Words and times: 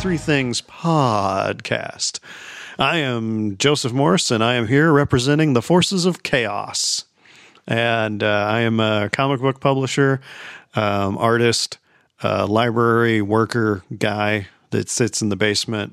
Three 0.00 0.16
Things 0.16 0.62
podcast. 0.62 2.20
I 2.78 2.96
am 2.98 3.58
Joseph 3.58 3.92
Morris, 3.92 4.30
and 4.30 4.42
I 4.42 4.54
am 4.54 4.66
here 4.66 4.90
representing 4.94 5.52
the 5.52 5.60
forces 5.60 6.06
of 6.06 6.22
chaos. 6.22 7.04
And 7.66 8.22
uh, 8.22 8.46
I 8.48 8.60
am 8.60 8.80
a 8.80 9.10
comic 9.12 9.42
book 9.42 9.60
publisher, 9.60 10.22
um, 10.74 11.18
artist, 11.18 11.76
uh, 12.24 12.46
library 12.46 13.20
worker 13.20 13.82
guy 13.98 14.48
that 14.70 14.88
sits 14.88 15.20
in 15.20 15.28
the 15.28 15.36
basement 15.36 15.92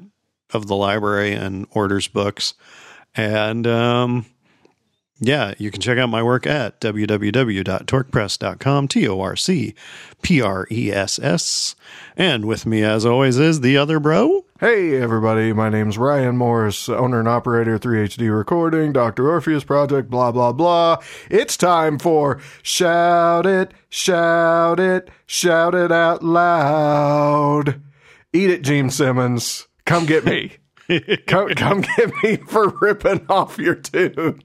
of 0.54 0.68
the 0.68 0.76
library 0.78 1.34
and 1.34 1.68
orders 1.72 2.08
books. 2.08 2.54
And 3.14 3.68
um, 3.68 4.26
yeah, 5.20 5.54
you 5.58 5.72
can 5.72 5.82
check 5.82 5.98
out 5.98 6.10
my 6.10 6.22
work 6.22 6.46
at 6.46 6.80
www.torcpress.com, 6.80 8.88
T 8.88 9.08
O 9.08 9.20
R 9.20 9.36
C 9.36 9.74
P 10.22 10.42
R 10.42 10.68
E 10.72 10.92
S 10.92 11.20
S. 11.20 11.76
And 12.16 12.46
with 12.46 12.66
me, 12.66 12.84
as 12.84 13.06
always, 13.06 13.40
is 13.40 13.62
the 13.62 13.78
other 13.78 14.00
bro. 14.00 14.46
Hey 14.60 15.00
everybody, 15.00 15.54
my 15.54 15.70
name's 15.70 15.98
Ryan 15.98 16.38
Morris, 16.38 16.90
owner 16.90 17.20
and 17.20 17.28
operator 17.28 17.78
3HD 17.78 18.36
Recording, 18.36 18.92
Dr. 18.92 19.30
Orpheus 19.30 19.64
Project, 19.64 20.10
blah 20.10 20.32
blah 20.32 20.52
blah. 20.52 20.98
It's 21.30 21.58
time 21.58 22.00
for 22.00 22.40
Shout 22.62 23.46
It, 23.46 23.74
Shout 23.90 24.80
It, 24.80 25.10
Shout 25.26 25.76
It 25.76 25.92
Out 25.92 26.24
Loud. 26.24 27.82
Eat 28.34 28.50
it, 28.50 28.62
Gene 28.64 28.90
Simmons. 28.90 29.68
Come 29.86 30.06
get 30.06 30.26
me. 30.26 30.58
come, 31.28 31.50
come 31.50 31.82
get 31.82 32.12
me 32.24 32.38
for 32.38 32.70
ripping 32.82 33.26
off 33.30 33.58
your 33.58 33.76
tune. 33.76 34.42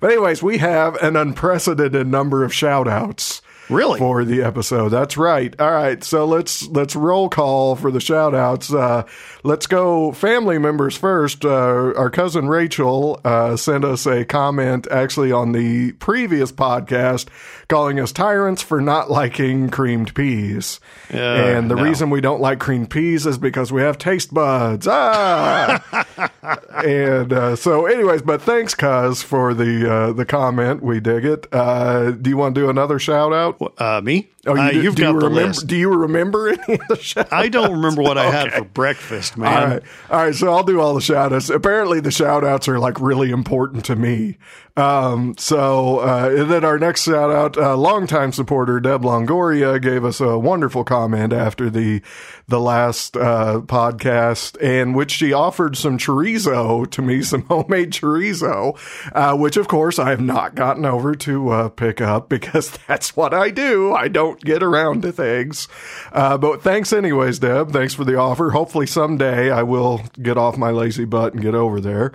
But 0.00 0.12
anyways, 0.12 0.42
we 0.42 0.58
have 0.58 0.96
an 0.96 1.16
unprecedented 1.16 2.06
number 2.06 2.44
of 2.44 2.54
shout 2.54 2.88
outs. 2.88 3.42
Really? 3.70 3.98
For 3.98 4.24
the 4.24 4.42
episode. 4.42 4.88
That's 4.88 5.16
right. 5.16 5.58
All 5.60 5.70
right. 5.70 6.02
So 6.02 6.24
let's 6.26 6.66
let's 6.68 6.96
roll 6.96 7.28
call 7.28 7.76
for 7.76 7.90
the 7.90 8.00
shout 8.00 8.34
outs. 8.34 8.72
Uh, 8.72 9.04
let's 9.44 9.66
go 9.66 10.12
family 10.12 10.58
members 10.58 10.96
first. 10.96 11.44
Uh, 11.44 11.92
our 11.96 12.10
cousin 12.10 12.48
Rachel 12.48 13.20
uh, 13.24 13.56
sent 13.56 13.84
us 13.84 14.06
a 14.06 14.24
comment 14.24 14.86
actually 14.90 15.32
on 15.32 15.52
the 15.52 15.92
previous 15.92 16.52
podcast 16.52 17.28
calling 17.68 18.00
us 18.00 18.12
tyrants 18.12 18.62
for 18.62 18.80
not 18.80 19.10
liking 19.10 19.70
creamed 19.70 20.14
peas. 20.14 20.80
and 21.08 21.70
the 21.70 21.76
no. 21.76 21.82
reason 21.82 22.10
we 22.10 22.20
don't 22.20 22.40
like 22.40 22.58
creamed 22.58 22.90
peas 22.90 23.26
is 23.26 23.38
because 23.38 23.72
we 23.72 23.82
have 23.82 23.98
taste 23.98 24.34
buds. 24.34 24.86
Ah! 24.90 26.06
and 26.84 27.32
uh, 27.32 27.56
so, 27.56 27.86
anyways, 27.86 28.22
but 28.22 28.42
thanks, 28.42 28.74
Cuz, 28.74 29.22
for 29.22 29.54
the 29.54 29.90
uh, 29.90 30.12
the 30.12 30.24
comment. 30.24 30.82
We 30.82 31.00
dig 31.00 31.24
it. 31.24 31.46
Uh, 31.52 32.10
do 32.10 32.30
you 32.30 32.36
want 32.36 32.54
to 32.54 32.60
do 32.60 32.68
another 32.70 32.98
shout 32.98 33.32
out? 33.32 33.59
Uh, 33.60 34.00
me? 34.02 34.28
Oh, 34.46 34.56
Uh, 34.56 34.70
do- 34.70 34.82
you've 34.82 34.94
do 34.94 35.02
got 35.02 35.08
you 35.14 35.20
the 35.20 35.26
remember, 35.26 35.48
list. 35.48 35.66
Do 35.66 35.76
you 35.76 35.90
remember 35.90 36.48
any 36.48 36.74
of 36.74 36.80
the 36.88 36.96
shout 36.96 37.28
I 37.30 37.48
don't 37.48 37.72
remember 37.72 38.00
what 38.02 38.16
I 38.16 38.30
had 38.30 38.52
for 38.52 38.64
breakfast, 38.64 39.36
man. 39.36 39.48
All 39.62 39.68
right. 39.68 39.82
All 40.10 40.24
right. 40.24 40.34
So 40.34 40.50
I'll 40.50 40.62
do 40.64 40.80
all 40.80 40.94
the 40.94 41.00
shout 41.02 41.32
outs. 41.32 41.50
Apparently, 41.50 42.00
the 42.00 42.10
shout 42.10 42.42
outs 42.42 42.66
are 42.66 42.78
like 42.78 42.98
really 43.00 43.30
important 43.30 43.84
to 43.86 43.96
me. 43.96 44.38
Um, 44.76 45.34
so, 45.36 45.98
uh, 45.98 46.30
and 46.34 46.50
then 46.50 46.64
our 46.64 46.78
next 46.78 47.02
shout 47.02 47.30
out, 47.30 47.58
uh, 47.58 47.76
longtime 47.76 48.32
supporter 48.32 48.80
Deb 48.80 49.02
Longoria 49.02 49.82
gave 49.82 50.04
us 50.06 50.20
a 50.20 50.38
wonderful 50.38 50.84
comment 50.84 51.32
after 51.34 51.68
the, 51.68 52.00
the 52.48 52.60
last, 52.60 53.14
uh, 53.16 53.60
podcast 53.66 54.56
in 54.58 54.94
which 54.94 55.10
she 55.10 55.32
offered 55.34 55.76
some 55.76 55.98
chorizo 55.98 56.88
to 56.92 57.02
me, 57.02 57.20
some 57.22 57.42
homemade 57.42 57.90
chorizo, 57.92 58.78
uh, 59.12 59.36
which 59.36 59.56
of 59.58 59.68
course 59.68 59.98
I 59.98 60.10
have 60.10 60.20
not 60.20 60.54
gotten 60.54 60.86
over 60.86 61.14
to, 61.16 61.48
uh, 61.50 61.68
pick 61.68 62.00
up 62.00 62.28
because 62.30 62.70
that's 62.86 63.14
what 63.16 63.34
I 63.34 63.50
do. 63.50 63.92
I 63.92 64.08
don't 64.08 64.29
get 64.34 64.62
around 64.62 65.02
to 65.02 65.12
things. 65.12 65.68
Uh, 66.12 66.38
but 66.38 66.62
thanks 66.62 66.92
anyways, 66.92 67.38
Deb. 67.38 67.72
Thanks 67.72 67.94
for 67.94 68.04
the 68.04 68.16
offer. 68.16 68.50
Hopefully 68.50 68.86
someday 68.86 69.50
I 69.50 69.62
will 69.62 70.02
get 70.20 70.36
off 70.36 70.56
my 70.56 70.70
lazy 70.70 71.04
butt 71.04 71.34
and 71.34 71.42
get 71.42 71.54
over 71.54 71.80
there. 71.80 72.12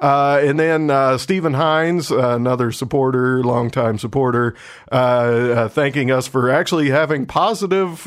Uh, 0.00 0.40
and 0.42 0.60
then, 0.60 0.90
uh, 0.90 1.16
Stephen 1.16 1.54
Hines, 1.54 2.10
uh, 2.10 2.34
another 2.34 2.70
supporter, 2.70 3.42
longtime 3.42 3.98
supporter, 3.98 4.54
uh, 4.92 4.94
uh, 4.94 5.68
thanking 5.68 6.10
us 6.10 6.26
for 6.26 6.50
actually 6.50 6.90
having 6.90 7.24
positive, 7.24 8.00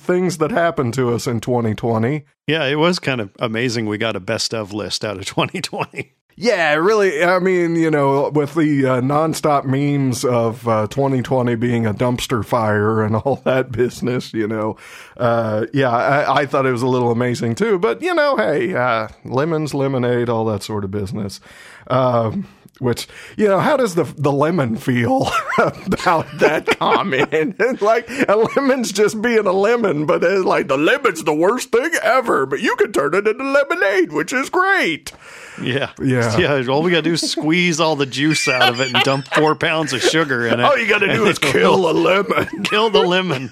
things 0.00 0.38
that 0.38 0.50
happened 0.50 0.94
to 0.94 1.12
us 1.12 1.26
in 1.26 1.40
2020. 1.40 2.24
Yeah, 2.46 2.64
it 2.66 2.76
was 2.76 3.00
kind 3.00 3.20
of 3.20 3.34
amazing. 3.40 3.86
We 3.86 3.98
got 3.98 4.14
a 4.14 4.20
best 4.20 4.54
of 4.54 4.72
list 4.72 5.04
out 5.04 5.16
of 5.16 5.24
2020. 5.24 6.12
Yeah, 6.38 6.74
really. 6.74 7.24
I 7.24 7.38
mean, 7.38 7.76
you 7.76 7.90
know, 7.90 8.28
with 8.28 8.54
the 8.54 8.84
uh, 8.86 9.00
nonstop 9.00 9.64
memes 9.64 10.22
of 10.22 10.68
uh, 10.68 10.86
2020 10.88 11.54
being 11.54 11.86
a 11.86 11.94
dumpster 11.94 12.44
fire 12.44 13.02
and 13.02 13.16
all 13.24 13.36
that 13.44 13.72
business, 13.72 14.34
you 14.34 14.46
know, 14.46 14.76
uh, 15.16 15.64
yeah, 15.72 15.90
I, 15.90 16.42
I 16.42 16.46
thought 16.46 16.66
it 16.66 16.72
was 16.72 16.82
a 16.82 16.86
little 16.86 17.10
amazing 17.10 17.54
too. 17.54 17.78
But 17.78 18.02
you 18.02 18.14
know, 18.14 18.36
hey, 18.36 18.74
uh, 18.74 19.08
lemons, 19.24 19.72
lemonade, 19.72 20.28
all 20.28 20.44
that 20.46 20.62
sort 20.62 20.84
of 20.84 20.90
business. 20.90 21.40
Um, 21.86 22.46
which 22.78 23.08
you 23.38 23.48
know, 23.48 23.58
how 23.58 23.78
does 23.78 23.94
the 23.94 24.04
the 24.04 24.32
lemon 24.32 24.76
feel 24.76 25.28
about 25.58 26.26
that 26.38 26.66
comment? 26.78 27.80
like 27.80 28.08
a 28.28 28.36
lemon's 28.36 28.92
just 28.92 29.22
being 29.22 29.46
a 29.46 29.52
lemon, 29.52 30.04
but 30.04 30.22
it's 30.22 30.44
like 30.44 30.68
the 30.68 30.76
lemon's 30.76 31.24
the 31.24 31.34
worst 31.34 31.72
thing 31.72 31.92
ever. 32.02 32.44
But 32.44 32.60
you 32.60 32.76
can 32.76 32.92
turn 32.92 33.14
it 33.14 33.26
into 33.26 33.42
lemonade, 33.44 34.12
which 34.12 34.34
is 34.34 34.50
great. 34.50 35.12
Yeah. 35.62 35.92
Yeah. 36.02 36.38
Yeah. 36.38 36.66
All 36.68 36.82
we 36.82 36.90
got 36.90 36.98
to 36.98 37.02
do 37.02 37.12
is 37.14 37.30
squeeze 37.30 37.80
all 37.80 37.96
the 37.96 38.06
juice 38.06 38.46
out 38.48 38.68
of 38.68 38.80
it 38.80 38.94
and 38.94 39.02
dump 39.04 39.26
four 39.34 39.54
pounds 39.54 39.92
of 39.92 40.02
sugar 40.02 40.46
in 40.46 40.60
it. 40.60 40.64
All 40.64 40.76
you 40.78 40.88
got 40.88 40.98
to 40.98 41.12
do 41.12 41.26
is 41.26 41.38
kill 41.38 41.90
a 41.90 41.92
lemon. 42.08 42.64
Kill 42.64 42.90
the 42.90 43.00
lemon. 43.02 43.50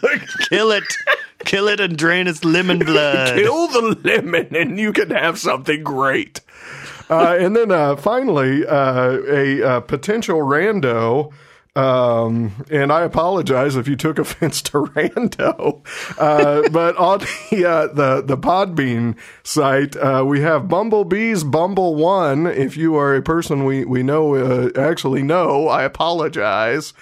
Kill 0.48 0.70
it. 0.72 0.84
Kill 1.44 1.69
it 1.69 1.81
and 1.81 1.97
drain 1.97 2.26
its 2.26 2.44
lemon 2.44 2.78
blood. 2.78 3.37
kill 3.37 3.69
the 3.69 3.98
lemon, 4.03 4.54
and 4.56 4.78
you 4.78 4.93
can 4.93 5.10
have 5.10 5.38
something 5.38 5.82
great. 5.82 6.41
Uh, 7.10 7.37
and 7.38 7.54
then 7.54 7.70
uh, 7.70 7.97
finally, 7.97 8.66
uh, 8.66 9.19
a 9.28 9.62
uh, 9.62 9.81
potential 9.81 10.38
rando. 10.38 11.32
Um, 11.77 12.65
and 12.71 12.93
I 12.93 13.03
apologize 13.03 13.75
if 13.75 13.89
you 13.89 13.97
took 13.97 14.19
offense 14.19 14.62
to 14.62 14.73
rando. 14.95 15.85
Uh, 16.19 16.69
but 16.71 16.97
on 16.97 17.21
the, 17.51 17.65
uh, 17.65 17.87
the, 17.89 18.23
the 18.23 18.39
Podbean 18.39 19.17
site, 19.43 19.97
uh, 19.97 20.25
we 20.27 20.41
have 20.41 20.69
Bumblebees 20.69 21.43
Bumble 21.43 21.97
One. 21.97 22.47
If 22.47 22.77
you 22.77 22.95
are 22.97 23.17
a 23.17 23.23
person 23.23 23.65
we, 23.65 23.85
we 23.85 24.03
know, 24.05 24.35
uh, 24.37 24.71
actually 24.77 25.23
know, 25.23 25.67
I 25.69 25.83
apologize. 25.83 26.93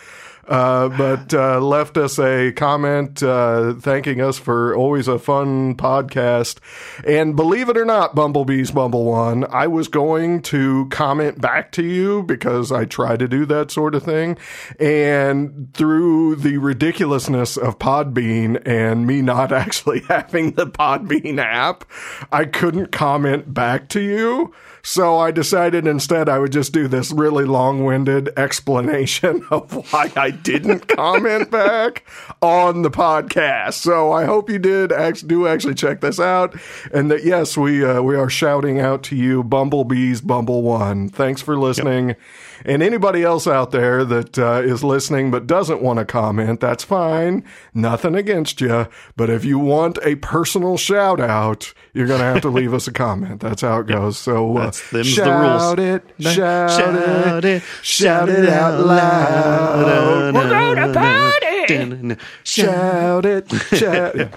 Uh, 0.53 0.91
but 0.91 1.33
uh, 1.33 1.59
left 1.59 1.97
us 1.97 2.19
a 2.19 2.53
comment 2.53 3.23
uh, 3.23 3.73
thanking 3.73 4.21
us 4.21 4.39
for 4.39 4.77
always 4.77 5.09
a 5.09 5.19
fun 5.19 5.75
podcast. 5.75 6.59
And 7.07 7.35
believe 7.35 7.71
it 7.71 7.79
or 7.79 7.87
not, 7.87 8.15
Bumblebees 8.15 8.71
Bumble 8.71 9.07
One, 9.07 9.47
I 9.47 9.67
was 9.67 9.89
going 9.89 10.43
to 10.43 10.89
comment 10.91 11.41
back 11.41 11.73
to 11.73 11.83
you 11.83 12.23
because 12.25 12.71
I 12.71 12.85
try 12.85 13.17
to 13.17 13.27
do 13.27 13.47
that 13.47 13.71
sort 13.71 13.95
of 13.95 14.03
thing. 14.03 14.37
And 14.79 15.73
through 15.73 16.37
the 16.37 16.59
ridiculousness 16.59 17.57
of 17.57 17.79
Podbean 17.79 18.61
and 18.67 19.07
me 19.07 19.23
not 19.23 19.53
actually 19.63 20.01
having 20.01 20.53
the 20.53 20.67
Podbean 20.67 21.39
app, 21.39 21.87
I 22.31 22.45
couldn't 22.45 22.93
comment 22.93 23.55
back 23.55 23.89
to 23.89 24.01
you. 24.01 24.53
So 24.83 25.17
I 25.19 25.31
decided 25.31 25.87
instead 25.87 26.29
I 26.29 26.39
would 26.39 26.53
just 26.53 26.73
do 26.73 26.89
this 26.89 27.13
really 27.13 27.45
long 27.45 27.85
winded 27.85 28.31
explanation 28.37 29.45
of 29.51 29.93
why 29.93 30.11
I 30.17 30.31
didn't 30.31 30.89
comment 30.97 31.51
back 31.51 32.05
on 32.41 32.83
the 32.83 32.91
podcast. 32.91 33.75
So 33.75 34.13
I 34.13 34.25
hope 34.25 34.51
you 34.51 34.59
did 34.59 34.93
do 35.27 35.47
actually 35.47 35.75
check 35.75 36.01
this 36.01 36.19
out. 36.19 36.55
And 36.93 37.11
that, 37.11 37.25
yes, 37.25 37.57
we, 37.57 37.85
uh, 37.85 38.03
we 38.03 38.17
are 38.17 38.29
shouting 38.29 38.81
out 38.81 39.03
to 39.05 39.17
you, 39.17 39.45
Bumblebees 39.45 40.21
Bumble 40.21 40.63
One. 40.63 41.09
Thanks 41.09 41.41
for 41.41 41.57
listening. 41.57 42.17
And 42.65 42.83
anybody 42.83 43.23
else 43.23 43.47
out 43.47 43.71
there 43.71 44.05
that 44.05 44.39
uh, 44.39 44.63
is 44.65 44.85
listening 44.85 45.31
but 45.31 45.47
doesn't 45.47 45.83
want 45.83 45.99
to 45.99 46.05
comment, 46.05 46.61
that's 46.61 46.85
fine. 46.85 47.45
Nothing 47.75 48.15
against 48.15 48.61
you. 48.61 48.87
But 49.17 49.31
if 49.31 49.45
you 49.45 49.59
want 49.59 49.99
a 50.03 50.17
personal 50.17 50.77
shout 50.77 51.21
out, 51.21 51.73
you're 51.93 52.07
going 52.07 52.21
to 52.21 52.25
have 52.27 52.43
to 52.43 52.49
leave 52.51 52.75
us 52.75 52.87
a 52.87 52.93
comment. 52.93 53.41
That's 53.41 53.63
how 53.63 53.81
it 53.81 53.87
goes. 53.87 54.19
So 54.19 54.57
uh, 54.57 54.71
shout 54.71 55.79
it, 55.79 56.05
shout, 56.19 56.71
Shout 56.71 57.45
it, 57.45 57.45
it, 57.45 57.63
shout 57.83 58.29
it 58.29 58.49
out 58.49 58.85
loud. 58.85 60.35
We're 60.35 60.49
going 60.49 60.77
to 60.77 60.93
party. 60.99 62.17
Shout 62.45 63.27
it, 63.27 63.51
shout 63.73 64.15
it. 64.17 64.33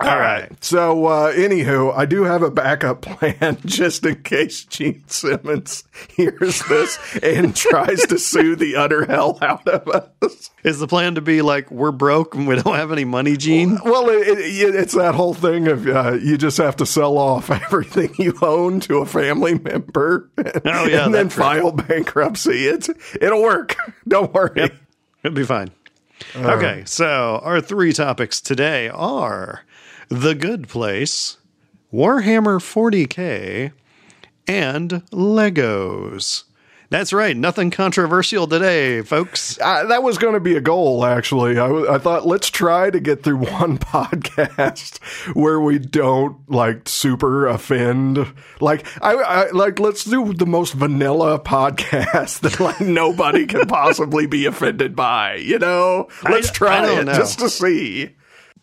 All 0.00 0.18
right. 0.18 0.52
So, 0.62 1.06
uh, 1.06 1.32
anywho, 1.32 1.96
I 1.96 2.04
do 2.04 2.24
have 2.24 2.42
a 2.42 2.50
backup 2.50 3.02
plan 3.02 3.58
just 3.64 4.04
in 4.04 4.22
case 4.22 4.64
Gene 4.64 5.02
Simmons 5.06 5.84
hears 6.16 6.62
this 6.68 6.98
and 7.22 7.54
tries 7.56 8.02
to 8.06 8.18
sue 8.18 8.54
the 8.56 8.76
utter 8.76 9.06
hell 9.06 9.38
out 9.40 9.66
of 9.66 9.88
us. 10.22 10.50
Is 10.62 10.78
the 10.78 10.86
plan 10.86 11.14
to 11.14 11.20
be 11.20 11.40
like, 11.42 11.70
we're 11.70 11.92
broke 11.92 12.34
and 12.34 12.46
we 12.46 12.56
don't 12.56 12.74
have 12.74 12.92
any 12.92 13.04
money, 13.06 13.36
Gene? 13.36 13.78
Well, 13.84 14.08
it, 14.10 14.28
it, 14.38 14.74
it's 14.74 14.94
that 14.94 15.14
whole 15.14 15.34
thing 15.34 15.68
of 15.68 15.86
uh, 15.86 16.18
you 16.20 16.36
just 16.36 16.58
have 16.58 16.76
to 16.76 16.86
sell 16.86 17.16
off 17.16 17.50
everything 17.50 18.14
you 18.18 18.34
own 18.42 18.80
to 18.80 18.98
a 18.98 19.06
family 19.06 19.58
member, 19.58 20.28
Oh, 20.36 20.86
yeah, 20.86 21.06
and 21.06 21.14
then 21.14 21.26
right. 21.28 21.32
file 21.32 21.72
bankruptcy. 21.72 22.66
It's 22.66 22.90
it'll 23.20 23.42
work. 23.42 23.76
Don't 24.06 24.34
worry. 24.34 24.70
It'll 25.22 25.34
be 25.34 25.44
fine. 25.44 25.70
okay, 26.36 26.82
so 26.84 27.40
our 27.44 27.60
three 27.60 27.92
topics 27.92 28.40
today 28.40 28.88
are 28.88 29.60
The 30.08 30.34
Good 30.34 30.68
Place, 30.68 31.36
Warhammer 31.92 32.58
40K, 32.60 33.72
and 34.46 34.90
Legos. 35.12 36.44
That's 36.90 37.12
right. 37.12 37.36
Nothing 37.36 37.70
controversial 37.70 38.46
today, 38.46 39.02
folks. 39.02 39.58
Uh, 39.60 39.84
that 39.88 40.02
was 40.02 40.16
going 40.16 40.32
to 40.32 40.40
be 40.40 40.56
a 40.56 40.60
goal, 40.62 41.04
actually. 41.04 41.60
I 41.60 41.98
thought 41.98 42.26
let's 42.26 42.48
try 42.48 42.88
to 42.88 42.98
get 42.98 43.22
through 43.22 43.36
one 43.52 43.76
podcast 43.76 44.96
where 45.36 45.60
we 45.60 45.78
don't 45.78 46.50
like 46.50 46.88
super 46.88 47.46
offend. 47.46 48.32
Like 48.62 48.86
I, 49.02 49.12
I 49.16 49.50
like 49.50 49.78
let's 49.78 50.04
do 50.04 50.32
the 50.32 50.46
most 50.46 50.72
vanilla 50.72 51.38
podcast 51.38 52.40
that 52.40 52.58
like 52.58 52.80
nobody 52.80 53.44
can 53.46 53.66
possibly 53.68 54.26
be 54.26 54.46
offended 54.46 54.96
by. 54.96 55.34
You 55.34 55.58
know, 55.58 56.08
let's 56.24 56.48
I 56.48 56.52
try 56.54 56.98
it 56.98 57.04
know. 57.04 57.12
just 57.12 57.40
to 57.40 57.50
see. 57.50 58.14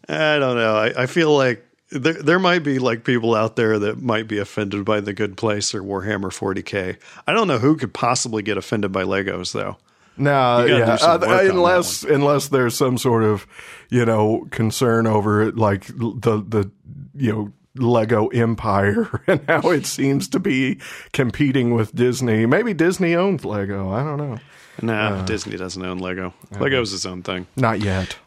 I 0.08 0.38
don't 0.40 0.56
know. 0.56 0.76
I, 0.76 1.04
I 1.04 1.06
feel 1.06 1.36
like 1.36 1.66
there, 1.92 2.14
there 2.22 2.40
might 2.40 2.64
be 2.64 2.80
like 2.80 3.04
people 3.04 3.36
out 3.36 3.56
there 3.56 3.80
that 3.80 4.02
might 4.02 4.28
be 4.28 4.38
offended 4.38 4.86
by 4.86 5.00
The 5.00 5.14
Good 5.14 5.38
Place 5.38 5.74
or 5.74 5.82
Warhammer 5.82 6.32
40K. 6.32 6.98
I 7.28 7.34
don't 7.34 7.48
know 7.48 7.60
who 7.60 7.76
could 7.76 7.94
possibly 7.94 8.44
get 8.44 8.58
offended 8.58 8.92
by 8.92 9.04
Legos, 9.04 9.54
though. 9.54 9.78
No, 10.18 10.66
yeah, 10.66 10.98
uh, 11.02 11.20
on 11.22 11.50
unless 11.50 12.04
unless 12.04 12.48
there's 12.48 12.74
some 12.74 12.98
sort 12.98 13.26
of 13.26 13.46
you 13.90 14.06
know 14.06 14.48
concern 14.50 15.08
over 15.08 15.42
it, 15.42 15.58
like 15.58 15.88
the 15.88 16.42
the 16.48 16.72
you 17.14 17.34
know 17.34 17.52
Lego 17.76 18.28
empire 18.28 19.22
and 19.28 19.42
how 19.50 19.72
it 19.72 19.86
seems 19.86 20.30
to 20.30 20.40
be 20.40 20.80
competing 21.12 21.74
with 21.74 21.94
Disney. 21.94 22.46
Maybe 22.46 22.74
Disney 22.74 23.14
owns 23.14 23.44
Lego. 23.44 23.92
I 23.92 24.04
don't 24.04 24.18
know. 24.18 24.38
Nah, 24.82 25.24
Disney 25.26 25.58
doesn't 25.58 25.84
own 25.84 26.00
Lego. 26.00 26.34
Lego's 26.60 26.94
its 26.94 27.06
own 27.06 27.22
thing. 27.22 27.48
Not 27.58 27.82
yet. 27.82 28.18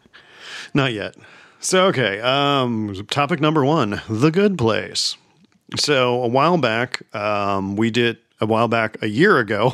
Not 0.75 0.93
yet. 0.93 1.15
So 1.61 1.87
okay, 1.87 2.21
um, 2.21 2.95
topic 3.11 3.41
number 3.41 3.65
one: 3.65 4.01
The 4.09 4.31
Good 4.31 4.57
Place. 4.57 5.17
So 5.77 6.23
a 6.23 6.29
while 6.29 6.57
back, 6.57 7.03
um, 7.15 7.75
we 7.75 7.91
did 7.91 8.19
a 8.41 8.47
while 8.47 8.69
back, 8.69 9.03
a 9.03 9.09
year 9.09 9.39
ago, 9.39 9.73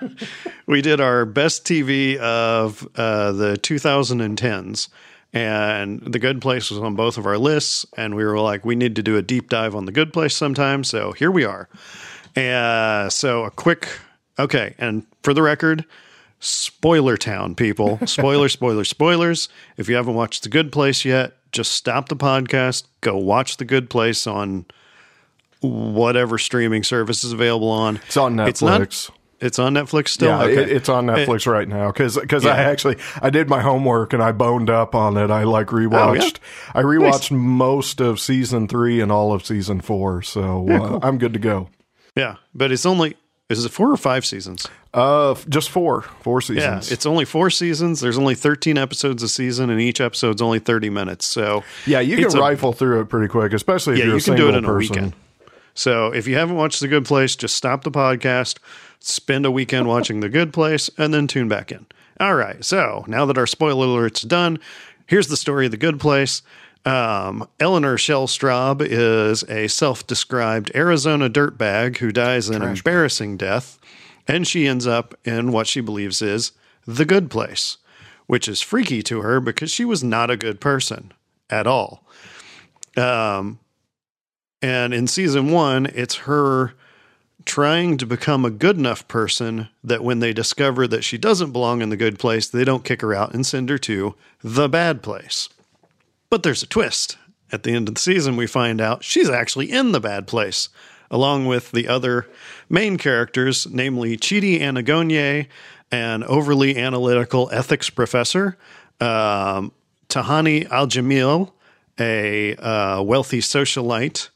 we 0.66 0.80
did 0.80 1.00
our 1.00 1.26
best 1.26 1.64
TV 1.64 2.16
of 2.16 2.88
uh, 2.96 3.32
the 3.32 3.58
2010s, 3.58 4.88
and 5.32 6.00
The 6.00 6.18
Good 6.18 6.40
Place 6.40 6.70
was 6.70 6.80
on 6.80 6.96
both 6.96 7.18
of 7.18 7.26
our 7.26 7.38
lists, 7.38 7.84
and 7.96 8.14
we 8.14 8.24
were 8.24 8.40
like, 8.40 8.64
we 8.64 8.74
need 8.74 8.96
to 8.96 9.02
do 9.02 9.16
a 9.16 9.22
deep 9.22 9.50
dive 9.50 9.74
on 9.74 9.84
The 9.84 9.92
Good 9.92 10.12
Place 10.12 10.34
sometime. 10.34 10.84
So 10.84 11.12
here 11.12 11.30
we 11.30 11.44
are. 11.44 11.68
And 12.34 13.12
so 13.12 13.44
a 13.44 13.50
quick, 13.50 13.88
okay, 14.38 14.74
and 14.78 15.06
for 15.22 15.34
the 15.34 15.42
record. 15.42 15.84
Spoiler 16.40 17.16
town, 17.16 17.54
people. 17.54 17.98
Spoiler, 18.06 18.48
spoiler, 18.48 18.84
spoilers. 18.84 19.48
If 19.76 19.88
you 19.88 19.94
haven't 19.96 20.14
watched 20.14 20.42
The 20.42 20.48
Good 20.48 20.72
Place 20.72 21.04
yet, 21.04 21.34
just 21.52 21.72
stop 21.72 22.08
the 22.08 22.16
podcast, 22.16 22.84
go 23.02 23.16
watch 23.16 23.58
The 23.58 23.64
Good 23.64 23.90
Place 23.90 24.26
on 24.26 24.64
whatever 25.60 26.38
streaming 26.38 26.82
service 26.82 27.24
is 27.24 27.32
available 27.32 27.68
on. 27.68 27.96
It's 28.06 28.16
on 28.16 28.34
Netflix. 28.36 28.48
It's, 28.48 28.62
not, 28.62 29.10
it's 29.40 29.58
on 29.58 29.74
Netflix 29.74 30.08
still? 30.08 30.28
yeah, 30.30 30.42
okay. 30.44 30.62
it, 30.62 30.68
it's 30.72 30.88
on 30.88 31.06
Netflix 31.06 31.46
right 31.46 31.68
now 31.68 31.88
because 31.92 32.16
I 32.16 32.22
Yeah. 32.42 32.54
actually 32.54 32.96
I 33.20 33.28
did 33.30 33.48
my 33.50 33.60
homework 33.60 34.12
and 34.14 34.22
I 34.22 34.32
boned 34.32 34.70
up 34.70 34.94
on 34.94 35.16
it. 35.18 35.30
I 35.30 35.44
like 35.44 35.66
rewatched. 35.68 36.38
I 36.74 36.82
rewatched 36.82 37.30
most 37.30 38.00
of 38.00 38.18
season 38.20 38.68
three 38.68 39.00
and 39.00 39.12
all 39.12 39.32
of 39.34 39.44
season 39.44 39.80
four, 39.82 40.22
so 40.22 40.66
uh, 40.70 40.98
I'm 41.02 41.18
good 41.18 41.34
to 41.34 41.38
go. 41.38 41.68
yeah, 42.16 42.36
but 42.54 42.72
it's 42.72 42.86
only, 42.86 43.16
is 43.50 43.62
it 43.64 43.68
four 43.70 43.90
or 43.90 43.96
five 43.98 44.24
seasons? 44.24 44.66
Uh, 44.92 45.34
just 45.48 45.70
four, 45.70 46.02
four 46.02 46.40
seasons. 46.40 46.88
Yeah, 46.88 46.92
it's 46.94 47.06
only 47.06 47.24
four 47.24 47.48
seasons. 47.50 48.00
There's 48.00 48.18
only 48.18 48.34
13 48.34 48.76
episodes 48.76 49.22
a 49.22 49.28
season, 49.28 49.70
and 49.70 49.80
each 49.80 50.00
episode's 50.00 50.42
only 50.42 50.58
30 50.58 50.90
minutes. 50.90 51.26
So 51.26 51.62
yeah, 51.86 52.00
you 52.00 52.16
can 52.16 52.36
a- 52.36 52.40
rifle 52.40 52.72
through 52.72 53.00
it 53.02 53.08
pretty 53.08 53.28
quick, 53.28 53.52
especially 53.52 53.94
if 53.94 53.98
Yeah, 54.00 54.04
you're 54.06 54.14
you 54.14 54.20
a 54.20 54.24
can 54.24 54.36
do 54.36 54.48
it 54.48 54.54
in 54.56 54.64
a 54.64 54.66
person. 54.66 54.94
weekend. 54.94 55.12
So 55.74 56.08
if 56.12 56.26
you 56.26 56.34
haven't 56.36 56.56
watched 56.56 56.80
The 56.80 56.88
Good 56.88 57.04
Place, 57.04 57.36
just 57.36 57.54
stop 57.54 57.84
the 57.84 57.90
podcast, 57.92 58.58
spend 58.98 59.46
a 59.46 59.50
weekend 59.50 59.86
watching 59.94 60.20
The 60.20 60.28
Good 60.28 60.52
Place, 60.52 60.90
and 60.98 61.14
then 61.14 61.28
tune 61.28 61.46
back 61.48 61.70
in. 61.70 61.86
All 62.18 62.34
right. 62.34 62.62
So 62.64 63.04
now 63.06 63.24
that 63.26 63.38
our 63.38 63.46
spoiler 63.46 63.86
alert's 63.86 64.22
done, 64.22 64.58
here's 65.06 65.28
the 65.28 65.36
story 65.36 65.66
of 65.66 65.70
The 65.70 65.78
Good 65.78 66.00
Place. 66.00 66.42
Um, 66.84 67.46
Eleanor 67.60 67.96
Shellstrop 67.96 68.80
is 68.82 69.42
a 69.44 69.68
self-described 69.68 70.72
Arizona 70.74 71.28
dirtbag 71.30 71.98
who 71.98 72.10
dies 72.10 72.48
an 72.48 72.62
embarrassing 72.62 73.36
death, 73.36 73.78
and 74.26 74.46
she 74.46 74.66
ends 74.66 74.86
up 74.86 75.14
in 75.24 75.52
what 75.52 75.66
she 75.66 75.80
believes 75.80 76.22
is 76.22 76.52
the 76.86 77.04
good 77.04 77.30
place, 77.30 77.78
which 78.26 78.48
is 78.48 78.60
freaky 78.60 79.02
to 79.02 79.22
her 79.22 79.40
because 79.40 79.70
she 79.70 79.84
was 79.84 80.02
not 80.02 80.30
a 80.30 80.36
good 80.36 80.60
person 80.60 81.12
at 81.48 81.66
all. 81.66 82.04
Um, 82.96 83.58
and 84.62 84.92
in 84.92 85.06
season 85.06 85.50
one, 85.50 85.86
it's 85.86 86.16
her 86.16 86.74
trying 87.44 87.96
to 87.96 88.06
become 88.06 88.44
a 88.44 88.50
good 88.50 88.76
enough 88.76 89.08
person 89.08 89.68
that 89.82 90.04
when 90.04 90.20
they 90.20 90.32
discover 90.32 90.86
that 90.86 91.04
she 91.04 91.16
doesn't 91.16 91.52
belong 91.52 91.80
in 91.80 91.88
the 91.88 91.96
good 91.96 92.18
place, 92.18 92.46
they 92.48 92.64
don't 92.64 92.84
kick 92.84 93.00
her 93.00 93.14
out 93.14 93.32
and 93.32 93.46
send 93.46 93.68
her 93.70 93.78
to 93.78 94.14
the 94.42 94.68
bad 94.68 95.02
place. 95.02 95.48
But 96.28 96.42
there's 96.42 96.62
a 96.62 96.66
twist. 96.66 97.16
At 97.52 97.64
the 97.64 97.72
end 97.72 97.88
of 97.88 97.94
the 97.94 98.00
season, 98.00 98.36
we 98.36 98.46
find 98.46 98.80
out 98.80 99.02
she's 99.02 99.28
actually 99.28 99.72
in 99.72 99.90
the 99.92 100.00
bad 100.00 100.28
place, 100.28 100.68
along 101.10 101.46
with 101.46 101.72
the 101.72 101.88
other 101.88 102.26
main 102.68 102.96
characters, 102.96 103.66
namely 103.70 104.16
Chidi 104.16 104.60
Anagonye, 104.60 105.46
an 105.90 106.22
overly 106.24 106.76
analytical 106.76 107.50
ethics 107.52 107.90
professor, 107.90 108.56
um, 109.00 109.72
Tahani 110.08 110.70
Al 110.70 110.86
Jamil, 110.86 111.52
a 111.98 112.54
uh, 112.56 113.02
wealthy 113.02 113.40
socialite, 113.40 114.30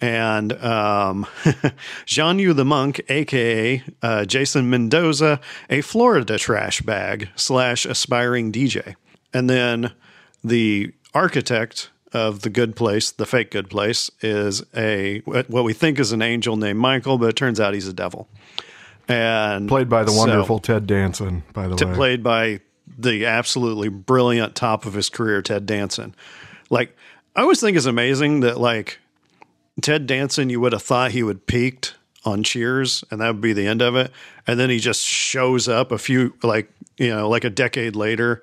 and 0.00 0.52
um, 0.64 1.24
Jianyu 2.06 2.54
the 2.54 2.64
monk, 2.64 3.00
aka 3.08 3.82
uh, 4.02 4.24
Jason 4.24 4.70
Mendoza, 4.70 5.40
a 5.68 5.80
Florida 5.80 6.38
trash 6.38 6.80
bag 6.82 7.28
slash 7.36 7.84
aspiring 7.84 8.52
DJ, 8.52 8.94
and 9.32 9.50
then 9.50 9.92
the 10.44 10.92
architect 11.14 11.90
of 12.12 12.40
the 12.40 12.50
good 12.50 12.74
place, 12.76 13.10
the 13.10 13.26
fake 13.26 13.50
good 13.50 13.68
place, 13.70 14.10
is 14.22 14.62
a 14.76 15.18
what 15.20 15.64
we 15.64 15.72
think 15.72 15.98
is 15.98 16.12
an 16.12 16.22
angel 16.22 16.56
named 16.56 16.78
Michael, 16.78 17.18
but 17.18 17.28
it 17.30 17.36
turns 17.36 17.60
out 17.60 17.74
he's 17.74 17.88
a 17.88 17.92
devil. 17.92 18.28
And 19.08 19.68
Played 19.68 19.88
by 19.88 20.04
the 20.04 20.10
so- 20.10 20.18
wonderful 20.18 20.58
Ted 20.58 20.86
Danson, 20.86 21.42
by 21.52 21.68
the 21.68 21.86
way. 21.86 21.94
played 21.94 22.22
by 22.22 22.60
the 22.98 23.26
absolutely 23.26 23.88
brilliant 23.88 24.54
top 24.54 24.84
of 24.86 24.94
his 24.94 25.08
career, 25.08 25.40
Ted 25.42 25.66
Danson. 25.66 26.14
Like, 26.70 26.96
I 27.36 27.42
always 27.42 27.60
think 27.60 27.76
it's 27.76 27.86
amazing 27.86 28.40
that 28.40 28.58
like 28.58 28.98
Ted 29.80 30.06
Danson, 30.06 30.50
you 30.50 30.60
would 30.60 30.72
have 30.72 30.82
thought 30.82 31.12
he 31.12 31.22
would 31.22 31.46
peaked 31.46 31.94
on 32.24 32.42
Cheers, 32.42 33.04
and 33.10 33.20
that 33.20 33.28
would 33.28 33.40
be 33.40 33.52
the 33.52 33.66
end 33.66 33.80
of 33.80 33.94
it, 33.96 34.10
and 34.46 34.58
then 34.58 34.68
he 34.70 34.78
just 34.78 35.02
shows 35.04 35.68
up 35.68 35.92
a 35.92 35.98
few 35.98 36.34
like 36.42 36.70
you 36.98 37.08
know 37.08 37.28
like 37.28 37.44
a 37.44 37.50
decade 37.50 37.94
later 37.96 38.42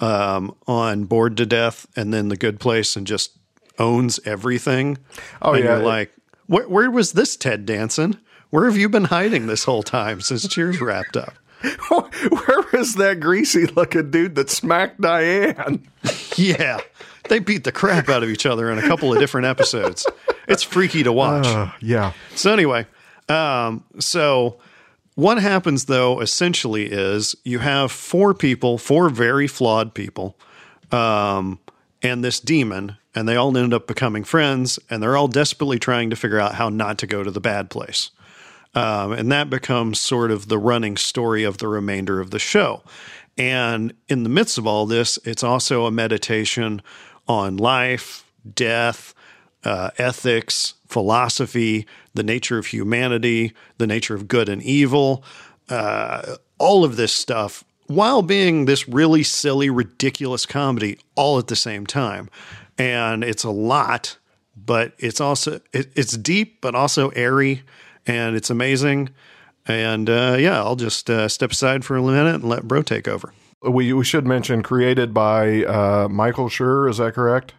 um, 0.00 0.54
on 0.66 1.04
Bored 1.04 1.36
to 1.38 1.46
Death, 1.46 1.86
and 1.96 2.12
then 2.12 2.28
The 2.28 2.36
Good 2.36 2.60
Place, 2.60 2.96
and 2.96 3.06
just 3.06 3.36
owns 3.78 4.20
everything. 4.24 4.98
Oh, 5.42 5.52
and 5.52 5.64
yeah. 5.64 5.76
you're 5.76 5.84
like, 5.84 6.12
where, 6.46 6.68
where 6.68 6.90
was 6.90 7.12
this 7.12 7.36
Ted 7.36 7.66
Danson? 7.66 8.20
Where 8.50 8.66
have 8.66 8.76
you 8.76 8.88
been 8.88 9.04
hiding 9.04 9.46
this 9.46 9.64
whole 9.64 9.82
time 9.82 10.20
since 10.20 10.46
Cheers 10.46 10.80
wrapped 10.80 11.16
up? 11.16 11.34
Where 11.88 12.64
was 12.72 12.94
that 12.96 13.20
greasy 13.20 13.66
looking 13.66 14.10
dude 14.10 14.34
that 14.34 14.50
smacked 14.50 15.00
Diane? 15.00 15.86
Yeah. 16.36 16.80
They 17.28 17.38
beat 17.38 17.64
the 17.64 17.72
crap 17.72 18.08
out 18.08 18.22
of 18.22 18.28
each 18.28 18.44
other 18.44 18.70
in 18.70 18.78
a 18.78 18.82
couple 18.82 19.12
of 19.12 19.18
different 19.18 19.46
episodes. 19.46 20.04
It's 20.46 20.62
freaky 20.62 21.04
to 21.04 21.12
watch. 21.12 21.46
Uh, 21.46 21.70
yeah. 21.80 22.12
so 22.34 22.52
anyway, 22.52 22.86
um, 23.28 23.84
so 23.98 24.58
what 25.14 25.40
happens 25.40 25.84
though 25.86 26.20
essentially 26.20 26.86
is 26.86 27.34
you 27.44 27.60
have 27.60 27.92
four 27.92 28.34
people, 28.34 28.78
four 28.78 29.08
very 29.08 29.46
flawed 29.46 29.94
people, 29.94 30.36
um, 30.90 31.58
and 32.02 32.22
this 32.22 32.40
demon, 32.40 32.96
and 33.14 33.28
they 33.28 33.36
all 33.36 33.56
end 33.56 33.72
up 33.72 33.86
becoming 33.86 34.24
friends, 34.24 34.78
and 34.90 35.02
they're 35.02 35.16
all 35.16 35.28
desperately 35.28 35.78
trying 35.78 36.10
to 36.10 36.16
figure 36.16 36.38
out 36.38 36.54
how 36.54 36.68
not 36.68 36.98
to 36.98 37.06
go 37.06 37.22
to 37.22 37.30
the 37.30 37.40
bad 37.40 37.70
place. 37.70 38.10
Um, 38.74 39.12
and 39.12 39.30
that 39.30 39.48
becomes 39.50 40.00
sort 40.00 40.30
of 40.30 40.48
the 40.48 40.58
running 40.58 40.96
story 40.96 41.44
of 41.44 41.58
the 41.58 41.68
remainder 41.68 42.20
of 42.20 42.30
the 42.30 42.40
show. 42.40 42.82
And 43.38 43.94
in 44.08 44.22
the 44.24 44.28
midst 44.28 44.58
of 44.58 44.66
all 44.66 44.84
this, 44.86 45.18
it's 45.24 45.44
also 45.44 45.86
a 45.86 45.90
meditation 45.90 46.82
on 47.26 47.56
life, 47.56 48.24
death, 48.54 49.13
uh, 49.64 49.90
ethics, 49.98 50.74
philosophy, 50.86 51.86
the 52.14 52.22
nature 52.22 52.58
of 52.58 52.66
humanity, 52.66 53.52
the 53.78 53.86
nature 53.86 54.14
of 54.14 54.28
good 54.28 54.48
and 54.48 54.62
evil, 54.62 55.24
uh, 55.68 56.36
all 56.58 56.84
of 56.84 56.96
this 56.96 57.12
stuff, 57.12 57.64
while 57.86 58.22
being 58.22 58.64
this 58.64 58.88
really 58.88 59.22
silly, 59.22 59.70
ridiculous 59.70 60.46
comedy 60.46 60.98
all 61.14 61.38
at 61.38 61.48
the 61.48 61.56
same 61.56 61.86
time. 61.86 62.28
And 62.78 63.22
it's 63.22 63.44
a 63.44 63.50
lot, 63.50 64.18
but 64.56 64.94
it's 64.98 65.20
also 65.20 65.60
it, 65.72 65.90
it's 65.94 66.16
deep, 66.16 66.60
but 66.60 66.74
also 66.74 67.10
airy, 67.10 67.62
and 68.06 68.36
it's 68.36 68.50
amazing. 68.50 69.10
And 69.66 70.10
uh, 70.10 70.36
yeah, 70.38 70.58
I'll 70.58 70.76
just 70.76 71.08
uh, 71.08 71.28
step 71.28 71.52
aside 71.52 71.84
for 71.84 71.96
a 71.96 72.02
minute 72.02 72.34
and 72.36 72.44
let 72.44 72.68
Bro 72.68 72.82
take 72.82 73.08
over. 73.08 73.32
We 73.70 73.92
we 73.92 74.04
should 74.04 74.26
mention 74.26 74.62
created 74.62 75.14
by 75.14 75.64
uh, 75.64 76.08
Michael 76.10 76.48
Schur. 76.48 76.88
Is 76.88 76.98
that 76.98 77.14
correct? 77.14 77.54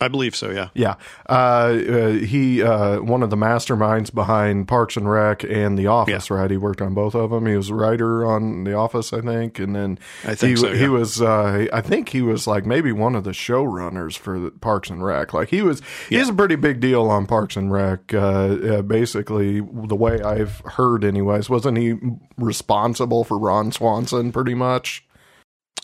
I 0.00 0.06
believe 0.08 0.36
so. 0.36 0.50
Yeah. 0.50 0.68
Yeah, 0.74 0.94
uh, 1.28 1.32
uh, 1.32 2.10
he 2.12 2.62
uh, 2.62 3.00
one 3.00 3.22
of 3.22 3.30
the 3.30 3.36
masterminds 3.36 4.14
behind 4.14 4.68
Parks 4.68 4.96
and 4.96 5.10
Rec 5.10 5.42
and 5.42 5.76
The 5.76 5.88
Office. 5.88 6.30
Right, 6.30 6.50
he 6.50 6.56
worked 6.56 6.80
on 6.80 6.94
both 6.94 7.14
of 7.14 7.30
them. 7.30 7.46
He 7.46 7.56
was 7.56 7.70
a 7.70 7.74
writer 7.74 8.24
on 8.24 8.64
The 8.64 8.74
Office, 8.74 9.12
I 9.12 9.20
think, 9.20 9.58
and 9.58 9.74
then 9.74 9.98
I 10.24 10.34
think 10.36 10.50
he, 10.50 10.56
so, 10.56 10.72
he 10.72 10.88
was. 10.88 11.20
Uh, 11.20 11.66
I 11.72 11.80
think 11.80 12.10
he 12.10 12.22
was 12.22 12.46
like 12.46 12.64
maybe 12.64 12.92
one 12.92 13.16
of 13.16 13.24
the 13.24 13.32
showrunners 13.32 14.16
for 14.16 14.50
Parks 14.50 14.88
and 14.88 15.04
Rec. 15.04 15.34
Like 15.34 15.48
he 15.48 15.62
was. 15.62 15.82
He's 16.08 16.28
a 16.28 16.34
pretty 16.34 16.56
big 16.56 16.80
deal 16.80 17.10
on 17.10 17.26
Parks 17.26 17.56
and 17.56 17.72
Rec. 17.72 18.14
Uh, 18.14 18.18
uh, 18.18 18.82
basically, 18.82 19.60
the 19.60 19.96
way 19.96 20.20
I've 20.22 20.60
heard, 20.60 21.04
anyways, 21.04 21.50
wasn't 21.50 21.78
he 21.78 21.96
responsible 22.36 23.24
for 23.24 23.36
Ron 23.36 23.72
Swanson 23.72 24.30
pretty 24.30 24.54
much? 24.54 25.04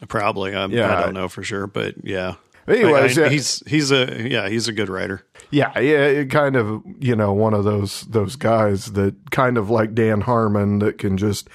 Probably. 0.08 0.54
I, 0.54 0.66
Yeah. 0.66 0.96
I 0.98 1.02
don't 1.02 1.14
know 1.14 1.28
for 1.28 1.42
sure, 1.42 1.66
but 1.66 1.94
yeah. 2.04 2.34
Anyways, 2.66 3.18
I- 3.18 3.22
I- 3.22 3.24
yeah. 3.26 3.30
he's 3.30 3.62
he's 3.66 3.90
a 3.90 4.26
yeah 4.28 4.48
he's 4.48 4.68
a 4.68 4.72
good 4.72 4.88
writer. 4.88 5.22
Yeah, 5.50 5.78
yeah, 5.78 6.06
it 6.06 6.30
kind 6.30 6.56
of 6.56 6.82
you 6.98 7.14
know 7.14 7.32
one 7.32 7.52
of 7.54 7.64
those 7.64 8.02
those 8.02 8.36
guys 8.36 8.92
that 8.92 9.14
kind 9.30 9.58
of 9.58 9.68
like 9.70 9.94
Dan 9.94 10.22
Harmon 10.22 10.78
that 10.80 10.96
can 10.98 11.16
just 11.18 11.48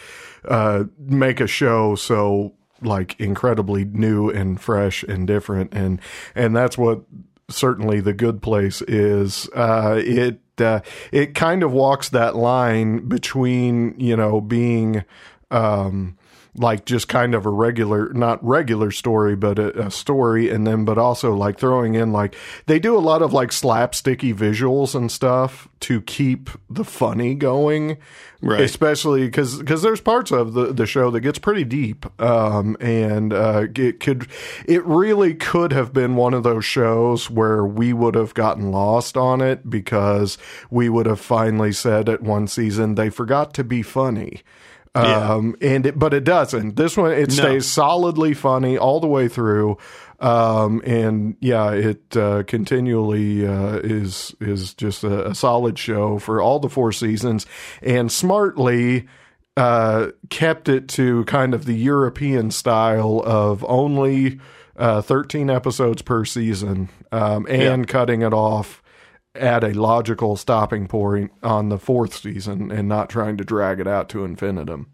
uh, 0.47 0.83
make 0.99 1.39
a 1.41 1.47
show 1.47 1.95
so 1.95 2.53
like 2.81 3.19
incredibly 3.19 3.83
new 3.85 4.29
and 4.29 4.61
fresh 4.61 5.01
and 5.03 5.25
different, 5.27 5.73
and 5.73 5.99
and 6.35 6.55
that's 6.55 6.77
what 6.77 7.01
certainly 7.49 7.99
the 7.99 8.13
Good 8.13 8.41
Place 8.43 8.81
is. 8.83 9.49
Uh, 9.55 9.99
it 10.01 10.39
uh, 10.59 10.81
it 11.11 11.33
kind 11.33 11.63
of 11.63 11.71
walks 11.73 12.09
that 12.09 12.35
line 12.35 13.07
between 13.07 13.99
you 13.99 14.15
know 14.15 14.39
being. 14.39 15.03
Um, 15.51 16.15
like 16.55 16.85
just 16.85 17.07
kind 17.07 17.35
of 17.35 17.45
a 17.45 17.49
regular 17.49 18.11
not 18.13 18.43
regular 18.43 18.91
story 18.91 19.35
but 19.35 19.59
a, 19.59 19.85
a 19.87 19.91
story 19.91 20.49
and 20.49 20.65
then 20.65 20.83
but 20.83 20.97
also 20.97 21.33
like 21.35 21.59
throwing 21.59 21.93
in 21.93 22.11
like 22.11 22.35
they 22.65 22.79
do 22.79 22.97
a 22.97 22.99
lot 22.99 23.21
of 23.21 23.31
like 23.33 23.49
slapsticky 23.49 24.33
visuals 24.33 24.95
and 24.95 25.11
stuff 25.11 25.67
to 25.79 26.01
keep 26.01 26.49
the 26.69 26.83
funny 26.83 27.35
going 27.35 27.97
Right. 28.41 28.61
especially 28.61 29.25
because 29.25 29.57
because 29.57 29.81
there's 29.81 29.99
parts 29.99 30.31
of 30.31 30.53
the 30.53 30.71
the 30.71 30.85
show 30.85 31.11
that 31.11 31.19
gets 31.19 31.37
pretty 31.37 31.65
deep 31.65 32.05
um 32.21 32.77
and 32.79 33.33
uh 33.33 33.67
it 33.75 33.99
could 33.99 34.27
it 34.65 34.81
really 34.85 35.33
could 35.33 35.73
have 35.73 35.91
been 35.91 36.15
one 36.15 36.33
of 36.33 36.43
those 36.43 36.63
shows 36.63 37.29
where 37.29 37.65
we 37.65 37.91
would 37.91 38.15
have 38.15 38.33
gotten 38.33 38.71
lost 38.71 39.17
on 39.17 39.41
it 39.41 39.69
because 39.69 40.37
we 40.71 40.87
would 40.87 41.05
have 41.05 41.19
finally 41.19 41.73
said 41.73 42.07
at 42.07 42.21
one 42.23 42.47
season 42.47 42.95
they 42.95 43.09
forgot 43.09 43.53
to 43.55 43.63
be 43.65 43.81
funny 43.81 44.41
Yeah. 44.95 45.33
um, 45.33 45.55
and 45.61 45.85
it, 45.85 45.99
but 45.99 46.13
it 46.13 46.23
doesn't. 46.23 46.75
This 46.75 46.97
one 46.97 47.11
it 47.11 47.31
stays 47.31 47.65
solidly 47.65 48.33
funny 48.33 48.77
all 48.77 48.99
the 48.99 49.07
way 49.07 49.27
through. 49.27 49.77
Um, 50.19 50.81
and 50.85 51.37
yeah, 51.39 51.71
it 51.71 52.17
uh, 52.17 52.43
continually 52.43 53.47
uh, 53.47 53.77
is 53.77 54.35
is 54.41 54.73
just 54.73 55.03
a, 55.03 55.29
a 55.29 55.35
solid 55.35 55.77
show 55.79 56.19
for 56.19 56.41
all 56.41 56.59
the 56.59 56.69
four 56.69 56.91
seasons, 56.91 57.45
and 57.81 58.11
smartly 58.11 59.07
uh, 59.55 60.07
kept 60.29 60.67
it 60.67 60.89
to 60.89 61.23
kind 61.25 61.53
of 61.53 61.65
the 61.65 61.75
European 61.75 62.51
style 62.51 63.21
of 63.25 63.63
only 63.67 64.39
uh, 64.75 65.01
thirteen 65.01 65.49
episodes 65.49 66.01
per 66.01 66.25
season, 66.25 66.89
um, 67.11 67.45
and 67.49 67.87
cutting 67.87 68.21
it 68.21 68.33
off 68.33 68.78
at 69.35 69.63
a 69.63 69.73
logical 69.79 70.35
stopping 70.35 70.87
point 70.87 71.31
on 71.43 71.69
the 71.69 71.77
fourth 71.79 72.15
season 72.15 72.71
and 72.71 72.87
not 72.89 73.09
trying 73.09 73.37
to 73.37 73.43
drag 73.43 73.79
it 73.79 73.87
out 73.87 74.09
to 74.09 74.25
infinitum. 74.25 74.87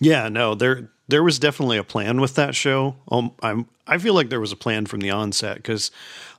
Yeah, 0.00 0.28
no, 0.28 0.54
there 0.54 0.90
there 1.08 1.22
was 1.22 1.38
definitely 1.38 1.78
a 1.78 1.84
plan 1.84 2.20
with 2.20 2.34
that 2.36 2.54
show. 2.54 2.96
Um, 3.10 3.32
I'm 3.42 3.66
I 3.86 3.98
feel 3.98 4.14
like 4.14 4.28
there 4.30 4.40
was 4.40 4.52
a 4.52 4.56
plan 4.56 4.86
from 4.86 5.00
the 5.00 5.10
onset 5.10 5.56
because 5.56 5.90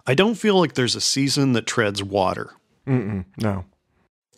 I 0.08 0.13
don't 0.13 0.36
feel 0.36 0.58
like 0.60 0.74
there's 0.75 0.96
a 0.96 1.01
season 1.01 1.53
that 1.53 1.67
treads 1.67 2.01
water 2.03 2.51
No. 2.86 3.65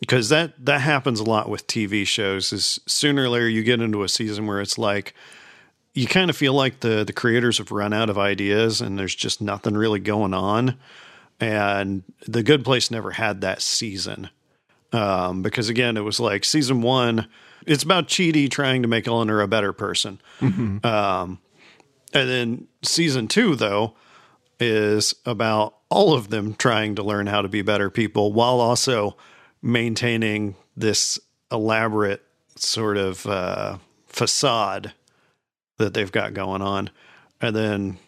because 0.00 0.28
that 0.30 0.52
that 0.64 0.80
happens 0.80 1.20
a 1.20 1.24
lot 1.24 1.48
with 1.48 1.66
TV 1.66 2.06
shows. 2.06 2.52
Is 2.52 2.80
sooner 2.86 3.24
or 3.24 3.28
later 3.28 3.48
you 3.48 3.62
get 3.62 3.80
into 3.80 4.02
a 4.02 4.08
season 4.08 4.46
where 4.46 4.60
it's 4.60 4.76
like 4.78 5.14
you 5.94 6.06
kind 6.06 6.28
of 6.30 6.36
feel 6.36 6.54
like 6.54 6.80
the 6.80 7.04
the 7.04 7.12
creators 7.12 7.58
have 7.58 7.70
run 7.70 7.92
out 7.92 8.10
of 8.10 8.18
ideas 8.18 8.80
and 8.80 8.98
there's 8.98 9.14
just 9.14 9.40
nothing 9.40 9.74
really 9.74 10.00
going 10.00 10.34
on. 10.34 10.78
And 11.42 12.04
the 12.26 12.42
Good 12.42 12.64
Place 12.64 12.90
never 12.90 13.10
had 13.10 13.40
that 13.40 13.62
season 13.62 14.30
um, 14.92 15.42
because 15.42 15.68
again, 15.68 15.96
it 15.96 16.02
was 16.02 16.20
like 16.20 16.44
season 16.44 16.82
one. 16.82 17.28
It's 17.66 17.82
about 17.82 18.08
Chidi 18.08 18.50
trying 18.50 18.82
to 18.82 18.88
make 18.88 19.08
Eleanor 19.08 19.40
a 19.40 19.48
better 19.48 19.72
person. 19.72 20.20
Um, 20.84 21.38
and 22.14 22.28
then 22.28 22.68
season 22.82 23.26
two, 23.28 23.56
though, 23.56 23.94
is 24.60 25.14
about 25.24 25.74
all 25.88 26.14
of 26.14 26.28
them 26.28 26.54
trying 26.54 26.94
to 26.96 27.02
learn 27.02 27.26
how 27.26 27.42
to 27.42 27.48
be 27.48 27.62
better 27.62 27.90
people 27.90 28.32
while 28.32 28.60
also 28.60 29.16
maintaining 29.62 30.54
this 30.76 31.18
elaborate 31.50 32.22
sort 32.56 32.96
of 32.96 33.26
uh, 33.26 33.78
facade 34.06 34.92
that 35.78 35.94
they've 35.94 36.12
got 36.12 36.34
going 36.34 36.62
on. 36.62 36.90
And 37.40 37.56
then 37.56 37.98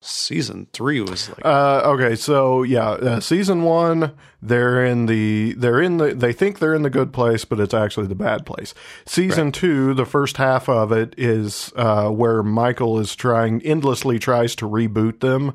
season 0.00 0.66
three 0.72 1.00
was 1.00 1.28
like, 1.28 1.44
Uh, 1.44 1.82
okay, 1.84 2.14
so 2.14 2.62
yeah, 2.62 2.90
uh, 2.90 3.20
season 3.20 3.62
one, 3.62 4.12
they're 4.40 4.84
in 4.84 5.06
the 5.06 5.54
they're 5.54 5.80
in 5.80 5.96
the 5.98 6.14
they 6.14 6.32
think 6.32 6.58
they're 6.58 6.74
in 6.74 6.82
the 6.82 6.90
good 6.90 7.12
place, 7.12 7.44
but 7.44 7.58
it's 7.58 7.74
actually 7.74 8.06
the 8.06 8.14
bad 8.14 8.46
place. 8.46 8.74
Season 9.06 9.50
two, 9.52 9.94
the 9.94 10.06
first 10.06 10.36
half 10.36 10.68
of 10.68 10.92
it 10.92 11.14
is 11.18 11.72
uh, 11.76 12.08
where 12.10 12.42
Michael 12.42 12.98
is 12.98 13.16
trying 13.16 13.60
endlessly 13.62 14.18
tries 14.18 14.54
to 14.56 14.68
reboot 14.68 15.20
them 15.20 15.54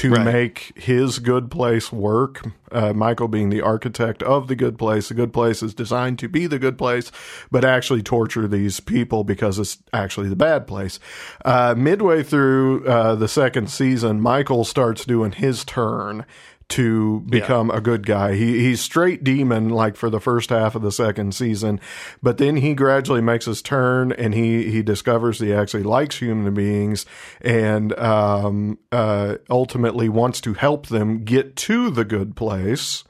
to 0.00 0.12
Right. 0.12 0.24
make 0.24 0.72
his 0.76 1.18
good 1.18 1.50
place 1.50 1.92
work. 1.92 2.40
Uh, 2.72 2.94
Michael 2.94 3.28
being 3.28 3.50
the 3.50 3.60
architect 3.60 4.22
of 4.22 4.48
the 4.48 4.56
good 4.56 4.78
place. 4.78 5.08
The 5.08 5.14
good 5.14 5.32
place 5.32 5.62
is 5.62 5.74
designed 5.74 6.18
to 6.20 6.28
be 6.28 6.46
the 6.46 6.58
good 6.58 6.78
place, 6.78 7.12
but 7.50 7.66
actually 7.66 8.02
torture 8.02 8.48
these 8.48 8.80
people 8.80 9.24
because 9.24 9.58
it's 9.58 9.76
actually 9.92 10.30
the 10.30 10.36
bad 10.36 10.66
place. 10.66 10.98
Uh, 11.44 11.74
midway 11.76 12.22
through 12.22 12.86
uh, 12.86 13.14
the 13.14 13.28
second 13.28 13.70
season, 13.70 14.22
Michael 14.22 14.64
starts 14.64 15.04
doing 15.04 15.32
his 15.32 15.64
turn 15.66 16.24
to 16.70 17.20
become 17.20 17.70
a 17.70 17.80
good 17.80 18.06
guy. 18.06 18.34
He 18.34 18.60
he's 18.60 18.80
straight 18.80 19.22
demon 19.22 19.68
like 19.68 19.96
for 19.96 20.08
the 20.08 20.20
first 20.20 20.50
half 20.50 20.74
of 20.74 20.82
the 20.82 20.92
second 20.92 21.34
season, 21.34 21.80
but 22.22 22.38
then 22.38 22.56
he 22.56 22.74
gradually 22.74 23.20
makes 23.20 23.44
his 23.44 23.60
turn 23.60 24.12
and 24.12 24.34
he 24.34 24.70
he 24.70 24.82
discovers 24.82 25.40
he 25.40 25.52
actually 25.52 25.82
likes 25.82 26.18
human 26.18 26.54
beings 26.54 27.06
and 27.40 27.92
um, 27.98 28.78
uh, 28.92 29.36
ultimately 29.48 30.08
wants 30.08 30.40
to 30.40 30.54
help 30.54 30.86
them 30.86 31.24
get 31.24 31.56
to 31.56 31.90
the 31.90 32.04
good 32.04 32.36
place. 32.36 33.04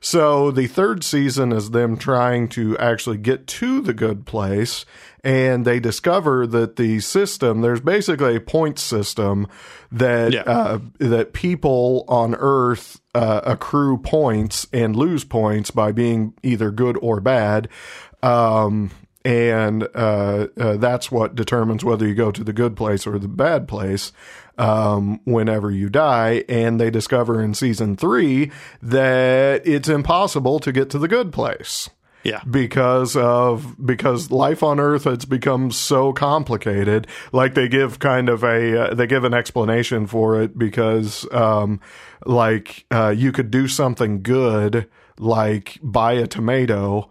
So 0.00 0.50
the 0.50 0.66
third 0.66 1.02
season 1.04 1.52
is 1.52 1.70
them 1.70 1.96
trying 1.96 2.48
to 2.50 2.76
actually 2.78 3.18
get 3.18 3.46
to 3.48 3.80
the 3.80 3.92
good 3.94 4.26
place, 4.26 4.84
and 5.24 5.64
they 5.64 5.80
discover 5.80 6.46
that 6.46 6.76
the 6.76 7.00
system 7.00 7.60
there's 7.60 7.80
basically 7.80 8.36
a 8.36 8.40
point 8.40 8.78
system 8.78 9.46
that 9.90 10.32
Yeah. 10.32 10.42
uh, 10.42 10.78
that 10.98 11.32
people 11.32 12.04
on 12.08 12.34
Earth 12.38 13.00
uh, 13.14 13.40
accrue 13.44 13.98
points 13.98 14.66
and 14.72 14.94
lose 14.94 15.24
points 15.24 15.70
by 15.72 15.90
being 15.92 16.34
either 16.42 16.70
good 16.70 16.96
or 17.02 17.20
bad. 17.20 17.68
Um, 18.22 18.90
and 19.28 19.86
uh, 19.94 20.46
uh, 20.58 20.78
that's 20.78 21.10
what 21.10 21.34
determines 21.34 21.84
whether 21.84 22.08
you 22.08 22.14
go 22.14 22.32
to 22.32 22.42
the 22.42 22.54
good 22.54 22.74
place 22.74 23.06
or 23.06 23.18
the 23.18 23.28
bad 23.28 23.68
place 23.68 24.10
um, 24.56 25.20
whenever 25.24 25.70
you 25.70 25.90
die. 25.90 26.44
And 26.48 26.80
they 26.80 26.88
discover 26.88 27.42
in 27.42 27.52
season 27.52 27.94
three 27.94 28.50
that 28.80 29.66
it's 29.66 29.90
impossible 29.90 30.60
to 30.60 30.72
get 30.72 30.88
to 30.90 30.98
the 30.98 31.08
good 31.08 31.30
place. 31.30 31.90
Yeah, 32.24 32.40
because 32.50 33.16
of 33.16 33.76
because 33.84 34.30
life 34.30 34.62
on 34.62 34.80
earth 34.80 35.04
has 35.04 35.26
become 35.26 35.72
so 35.72 36.14
complicated. 36.14 37.06
Like 37.30 37.52
they 37.52 37.68
give 37.68 37.98
kind 37.98 38.30
of 38.30 38.42
a 38.42 38.88
uh, 38.88 38.94
they 38.94 39.06
give 39.06 39.24
an 39.24 39.34
explanation 39.34 40.06
for 40.06 40.40
it 40.40 40.58
because 40.58 41.30
um 41.32 41.80
like 42.24 42.86
uh 42.90 43.14
you 43.16 43.30
could 43.30 43.50
do 43.50 43.68
something 43.68 44.22
good 44.22 44.88
like 45.18 45.78
buy 45.82 46.14
a 46.14 46.26
tomato 46.26 47.10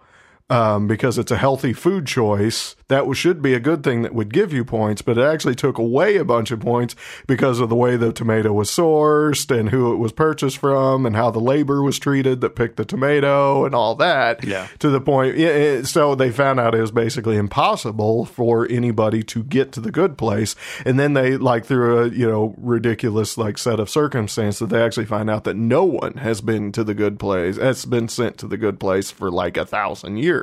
um, 0.50 0.88
because 0.88 1.18
it's 1.18 1.32
a 1.32 1.38
healthy 1.38 1.74
food 1.74 2.06
choice. 2.06 2.76
That 2.90 3.14
should 3.16 3.42
be 3.42 3.54
a 3.54 3.60
good 3.60 3.84
thing 3.84 4.04
that 4.04 4.14
would 4.16 4.34
give 4.34 4.54
you 4.54 4.64
points, 4.64 5.02
but 5.02 5.18
it 5.18 5.24
actually 5.24 5.56
took 5.56 5.78
away 5.78 6.16
a 6.16 6.24
bunch 6.24 6.52
of 6.52 6.62
points 6.62 6.96
because 7.28 7.60
of 7.60 7.68
the 7.68 7.76
way 7.76 7.98
the 7.98 8.14
tomato 8.14 8.54
was 8.54 8.70
sourced 8.72 9.52
and 9.54 9.70
who 9.70 9.92
it 9.92 9.98
was 9.98 10.14
purchased 10.14 10.58
from 10.58 11.06
and 11.06 11.16
how 11.16 11.30
the 11.30 11.40
labor 11.42 11.84
was 11.84 12.00
treated 12.00 12.40
that 12.40 12.56
picked 12.56 12.78
the 12.78 12.86
tomato 12.86 13.66
and 13.66 13.76
all 13.76 13.94
that. 13.96 14.42
Yeah. 14.46 14.68
To 14.80 14.90
the 14.90 15.02
point, 15.02 15.38
yeah, 15.38 15.50
it- 15.50 15.86
so 15.88 16.16
they 16.16 16.32
found 16.32 16.60
out 16.62 16.76
it 16.76 16.80
was 16.82 16.92
basically 16.92 17.36
impossible 17.36 18.24
for 18.26 18.66
anybody 18.70 19.24
to 19.24 19.44
get 19.44 19.72
to 19.74 19.82
the 19.82 19.92
good 19.92 20.18
place, 20.18 20.56
and 20.86 20.98
then 20.98 21.14
they 21.14 21.36
like 21.36 21.66
through 21.66 22.00
a 22.04 22.08
you 22.10 22.28
know 22.30 22.56
ridiculous 22.58 23.38
like 23.38 23.58
set 23.58 23.80
of 23.82 23.90
circumstances, 23.90 24.68
they 24.70 24.82
actually 24.82 25.06
find 25.06 25.30
out 25.30 25.44
that 25.44 25.56
no 25.58 25.84
one 25.84 26.14
has 26.16 26.40
been 26.40 26.72
to 26.72 26.84
the 26.86 26.94
good 26.94 27.20
place, 27.20 27.58
has 27.58 27.84
been 27.86 28.08
sent 28.08 28.38
to 28.38 28.48
the 28.48 28.58
good 28.58 28.80
place 28.80 29.12
for 29.12 29.30
like 29.30 29.58
a 29.58 29.66
thousand 29.66 30.18
years. 30.18 30.37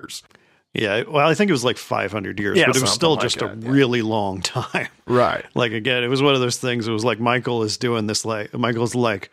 Yeah, 0.72 1.04
well, 1.08 1.28
I 1.28 1.34
think 1.34 1.50
it 1.50 1.52
was 1.52 1.64
like 1.64 1.76
500 1.76 2.40
years, 2.40 2.58
Yeah, 2.58 2.66
but 2.66 2.74
it 2.76 2.82
was 2.82 2.92
still 2.92 3.12
like 3.12 3.20
just 3.20 3.38
that, 3.38 3.52
a 3.52 3.56
yeah. 3.56 3.70
really 3.70 4.02
long 4.02 4.40
time. 4.42 4.88
Right. 5.06 5.44
Like 5.54 5.70
again, 5.72 6.02
it 6.02 6.08
was 6.08 6.20
one 6.20 6.34
of 6.34 6.40
those 6.40 6.56
things. 6.58 6.88
It 6.88 6.92
was 6.92 7.04
like 7.04 7.20
Michael 7.20 7.62
is 7.62 7.76
doing 7.76 8.08
this. 8.08 8.24
Like 8.24 8.52
Michael's 8.54 8.96
like, 8.96 9.30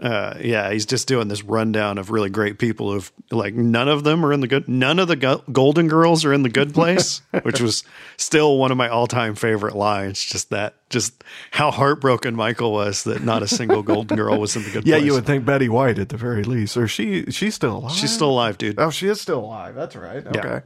uh, 0.00 0.36
yeah, 0.40 0.72
he's 0.72 0.86
just 0.86 1.06
doing 1.06 1.28
this 1.28 1.42
rundown 1.44 1.98
of 1.98 2.10
really 2.10 2.28
great 2.28 2.58
people 2.58 2.92
who've 2.92 3.12
like 3.30 3.54
none 3.54 3.88
of 3.88 4.02
them 4.04 4.24
are 4.26 4.32
in 4.32 4.40
the 4.40 4.48
good. 4.48 4.68
None 4.68 4.98
of 4.98 5.06
the 5.08 5.16
go- 5.16 5.42
Golden 5.52 5.86
Girls 5.88 6.24
are 6.24 6.32
in 6.32 6.42
the 6.42 6.48
Good 6.48 6.74
Place, 6.74 7.22
which 7.42 7.60
was 7.60 7.84
still 8.16 8.58
one 8.58 8.72
of 8.72 8.76
my 8.76 8.88
all 8.88 9.06
time 9.06 9.34
favorite 9.36 9.76
lines. 9.76 10.22
Just 10.24 10.50
that, 10.50 10.74
just 10.90 11.22
how 11.52 11.70
heartbroken 11.70 12.34
Michael 12.34 12.72
was 12.72 13.04
that 13.04 13.22
not 13.22 13.42
a 13.42 13.48
single 13.48 13.82
Golden 13.82 14.16
Girl 14.16 14.38
was 14.38 14.56
in 14.56 14.62
the 14.64 14.70
Good 14.70 14.82
place. 14.82 14.86
Yeah, 14.90 14.96
Place. 14.96 15.06
you 15.06 15.12
would 15.14 15.26
think 15.26 15.44
Betty 15.44 15.68
White 15.68 15.98
at 15.98 16.08
the 16.08 16.16
very 16.16 16.42
least, 16.42 16.76
or 16.76 16.88
she 16.88 17.26
she's 17.30 17.54
still 17.54 17.76
alive. 17.78 17.92
She's 17.92 18.12
still 18.12 18.30
alive, 18.30 18.58
dude. 18.58 18.78
Oh, 18.78 18.90
she 18.90 19.06
is 19.08 19.20
still 19.20 19.40
alive. 19.40 19.74
That's 19.76 19.94
right. 19.94 20.24
Yeah. 20.34 20.60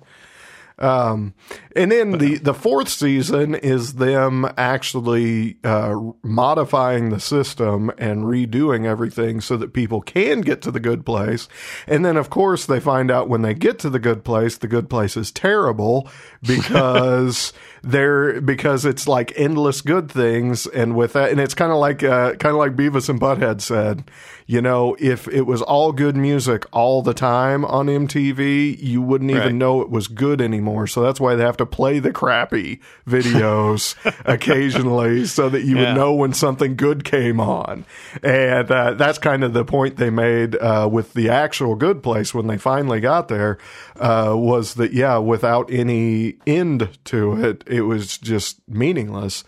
Um, 0.79 1.35
and 1.75 1.91
then 1.91 2.13
the, 2.19 2.39
the 2.39 2.55
fourth 2.55 2.89
season 2.89 3.55
is 3.55 3.95
them 3.95 4.47
actually 4.57 5.59
uh, 5.65 5.95
modifying 6.23 7.11
the 7.11 7.21
system 7.21 7.91
and 7.99 8.25
redoing 8.25 8.87
everything 8.87 9.41
so 9.41 9.57
that 9.57 9.73
people 9.73 10.01
can 10.01 10.41
get 10.41 10.63
to 10.63 10.71
the 10.71 10.81
good 10.81 11.05
place. 11.05 11.49
And 11.87 12.05
then, 12.05 12.17
of 12.17 12.31
course, 12.31 12.67
they 12.67 12.81
find 12.81 13.11
out 13.11 13.29
when 13.29 13.43
they 13.43 13.55
get 13.55 13.79
to 13.81 13.91
the 13.91 13.99
good 13.99 14.25
place, 14.25 14.57
the 14.57 14.69
good 14.69 14.89
place 14.89 15.17
is 15.17 15.33
terrible 15.33 16.09
because 16.43 17.53
they're 17.83 18.41
because 18.41 18.85
it's 18.85 19.07
like 19.09 19.33
endless 19.37 19.81
good 19.81 20.11
things. 20.11 20.67
And 20.67 20.97
with 20.97 21.13
that, 21.15 21.31
and 21.31 21.41
it's 21.41 21.55
kind 21.55 21.73
of 21.73 21.79
like 21.79 22.03
uh, 22.03 22.35
kind 22.35 22.53
of 22.55 22.57
like 22.59 22.77
Beavis 22.77 23.09
and 23.09 23.21
Butthead 23.21 23.61
said, 23.61 24.11
you 24.47 24.63
know, 24.63 24.97
if 24.99 25.29
it 25.29 25.43
was 25.43 25.61
all 25.61 25.93
good 25.93 26.17
music 26.17 26.65
all 26.73 27.03
the 27.03 27.13
time 27.15 27.65
on 27.67 27.87
MTV, 27.87 28.81
you 28.83 29.03
wouldn't 29.03 29.31
even 29.31 29.43
Right. 29.43 29.55
know 29.55 29.83
it 29.83 29.91
was 29.91 30.09
good 30.09 30.41
anymore. 30.41 30.87
So 30.87 31.03
that's 31.03 31.21
why 31.21 31.35
they 31.35 31.45
have 31.45 31.59
to 31.59 31.67
play 31.67 31.99
the 31.99 32.13
crappy 32.13 32.81
videos 33.07 33.95
occasionally 34.25 35.27
so 35.27 35.49
that 35.51 35.65
you 35.65 35.77
Yeah. 35.77 35.93
would 35.93 36.01
know 36.01 36.15
when 36.15 36.33
something 36.33 36.77
good 36.77 37.05
came 37.05 37.41
on. 37.41 37.85
And 38.23 38.71
uh, 38.71 38.95
that's 38.95 39.19
kind 39.19 39.45
of 39.45 39.53
the 39.53 39.65
point 39.65 39.97
they 39.99 40.11
made 40.11 40.57
uh, 40.57 40.89
with 40.91 41.13
the 41.13 41.29
actual 41.29 41.75
good 41.75 42.03
place 42.03 42.33
when 42.33 42.47
they 42.47 42.57
finally 42.59 43.01
got 43.01 43.29
there 43.29 43.59
uh, 44.01 44.33
was 44.35 44.75
that, 44.75 44.93
yeah, 44.93 45.19
without 45.19 45.71
any 45.71 46.37
end 46.47 46.89
to 47.05 47.35
it, 47.45 47.65
it 47.69 47.83
was 47.83 48.19
just 48.19 48.61
meaningless. 48.69 49.45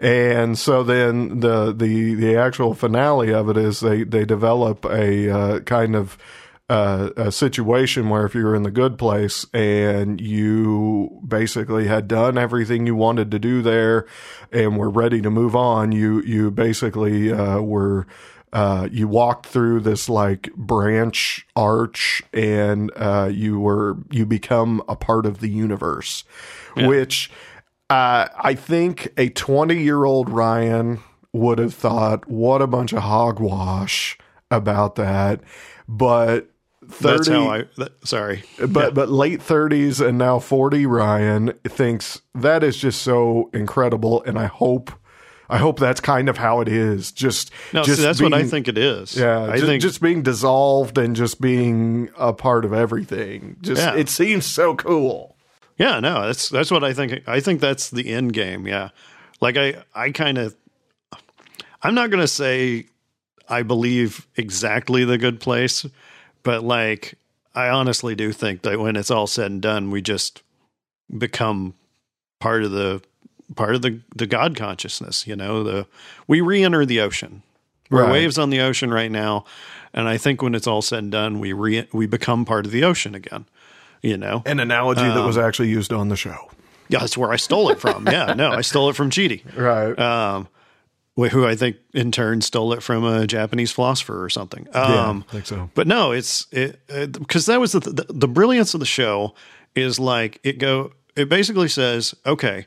And 0.00 0.58
so 0.58 0.82
then 0.82 1.40
the, 1.40 1.72
the, 1.72 2.14
the 2.14 2.36
actual 2.36 2.74
finale 2.74 3.32
of 3.32 3.48
it 3.48 3.56
is 3.56 3.80
they, 3.80 4.04
they 4.04 4.24
develop 4.24 4.84
a 4.84 5.30
uh, 5.30 5.60
kind 5.60 5.94
of 5.94 6.18
uh, 6.68 7.10
a 7.16 7.30
situation 7.30 8.08
where 8.08 8.24
if 8.24 8.34
you 8.34 8.44
were 8.44 8.54
in 8.54 8.62
the 8.62 8.70
good 8.70 8.96
place 8.96 9.44
and 9.52 10.20
you 10.20 11.20
basically 11.26 11.86
had 11.86 12.08
done 12.08 12.38
everything 12.38 12.86
you 12.86 12.94
wanted 12.94 13.30
to 13.30 13.38
do 13.38 13.60
there 13.60 14.06
and 14.50 14.78
were 14.78 14.88
ready 14.88 15.20
to 15.20 15.30
move 15.30 15.54
on, 15.54 15.92
you 15.92 16.22
you 16.22 16.50
basically 16.50 17.30
uh, 17.30 17.60
were 17.60 18.06
uh, 18.52 18.88
you 18.90 19.08
walked 19.08 19.46
through 19.46 19.80
this 19.80 20.08
like 20.08 20.52
branch 20.54 21.46
arch 21.56 22.22
and 22.32 22.90
uh, 22.96 23.28
you 23.30 23.58
were 23.58 23.98
you 24.10 24.24
become 24.24 24.82
a 24.88 24.96
part 24.96 25.26
of 25.26 25.40
the 25.40 25.48
universe, 25.48 26.24
which 26.76 27.30
uh, 27.92 28.28
I 28.42 28.54
think 28.54 29.12
a 29.16 29.28
twenty 29.30 29.82
year 29.82 30.04
old 30.04 30.28
Ryan 30.30 31.00
would 31.32 31.58
have 31.58 31.74
thought, 31.74 32.28
"What 32.28 32.62
a 32.62 32.66
bunch 32.66 32.92
of 32.92 33.02
hogwash." 33.02 34.18
About 34.50 34.96
that, 34.96 35.40
but 35.88 36.50
30, 36.86 37.16
That's 37.16 37.28
how 37.28 37.48
I. 37.50 37.64
That, 37.78 37.92
sorry, 38.06 38.42
but 38.68 38.92
but 38.92 39.08
late 39.08 39.40
30s 39.40 40.06
and 40.06 40.18
now 40.18 40.38
40 40.40 40.84
Ryan 40.84 41.54
thinks 41.66 42.20
that 42.34 42.62
is 42.62 42.76
just 42.76 43.00
so 43.00 43.48
incredible 43.54 44.22
and 44.24 44.38
I 44.38 44.44
hope 44.46 44.92
I 45.48 45.56
hope 45.56 45.78
that's 45.78 46.00
kind 46.00 46.28
of 46.28 46.36
how 46.36 46.60
it 46.60 46.68
is 46.68 47.12
just 47.12 47.50
no, 47.72 47.82
just 47.82 47.96
see, 48.00 48.02
that's 48.04 48.20
what 48.20 48.34
I 48.34 48.42
think 48.44 48.68
it 48.68 48.76
is. 48.76 49.16
yeah 49.16 49.40
I 49.44 49.58
ju- 49.58 49.64
think 49.64 49.80
just 49.80 50.02
being 50.02 50.22
dissolved 50.22 50.98
and 50.98 51.16
just 51.16 51.40
being 51.40 52.10
a 52.18 52.34
part 52.34 52.66
of 52.66 52.74
everything 52.74 53.56
just 53.62 53.80
Yeah. 53.80 53.94
it 53.96 54.10
seems 54.10 54.44
so 54.44 54.74
cool 54.76 55.34
Yeah, 55.78 56.00
no, 56.00 56.26
that's 56.26 56.48
that's 56.48 56.70
what 56.70 56.84
I 56.84 56.92
think. 56.92 57.26
I 57.26 57.40
think 57.40 57.60
that's 57.60 57.90
the 57.90 58.08
end 58.12 58.32
game. 58.32 58.66
Yeah, 58.66 58.90
like 59.40 59.56
I 59.56 59.82
I 59.94 60.10
kind 60.10 60.38
of 60.38 60.54
I'm 61.82 61.94
not 61.94 62.10
gonna 62.10 62.28
say 62.28 62.86
I 63.48 63.62
believe 63.62 64.26
exactly 64.36 65.04
the 65.04 65.18
good 65.18 65.40
place, 65.40 65.84
but 66.42 66.62
like 66.62 67.14
I 67.54 67.68
honestly 67.68 68.14
do 68.14 68.32
think 68.32 68.62
that 68.62 68.78
when 68.78 68.96
it's 68.96 69.10
all 69.10 69.26
said 69.26 69.50
and 69.50 69.62
done, 69.62 69.90
we 69.90 70.02
just 70.02 70.42
become 71.16 71.74
part 72.40 72.62
of 72.62 72.70
the 72.70 73.02
part 73.56 73.74
of 73.74 73.82
the 73.82 74.00
the 74.14 74.26
God 74.26 74.56
consciousness. 74.56 75.26
You 75.26 75.36
know, 75.36 75.62
the 75.64 75.86
we 76.26 76.40
re-enter 76.40 76.84
the 76.86 77.00
ocean. 77.00 77.42
We're 77.90 78.04
Right. 78.04 78.12
waves 78.12 78.38
on 78.38 78.48
the 78.48 78.60
ocean 78.60 78.90
right 78.90 79.10
now, 79.10 79.44
and 79.92 80.08
I 80.08 80.16
think 80.16 80.40
when 80.40 80.54
it's 80.54 80.66
all 80.66 80.80
said 80.80 81.00
and 81.00 81.12
done, 81.12 81.40
we 81.40 81.52
re- 81.52 81.88
we 81.92 82.06
become 82.06 82.46
part 82.46 82.64
of 82.64 82.72
the 82.72 82.84
ocean 82.84 83.14
again. 83.14 83.44
You 84.02 84.16
know, 84.16 84.42
an 84.46 84.60
analogy 84.60 85.02
that 85.02 85.18
Um, 85.18 85.26
was 85.26 85.38
actually 85.38 85.68
used 85.68 85.92
on 85.92 86.08
the 86.08 86.16
show 86.16 86.50
yeah, 86.88 86.98
that's 86.98 87.16
where 87.16 87.32
I 87.32 87.36
stole 87.36 87.70
it 87.70 87.80
from. 87.80 88.06
Yeah, 88.06 88.34
no, 88.34 88.50
I 88.50 88.60
stole 88.60 88.90
it 88.90 88.96
from 88.96 89.10
Chidi, 89.10 89.42
right 89.56 89.98
um, 89.98 90.48
who 91.16 91.46
I 91.46 91.54
think 91.56 91.76
in 91.94 92.12
turn 92.12 92.40
stole 92.42 92.72
it 92.74 92.82
from 92.82 93.04
a 93.04 93.26
Japanese 93.26 93.72
philosopher 93.72 94.22
or 94.22 94.28
something. 94.28 94.66
yeah 94.74 95.08
Um, 95.08 95.24
I 95.28 95.32
think 95.32 95.46
so 95.46 95.70
but 95.74 95.86
no, 95.86 96.12
it's 96.12 96.46
it 96.50 96.80
because 96.86 97.46
that 97.46 97.60
was 97.60 97.72
the, 97.72 97.80
the 97.80 98.06
the 98.08 98.28
brilliance 98.28 98.74
of 98.74 98.80
the 98.80 98.86
show 98.86 99.34
is 99.74 99.98
like 99.98 100.38
it 100.42 100.58
go 100.58 100.92
it 101.16 101.28
basically 101.28 101.68
says 101.68 102.14
okay, 102.26 102.66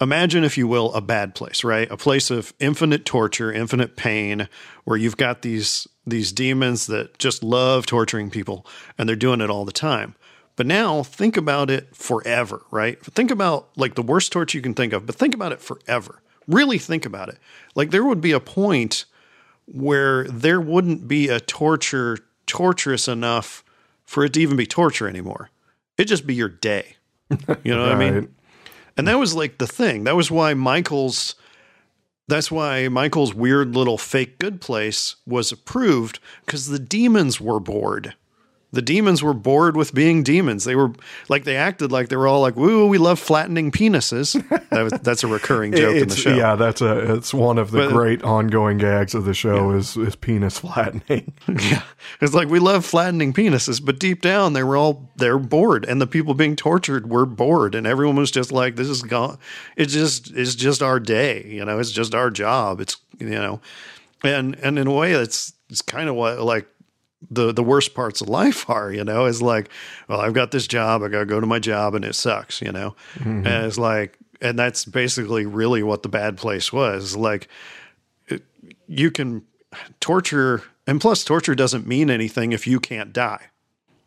imagine 0.00 0.44
if 0.44 0.56
you 0.56 0.68
will 0.68 0.92
a 0.94 1.00
bad 1.00 1.34
place, 1.34 1.64
right? 1.64 1.90
A 1.90 1.96
place 1.96 2.30
of 2.30 2.52
infinite 2.60 3.04
torture, 3.04 3.52
infinite 3.52 3.96
pain, 3.96 4.48
where 4.84 4.96
you've 4.96 5.16
got 5.16 5.42
these 5.42 5.88
these 6.06 6.30
demons 6.30 6.86
that 6.86 7.18
just 7.18 7.42
love 7.42 7.84
torturing 7.86 8.30
people 8.30 8.64
and 8.96 9.08
they're 9.08 9.16
doing 9.16 9.40
it 9.40 9.50
all 9.50 9.64
the 9.64 9.72
time. 9.72 10.14
But 10.56 10.66
now 10.66 11.02
think 11.02 11.36
about 11.36 11.70
it 11.70 11.94
forever, 11.94 12.62
right? 12.70 13.02
Think 13.04 13.30
about 13.30 13.68
like 13.76 13.94
the 13.94 14.02
worst 14.02 14.32
torture 14.32 14.56
you 14.56 14.62
can 14.62 14.74
think 14.74 14.92
of, 14.92 15.06
but 15.06 15.14
think 15.14 15.34
about 15.34 15.52
it 15.52 15.60
forever. 15.60 16.22
Really 16.48 16.78
think 16.78 17.04
about 17.04 17.28
it. 17.28 17.38
Like 17.74 17.90
there 17.90 18.04
would 18.04 18.20
be 18.20 18.32
a 18.32 18.40
point 18.40 19.04
where 19.66 20.24
there 20.24 20.60
wouldn't 20.60 21.06
be 21.06 21.28
a 21.28 21.40
torture 21.40 22.18
torturous 22.46 23.08
enough 23.08 23.64
for 24.04 24.24
it 24.24 24.32
to 24.34 24.40
even 24.40 24.56
be 24.56 24.66
torture 24.66 25.08
anymore. 25.08 25.50
It'd 25.98 26.08
just 26.08 26.26
be 26.26 26.34
your 26.34 26.48
day. 26.48 26.96
You 27.64 27.74
know 27.74 27.82
what 27.82 27.92
I 27.92 28.10
mean? 28.10 28.32
And 28.98 29.06
that 29.08 29.18
was 29.18 29.34
like 29.34 29.58
the 29.58 29.66
thing. 29.66 30.04
That 30.04 30.16
was 30.16 30.30
why 30.30 30.54
Michael's 30.54 31.34
that's 32.28 32.50
why 32.50 32.88
Michael's 32.88 33.34
weird 33.34 33.76
little 33.76 33.98
fake 33.98 34.38
good 34.38 34.60
place 34.60 35.16
was 35.26 35.52
approved 35.52 36.18
because 36.44 36.68
the 36.68 36.78
demons 36.78 37.38
were 37.38 37.60
bored. 37.60 38.14
The 38.72 38.82
demons 38.82 39.22
were 39.22 39.32
bored 39.32 39.76
with 39.76 39.94
being 39.94 40.22
demons. 40.22 40.64
They 40.64 40.74
were 40.74 40.90
like 41.28 41.44
they 41.44 41.56
acted 41.56 41.92
like 41.92 42.08
they 42.08 42.16
were 42.16 42.26
all 42.26 42.40
like, 42.40 42.56
"Woo, 42.56 42.86
we 42.88 42.98
love 42.98 43.18
flattening 43.18 43.70
penises." 43.70 44.34
That 44.76 44.82
was, 44.82 44.92
that's 45.00 45.24
a 45.24 45.26
recurring 45.28 45.72
joke 45.72 45.96
in 45.96 46.08
the 46.08 46.16
show. 46.16 46.34
Yeah, 46.34 46.54
that's 46.56 46.82
a 46.82 47.14
it's 47.14 47.32
one 47.32 47.56
of 47.56 47.70
the 47.70 47.78
But- 47.78 47.92
great 47.92 48.22
ongoing 48.22 48.76
gags 48.76 49.14
of 49.14 49.24
the 49.24 49.32
show 49.32 49.70
is 49.70 49.96
is 49.96 50.16
penis 50.16 50.58
flattening. 50.58 51.32
Yeah. 51.48 51.82
It's 52.20 52.34
like 52.34 52.48
we 52.48 52.58
love 52.58 52.84
flattening 52.84 53.32
penises, 53.32 53.82
but 53.82 53.98
deep 53.98 54.20
down 54.20 54.52
they 54.52 54.62
were 54.62 54.76
all 54.76 55.10
they're 55.16 55.38
bored 55.38 55.84
and 55.86 56.00
the 56.00 56.06
people 56.06 56.34
being 56.34 56.56
tortured 56.56 57.08
were 57.08 57.24
bored 57.24 57.74
and 57.74 57.86
everyone 57.86 58.16
was 58.16 58.30
just 58.30 58.52
like 58.52 58.76
this 58.76 58.88
is 58.88 59.02
gone 59.02 59.38
it's 59.76 59.92
just 59.94 60.30
it's 60.36 60.54
just 60.54 60.82
our 60.82 61.00
day, 61.00 61.46
you 61.48 61.64
know, 61.64 61.78
it's 61.78 61.92
just 61.92 62.14
our 62.14 62.30
job. 62.30 62.80
It's 62.80 62.98
you 63.18 63.30
know. 63.30 63.60
And 64.22 64.56
and 64.56 64.78
in 64.78 64.86
a 64.86 64.92
way 64.92 65.12
it's 65.12 65.54
it's 65.70 65.80
kind 65.82 66.08
of 66.10 66.16
what 66.16 66.40
like 66.40 66.66
the 67.30 67.52
the 67.52 67.62
worst 67.62 67.94
parts 67.94 68.20
of 68.20 68.28
life 68.28 68.68
are, 68.70 68.92
you 68.92 69.04
know, 69.04 69.26
is 69.26 69.40
like, 69.42 69.68
well, 70.08 70.20
I've 70.20 70.34
got 70.34 70.50
this 70.50 70.66
job, 70.66 71.02
I 71.02 71.08
got 71.08 71.20
to 71.20 71.26
go 71.26 71.40
to 71.40 71.46
my 71.46 71.58
job 71.58 71.94
and 71.94 72.04
it 72.04 72.14
sucks, 72.14 72.60
you 72.62 72.72
know. 72.72 72.94
Mm-hmm. 73.18 73.46
And 73.46 73.66
it's 73.66 73.78
like 73.78 74.18
and 74.40 74.58
that's 74.58 74.84
basically 74.84 75.46
really 75.46 75.82
what 75.82 76.02
the 76.02 76.08
bad 76.08 76.36
place 76.36 76.72
was. 76.72 77.16
Like 77.16 77.48
you 78.86 79.10
can 79.10 79.42
torture 80.00 80.62
and 80.86 81.00
plus 81.00 81.24
torture 81.24 81.54
doesn't 81.54 81.86
mean 81.86 82.10
anything 82.10 82.52
if 82.52 82.66
you 82.66 82.80
can't 82.80 83.12
die 83.12 83.46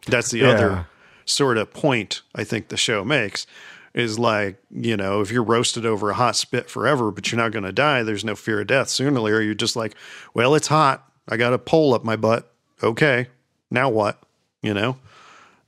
that's 0.08 0.32
the 0.32 0.40
Yeah. 0.40 0.50
other 0.50 0.88
sort 1.26 1.58
of 1.58 1.72
point 1.74 2.22
i 2.34 2.44
think 2.44 2.70
the 2.70 2.78
show 2.78 3.04
makes 3.04 3.46
is 3.94 4.18
like 4.18 4.58
you 4.72 4.98
know 4.98 5.22
if 5.22 5.30
you're 5.32 5.44
roasted 5.44 5.86
over 5.86 6.10
a 6.10 6.14
hot 6.16 6.36
spit 6.36 6.70
forever 6.70 7.12
but 7.12 7.32
you're 7.32 7.38
not 7.40 7.52
going 7.52 7.66
to 7.66 7.72
die 7.72 8.02
there's 8.04 8.26
no 8.26 8.36
fear 8.36 8.62
of 8.62 8.68
death 8.68 8.90
sooner 8.90 9.16
or 9.18 9.22
later 9.22 9.42
you're 9.42 9.54
just 9.54 9.76
like 9.76 9.94
well 10.34 10.56
it's 10.56 10.68
hot 10.68 11.06
i 11.28 11.38
got 11.38 11.54
a 11.54 11.60
pole 11.60 11.94
up 11.94 12.04
my 12.04 12.16
butt 12.16 12.52
okay 12.84 13.28
now 13.72 13.90
what 13.90 14.22
you 14.62 14.74
know? 14.74 14.98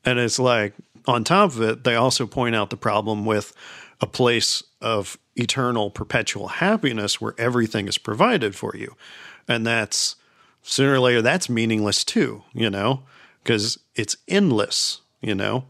And 0.03 0.19
it's 0.19 0.39
like 0.39 0.73
on 1.07 1.23
top 1.23 1.51
of 1.51 1.61
it 1.61 1.83
they 1.83 1.95
also 1.95 2.27
point 2.27 2.55
out 2.55 2.69
the 2.69 2.77
problem 2.77 3.25
with 3.25 3.53
a 3.99 4.07
place 4.07 4.63
of 4.81 5.17
eternal 5.35 5.89
perpetual 5.91 6.47
happiness 6.47 7.21
where 7.21 7.35
everything 7.37 7.87
is 7.87 7.97
provided 7.97 8.55
for 8.55 8.75
you. 8.75 8.95
And 9.47 9.65
that's 9.65 10.15
sooner 10.63 10.93
or 10.93 10.99
later 10.99 11.21
that's 11.21 11.49
meaningless 11.49 12.03
too 12.03 12.43
you 12.53 12.69
know? 12.69 13.03
Because 13.43 13.79
it's 13.95 14.17
endless 14.27 15.01
you 15.21 15.35
know? 15.35 15.65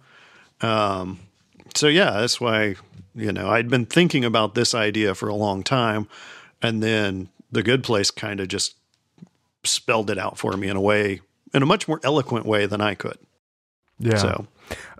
Um 0.61 1.19
so 1.75 1.87
yeah, 1.87 2.11
that's 2.11 2.39
why 2.41 2.75
you 3.15 3.31
know 3.31 3.49
I'd 3.49 3.69
been 3.69 3.85
thinking 3.85 4.25
about 4.25 4.55
this 4.55 4.73
idea 4.73 5.15
for 5.15 5.29
a 5.29 5.35
long 5.35 5.63
time, 5.63 6.07
and 6.61 6.81
then 6.81 7.29
the 7.51 7.63
Good 7.63 7.83
Place 7.83 8.11
kind 8.11 8.39
of 8.39 8.47
just 8.47 8.75
spelled 9.63 10.09
it 10.09 10.17
out 10.17 10.37
for 10.37 10.53
me 10.57 10.67
in 10.67 10.77
a 10.77 10.81
way, 10.81 11.21
in 11.53 11.63
a 11.63 11.65
much 11.65 11.87
more 11.87 11.99
eloquent 12.03 12.45
way 12.45 12.65
than 12.65 12.81
I 12.81 12.95
could. 12.95 13.17
Yeah. 13.99 14.17
So 14.17 14.47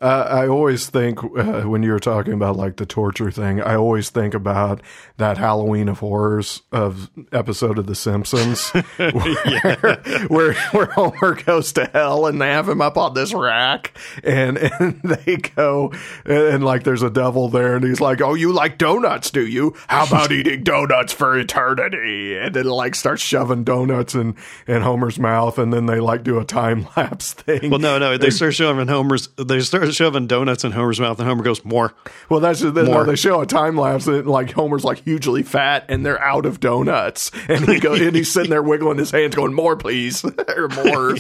Uh, 0.02 0.28
I 0.28 0.48
always 0.48 0.90
think 0.90 1.24
uh, 1.24 1.62
when 1.62 1.84
you 1.84 1.92
were 1.92 2.00
talking 2.00 2.34
about 2.34 2.56
like 2.58 2.78
the 2.78 2.88
torture 2.88 3.30
thing, 3.30 3.62
I 3.62 3.76
always 3.76 4.10
think 4.10 4.34
about 4.34 4.82
that 5.18 5.38
Halloween 5.38 5.88
of 5.90 6.00
Horrors 6.00 6.64
of 6.72 7.12
episode 7.32 7.78
of 7.78 7.86
The 7.86 7.94
Simpsons, 7.94 8.70
where, 8.98 10.26
where 10.28 10.54
where 10.54 10.86
Homer 10.88 11.36
goes 11.44 11.72
to 11.74 11.86
hell 11.86 12.26
and 12.26 12.42
they 12.42 12.48
have 12.48 12.68
him 12.68 12.82
up 12.82 12.98
on 12.98 13.14
this 13.14 13.32
rack, 13.32 13.96
and 14.24 14.58
and 14.58 15.00
they 15.04 15.38
go 15.38 15.92
and, 16.26 16.38
and 16.38 16.66
like 16.66 16.84
there's 16.84 17.04
a 17.04 17.12
devil 17.12 17.48
there, 17.50 17.76
and 17.76 17.86
he's 17.86 18.02
like, 18.02 18.22
"Oh, 18.22 18.34
you 18.34 18.52
like 18.52 18.80
donuts, 18.80 19.30
do 19.30 19.46
you? 19.46 19.76
How 19.88 20.08
about 20.08 20.32
eating 20.32 20.64
donuts 20.64 21.14
for 21.14 21.38
eternity?" 21.38 22.36
And 22.36 22.56
then 22.56 22.66
like 22.66 22.96
starts 22.96 23.22
shoving 23.22 23.64
donuts 23.64 24.16
in 24.16 24.36
in 24.66 24.82
Homer's 24.82 25.20
mouth, 25.20 25.60
and 25.60 25.72
then 25.72 25.86
they 25.86 26.00
like 26.00 26.24
do 26.24 26.40
a 26.40 26.44
time 26.44 26.88
lapse 26.98 27.34
thing. 27.34 27.70
well, 27.70 27.80
no, 27.80 28.00
no, 28.00 28.18
they 28.18 28.32
start 28.32 28.56
shoving 28.56 28.88
Homer's. 28.88 29.28
They 29.38 29.60
start 29.60 29.91
shoving 29.94 30.28
donuts 30.28 30.64
in 30.64 30.72
Homer's 30.72 31.00
mouth, 31.00 31.20
and 31.20 31.28
Homer 31.28 31.44
goes 31.44 31.64
more. 31.66 31.94
Well, 32.30 32.40
that's 32.40 32.62
just, 32.62 32.74
no, 32.76 32.84
More. 32.86 33.04
they 33.06 33.16
show 33.16 33.42
a 33.42 33.46
time 33.46 33.78
lapse 33.78 34.08
and 34.08 34.26
like 34.28 34.52
Homer's 34.52 34.84
like 34.84 35.04
hugely 35.04 35.44
fat 35.44 35.86
and 35.90 36.06
they're 36.06 36.22
out 36.22 36.46
of 36.46 36.60
donuts 36.60 37.32
and 37.48 37.68
he 37.68 37.80
go 37.80 37.94
and 37.94 38.16
he's 38.16 38.32
sitting 38.32 38.50
there 38.50 38.64
wiggling 38.64 38.98
his 38.98 39.12
hands 39.12 39.36
going 39.36 39.54
more 39.54 39.76
please 39.76 40.24
or 40.56 40.68
more. 40.70 41.16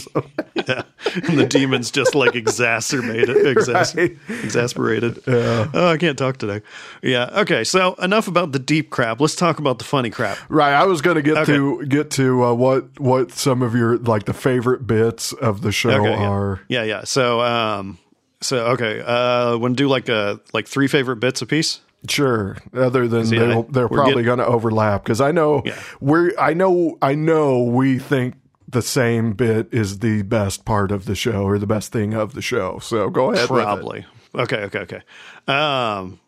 Yeah, 0.56 0.84
and 1.16 1.38
the 1.40 1.48
demons 1.50 1.92
just 1.92 2.16
like 2.16 2.36
exacerbated, 2.36 3.30
exas- 3.58 3.96
Right. 3.96 4.18
exasperated. 4.44 5.22
Oh, 5.28 5.88
I 5.88 5.98
can't 5.98 6.18
talk 6.18 6.38
today. 6.38 6.62
Yeah. 7.02 7.30
Okay. 7.42 7.64
So 7.64 7.94
enough 7.96 8.28
about 8.28 8.52
the 8.52 8.60
deep 8.60 8.90
crap. 8.90 9.20
Let's 9.22 9.36
talk 9.36 9.60
about 9.60 9.78
the 9.80 9.86
funny 9.86 10.10
crap. 10.10 10.38
right, 10.50 10.74
I 10.74 10.86
was 10.86 11.02
going 11.02 11.16
to 11.16 11.22
get 11.22 11.38
Okay. 11.38 11.54
to 11.56 11.86
get 11.86 12.12
to 12.12 12.44
uh, 12.46 12.54
what 12.54 13.00
what 13.00 13.32
some 13.32 13.62
of 13.62 13.76
your 13.76 13.98
like 13.98 14.26
the 14.26 14.34
favorite 14.34 14.86
bits 14.88 15.34
of 15.34 15.62
the 15.62 15.72
show 15.72 15.92
Okay, 15.92 16.10
yeah. 16.12 16.30
are. 16.30 16.62
Yeah, 16.68 16.84
yeah. 16.84 17.04
So, 17.04 17.42
um, 17.42 17.98
so 18.41 18.65
okay, 18.67 19.01
uh, 19.01 19.58
want 19.58 19.77
to 19.77 19.84
do 19.84 19.88
like 19.88 20.10
a 20.10 20.39
like 20.54 20.67
three 20.67 20.88
favorite 20.88 21.17
bits 21.17 21.41
a 21.41 21.45
piece? 21.45 21.80
Sure. 22.10 22.58
Other 22.73 23.08
than 23.08 23.27
yeah, 23.27 23.39
they'll, 23.39 23.63
they're 23.63 23.88
probably 23.88 24.23
going 24.23 24.39
to 24.39 24.45
overlap 24.45 25.04
because 25.04 25.21
I 25.21 25.32
know 25.32 25.62
Yeah. 25.65 25.80
we're 25.99 26.32
I 26.39 26.54
know 26.54 26.97
I 27.01 27.13
know 27.13 27.62
we 27.63 27.99
think 27.99 28.36
the 28.67 28.82
same 28.82 29.34
bit 29.34 29.67
is 29.71 29.99
the 29.99 30.23
best 30.23 30.65
part 30.65 30.91
of 30.91 31.06
the 31.06 31.13
show 31.13 31.43
or 31.43 31.60
the 31.60 31.67
best 31.67 31.91
thing 31.91 32.13
of 32.13 32.34
the 32.34 32.41
show. 32.41 32.80
So 32.80 33.10
go 33.10 33.32
ahead. 33.32 33.47
Probably. 33.47 34.06
Okay, 34.34 34.63
okay, 34.63 34.80
okay. 34.80 35.01
Um, 35.47 36.19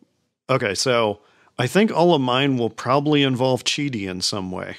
okay. 0.50 0.76
So 0.76 1.22
I 1.58 1.68
think 1.68 1.92
all 1.92 2.14
of 2.14 2.22
mine 2.22 2.58
will 2.58 2.70
probably 2.70 3.24
involve 3.24 3.64
Chidi 3.64 4.08
in 4.08 4.22
some 4.22 4.52
way. 4.52 4.76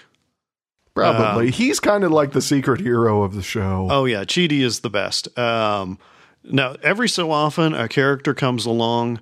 Probably. 0.95 1.51
He's 1.51 1.81
kind 1.81 2.05
of 2.05 2.13
like 2.13 2.33
the 2.33 2.43
secret 2.43 2.81
hero 2.81 3.23
of 3.25 3.35
the 3.35 3.43
show. 3.43 3.89
Oh 3.91 4.05
yeah, 4.05 4.23
Chidi 4.25 4.61
is 4.61 4.81
the 4.81 4.91
best. 4.91 5.37
Um, 5.37 5.99
now 6.45 6.77
every 6.83 7.09
so 7.09 7.31
often 7.31 7.75
a 7.75 7.89
character 7.89 8.35
comes 8.35 8.67
along 8.67 9.21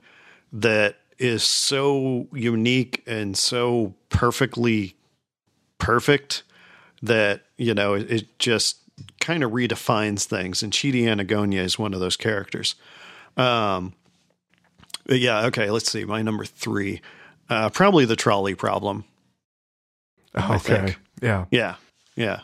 that 0.53 0.97
is 1.19 1.43
so 1.43 2.27
unique 2.33 3.03
and 3.07 3.37
so 3.37 3.95
perfectly 4.09 4.95
perfect 5.79 6.43
that 7.03 7.43
you 7.57 7.75
know 7.75 7.95
it, 7.95 8.11
it 8.11 8.39
just 8.39 8.79
kind 9.21 9.43
of 9.43 9.53
redefines 9.53 10.25
things. 10.25 10.63
And 10.63 10.73
Chidi 10.73 11.05
Anagonye 11.05 11.59
is 11.59 11.79
one 11.79 11.95
of 11.95 12.01
those 12.01 12.17
characters. 12.17 12.75
Um, 13.37 13.95
yeah, 15.09 15.47
okay. 15.47 15.71
Let's 15.71 15.91
see. 15.91 16.05
My 16.05 16.23
number 16.23 16.45
three, 16.45 17.01
uh, 17.49 17.71
probably 17.71 18.05
the 18.05 18.17
trolley 18.17 18.55
problem. 18.55 19.05
okay. 20.37 20.97
Yeah. 21.21 21.47
Yeah, 21.51 21.77
yeah. 22.17 22.41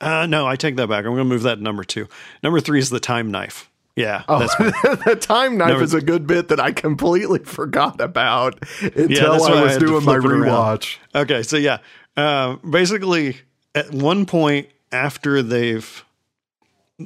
Uh, 0.00 0.26
no, 0.26 0.46
I 0.46 0.56
take 0.56 0.76
that 0.76 0.88
back. 0.88 1.04
I'm 1.04 1.12
going 1.12 1.18
to 1.18 1.24
move 1.24 1.42
that 1.42 1.56
to 1.56 1.62
number 1.62 1.84
two. 1.84 2.08
Number 2.42 2.60
three 2.60 2.78
is 2.78 2.90
the 2.90 3.00
time 3.00 3.30
knife. 3.30 3.70
Yeah, 3.96 4.24
Oh, 4.28 4.40
the 5.06 5.16
time 5.20 5.56
knife 5.56 5.80
is 5.80 5.94
a 5.94 6.00
good 6.00 6.26
bit 6.26 6.48
that 6.48 6.58
I 6.58 6.72
completely 6.72 7.38
forgot 7.44 8.00
about 8.00 8.58
until 8.82 9.38
why 9.38 9.50
I 9.52 9.58
I 9.60 9.62
was 9.62 9.74
to 9.74 9.86
doing 9.86 10.04
my 10.04 10.16
it 10.16 10.24
around. 10.24 10.80
rewatch. 10.80 10.96
Okay, 11.14 11.42
so 11.44 11.56
yeah, 11.56 11.78
uh, 12.16 12.56
basically, 12.56 13.38
at 13.74 13.92
one 13.92 14.26
point 14.26 14.68
after 14.90 15.42
they've, 15.42 16.04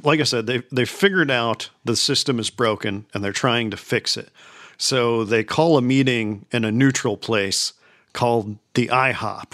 like 0.03 0.19
I 0.19 0.23
said, 0.23 0.47
they 0.47 0.63
they 0.71 0.85
figured 0.85 1.29
out 1.29 1.69
the 1.85 1.95
system 1.95 2.39
is 2.39 2.49
broken 2.49 3.05
and 3.13 3.23
they're 3.23 3.33
trying 3.33 3.69
to 3.69 3.77
fix 3.77 4.17
it. 4.17 4.29
So 4.77 5.23
they 5.23 5.43
call 5.43 5.77
a 5.77 5.81
meeting 5.83 6.45
in 6.51 6.65
a 6.65 6.71
neutral 6.71 7.17
place 7.17 7.73
called 8.13 8.57
the 8.73 8.87
IHOP, 8.87 9.53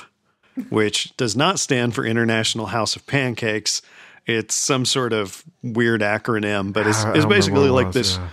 which 0.69 1.17
does 1.17 1.35
not 1.35 1.59
stand 1.59 1.95
for 1.95 2.05
International 2.05 2.67
House 2.67 2.95
of 2.95 3.05
Pancakes. 3.07 3.81
It's 4.25 4.55
some 4.55 4.85
sort 4.85 5.13
of 5.13 5.43
weird 5.61 6.01
acronym, 6.01 6.73
but 6.73 6.87
it's, 6.87 7.03
it's 7.03 7.25
basically 7.25 7.69
like 7.69 7.87
was, 7.87 7.95
this 7.95 8.17
yeah. 8.17 8.29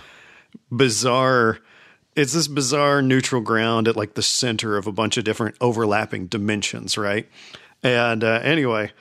bizarre 0.71 1.59
it's 2.15 2.33
this 2.33 2.47
bizarre 2.47 3.01
neutral 3.01 3.41
ground 3.41 3.87
at 3.87 3.95
like 3.95 4.13
the 4.13 4.21
center 4.21 4.77
of 4.77 4.87
a 4.87 4.91
bunch 4.91 5.17
of 5.17 5.23
different 5.23 5.55
overlapping 5.61 6.27
dimensions 6.27 6.97
right 6.97 7.27
and 7.81 8.23
uh, 8.23 8.39
anyway 8.43 8.91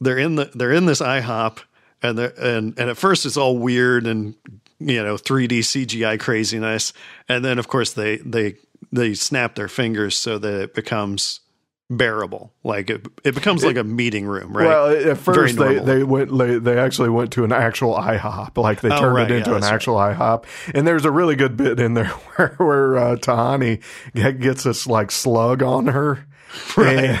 they're 0.00 0.18
in 0.18 0.36
the 0.36 0.50
they're 0.54 0.72
in 0.72 0.86
this 0.86 1.00
ihop 1.00 1.58
and 2.02 2.18
they're 2.18 2.34
and 2.38 2.78
and 2.78 2.90
at 2.90 2.96
first 2.96 3.26
it's 3.26 3.36
all 3.36 3.58
weird 3.58 4.06
and 4.06 4.34
you 4.78 5.02
know 5.02 5.16
3d 5.16 5.58
cgi 5.60 6.20
craziness 6.20 6.92
and 7.28 7.44
then 7.44 7.58
of 7.58 7.68
course 7.68 7.92
they 7.92 8.18
they 8.18 8.56
they 8.92 9.14
snap 9.14 9.54
their 9.54 9.68
fingers 9.68 10.16
so 10.16 10.38
that 10.38 10.62
it 10.62 10.74
becomes 10.74 11.40
bearable. 11.88 12.52
Like 12.64 12.90
it, 12.90 13.06
it 13.24 13.34
becomes 13.34 13.64
like 13.64 13.76
a 13.76 13.84
meeting 13.84 14.26
room 14.26 14.56
right? 14.56 14.66
Well, 14.66 15.10
at 15.10 15.18
first 15.18 15.56
they, 15.56 15.78
they 15.78 16.02
went 16.02 16.36
they, 16.36 16.58
they 16.58 16.78
actually 16.78 17.10
went 17.10 17.32
to 17.32 17.44
an 17.44 17.52
actual 17.52 17.94
IHOP, 17.94 18.56
like 18.56 18.80
they 18.80 18.90
Oh, 18.90 19.00
turned 19.00 19.14
right, 19.14 19.30
it 19.30 19.36
into 19.38 19.50
yeah, 19.50 19.56
an 19.58 19.64
actual 19.64 19.96
IHOP. 19.96 20.44
And 20.74 20.86
there's 20.86 21.04
a 21.04 21.10
really 21.10 21.36
good 21.36 21.56
bit 21.56 21.78
in 21.78 21.94
there 21.94 22.06
where 22.36 22.54
where 22.58 22.98
uh, 22.98 23.16
Tahani 23.16 23.82
gets 24.14 24.64
this 24.64 24.86
like 24.86 25.10
slug 25.10 25.62
on 25.62 25.86
her. 25.88 26.26
Right. 26.76 27.18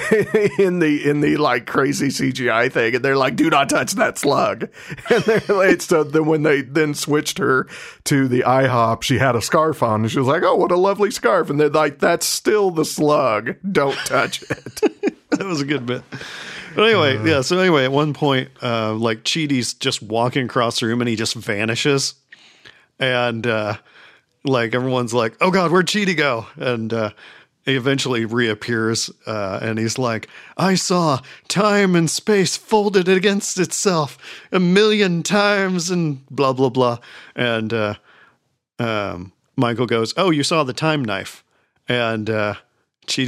In 0.58 0.80
the 0.80 1.00
in 1.08 1.22
the 1.22 1.38
like 1.38 1.66
crazy 1.66 2.08
CGI 2.08 2.70
thing, 2.70 2.96
and 2.96 3.04
they're 3.04 3.16
like, 3.16 3.36
"Do 3.36 3.48
not 3.48 3.70
touch 3.70 3.92
that 3.92 4.18
slug." 4.18 4.68
And 5.10 5.22
they're 5.24 5.56
like, 5.56 5.80
so 5.80 6.04
then 6.04 6.26
when 6.26 6.42
they 6.42 6.60
then 6.60 6.92
switched 6.92 7.38
her 7.38 7.66
to 8.04 8.28
the 8.28 8.40
IHOP, 8.40 9.02
she 9.02 9.18
had 9.18 9.34
a 9.34 9.40
scarf 9.40 9.82
on, 9.82 10.02
and 10.02 10.10
she 10.10 10.18
was 10.18 10.28
like, 10.28 10.42
"Oh, 10.42 10.56
what 10.56 10.70
a 10.72 10.76
lovely 10.76 11.10
scarf!" 11.10 11.48
And 11.48 11.58
they're 11.58 11.70
like, 11.70 12.00
"That's 12.00 12.26
still 12.26 12.70
the 12.70 12.84
slug. 12.84 13.56
Don't 13.70 13.96
touch 14.04 14.42
it." 14.42 14.80
that 15.30 15.46
was 15.46 15.62
a 15.62 15.64
good 15.64 15.86
bit. 15.86 16.02
But 16.74 16.84
anyway, 16.90 17.26
yeah. 17.26 17.40
So 17.40 17.58
anyway, 17.58 17.84
at 17.84 17.92
one 17.92 18.12
point, 18.12 18.50
uh, 18.62 18.92
like 18.92 19.24
Chidi's 19.24 19.72
just 19.72 20.02
walking 20.02 20.44
across 20.44 20.80
the 20.80 20.86
room 20.86 21.00
and 21.00 21.08
he 21.08 21.16
just 21.16 21.34
vanishes, 21.34 22.14
and 22.98 23.46
uh, 23.46 23.76
like 24.44 24.74
everyone's 24.74 25.14
like, 25.14 25.36
"Oh 25.40 25.50
God, 25.50 25.70
where'd 25.70 25.86
Chidi 25.86 26.16
go?" 26.16 26.46
And 26.56 26.92
uh, 26.92 27.10
eventually 27.66 28.24
reappears, 28.24 29.10
uh, 29.26 29.58
and 29.62 29.78
he's 29.78 29.98
like, 29.98 30.28
"I 30.56 30.74
saw 30.74 31.20
time 31.48 31.94
and 31.94 32.10
space 32.10 32.56
folded 32.56 33.08
against 33.08 33.58
itself 33.58 34.16
a 34.52 34.60
million 34.60 35.22
times," 35.22 35.90
and 35.90 36.26
blah 36.28 36.52
blah 36.52 36.70
blah. 36.70 36.98
And 37.34 37.72
uh, 37.72 37.94
um, 38.78 39.32
Michael 39.56 39.86
goes, 39.86 40.14
"Oh, 40.16 40.30
you 40.30 40.42
saw 40.42 40.62
the 40.62 40.72
time 40.72 41.04
knife," 41.04 41.44
and 41.88 42.30
uh, 42.30 42.54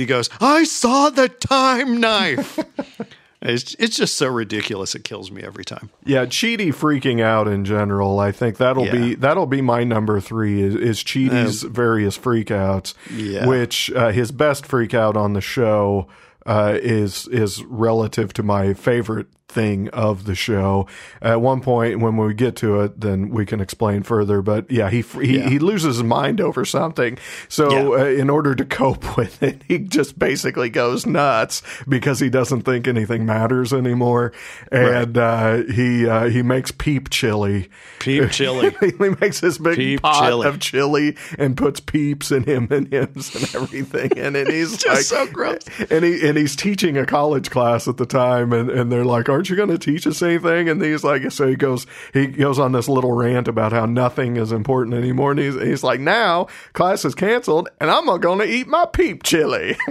goes, 0.07 0.31
"I 0.41 0.65
saw 0.65 1.11
the 1.11 1.29
time 1.29 2.01
knife." 2.01 2.59
it's 3.41 3.75
it's 3.79 3.97
just 3.97 4.17
so 4.17 4.27
ridiculous; 4.29 4.95
it 4.95 5.05
kills 5.05 5.31
me 5.31 5.43
every 5.43 5.65
time. 5.65 5.91
Yeah, 6.05 6.27
Chidi 6.27 6.69
freaking 6.69 7.21
out 7.21 7.47
in 7.49 7.65
general. 7.65 8.19
I 8.19 8.33
think 8.33 8.57
that'll 8.57 8.87
Yeah. 8.87 8.93
be 8.93 9.15
that'll 9.15 9.47
be 9.47 9.61
my 9.63 9.85
number 9.85 10.21
three 10.21 10.63
is, 10.63 10.75
is 10.75 11.05
Chidi's 11.05 11.63
various 11.63 12.19
freakouts. 12.19 12.95
Yeah. 13.15 13.47
Which 13.47 13.91
uh, 13.93 14.11
his 14.11 14.33
best 14.33 14.65
freakout 14.67 15.17
on 15.17 15.35
the 15.35 15.41
show 15.41 16.09
uh, 16.47 16.79
is 16.81 17.29
is 17.29 17.63
relative 17.65 18.33
to 18.35 18.43
my 18.43 18.75
favorite 18.75 19.27
thing 19.49 19.89
of 19.91 20.25
the 20.25 20.35
show. 20.35 20.87
At 21.23 21.41
one 21.41 21.61
point, 21.63 22.01
when 22.01 22.17
we 22.19 22.35
get 22.35 22.55
to 22.57 22.81
it, 22.83 23.01
then 23.01 23.31
we 23.31 23.47
can 23.47 23.61
explain 23.61 24.03
further. 24.03 24.43
But 24.43 24.71
yeah, 24.71 24.91
he 24.91 25.01
he, 25.01 25.39
Yeah. 25.39 25.49
he 25.49 25.59
loses 25.59 25.97
his 25.97 26.03
mind 26.05 26.41
over 26.41 26.65
something. 26.67 27.17
So 27.49 27.71
Yeah. 27.73 28.03
uh, 28.03 28.05
in 28.07 28.29
order 28.31 28.55
to 28.55 28.65
cope 28.65 29.17
with 29.17 29.43
it, 29.43 29.63
he 29.67 29.79
just 29.79 30.19
basically 30.19 30.69
goes 30.69 31.07
nuts 31.07 31.63
because 31.89 32.21
he 32.21 32.29
doesn't 32.29 32.63
think 32.63 32.87
anything 32.87 33.25
matters 33.25 33.73
anymore, 33.73 34.33
and 34.71 35.17
uh, 35.17 35.63
he 35.75 36.07
uh, 36.07 36.29
he 36.29 36.43
makes 36.43 36.71
peep 36.71 37.09
chili. 37.11 37.71
Peep 38.01 38.31
chili. 38.31 38.77
he 38.81 38.93
makes 39.21 39.41
this 39.41 39.57
big 39.59 39.77
Peep 39.77 40.03
pot 40.03 40.29
chili. 40.29 40.47
of 40.47 40.61
chili 40.61 41.17
and 41.39 41.57
puts 41.57 41.81
peeps 41.81 42.31
and 42.31 42.45
him 42.45 42.69
and 42.71 42.89
hims 42.93 43.35
and 43.35 43.63
everything 43.63 44.11
in 44.17 44.37
it. 44.37 44.49
He's 44.49 44.73
just 44.77 44.87
like, 44.87 44.99
so 45.27 45.27
gross. 45.33 45.63
and 45.91 46.05
he 46.05 46.29
and 46.29 46.37
he's 46.37 46.55
teaching 46.55 46.99
a 46.99 47.07
college 47.07 47.51
class 47.51 47.89
at 47.89 47.97
the 47.97 48.07
time, 48.07 48.53
and, 48.53 48.69
and 48.71 48.93
they're 48.93 49.05
like, 49.07 49.29
"Aren't 49.39 49.51
you 49.51 49.55
going 49.55 49.69
to 49.69 49.79
teach 49.79 50.05
us 50.05 50.21
anything?" 50.21 50.69
And 50.69 50.83
he's 50.83 51.05
like, 51.05 51.31
so 51.31 51.47
he 51.47 51.55
goes 51.55 51.87
he 52.13 52.27
goes 52.27 52.59
on 52.59 52.73
this 52.73 52.89
little 52.89 53.13
rant 53.13 53.47
about 53.47 53.71
how 53.71 53.87
nothing 53.87 54.37
is 54.37 54.51
important 54.51 54.97
anymore, 54.97 55.31
and 55.31 55.39
he's 55.39 55.55
he's 55.55 55.85
like, 55.85 56.01
"Now 56.01 56.49
class 56.73 57.05
is 57.05 57.15
canceled, 57.15 57.69
and 57.81 57.89
I'm 57.89 58.07
going 58.19 58.41
to 58.41 58.45
eat 58.45 58.67
my 58.67 58.85
peep 58.85 59.23
chili." 59.23 59.77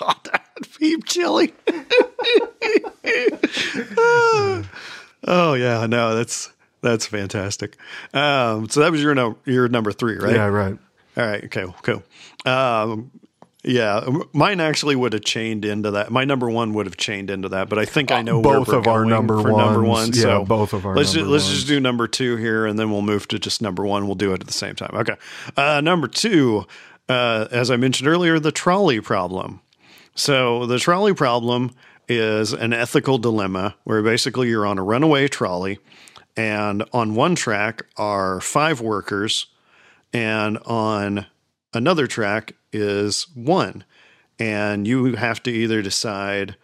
God, 0.00 0.16
that 0.24 0.44
peep 0.76 1.04
chili. 1.04 1.54
oh 5.28 5.54
yeah, 5.54 5.86
no, 5.86 6.16
that's 6.16 6.52
that's 6.80 7.06
fantastic. 7.06 7.76
Um, 8.12 8.68
so 8.68 8.80
that 8.80 8.90
was 8.90 9.00
your 9.00 9.14
no, 9.14 9.38
your 9.44 9.68
number 9.68 9.92
three, 9.92 10.16
right? 10.16 10.34
yeah, 10.34 10.46
right. 10.46 10.76
All 11.16 11.24
right. 11.24 11.44
Okay. 11.44 11.64
Cool. 11.82 12.02
Um, 12.44 13.12
yeah, 13.64 14.04
mine 14.32 14.58
actually 14.58 14.96
would 14.96 15.12
have 15.12 15.22
chained 15.22 15.64
into 15.64 15.92
that. 15.92 16.10
My 16.10 16.24
number 16.24 16.50
one 16.50 16.74
would 16.74 16.86
have 16.86 16.96
chained 16.96 17.30
into 17.30 17.48
that, 17.50 17.68
but 17.68 17.78
I 17.78 17.84
think 17.84 18.10
I 18.10 18.20
know 18.20 18.42
both 18.42 18.66
where 18.66 18.76
we're 18.76 18.80
of 18.80 18.86
our 18.88 18.98
going 19.00 19.10
number 19.10 19.40
for 19.40 19.52
number 19.52 19.80
one. 19.80 19.88
ones. 19.88 20.18
Yeah, 20.18 20.24
so 20.24 20.44
both 20.44 20.72
of 20.72 20.84
our 20.84 20.96
let's 20.96 21.12
just, 21.12 21.26
let's 21.26 21.48
just 21.48 21.68
do 21.68 21.78
number 21.78 22.08
two 22.08 22.36
here, 22.36 22.66
and 22.66 22.76
then 22.76 22.90
we'll 22.90 23.02
move 23.02 23.28
to 23.28 23.38
just 23.38 23.62
number 23.62 23.86
one. 23.86 24.06
We'll 24.06 24.16
do 24.16 24.32
it 24.32 24.40
at 24.40 24.48
the 24.48 24.52
same 24.52 24.74
time. 24.74 24.90
Okay. 24.94 25.14
Uh, 25.56 25.80
number 25.80 26.08
two, 26.08 26.66
uh, 27.08 27.46
as 27.52 27.70
I 27.70 27.76
mentioned 27.76 28.08
earlier, 28.08 28.40
the 28.40 28.50
trolley 28.50 29.00
problem. 29.00 29.60
So 30.16 30.66
the 30.66 30.80
trolley 30.80 31.14
problem 31.14 31.70
is 32.08 32.52
an 32.52 32.72
ethical 32.72 33.16
dilemma 33.16 33.76
where 33.84 34.02
basically 34.02 34.48
you're 34.48 34.66
on 34.66 34.76
a 34.76 34.82
runaway 34.82 35.28
trolley, 35.28 35.78
and 36.36 36.82
on 36.92 37.14
one 37.14 37.36
track 37.36 37.84
are 37.96 38.40
five 38.40 38.80
workers, 38.80 39.46
and 40.12 40.58
on 40.66 41.26
another 41.72 42.08
track 42.08 42.54
is 42.72 43.26
one. 43.34 43.84
And 44.38 44.86
you 44.86 45.14
have 45.14 45.42
to 45.44 45.50
either 45.50 45.82
decide 45.82 46.56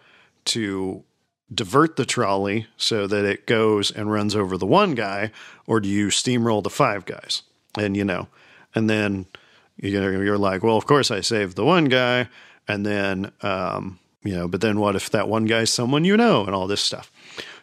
to 0.46 1.04
divert 1.52 1.96
the 1.96 2.04
trolley 2.04 2.66
so 2.76 3.06
that 3.06 3.24
it 3.24 3.46
goes 3.46 3.90
and 3.90 4.10
runs 4.10 4.36
over 4.36 4.56
the 4.56 4.66
one 4.66 4.94
guy, 4.94 5.30
or 5.66 5.80
do 5.80 5.88
you 5.88 6.08
steamroll 6.08 6.62
the 6.62 6.70
five 6.70 7.04
guys? 7.04 7.42
And 7.76 7.96
you 7.96 8.04
know, 8.04 8.28
and 8.74 8.88
then 8.88 9.26
you 9.76 10.00
know, 10.00 10.08
you're 10.08 10.38
like, 10.38 10.62
well, 10.62 10.76
of 10.76 10.86
course 10.86 11.10
I 11.10 11.20
saved 11.20 11.56
the 11.56 11.64
one 11.64 11.86
guy, 11.86 12.28
and 12.66 12.84
then 12.84 13.32
um, 13.42 13.98
you 14.22 14.34
know, 14.34 14.48
but 14.48 14.60
then 14.60 14.80
what 14.80 14.96
if 14.96 15.10
that 15.10 15.28
one 15.28 15.44
guy's 15.44 15.72
someone 15.72 16.04
you 16.04 16.16
know, 16.16 16.44
and 16.44 16.54
all 16.54 16.66
this 16.66 16.82
stuff. 16.82 17.10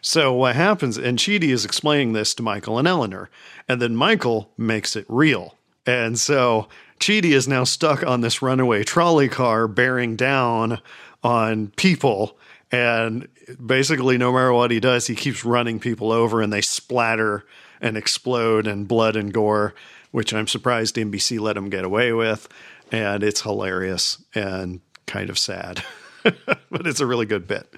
So 0.00 0.32
what 0.32 0.56
happens? 0.56 0.96
And 0.96 1.18
Chidi 1.18 1.50
is 1.50 1.64
explaining 1.64 2.12
this 2.12 2.34
to 2.34 2.42
Michael 2.42 2.78
and 2.78 2.88
Eleanor, 2.88 3.30
and 3.68 3.80
then 3.80 3.94
Michael 3.94 4.50
makes 4.56 4.96
it 4.96 5.06
real, 5.08 5.56
and 5.84 6.18
so 6.18 6.68
Chidi 6.98 7.32
is 7.32 7.46
now 7.46 7.64
stuck 7.64 8.04
on 8.04 8.20
this 8.20 8.42
runaway 8.42 8.84
trolley 8.84 9.28
car, 9.28 9.68
bearing 9.68 10.16
down 10.16 10.80
on 11.22 11.68
people. 11.76 12.38
And 12.72 13.28
basically, 13.64 14.18
no 14.18 14.32
matter 14.32 14.52
what 14.52 14.70
he 14.70 14.80
does, 14.80 15.06
he 15.06 15.14
keeps 15.14 15.44
running 15.44 15.78
people 15.78 16.10
over 16.10 16.42
and 16.42 16.52
they 16.52 16.60
splatter 16.60 17.44
and 17.80 17.96
explode 17.96 18.66
and 18.66 18.88
blood 18.88 19.16
and 19.16 19.32
gore, 19.32 19.74
which 20.10 20.32
I'm 20.32 20.46
surprised 20.46 20.96
NBC 20.96 21.38
let 21.38 21.56
him 21.56 21.70
get 21.70 21.84
away 21.84 22.12
with. 22.12 22.48
And 22.90 23.22
it's 23.22 23.42
hilarious 23.42 24.22
and 24.34 24.80
kind 25.06 25.30
of 25.30 25.38
sad, 25.38 25.84
but 26.22 26.86
it's 26.86 27.00
a 27.00 27.06
really 27.06 27.26
good 27.26 27.46
bit. 27.46 27.72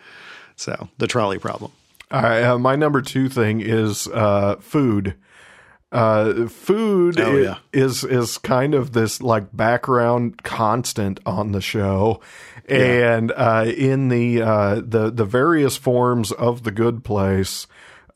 So, 0.56 0.88
the 0.98 1.06
trolley 1.06 1.38
problem. 1.38 1.72
All 2.10 2.22
right, 2.22 2.42
uh, 2.42 2.58
my 2.58 2.74
number 2.74 3.02
two 3.02 3.28
thing 3.28 3.60
is 3.60 4.08
uh, 4.08 4.56
food. 4.60 5.14
Uh, 5.90 6.46
food 6.48 7.18
Oh, 7.18 7.36
yeah. 7.36 7.58
is 7.72 8.04
is 8.04 8.36
kind 8.38 8.74
of 8.74 8.92
this 8.92 9.22
like 9.22 9.56
background 9.56 10.42
constant 10.42 11.18
on 11.24 11.52
the 11.52 11.62
show, 11.62 12.20
and 12.68 13.32
uh, 13.34 13.64
in 13.74 14.08
the 14.08 14.42
uh, 14.42 14.74
the 14.84 15.10
the 15.10 15.24
various 15.24 15.78
forms 15.78 16.30
of 16.32 16.64
the 16.64 16.70
good 16.70 17.04
place, 17.04 17.66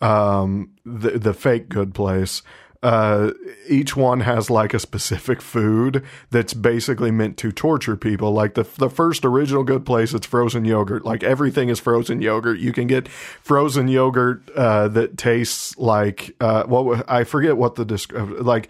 um, 0.03 0.71
the 0.85 1.19
the 1.19 1.33
fake 1.33 1.71
good 1.71 1.95
place. 1.95 2.43
Uh, 2.83 3.31
each 3.69 3.97
one 3.97 4.21
has 4.21 4.51
like 4.51 4.75
a 4.75 4.79
specific 4.79 5.41
food 5.41 6.05
that's 6.31 6.53
basically 6.53 7.13
meant 7.13 7.37
to 7.37 7.53
torture 7.53 7.97
people. 7.97 8.33
Like 8.33 8.55
the 8.55 8.65
the 8.77 8.91
first 8.91 9.25
original 9.25 9.63
good 9.63 9.87
place, 9.87 10.13
it's 10.13 10.27
frozen 10.27 10.65
yogurt. 10.65 11.05
Like 11.05 11.23
everything 11.23 11.69
is 11.69 11.79
frozen 11.79 12.21
yogurt. 12.21 12.59
You 12.59 12.73
can 12.73 12.89
get 12.89 13.07
frozen 13.09 13.87
yogurt 13.87 14.51
uh, 14.57 14.89
that 14.89 15.17
tastes 15.17 15.79
like 15.79 16.35
uh, 16.41 16.65
what 16.65 17.09
I 17.09 17.25
forget 17.25 17.57
what 17.57 17.77
the 17.77 18.39
like. 18.41 18.69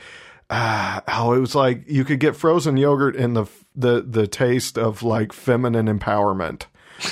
Uh, 0.50 1.00
oh, 1.08 1.32
it 1.32 1.38
was 1.38 1.54
like 1.54 1.88
you 1.88 2.04
could 2.04 2.20
get 2.20 2.36
frozen 2.36 2.76
yogurt 2.76 3.16
in 3.16 3.32
the 3.32 3.46
the 3.74 4.02
the 4.02 4.26
taste 4.26 4.76
of 4.76 5.02
like 5.02 5.32
feminine 5.32 5.86
empowerment 5.86 6.66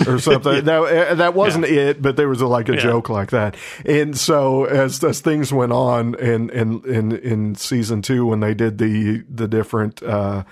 or 0.07 0.19
something. 0.21 0.65
That 0.65 0.83
uh, 0.83 1.15
that 1.15 1.35
wasn't 1.35 1.65
it, 1.67 2.01
but 2.01 2.17
there 2.17 2.29
was 2.29 2.41
a, 2.41 2.47
like 2.47 2.69
a 2.69 2.77
joke 2.77 3.09
like 3.09 3.31
that. 3.31 3.57
And 3.85 4.17
so 4.17 4.65
as 4.65 5.03
as 5.03 5.21
things 5.21 5.53
went 5.53 5.73
on 5.73 6.15
in 6.17 6.51
in 6.51 6.83
in 6.85 7.13
in 7.13 7.55
season 7.55 8.03
two, 8.03 8.27
when 8.27 8.41
they 8.41 8.55
did 8.55 8.79
the 8.79 9.25
the 9.29 9.49
different. 9.49 10.03
Uh, 10.03 10.45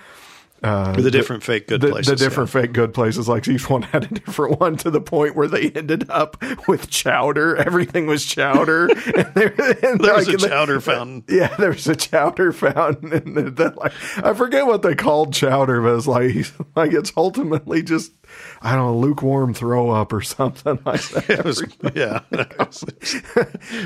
uh, 0.62 0.92
The 0.92 1.10
different 1.10 1.42
fake 1.42 1.66
good 1.68 1.80
the, 1.80 1.88
places. 1.90 2.10
the 2.10 2.16
different 2.24 2.50
fake 2.50 2.72
good 2.72 2.92
places, 2.94 3.28
like 3.28 3.46
each 3.48 3.68
one 3.70 3.82
had 3.82 4.04
a 4.04 4.14
different 4.14 4.58
one 4.60 4.76
to 4.78 4.90
the 4.90 5.00
point 5.00 5.36
where 5.36 5.48
they 5.48 5.70
ended 5.70 6.08
up 6.10 6.36
with 6.66 6.90
chowder. 6.90 7.56
Everything 7.56 8.06
was 8.06 8.24
chowder. 8.24 8.86
and 9.16 9.34
they, 9.34 9.46
and 9.82 10.00
There 10.00 10.14
was 10.16 10.28
a 10.28 10.36
chowder 10.38 10.80
fountain. 10.82 11.24
yeah, 11.28 11.54
there 11.56 11.70
was 11.70 11.86
a 11.86 11.96
chowder 11.96 12.52
fountain, 12.52 13.12
and 13.12 13.36
the, 13.36 13.42
the, 13.50 13.74
like 13.76 13.92
I 14.24 14.32
forget 14.34 14.66
what 14.66 14.82
they 14.82 14.94
called 14.94 15.32
chowder, 15.32 15.80
but 15.82 15.94
it's 15.96 16.06
like 16.06 16.34
like 16.76 16.92
it's 16.92 17.12
ultimately 17.16 17.82
just 17.82 18.12
I 18.60 18.74
don't 18.76 18.86
know 18.86 18.98
lukewarm 18.98 19.54
throw 19.54 19.90
up 19.90 20.12
or 20.12 20.20
something 20.22 20.78
like 20.84 21.00
that. 21.10 21.30
It 21.30 21.44
was, 21.44 21.62
yeah. 21.94 22.20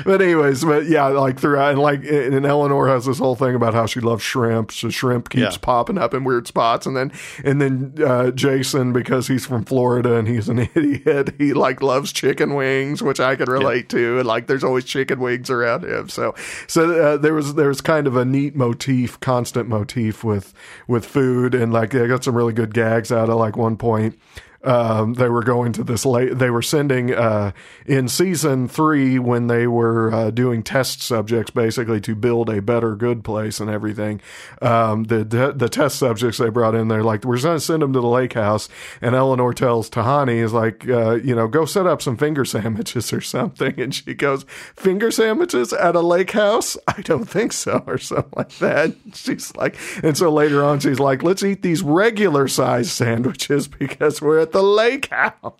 but 0.05 0.21
anyways, 0.21 0.63
but 0.65 0.85
yeah, 0.85 1.05
like 1.07 1.39
throughout, 1.39 1.71
and 1.71 1.79
like 1.79 2.03
and 2.05 2.45
Eleanor 2.45 2.87
has 2.87 3.05
this 3.05 3.19
whole 3.19 3.35
thing 3.35 3.55
about 3.55 3.73
how 3.73 3.85
she 3.85 3.99
loves 3.99 4.23
shrimp. 4.23 4.71
So 4.71 4.89
shrimp 4.89 5.29
keeps 5.29 5.41
Yeah. 5.55 5.57
popping 5.61 5.97
up 5.97 6.13
in 6.13 6.23
weird 6.23 6.47
spots, 6.47 6.62
and 6.85 6.95
then 6.95 7.11
and 7.43 7.61
then 7.61 7.93
uh, 8.05 8.31
Jason 8.31 8.93
because 8.93 9.27
he's 9.27 9.45
from 9.45 9.65
Florida 9.65 10.15
and 10.15 10.27
he's 10.27 10.49
an 10.49 10.59
idiot, 10.75 11.35
he 11.37 11.53
like 11.53 11.81
loves 11.81 12.11
chicken 12.11 12.55
wings, 12.55 13.01
which 13.01 13.19
I 13.19 13.35
can 13.35 13.49
relate 13.49 13.89
to, 13.89 14.19
and 14.19 14.27
like 14.27 14.47
there's 14.47 14.63
always 14.63 14.85
chicken 14.85 15.19
wings 15.19 15.49
around 15.49 15.83
him. 15.83 16.09
So 16.09 16.35
so 16.67 16.99
uh, 16.99 17.17
there 17.17 17.33
was 17.33 17.55
there 17.55 17.67
was 17.67 17.81
kind 17.81 18.07
of 18.07 18.15
a 18.15 18.25
neat 18.25 18.55
motif, 18.55 19.19
constant 19.19 19.67
motif 19.67 20.23
with 20.23 20.53
with 20.87 21.05
food, 21.05 21.53
and 21.53 21.73
like 21.73 21.93
I 21.95 22.07
got 22.07 22.23
some 22.23 22.35
really 22.35 22.53
good 22.53 22.73
gags 22.73 23.11
out 23.11 23.29
of 23.29 23.35
like 23.35 23.57
one 23.57 23.77
point 23.77 24.19
um, 24.63 25.15
they 25.15 25.29
were 25.29 25.43
going 25.43 25.73
to 25.73 25.83
this 25.83 26.05
late. 26.05 26.37
They 26.37 26.49
were 26.49 26.61
sending 26.61 27.13
uh, 27.13 27.51
in 27.85 28.07
season 28.07 28.67
three 28.67 29.19
when 29.19 29.47
they 29.47 29.67
were 29.67 30.13
uh, 30.13 30.31
doing 30.31 30.63
test 30.63 31.01
subjects, 31.01 31.51
basically 31.51 32.01
to 32.01 32.15
build 32.15 32.49
a 32.49 32.61
better 32.61 32.95
good 32.95 33.23
place 33.23 33.59
and 33.59 33.69
everything. 33.69 34.21
Um, 34.61 35.05
the, 35.05 35.53
the 35.55 35.69
test 35.69 35.99
subjects 35.99 36.37
they 36.37 36.49
brought 36.49 36.75
in, 36.75 36.87
they're 36.87 37.03
like, 37.03 37.25
we're 37.25 37.39
going 37.39 37.57
to 37.57 37.59
send 37.59 37.81
them 37.81 37.93
to 37.93 37.99
the 37.99 38.07
lake 38.07 38.33
house. 38.33 38.69
And 39.01 39.15
Eleanor 39.15 39.53
tells 39.53 39.89
Tahani 39.89 40.43
is 40.43 40.53
like, 40.53 40.87
uh, 40.87 41.15
you 41.15 41.35
know, 41.35 41.47
go 41.47 41.65
set 41.65 41.85
up 41.85 42.01
some 42.01 42.17
finger 42.17 42.45
sandwiches 42.45 43.11
or 43.13 43.21
something. 43.21 43.73
And 43.83 43.93
she 43.93 44.13
goes, 44.13 44.45
finger 44.75 45.11
sandwiches 45.11 45.73
at 45.73 45.95
a 45.95 45.99
lake 45.99 46.31
house? 46.31 46.77
I 46.87 47.01
don't 47.01 47.25
think 47.25 47.51
so, 47.51 47.83
or 47.85 47.97
something 47.97 48.31
like 48.35 48.57
that. 48.59 48.95
She's 49.13 49.53
like, 49.55 49.75
and 50.01 50.17
so 50.17 50.31
later 50.31 50.63
on, 50.63 50.79
she's 50.79 50.99
like, 50.99 51.21
let's 51.23 51.43
eat 51.43 51.63
these 51.63 51.81
regular 51.81 52.47
size 52.47 52.91
sandwiches 52.91 53.67
because 53.79 54.21
we're 54.21 54.39
at 54.39 54.52
the 54.53 54.63
lake 54.63 55.07
house. 55.09 55.53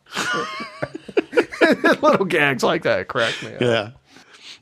Little 2.01 2.25
gags 2.25 2.63
like 2.63 2.83
that 2.83 3.07
crack 3.07 3.33
me 3.43 3.55
up. 3.55 3.61
Yeah. 3.61 3.89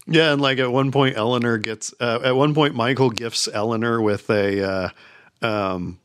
Yeah, 0.08 0.34
and 0.34 0.41
like 0.41 0.58
at 0.58 0.72
one 0.72 0.91
point, 0.91 1.15
Eleanor 1.15 1.58
gets. 1.60 1.94
Uh, 2.00 2.20
at 2.24 2.36
one 2.36 2.56
point, 2.56 2.74
Michael 2.74 3.12
gifts 3.12 3.48
Eleanor 3.54 4.02
with 4.02 4.30
a, 4.32 4.91
uh, 5.44 5.46
um, 5.46 6.00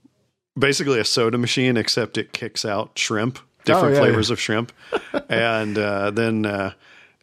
basically 0.57 1.01
a 1.01 1.05
soda 1.05 1.39
machine, 1.39 1.77
except 1.79 2.19
it 2.19 2.33
kicks 2.33 2.65
out 2.67 2.99
shrimp, 2.99 3.39
different 3.65 3.89
Oh, 3.89 3.93
yeah, 3.95 4.01
flavors 4.01 4.31
of 4.31 4.39
shrimp, 4.39 4.73
and 5.31 5.79
uh, 5.79 6.11
then 6.11 6.45
uh, 6.45 6.73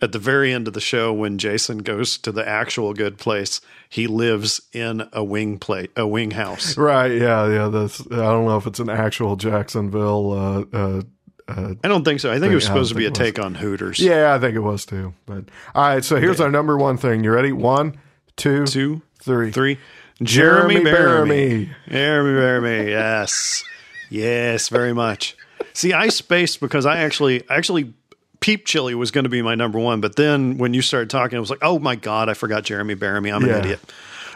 at 0.03 0.11
the 0.11 0.19
very 0.19 0.51
end 0.53 0.67
of 0.67 0.73
the 0.73 0.81
show, 0.81 1.11
when 1.13 1.37
Jason 1.37 1.79
goes 1.79 2.17
to 2.19 2.31
the 2.31 2.47
actual 2.47 2.93
good 2.93 3.17
place, 3.17 3.61
he 3.89 4.05
lives 4.07 4.61
in 4.73 5.07
a 5.13 5.23
wing 5.23 5.57
plate, 5.59 5.91
a 5.95 6.05
wing 6.05 6.31
house. 6.31 6.77
Right, 6.83 7.11
yeah, 7.13 7.47
yeah. 7.49 7.67
That's 7.69 8.01
I 8.01 8.15
don't 8.17 8.45
know 8.45 8.57
if 8.57 8.67
it's 8.67 8.79
an 8.79 8.89
actual 8.89 9.35
Jacksonville. 9.37 10.31
Uh, 10.31 10.77
uh, 10.77 11.01
uh, 11.47 11.73
I 11.83 11.87
don't 11.87 12.03
think 12.05 12.19
so. 12.19 12.31
I 12.31 12.39
think 12.39 12.51
it 12.51 12.55
was 12.55 12.65
supposed 12.65 12.89
to 12.91 12.95
be 12.95 13.05
a 13.05 13.07
think 13.09 13.17
it 13.17 13.21
was. 13.21 13.33
take 13.35 13.45
on 13.45 13.55
Hooters. 13.55 13.99
yeah, 13.99 14.33
I 14.33 14.39
think 14.39 14.55
it 14.55 14.59
was 14.61 14.85
too. 14.85 15.13
But 15.25 15.45
all 15.75 15.83
right, 15.87 16.03
so 16.03 16.17
here's 16.17 16.39
our 16.41 16.51
number 16.51 16.77
one 16.77 16.97
thing. 16.97 17.23
You 17.23 17.31
ready? 17.31 17.51
One, 17.51 17.97
two, 18.35 18.65
Two, 18.65 19.01
three. 19.21 19.51
three. 19.51 19.77
Jeremy, 20.21 20.83
Jeremy 20.83 21.69
Jeremy 21.89 22.33
Jeremy. 22.39 22.89
Yes. 22.91 23.63
Yes, 24.09 24.69
very 24.69 24.93
much. 24.93 25.35
See, 25.73 25.91
I 25.91 26.09
spaced 26.09 26.59
because 26.59 26.85
I 26.85 26.97
actually 26.99 27.43
actually 27.49 27.93
Peep 28.43 28.65
Chili 28.65 28.93
was 28.93 29.09
going 29.09 29.23
to 29.23 29.29
be 29.29 29.41
my 29.41 29.55
number 29.55 29.79
one, 29.79 30.01
but 30.01 30.17
then 30.17 30.57
when 30.57 30.73
you 30.73 30.81
started 30.81 31.09
talking, 31.09 31.37
I 31.37 31.39
was 31.39 31.49
like, 31.49 31.59
oh 31.61 31.79
my 31.79 31.95
god, 31.95 32.27
I 32.27 32.33
forgot 32.33 32.65
Jeremy 32.65 32.93
Bearimy. 32.93 33.33
I'm 33.33 33.41
an 33.43 33.49
Yeah. 33.49 33.57
idiot. 33.59 33.79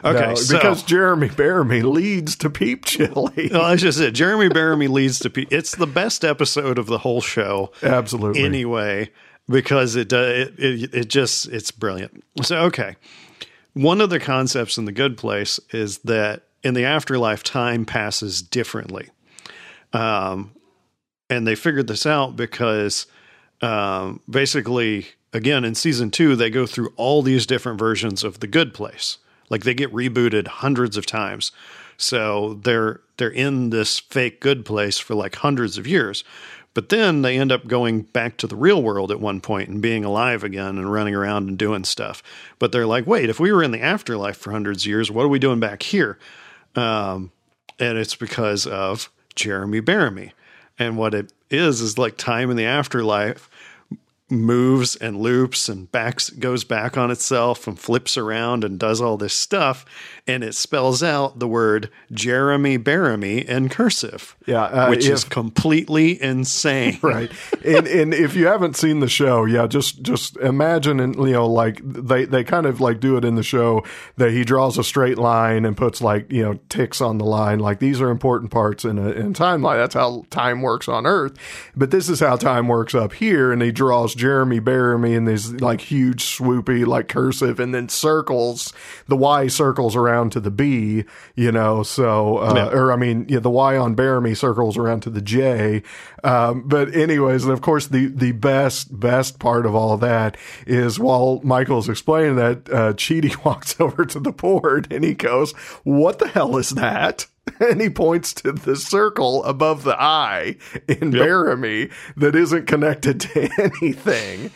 Okay, 0.05 0.27
No, 0.29 0.35
so- 0.35 0.55
because 0.55 0.83
Jeremy 0.83 1.27
Bearimy 1.27 1.83
leads 1.83 2.37
to 2.37 2.49
Peep 2.49 2.85
Chili. 2.85 3.49
Well, 3.51 3.69
that's 3.69 3.81
just 3.81 3.99
it. 3.99 4.11
Jeremy 4.11 4.47
Bearimy 4.47 4.87
leads 4.87 5.19
to. 5.19 5.29
Peep. 5.29 5.51
it's 5.51 5.75
the 5.75 5.87
best 5.87 6.23
episode 6.23 6.77
of 6.77 6.85
the 6.85 6.99
whole 6.99 7.19
show. 7.19 7.71
Absolutely. 7.83 8.43
anyway 8.43 9.09
because 9.49 9.95
it, 9.95 10.13
uh, 10.13 10.17
it 10.17 10.53
it 10.57 10.93
it 10.93 11.07
just 11.09 11.47
it's 11.49 11.71
brilliant. 11.71 12.23
So 12.43 12.59
okay, 12.63 12.95
one 13.73 13.99
of 14.01 14.09
the 14.09 14.19
concepts 14.21 14.77
in 14.77 14.85
the 14.85 14.91
Good 14.93 15.17
Place 15.17 15.59
is 15.71 15.97
that 15.99 16.43
in 16.63 16.73
the 16.75 16.85
afterlife, 16.85 17.43
time 17.43 17.85
passes 17.85 18.41
differently, 18.41 19.09
um, 19.93 20.51
and 21.29 21.45
they 21.47 21.55
figured 21.55 21.87
this 21.87 22.05
out 22.05 22.35
because 22.35 23.07
um, 23.61 24.21
basically, 24.29 25.07
again 25.33 25.65
in 25.65 25.75
season 25.75 26.11
two, 26.11 26.35
they 26.35 26.49
go 26.49 26.65
through 26.65 26.93
all 26.95 27.21
these 27.21 27.45
different 27.45 27.79
versions 27.79 28.23
of 28.23 28.39
the 28.39 28.47
Good 28.47 28.73
Place. 28.73 29.17
Like 29.49 29.63
they 29.63 29.73
get 29.73 29.93
rebooted 29.93 30.47
hundreds 30.47 30.97
of 30.97 31.05
times. 31.05 31.51
So 31.97 32.55
they're 32.63 33.01
they're 33.17 33.29
in 33.29 33.71
this 33.71 33.99
fake 33.99 34.39
good 34.39 34.65
place 34.65 34.97
for 34.97 35.15
like 35.15 35.35
hundreds 35.35 35.77
of 35.77 35.87
years. 35.87 36.23
But 36.73 36.89
then 36.89 37.23
they 37.23 37.39
end 37.39 37.51
up 37.51 37.65
going 37.65 38.03
back 38.03 38.37
to 38.37 38.45
the 38.45 38.55
real 38.55 38.83
world 38.83 39.09
at 39.09 39.19
one 39.19 39.41
point 39.41 39.67
and 39.67 39.81
being 39.81 40.05
alive 40.05 40.43
again 40.43 40.77
and 40.77 40.91
running 40.91 41.15
around 41.15 41.49
and 41.49 41.57
doing 41.57 41.83
stuff. 41.83 42.21
But 42.59 42.71
they're 42.71 42.85
like, 42.85 43.07
wait, 43.07 43.31
if 43.31 43.39
we 43.39 43.51
were 43.51 43.63
in 43.63 43.71
the 43.71 43.81
afterlife 43.81 44.37
for 44.37 44.51
hundreds 44.51 44.83
of 44.83 44.87
years, 44.87 45.09
what 45.09 45.25
are 45.25 45.29
we 45.29 45.39
doing 45.39 45.59
back 45.59 45.81
here? 45.81 46.19
Um, 46.75 47.31
and 47.79 47.97
it's 47.97 48.13
because 48.13 48.67
of 48.67 49.09
Jeremy 49.33 49.81
Bearimy. 49.81 50.33
And 50.77 50.97
what 50.97 51.15
it 51.15 51.33
is 51.49 51.81
is 51.81 51.97
like 51.97 52.17
time 52.17 52.49
in 52.49 52.57
the 52.57 52.65
afterlife 52.65 53.49
moves 54.29 54.95
and 54.97 55.21
loops 55.21 55.69
and 55.69 55.89
backs 55.91 56.29
goes 56.29 56.65
back 56.65 56.97
on 56.97 57.09
itself 57.11 57.65
and 57.65 57.79
flips 57.79 58.17
around 58.17 58.65
and 58.65 58.77
does 58.77 58.99
all 58.99 59.15
this 59.15 59.33
stuff 59.33 59.85
and 60.27 60.43
it 60.43 60.53
spells 60.53 61.01
out 61.01 61.39
the 61.39 61.47
word 61.47 61.89
Jeremy 62.11 62.77
Bearimy 62.77 63.45
in 63.45 63.69
cursive. 63.69 64.35
Yeah, 64.45 64.63
uh, 64.63 64.89
which 64.89 65.07
is 65.07 65.23
completely 65.23 66.21
insane. 66.21 66.99
right 67.01 67.31
and 67.63 67.87
and 67.87 68.13
if 68.13 68.35
you 68.35 68.47
haven't 68.47 68.75
seen 68.75 68.99
the 68.99 69.07
show 69.07 69.45
yeah 69.45 69.65
just 69.65 70.01
just 70.01 70.35
imagine 70.37 70.99
and 70.99 71.15
you 71.15 71.31
know 71.31 71.47
like 71.47 71.79
they 71.83 72.25
they 72.25 72.43
kind 72.43 72.65
of 72.65 72.81
like 72.81 72.99
do 72.99 73.15
it 73.15 73.23
in 73.23 73.35
the 73.35 73.43
show 73.43 73.83
that 74.17 74.31
he 74.31 74.43
draws 74.43 74.77
a 74.77 74.83
straight 74.83 75.17
line 75.17 75.63
and 75.63 75.77
puts 75.77 76.01
like 76.01 76.29
you 76.31 76.43
know 76.43 76.59
ticks 76.69 76.99
on 76.99 77.17
the 77.17 77.25
line 77.25 77.59
like 77.59 77.79
these 77.79 78.01
are 78.01 78.09
important 78.09 78.51
parts 78.51 78.83
in 78.83 78.97
a 78.97 79.09
in 79.11 79.27
a 79.27 79.33
timeline 79.33 79.77
that's 79.77 79.93
how 79.93 80.25
time 80.29 80.61
works 80.61 80.87
on 80.87 81.05
earth 81.05 81.37
but 81.75 81.91
this 81.91 82.09
is 82.09 82.19
how 82.19 82.35
time 82.35 82.67
works 82.67 82.93
up 82.93 83.13
here 83.13 83.51
and 83.51 83.61
he 83.61 83.71
draws 83.71 84.16
jeremy 84.17 84.59
bearimy 84.59 85.13
in 85.15 85.25
these 85.25 85.53
like 85.61 85.79
huge 85.79 86.23
swoopy 86.37 86.85
like 86.85 87.07
cursive 87.07 87.59
and 87.59 87.73
then 87.73 87.87
circles 87.87 88.73
the 89.07 89.15
y 89.15 89.47
circles 89.47 89.95
around 89.95 90.31
to 90.31 90.39
the 90.39 90.51
b 90.51 91.05
you 91.35 91.51
know 91.51 91.83
so 91.83 92.39
uh, 92.39 92.53
Yeah. 92.55 92.67
or 92.69 92.91
I 92.91 92.95
mean, 92.95 93.25
yeah, 93.29 93.39
the 93.39 93.49
Y 93.49 93.77
on 93.77 93.95
Bearimy 93.95 94.35
circles 94.35 94.77
around 94.77 95.01
to 95.01 95.09
the 95.09 95.21
J. 95.21 95.83
Um, 96.23 96.63
but 96.67 96.95
anyways, 96.95 97.43
and 97.43 97.53
of 97.53 97.61
course, 97.61 97.87
the 97.87 98.07
the 98.07 98.31
best 98.31 98.99
best 98.99 99.37
part 99.39 99.65
of 99.65 99.75
all 99.75 99.95
that 99.97 100.35
is 100.65 100.99
while 100.99 101.39
Michael's 101.43 101.87
explaining 101.89 102.35
that, 102.37 102.69
uh, 102.71 102.93
walks 103.45 103.79
over 103.79 104.05
to 104.05 104.19
the 104.19 104.31
board 104.31 104.91
and 104.91 105.03
he 105.03 105.13
goes, 105.13 105.51
"What 105.83 106.19
the 106.19 106.27
hell 106.27 106.57
is 106.57 106.71
that?" 106.71 107.27
And 107.59 107.81
he 107.81 107.89
points 107.89 108.33
to 108.35 108.51
the 108.51 108.75
circle 108.75 109.43
above 109.43 109.83
the 109.83 109.99
eye 109.99 110.57
in 110.87 111.11
Bearimy 111.11 111.91
that 112.15 112.35
isn't 112.35 112.67
connected 112.67 113.19
to 113.21 113.49
anything. 113.81 114.51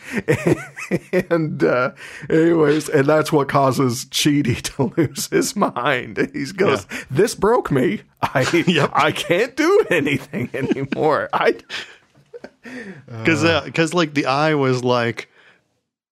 and 1.30 1.62
uh, 1.64 1.92
anyways, 2.30 2.88
and 2.88 3.06
that's 3.06 3.32
what 3.32 3.48
causes 3.48 4.04
Chidi 4.06 4.60
to 4.76 4.92
lose 4.96 5.28
his 5.28 5.56
mind. 5.56 6.18
And 6.18 6.34
he 6.34 6.44
goes, 6.52 6.86
"This 7.10 7.34
broke 7.34 7.70
me. 7.70 8.02
I 8.22 8.90
I 8.92 9.12
can't 9.12 9.56
do 9.56 9.86
anything 9.90 10.50
anymore. 10.54 11.28
I 11.32 11.56
Cuz 13.24 13.42
cuz 13.72 13.94
like 13.94 14.14
the 14.14 14.26
eye 14.26 14.54
was 14.54 14.84
like 14.84 15.28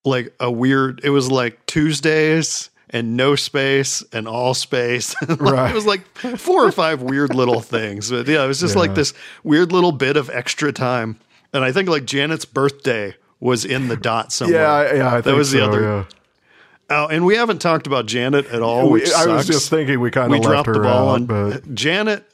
like 0.05 0.35
a 0.40 0.51
weird 0.51 1.01
it 1.05 1.11
was 1.11 1.31
like 1.31 1.64
Tuesdays 1.66 2.69
and 2.92 3.16
no 3.16 3.37
space 3.37 4.03
and 4.12 4.26
all 4.29 4.53
space. 4.55 5.14
Right. 5.38 5.70
It 5.70 5.74
was 5.74 5.87
like 5.87 6.07
four 6.37 6.64
or 6.66 6.72
five 6.72 7.03
weird 7.03 7.35
little 7.35 7.61
things. 7.61 8.11
But 8.11 8.26
yeah, 8.26 8.44
it 8.44 8.48
was 8.48 8.61
just 8.61 8.76
like 8.76 8.94
this 8.94 9.14
weird 9.44 9.72
little 9.72 9.92
bit 9.92 10.16
of 10.16 10.29
extra 10.31 10.72
time. 10.72 11.18
And 11.53 11.64
I 11.64 11.72
think 11.72 11.88
like 11.88 12.05
Janet's 12.05 12.44
birthday 12.44 13.14
was 13.40 13.64
in 13.64 13.88
the 13.88 13.96
dot 13.96 14.33
somewhere. 14.33 14.61
yeah 14.61 14.94
yeah 14.94 15.09
I 15.09 15.12
think 15.14 15.24
that 15.24 15.35
was 15.35 15.50
the 15.50 15.59
so, 15.61 15.64
other. 15.64 15.81
yeah. 15.83 16.05
Oh, 16.92 17.07
and 17.07 17.24
we 17.24 17.37
haven't 17.37 17.61
talked 17.61 17.87
about 17.87 18.07
Janet 18.07 18.46
at 18.46 18.62
all, 18.62 18.90
which 18.90 19.05
We- 19.07 19.14
I 19.14 19.26
was 19.26 19.46
just 19.46 19.70
thinking 19.70 20.00
we 20.00 20.11
kind 20.11 20.35
of 20.35 20.42
dropped 20.42 20.66
her 20.66 20.72
the 20.74 20.81
ball 20.81 21.11
out, 21.11 21.14
on 21.14 21.26
but 21.26 21.74
Janet. 21.74 22.24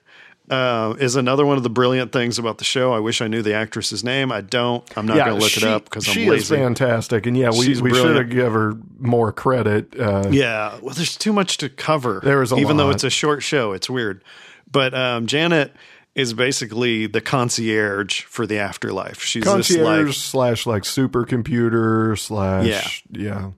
Uh, 0.48 0.94
is 1.00 1.16
another 1.16 1.44
one 1.44 1.56
of 1.56 1.64
the 1.64 1.70
brilliant 1.70 2.12
things 2.12 2.38
about 2.38 2.58
the 2.58 2.64
show. 2.64 2.92
I 2.92 3.00
wish 3.00 3.20
I 3.20 3.26
knew 3.26 3.42
the 3.42 3.54
actress's 3.54 4.04
name. 4.04 4.30
I 4.30 4.42
don't. 4.42 4.84
I'm 4.96 5.04
not 5.04 5.16
yeah, 5.16 5.24
going 5.24 5.38
to 5.38 5.42
look 5.42 5.50
she, 5.50 5.66
it 5.66 5.68
up 5.68 5.84
because 5.84 6.06
I'm 6.06 6.14
she 6.14 6.30
lazy. 6.30 6.42
is 6.42 6.48
fantastic, 6.48 7.26
and 7.26 7.36
yeah, 7.36 7.50
we, 7.50 7.64
She's 7.64 7.82
we 7.82 7.92
should 7.92 8.14
have 8.14 8.30
give 8.30 8.52
her 8.52 8.74
more 9.00 9.32
credit. 9.32 9.98
Uh, 9.98 10.28
Yeah, 10.30 10.78
well, 10.80 10.94
there's 10.94 11.16
too 11.16 11.32
much 11.32 11.58
to 11.58 11.68
cover. 11.68 12.20
There 12.22 12.42
is 12.42 12.52
a 12.52 12.56
even 12.56 12.76
though 12.76 12.90
it's 12.90 13.02
a 13.04 13.10
short 13.10 13.42
show. 13.42 13.72
It's 13.72 13.90
weird, 13.90 14.22
but 14.70 14.94
um, 14.94 15.26
Janet 15.26 15.74
is 16.14 16.32
basically 16.32 17.06
the 17.06 17.20
concierge 17.20 18.22
for 18.22 18.46
the 18.46 18.58
afterlife. 18.58 19.22
She's 19.22 19.44
concierge 19.44 20.06
this 20.06 20.16
like 20.16 20.64
slash 20.64 20.66
like 20.66 20.82
supercomputer 20.84 22.18
slash 22.18 23.04
yeah. 23.10 23.22
yeah. 23.24 23.50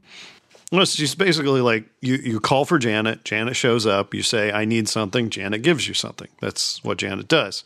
No, 0.70 0.84
she's 0.84 1.14
basically 1.14 1.60
like 1.62 1.84
you. 2.00 2.16
You 2.16 2.40
call 2.40 2.64
for 2.64 2.78
Janet. 2.78 3.24
Janet 3.24 3.56
shows 3.56 3.86
up. 3.86 4.12
You 4.12 4.22
say, 4.22 4.52
"I 4.52 4.64
need 4.66 4.88
something." 4.88 5.30
Janet 5.30 5.62
gives 5.62 5.88
you 5.88 5.94
something. 5.94 6.28
That's 6.40 6.84
what 6.84 6.98
Janet 6.98 7.26
does. 7.26 7.64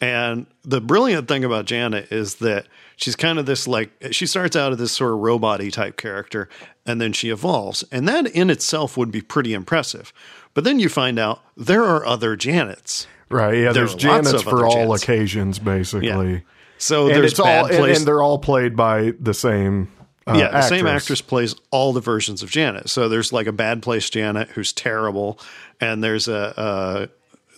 And 0.00 0.46
the 0.64 0.80
brilliant 0.80 1.28
thing 1.28 1.44
about 1.44 1.64
Janet 1.66 2.10
is 2.12 2.36
that 2.36 2.66
she's 2.96 3.16
kind 3.16 3.38
of 3.38 3.46
this 3.46 3.66
like 3.68 3.90
she 4.12 4.26
starts 4.26 4.56
out 4.56 4.72
as 4.72 4.78
this 4.78 4.92
sort 4.92 5.12
of 5.12 5.18
robot-y 5.18 5.68
type 5.68 5.96
character, 5.96 6.48
and 6.86 7.00
then 7.00 7.12
she 7.12 7.28
evolves, 7.30 7.84
and 7.92 8.08
that 8.08 8.26
in 8.28 8.48
itself 8.48 8.96
would 8.96 9.10
be 9.10 9.20
pretty 9.20 9.52
impressive. 9.52 10.12
But 10.54 10.64
then 10.64 10.78
you 10.78 10.88
find 10.88 11.18
out 11.18 11.40
there 11.56 11.84
are 11.84 12.06
other 12.06 12.36
Janets. 12.36 13.06
Right. 13.28 13.58
Yeah. 13.58 13.72
There 13.72 13.86
there's 13.86 13.94
Janets 13.94 14.42
for 14.42 14.64
all 14.64 14.88
Janets. 14.88 15.02
occasions, 15.02 15.58
basically. 15.58 16.44
So 16.78 17.08
And 17.08 17.16
there's 17.16 17.32
it's 17.32 17.40
all 17.40 17.66
and, 17.66 17.84
and 17.84 18.06
they're 18.06 18.22
all 18.22 18.38
played 18.38 18.74
by 18.76 19.12
the 19.20 19.34
same. 19.34 19.88
Uh, 20.28 20.38
yeah, 20.38 20.50
the 20.50 20.62
same 20.62 20.86
actress. 20.86 21.02
actress 21.04 21.20
plays 21.22 21.54
all 21.70 21.92
the 21.92 22.00
versions 22.00 22.42
of 22.42 22.50
Janet. 22.50 22.88
So 22.90 23.08
there's 23.08 23.32
like 23.32 23.46
a 23.46 23.52
bad 23.52 23.82
place 23.82 24.08
Janet 24.10 24.48
who's 24.50 24.72
terrible, 24.72 25.38
and 25.80 26.02
there's 26.04 26.28
a, 26.28 26.54
a 26.56 27.08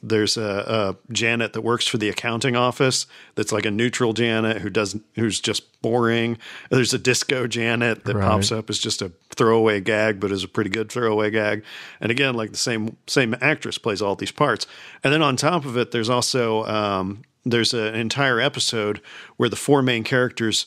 there's 0.03 0.39
a, 0.39 0.97
a 1.09 1.13
Janet 1.13 1.53
that 1.53 1.61
works 1.61 1.87
for 1.87 1.99
the 1.99 2.09
accounting 2.09 2.57
office 2.57 3.07
that's 3.35 3.53
like 3.53 3.67
a 3.67 3.71
neutral 3.71 4.15
Janet 4.15 4.59
who 4.63 4.71
does 4.71 4.97
who's 5.17 5.41
just 5.41 5.83
boring. 5.83 6.39
There's 6.71 6.95
a 6.95 6.99
disco 6.99 7.47
Janet 7.47 8.05
that 8.05 8.17
Right. 8.17 8.27
pops 8.27 8.51
up 8.51 8.71
as 8.71 8.79
just 8.79 9.03
a 9.03 9.13
throwaway 9.35 9.81
gag, 9.83 10.19
but 10.19 10.33
is 10.33 10.43
a 10.43 10.49
pretty 10.49 10.71
good 10.71 10.91
throwaway 10.91 11.31
gag. 11.31 11.65
And 12.01 12.11
again, 12.11 12.35
like 12.35 12.51
the 12.51 12.57
same 12.57 12.97
same 13.07 13.35
actress 13.43 13.77
plays 13.77 14.01
all 14.01 14.17
these 14.17 14.33
parts. 14.33 14.67
And 15.05 15.13
then 15.13 15.21
on 15.23 15.37
top 15.37 15.67
of 15.67 15.77
it, 15.77 15.91
there's 15.91 16.09
also 16.09 16.65
um, 16.65 17.21
there's 17.45 17.75
an 17.75 17.95
entire 17.95 18.41
episode 18.41 19.03
where 19.37 19.49
the 19.51 19.57
four 19.57 19.83
main 19.83 20.03
characters 20.05 20.65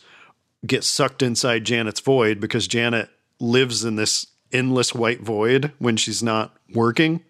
get 0.65 0.84
sucked 0.84 1.21
inside 1.21 1.65
Janet's 1.65 1.99
void 1.99 2.39
because 2.39 2.67
Janet 2.67 3.10
lives 3.39 3.84
in 3.84 3.95
this 3.95 4.28
endless 4.52 4.93
white 4.93 5.21
void 5.21 5.71
when 5.80 5.97
she's 5.97 6.23
not 6.23 6.56
working. 6.74 7.24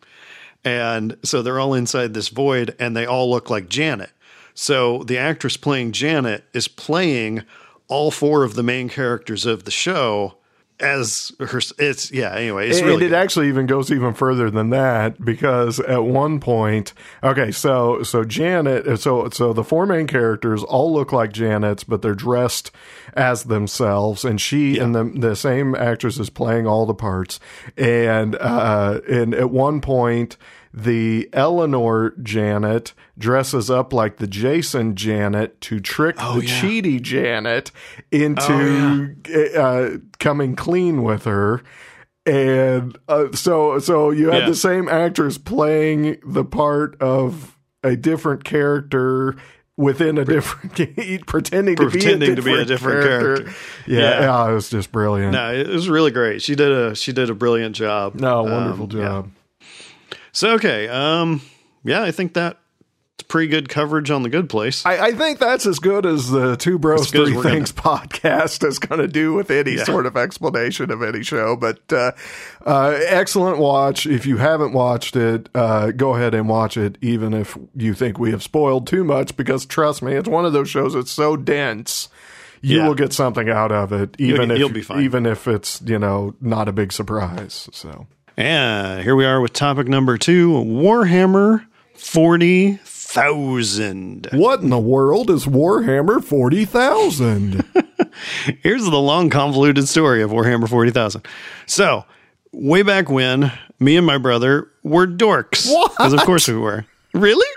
And 0.63 1.17
so 1.23 1.41
they're 1.41 1.59
all 1.59 1.73
inside 1.73 2.13
this 2.13 2.29
void 2.29 2.75
and 2.79 2.95
they 2.95 3.05
all 3.05 3.29
look 3.29 3.49
like 3.49 3.69
Janet. 3.69 4.11
So 4.53 5.03
the 5.03 5.17
actress 5.17 5.57
playing 5.57 5.93
Janet 5.93 6.43
is 6.53 6.67
playing 6.67 7.43
all 7.87 8.11
four 8.11 8.43
of 8.43 8.55
the 8.55 8.63
main 8.63 8.87
characters 8.87 9.45
of 9.45 9.65
the 9.65 9.71
show 9.71 10.37
as 10.83 11.31
her 11.39 11.61
it's 11.79 12.11
yeah 12.11 12.35
anyway 12.35 12.69
it's 12.69 12.79
and, 12.79 12.87
really 12.87 13.05
and 13.05 13.13
it 13.13 13.17
actually 13.17 13.47
even 13.47 13.65
goes 13.65 13.89
even 13.91 14.13
further 14.13 14.51
than 14.51 14.69
that 14.69 15.23
because 15.23 15.79
at 15.79 16.03
one 16.03 16.39
point, 16.39 16.93
okay, 17.23 17.51
so 17.51 18.03
so 18.03 18.23
Janet, 18.23 18.99
so 18.99 19.29
so 19.29 19.53
the 19.53 19.63
four 19.63 19.85
main 19.85 20.07
characters 20.07 20.63
all 20.63 20.93
look 20.93 21.11
like 21.11 21.31
Janet's, 21.31 21.83
but 21.83 22.01
they're 22.01 22.15
dressed 22.15 22.71
as 23.13 23.43
themselves, 23.43 24.25
and 24.25 24.39
she 24.39 24.77
and 24.77 24.93
the 24.93 25.03
the 25.03 25.35
same 25.35 25.75
actress 25.75 26.19
is 26.19 26.29
playing 26.29 26.67
all 26.67 26.85
the 26.85 26.93
parts, 26.93 27.39
and 27.77 28.35
uh, 28.35 28.99
and 29.09 29.33
at 29.33 29.49
one 29.49 29.81
point. 29.81 30.37
The 30.73 31.29
Eleanor 31.33 32.15
Janet 32.23 32.93
dresses 33.17 33.69
up 33.69 33.93
like 33.93 34.17
the 34.17 34.25
Jason 34.27 34.95
Janet 34.95 35.61
to 35.61 35.79
trick 35.79 36.15
the 36.15 36.23
Oh, 36.25 36.39
yeah. 36.39 36.49
Chidi 36.61 36.99
Janet 36.99 37.71
into 38.11 39.15
uh, 39.55 39.97
coming 40.19 40.55
clean 40.55 41.03
with 41.03 41.25
her 41.25 41.61
and 42.25 42.97
uh, 43.09 43.25
so 43.33 43.79
so 43.79 44.09
you 44.09 44.29
had 44.29 44.43
Yeah. 44.43 44.49
the 44.49 44.55
same 44.55 44.87
actress 44.87 45.37
playing 45.37 46.17
the 46.25 46.45
part 46.45 46.99
of 47.01 47.57
a 47.83 47.95
different 47.97 48.43
character 48.45 49.35
within 49.75 50.17
a 50.17 50.23
different 50.25 50.73
pretending, 51.27 51.75
Pretending 51.75 51.75
to 51.75 51.85
to 52.37 52.41
be 52.41 52.51
be 52.53 52.53
a 52.59 52.61
a 52.61 52.65
different, 52.65 52.67
different 52.67 53.03
character. 53.03 53.43
Yeah, 53.85 53.99
Yeah. 53.99 54.19
yeah, 54.21 54.49
it 54.51 54.53
was 54.53 54.69
just 54.69 54.91
brilliant. 54.91 55.33
no 55.33 55.53
it 55.53 55.67
was 55.67 55.89
really 55.89 56.11
great 56.11 56.41
she 56.41 56.55
did 56.55 56.71
a 56.71 56.95
she 56.95 57.11
did 57.11 57.29
a 57.29 57.33
brilliant 57.35 57.75
job 57.75 58.15
No, 58.15 58.43
wonderful 58.43 58.85
Um, 58.85 58.97
yeah. 58.97 59.23
So 60.33 60.53
okay, 60.55 60.87
um, 60.89 61.41
yeah, 61.83 62.01
I 62.03 62.11
think 62.11 62.33
that 62.33 62.57
it's 63.19 63.27
pretty 63.27 63.47
good 63.49 63.69
coverage 63.69 64.09
on 64.09 64.23
the 64.23 64.29
good 64.29 64.49
place. 64.49 64.83
I, 64.83 64.97
I 65.07 65.11
think 65.11 65.37
that's 65.37 65.67
as 65.67 65.77
good 65.77 66.07
as 66.07 66.31
the 66.31 66.55
Two 66.57 66.79
Bros 66.79 67.11
Three 67.11 67.33
we're 67.35 67.43
gonna- 67.43 67.55
Things 67.55 67.71
podcast 67.71 68.67
is 68.67 68.79
going 68.79 68.99
to 68.99 69.07
do 69.07 69.33
with 69.33 69.51
any 69.51 69.73
Yeah. 69.75 69.83
sort 69.83 70.07
of 70.07 70.17
explanation 70.17 70.89
of 70.89 71.03
any 71.03 71.21
show. 71.21 71.55
But 71.55 71.81
uh, 71.93 72.13
uh, 72.65 72.97
excellent 73.05 73.59
watch. 73.59 74.07
If 74.07 74.25
you 74.25 74.37
haven't 74.37 74.73
watched 74.73 75.15
it, 75.15 75.49
uh, 75.53 75.91
go 75.91 76.15
ahead 76.15 76.33
and 76.33 76.49
watch 76.49 76.77
it, 76.77 76.97
even 77.01 77.35
if 77.35 77.55
you 77.75 77.93
think 77.93 78.17
we 78.17 78.31
have 78.31 78.41
spoiled 78.41 78.87
too 78.87 79.03
much. 79.03 79.37
Because 79.37 79.67
trust 79.67 80.01
me, 80.01 80.13
it's 80.13 80.27
one 80.27 80.45
of 80.45 80.53
those 80.53 80.69
shows 80.69 80.93
that's 80.95 81.11
so 81.11 81.37
dense. 81.37 82.09
You 82.61 82.77
Yeah. 82.77 82.87
will 82.87 82.95
get 82.95 83.13
something 83.13 83.49
out 83.49 83.71
of 83.71 83.91
it, 83.93 84.15
even 84.17 84.41
You'll- 84.49 84.51
if 84.51 84.57
you'll 84.59 84.69
be 84.69 84.81
fine. 84.81 85.03
even 85.03 85.25
if 85.27 85.47
it's 85.47 85.79
you 85.85 85.99
know 85.99 86.33
not 86.41 86.67
a 86.67 86.71
big 86.71 86.91
surprise. 86.91 87.69
So 87.71 88.07
And 88.35 89.03
here 89.03 89.15
we 89.15 89.25
are 89.25 89.39
with 89.41 89.53
topic 89.53 89.87
number 89.87 90.17
two 90.17 90.51
Warhammer 90.53 91.65
40,000. 91.95 94.29
what 94.33 94.61
in 94.61 94.69
the 94.69 94.79
world 94.79 95.29
is 95.29 95.45
Warhammer 95.45 96.23
forty 96.23 96.65
thousand? 96.65 97.63
Here's 98.61 98.85
the 98.85 98.97
long, 98.99 99.29
convoluted 99.29 99.87
story 99.87 100.21
of 100.23 100.31
Warhammer 100.31 100.67
40,000. 100.69 101.25
So, 101.65 102.05
way 102.51 102.81
back 102.83 103.09
when, 103.09 103.51
me 103.79 103.97
and 103.97 104.05
my 104.05 104.17
brother 104.17 104.69
were 104.83 105.07
dorks. 105.07 105.71
Because, 105.89 106.13
of 106.13 106.21
course, 106.21 106.47
we 106.47 106.57
were. 106.57 106.85
Really? 107.13 107.47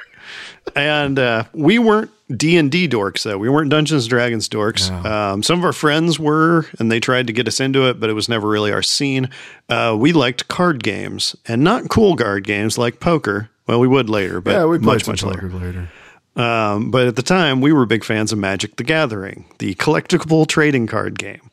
And 0.76 1.18
uh, 1.18 1.44
we 1.54 1.78
weren't 1.78 2.10
D 2.36 2.58
and 2.58 2.70
D 2.70 2.86
dorks 2.86 3.22
though. 3.22 3.38
We 3.38 3.48
weren't 3.48 3.70
Dungeons 3.70 4.04
and 4.04 4.10
Dragons 4.10 4.48
dorks. 4.48 4.90
Um, 5.04 5.42
some 5.42 5.58
of 5.58 5.64
our 5.64 5.72
friends 5.72 6.18
were, 6.18 6.66
and 6.78 6.92
they 6.92 7.00
tried 7.00 7.26
to 7.28 7.32
get 7.32 7.48
us 7.48 7.60
into 7.60 7.88
it, 7.88 7.98
but 7.98 8.10
it 8.10 8.12
was 8.12 8.28
never 8.28 8.46
really 8.46 8.70
our 8.72 8.82
scene. 8.82 9.30
Uh, 9.68 9.96
we 9.98 10.12
liked 10.12 10.48
card 10.48 10.82
games, 10.84 11.34
and 11.46 11.64
not 11.64 11.88
cool 11.88 12.14
card 12.14 12.44
games 12.44 12.76
like 12.76 13.00
poker. 13.00 13.48
Well, 13.66 13.80
we 13.80 13.88
would 13.88 14.10
later, 14.10 14.40
but 14.40 14.52
yeah, 14.52 14.64
we 14.66 14.78
much 14.78 15.08
much 15.08 15.22
later. 15.22 15.48
later. 15.48 15.88
Um, 16.36 16.90
but 16.90 17.06
at 17.06 17.16
the 17.16 17.22
time, 17.22 17.62
we 17.62 17.72
were 17.72 17.86
big 17.86 18.04
fans 18.04 18.30
of 18.30 18.38
Magic 18.38 18.76
the 18.76 18.84
Gathering, 18.84 19.46
the 19.58 19.74
collectible 19.76 20.46
trading 20.46 20.86
card 20.86 21.18
game. 21.18 21.50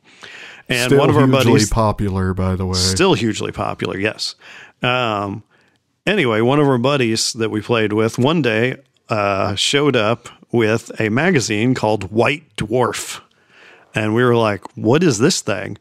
And 0.68 0.90
Still 0.90 1.00
one 1.00 1.10
of 1.10 1.16
our 1.16 1.26
hugely 1.28 1.52
buddies, 1.52 1.70
popular, 1.70 2.34
by 2.34 2.56
the 2.56 2.66
way. 2.66 2.76
still 2.76 3.14
hugely 3.14 3.52
popular, 3.52 3.98
yes. 3.98 4.36
Um, 4.82 5.44
anyway, 6.06 6.42
one 6.42 6.60
of 6.60 6.68
our 6.68 6.78
buddies 6.78 7.34
that 7.34 7.50
we 7.52 7.62
played 7.62 7.94
with 7.94 8.18
one 8.18 8.42
day 8.42 8.78
uh, 9.14 9.54
showed 9.54 9.96
up 9.96 10.28
with 10.52 10.90
a 11.00 11.08
magazine 11.10 11.76
called 11.76 12.12
White 12.12 12.56
Dwarf. 12.56 13.22
And 13.94 14.16
we 14.16 14.24
were 14.24 14.36
like, 14.36 14.66
what 14.76 15.04
is 15.04 15.20
this 15.20 15.40
thing? 15.40 15.78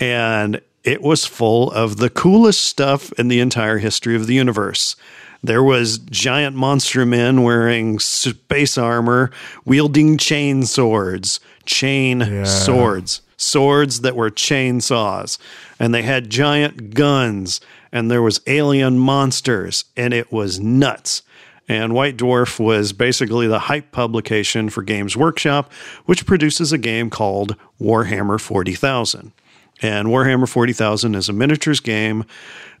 And 0.00 0.60
it 0.82 1.00
was 1.00 1.24
full 1.24 1.70
of 1.70 1.98
the 1.98 2.10
coolest 2.10 2.64
stuff 2.64 3.12
in 3.12 3.28
the 3.28 3.38
entire 3.38 3.78
history 3.78 4.16
of 4.16 4.26
the 4.26 4.34
universe. 4.34 4.96
There 5.40 5.62
was 5.62 5.98
giant 5.98 6.56
monster 6.56 7.06
men 7.06 7.44
wearing 7.44 8.00
space 8.00 8.76
armor, 8.76 9.30
wielding 9.64 10.18
chain 10.18 10.64
swords, 10.64 11.38
chain 11.66 12.44
swords, 12.44 13.20
swords 13.36 14.00
that 14.00 14.16
were 14.16 14.32
chainsaws, 14.32 15.38
and 15.78 15.94
they 15.94 16.02
had 16.02 16.28
giant 16.28 16.94
guns, 16.94 17.60
and 17.92 18.10
there 18.10 18.22
was 18.22 18.40
alien 18.48 18.98
monsters, 18.98 19.84
and 19.96 20.12
it 20.12 20.32
was 20.32 20.58
nuts. 20.58 21.22
And 21.68 21.94
White 21.94 22.16
Dwarf 22.16 22.60
was 22.60 22.92
basically 22.92 23.46
the 23.46 23.58
hype 23.58 23.90
publication 23.90 24.68
for 24.68 24.82
Games 24.82 25.16
Workshop, 25.16 25.72
which 26.04 26.26
produces 26.26 26.72
a 26.72 26.78
game 26.78 27.08
called 27.08 27.56
Warhammer 27.80 28.40
40,000. 28.40 29.32
And 29.80 30.08
Warhammer 30.08 30.48
40,000 30.48 31.14
is 31.14 31.28
a 31.28 31.32
miniatures 31.32 31.80
game, 31.80 32.24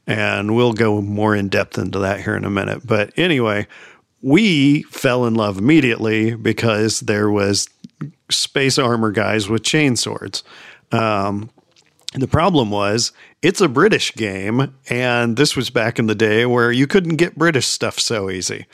and 0.06 0.54
we'll 0.54 0.74
go 0.74 1.00
more 1.00 1.34
in 1.34 1.48
depth 1.48 1.78
into 1.78 1.98
that 2.00 2.20
here 2.20 2.36
in 2.36 2.44
a 2.44 2.50
minute. 2.50 2.86
But 2.86 3.12
anyway, 3.16 3.66
we 4.22 4.82
fell 4.84 5.26
in 5.26 5.34
love 5.34 5.58
immediately 5.58 6.34
because 6.34 7.00
there 7.00 7.30
was 7.30 7.68
space 8.30 8.78
armor 8.78 9.10
guys 9.10 9.48
with 9.48 9.62
chainswords. 9.62 10.42
Um, 10.92 11.50
the 12.22 12.28
problem 12.28 12.70
was 12.70 13.12
it's 13.42 13.60
a 13.60 13.68
British 13.68 14.14
game, 14.14 14.74
and 14.88 15.36
this 15.36 15.56
was 15.56 15.70
back 15.70 15.98
in 15.98 16.06
the 16.06 16.14
day 16.14 16.46
where 16.46 16.70
you 16.72 16.86
couldn't 16.86 17.16
get 17.16 17.36
British 17.36 17.66
stuff 17.66 17.98
so 17.98 18.30
easy. 18.30 18.66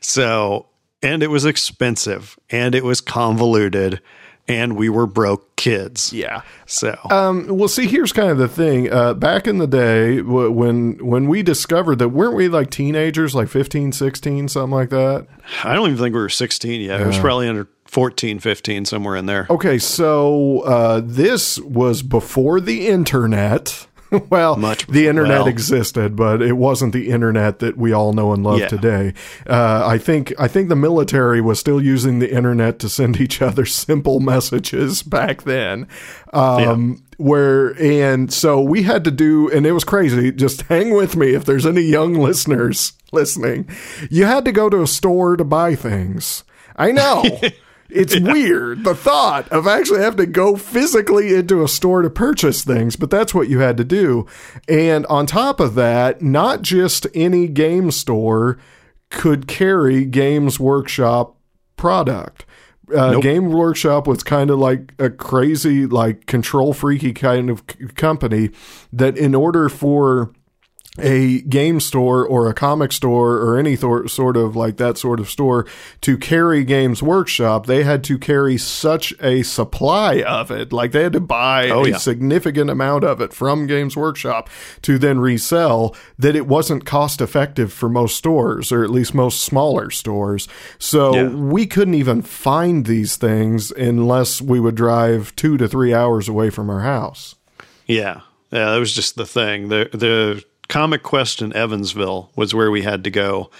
So, 0.00 0.66
and 1.02 1.22
it 1.22 1.28
was 1.28 1.44
expensive, 1.44 2.38
and 2.50 2.74
it 2.74 2.84
was 2.84 3.00
convoluted, 3.00 4.00
and 4.46 4.76
we 4.76 4.88
were 4.88 5.06
broke 5.06 5.56
kids. 5.56 6.12
Yeah. 6.12 6.42
So, 6.66 6.96
Um, 7.10 7.46
well, 7.48 7.68
see, 7.68 7.86
here's 7.86 8.12
kind 8.12 8.28
of 8.28 8.36
the 8.38 8.48
thing. 8.48 8.92
Uh, 8.92 9.14
back 9.14 9.46
in 9.46 9.58
the 9.58 9.66
day, 9.66 10.18
w- 10.18 10.50
when 10.50 10.98
when 11.04 11.26
we 11.28 11.42
discovered 11.42 11.98
that, 12.00 12.10
weren't 12.10 12.34
we 12.34 12.48
like 12.48 12.70
teenagers, 12.70 13.34
like 13.34 13.48
15, 13.48 13.92
16, 13.92 14.48
something 14.48 14.70
like 14.70 14.90
that? 14.90 15.26
I 15.62 15.74
don't 15.74 15.86
even 15.86 15.98
think 15.98 16.14
we 16.14 16.20
were 16.20 16.28
16 16.28 16.80
yet. 16.82 17.00
It 17.00 17.06
was 17.06 17.18
probably 17.18 17.48
under 17.48 17.66
14, 17.94 18.40
15, 18.40 18.84
somewhere 18.86 19.14
in 19.14 19.26
there. 19.26 19.46
Okay, 19.48 19.78
so 19.78 20.62
uh, 20.62 21.00
this 21.04 21.60
was 21.60 22.02
before 22.02 22.60
the 22.60 22.88
internet. 22.88 23.86
well, 24.30 24.56
Much 24.56 24.84
the 24.88 25.06
internet 25.06 25.38
well. 25.42 25.46
existed, 25.46 26.16
but 26.16 26.42
it 26.42 26.54
wasn't 26.54 26.92
the 26.92 27.08
internet 27.10 27.60
that 27.60 27.76
we 27.76 27.92
all 27.92 28.12
know 28.12 28.32
and 28.32 28.42
love 28.42 28.58
Yeah. 28.58 28.66
today. 28.66 29.14
Uh, 29.48 29.84
I 29.86 29.98
think 29.98 30.32
I 30.40 30.48
think 30.48 30.70
the 30.70 30.74
military 30.76 31.40
was 31.40 31.60
still 31.60 31.80
using 31.80 32.18
the 32.18 32.32
internet 32.34 32.80
to 32.80 32.88
send 32.88 33.20
each 33.20 33.40
other 33.40 33.64
simple 33.64 34.18
messages 34.18 35.04
back 35.04 35.42
then. 35.44 35.86
Um, 36.32 37.00
Where 37.16 37.80
and 37.80 38.32
so 38.32 38.60
we 38.60 38.82
had 38.82 39.04
to 39.04 39.12
do, 39.12 39.48
and 39.52 39.66
it 39.66 39.72
was 39.72 39.84
crazy. 39.84 40.32
Just 40.32 40.62
hang 40.62 40.94
with 40.94 41.14
me 41.14 41.32
if 41.34 41.44
there's 41.44 41.64
any 41.64 41.82
young 41.82 42.14
listeners 42.14 42.94
listening. 43.12 43.68
You 44.10 44.24
had 44.24 44.44
to 44.46 44.52
go 44.52 44.68
to 44.68 44.82
a 44.82 44.86
store 44.88 45.36
to 45.36 45.44
buy 45.44 45.76
things. 45.76 46.42
I 46.74 46.90
know. 46.90 47.22
It's 47.94 48.18
weird 48.18 48.84
the 48.84 48.94
thought 48.94 49.48
of 49.50 49.66
actually 49.66 50.00
having 50.00 50.18
to 50.18 50.26
go 50.26 50.56
physically 50.56 51.34
into 51.34 51.62
a 51.62 51.68
store 51.68 52.02
to 52.02 52.10
purchase 52.10 52.64
things, 52.64 52.96
but 52.96 53.10
that's 53.10 53.34
what 53.34 53.48
you 53.48 53.60
had 53.60 53.76
to 53.76 53.84
do. 53.84 54.26
And 54.68 55.06
on 55.06 55.26
top 55.26 55.60
of 55.60 55.74
that, 55.76 56.20
not 56.20 56.62
just 56.62 57.06
any 57.14 57.46
game 57.48 57.90
store 57.90 58.58
could 59.10 59.46
carry 59.46 60.04
Games 60.04 60.58
Workshop 60.58 61.36
product. 61.76 62.44
Uh, 62.94 63.18
Game 63.20 63.50
Workshop 63.50 64.06
was 64.06 64.22
kind 64.22 64.50
of 64.50 64.58
like 64.58 64.92
a 64.98 65.08
crazy, 65.08 65.86
like 65.86 66.26
control 66.26 66.74
freaky 66.74 67.14
kind 67.14 67.48
of 67.48 67.62
c- 67.70 67.86
company 67.94 68.50
that, 68.92 69.16
in 69.16 69.34
order 69.34 69.68
for 69.70 70.32
a 71.00 71.40
game 71.42 71.80
store 71.80 72.24
or 72.24 72.48
a 72.48 72.54
comic 72.54 72.92
store 72.92 73.38
or 73.38 73.58
any 73.58 73.74
thor- 73.74 74.06
sort 74.06 74.36
of 74.36 74.54
like 74.54 74.76
that 74.76 74.96
sort 74.96 75.18
of 75.18 75.28
store 75.28 75.66
to 76.02 76.16
carry 76.16 76.62
Games 76.62 77.02
Workshop, 77.02 77.66
they 77.66 77.82
had 77.82 78.04
to 78.04 78.16
carry 78.16 78.56
such 78.56 79.12
a 79.20 79.42
supply 79.42 80.22
of 80.22 80.52
it. 80.52 80.72
Like 80.72 80.92
they 80.92 81.02
had 81.02 81.12
to 81.14 81.20
buy 81.20 81.68
Oh, 81.70 81.84
a 81.84 81.90
yeah. 81.90 81.96
significant 81.96 82.70
amount 82.70 83.02
of 83.02 83.20
it 83.20 83.32
from 83.32 83.66
Games 83.66 83.96
Workshop 83.96 84.48
to 84.82 84.96
then 84.98 85.18
resell 85.18 85.96
that 86.18 86.36
it 86.36 86.46
wasn't 86.46 86.84
cost 86.84 87.20
effective 87.20 87.72
for 87.72 87.88
most 87.88 88.16
stores 88.16 88.70
or 88.70 88.84
at 88.84 88.90
least 88.90 89.14
most 89.14 89.40
smaller 89.42 89.90
stores. 89.90 90.46
So 90.78 91.14
Yeah. 91.14 91.28
we 91.28 91.66
couldn't 91.66 91.94
even 91.94 92.22
find 92.22 92.86
these 92.86 93.16
things 93.16 93.72
unless 93.72 94.40
we 94.40 94.60
would 94.60 94.76
drive 94.76 95.34
two 95.34 95.56
to 95.56 95.66
three 95.66 95.92
hours 95.92 96.28
away 96.28 96.50
from 96.50 96.70
our 96.70 96.80
house. 96.82 97.34
Yeah. 97.86 98.20
Yeah, 98.52 98.70
that 98.70 98.78
was 98.78 98.92
just 98.92 99.16
the 99.16 99.26
thing. 99.26 99.68
The 99.70 99.88
the 99.92 100.44
Comic 100.68 101.02
Quest 101.02 101.42
in 101.42 101.54
Evansville 101.54 102.30
was 102.36 102.54
where 102.54 102.70
we 102.70 102.82
had 102.82 103.04
to 103.04 103.10
go. 103.10 103.50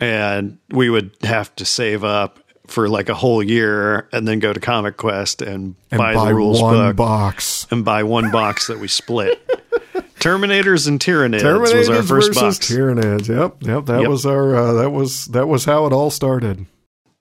And 0.00 0.58
we 0.70 0.90
would 0.90 1.12
have 1.22 1.54
to 1.56 1.64
save 1.64 2.02
up 2.04 2.38
for 2.66 2.88
like 2.88 3.08
a 3.08 3.14
whole 3.14 3.42
year 3.42 4.08
and 4.12 4.26
then 4.26 4.38
go 4.40 4.52
to 4.52 4.58
Comic 4.60 4.96
Quest 4.96 5.42
and, 5.42 5.74
And 5.90 5.98
buy, 5.98 6.14
buy 6.14 6.28
the 6.28 6.34
rules 6.34 6.60
one 6.60 6.74
book 6.74 6.96
box. 6.96 7.66
and 7.70 7.84
buy 7.84 8.02
one 8.02 8.30
box 8.30 8.66
that 8.66 8.78
we 8.78 8.88
split. 8.88 9.40
Terminators 10.18 10.86
and 10.86 11.00
Tyranids 11.00 11.40
Terminators 11.40 11.74
was 11.78 11.88
our 11.88 12.02
first 12.02 12.34
versus 12.34 12.58
box. 12.58 12.58
Tyranids. 12.70 13.28
Yep, 13.28 13.56
yep. 13.62 13.86
That 13.86 14.00
Yep. 14.02 14.08
was 14.08 14.24
our. 14.26 14.54
Uh, 14.56 14.72
that 14.74 14.90
was 14.90 15.26
that 15.26 15.48
was 15.48 15.64
how 15.64 15.86
it 15.86 15.92
all 15.92 16.10
started. 16.10 16.66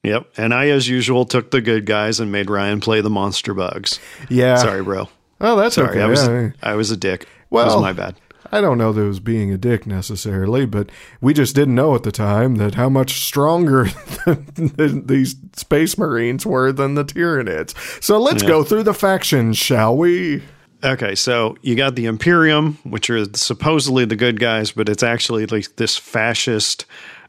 yep. 0.03 0.27
And 0.37 0.53
I, 0.53 0.69
as 0.69 0.87
usual, 0.87 1.25
took 1.25 1.49
the 1.51 1.61
good 1.61 1.85
guys 1.87 2.19
and 2.19 2.31
made 2.31 2.49
Ryan 2.49 2.79
play 2.79 3.01
the 3.01 3.09
monster 3.09 3.53
bugs. 3.55 3.99
Yeah. 4.29 4.55
Sorry, 4.57 4.83
bro. 4.83 5.09
Oh, 5.39 5.55
that's 5.55 5.75
Sorry, 5.75 5.89
okay. 5.89 6.01
I 6.01 6.05
was 6.05 6.27
Yeah, 6.27 6.51
I 6.61 6.75
was 6.75 6.91
a 6.91 6.97
dick. 6.97 7.27
Well- 7.49 7.63
it 7.63 7.73
was 7.73 7.81
my 7.81 7.93
bad. 7.93 8.15
I 8.51 8.59
don't 8.59 8.77
know 8.77 8.91
that 8.91 9.01
it 9.01 9.07
was 9.07 9.19
being 9.19 9.51
a 9.51 9.57
dick 9.57 9.87
necessarily, 9.87 10.65
but 10.65 10.89
we 11.21 11.33
just 11.33 11.55
didn't 11.55 11.75
know 11.75 11.95
at 11.95 12.03
the 12.03 12.11
time 12.11 12.55
that 12.55 12.75
how 12.75 12.89
much 12.89 13.21
stronger 13.21 13.87
these 14.55 15.35
space 15.53 15.97
marines 15.97 16.45
were 16.45 16.71
than 16.71 16.95
the 16.95 17.05
Tyranids. 17.05 17.73
So 18.03 18.19
let's 18.19 18.43
go 18.43 18.63
through 18.63 18.83
the 18.83 18.93
factions, 18.93 19.57
shall 19.57 19.95
we? 19.95 20.43
Okay, 20.83 21.15
so 21.15 21.57
you 21.61 21.75
got 21.75 21.95
the 21.95 22.07
Imperium, 22.07 22.77
which 22.83 23.09
are 23.09 23.25
supposedly 23.35 24.03
the 24.05 24.15
good 24.15 24.39
guys, 24.39 24.71
but 24.71 24.89
it's 24.89 25.03
actually 25.03 25.45
like 25.45 25.75
this 25.75 25.95
fascist, 25.95 26.85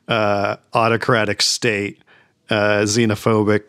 uh, 0.09 0.57
autocratic 0.73 1.43
state, 1.43 2.03
uh, 2.51 2.81
xenophobic, 2.83 3.68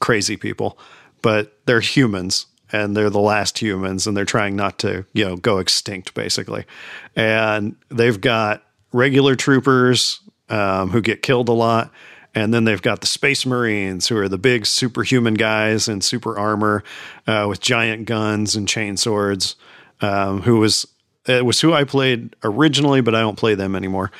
crazy 0.00 0.36
people. 0.36 0.78
But 1.20 1.56
they're 1.66 1.80
humans, 1.80 2.46
and 2.72 2.96
they're 2.96 3.10
the 3.10 3.20
last 3.20 3.58
humans, 3.58 4.06
and 4.06 4.16
they're 4.16 4.24
trying 4.24 4.56
not 4.56 4.78
to, 4.80 5.04
you 5.12 5.24
know, 5.24 5.36
go 5.36 5.58
extinct, 5.58 6.14
basically. 6.14 6.64
And 7.14 7.76
they've 7.90 8.20
got 8.20 8.64
regular 8.92 9.36
troopers 9.36 10.20
um, 10.48 10.90
who 10.90 11.00
get 11.00 11.22
killed 11.22 11.48
a 11.48 11.52
lot. 11.52 11.92
And 12.34 12.52
then 12.54 12.64
they've 12.64 12.80
got 12.80 13.02
the 13.02 13.06
Space 13.06 13.44
Marines, 13.44 14.08
who 14.08 14.16
are 14.16 14.28
the 14.28 14.38
big 14.38 14.64
superhuman 14.64 15.34
guys 15.34 15.86
in 15.86 16.00
super 16.00 16.38
armor 16.38 16.82
uh, 17.26 17.44
with 17.46 17.60
giant 17.60 18.06
guns 18.06 18.56
and 18.56 18.66
chain 18.66 18.96
swords. 18.96 19.56
Um, 20.00 20.40
who 20.40 20.58
was 20.58 20.86
it 21.26 21.44
was 21.44 21.60
who 21.60 21.72
I 21.72 21.84
played 21.84 22.34
originally, 22.42 23.02
but 23.02 23.14
I 23.14 23.20
don't 23.20 23.38
play 23.38 23.54
them 23.54 23.76
anymore. 23.76 24.10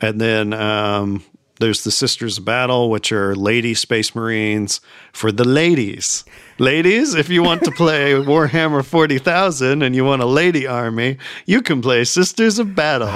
And 0.00 0.20
then 0.20 0.52
um, 0.52 1.22
there's 1.60 1.84
the 1.84 1.90
Sisters 1.90 2.38
of 2.38 2.44
Battle, 2.44 2.90
which 2.90 3.12
are 3.12 3.36
lady 3.36 3.74
Space 3.74 4.14
Marines 4.14 4.80
for 5.12 5.30
the 5.30 5.44
ladies. 5.44 6.24
Ladies, 6.58 7.14
if 7.14 7.28
you 7.28 7.42
want 7.42 7.62
to 7.64 7.70
play 7.76 8.12
Warhammer 8.14 8.84
40,000 8.84 9.82
and 9.82 9.94
you 9.94 10.04
want 10.04 10.22
a 10.22 10.26
lady 10.26 10.66
army, 10.66 11.18
you 11.46 11.62
can 11.62 11.80
play 11.80 12.04
Sisters 12.04 12.58
of 12.58 12.74
Battle. 12.74 13.10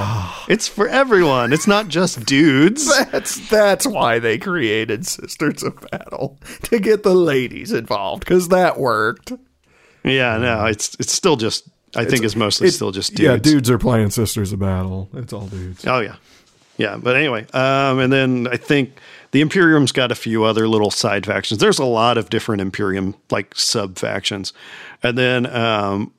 it's 0.49 0.69
for 0.69 0.87
everyone. 0.89 1.53
It's 1.53 1.67
not 1.67 1.89
just 1.89 2.25
dudes. 2.27 2.87
That's 3.11 3.49
that's 3.49 3.87
why 3.87 4.19
they 4.19 4.39
created 4.39 5.07
Sisters 5.07 5.63
of 5.63 5.81
Battle 5.91 6.39
to 6.65 6.79
get 6.79 7.03
the 7.03 7.15
ladies 7.15 7.73
involved 7.73 8.21
because 8.21 8.49
that 8.49 8.79
worked. 8.79 9.33
Yeah, 10.05 10.37
no, 10.37 10.67
it's 10.67 10.95
it's 11.01 11.13
still 11.13 11.37
just 11.37 11.67
I 11.97 12.05
think 12.05 12.25
it's 12.25 12.37
mostly 12.37 12.69
It- 12.69 12.73
still 12.73 12.93
just 12.93 13.15
dudes. 13.15 13.21
Yeah, 13.23 13.37
dudes 13.37 13.71
are 13.71 13.79
playing 13.79 14.11
Sisters 14.11 14.53
of 14.53 14.59
Battle. 14.59 15.09
It's 15.15 15.33
all 15.33 15.47
dudes. 15.47 15.87
Oh 15.87 16.01
yeah, 16.01 16.17
yeah. 16.77 16.97
But 16.97 17.16
anyway, 17.16 17.47
um, 17.53 17.99
and 17.99 18.12
then 18.12 18.49
I 18.51 18.57
think 18.57 18.99
the 19.31 19.41
Imperium's 19.41 19.93
got 19.93 20.12
a 20.12 20.14
few 20.14 20.45
other 20.45 20.68
little 20.68 20.91
side 20.91 21.27
factions. 21.27 21.61
There's 21.61 21.79
a 21.79 21.85
lot 21.85 22.18
of 22.18 22.31
different 22.31 22.62
Imperium 22.62 23.14
like 23.31 23.55
sub 23.55 23.99
factions, 23.99 24.53
and 25.03 25.16
then 25.18 25.47
um, 25.47 26.12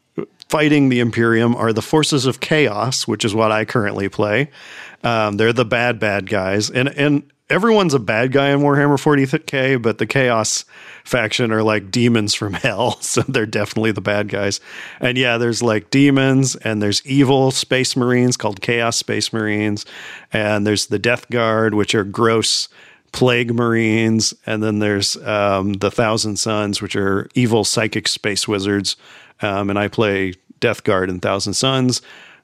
fighting 0.49 0.89
the 0.89 0.99
Imperium 0.99 1.55
are 1.55 1.73
the 1.73 1.81
forces 1.81 2.25
of 2.25 2.39
chaos, 2.39 3.07
which 3.07 3.25
is 3.25 3.33
what 3.33 3.51
I 3.51 3.65
currently 3.65 4.09
play. 4.09 4.49
Um, 5.03 5.37
they're 5.37 5.53
the 5.53 5.65
bad 5.65 5.99
bad 5.99 6.29
guys, 6.29 6.69
and 6.69 6.89
and 6.89 7.23
everyone's 7.49 7.93
a 7.93 7.99
bad 7.99 8.31
guy 8.31 8.49
in 8.49 8.59
Warhammer 8.59 8.97
40k, 8.97 9.81
but 9.81 9.97
the 9.97 10.07
chaos 10.07 10.65
faction 11.03 11.51
are 11.51 11.63
like 11.63 11.91
demons 11.91 12.33
from 12.33 12.53
hell, 12.53 12.99
so 13.01 13.21
they're 13.21 13.45
definitely 13.45 13.91
the 13.91 14.01
bad 14.01 14.29
guys. 14.29 14.59
And 14.99 15.17
yeah, 15.17 15.37
there's 15.37 15.61
like 15.61 15.89
demons, 15.89 16.55
and 16.55 16.81
there's 16.81 17.05
evil 17.05 17.51
space 17.51 17.95
marines 17.95 18.37
called 18.37 18.61
Chaos 18.61 18.97
Space 18.97 19.31
Marines, 19.31 19.85
and 20.33 20.65
there's 20.65 20.87
the 20.87 20.99
Death 20.99 21.29
Guard, 21.29 21.73
which 21.73 21.93
are 21.95 22.03
gross 22.03 22.67
plague 23.11 23.53
marines, 23.53 24.33
and 24.45 24.61
then 24.61 24.79
there's 24.79 25.15
um, 25.17 25.73
the 25.73 25.91
Thousand 25.91 26.37
Sons, 26.37 26.81
which 26.81 26.95
are 26.95 27.29
evil 27.33 27.63
psychic 27.63 28.07
space 28.07 28.47
wizards. 28.47 28.97
Um, 29.41 29.69
and 29.69 29.77
I 29.77 29.87
play 29.87 30.33
Death 30.59 30.83
Guard 30.83 31.09
and 31.09 31.21
Thousand 31.21 31.53
Sons, 31.53 32.01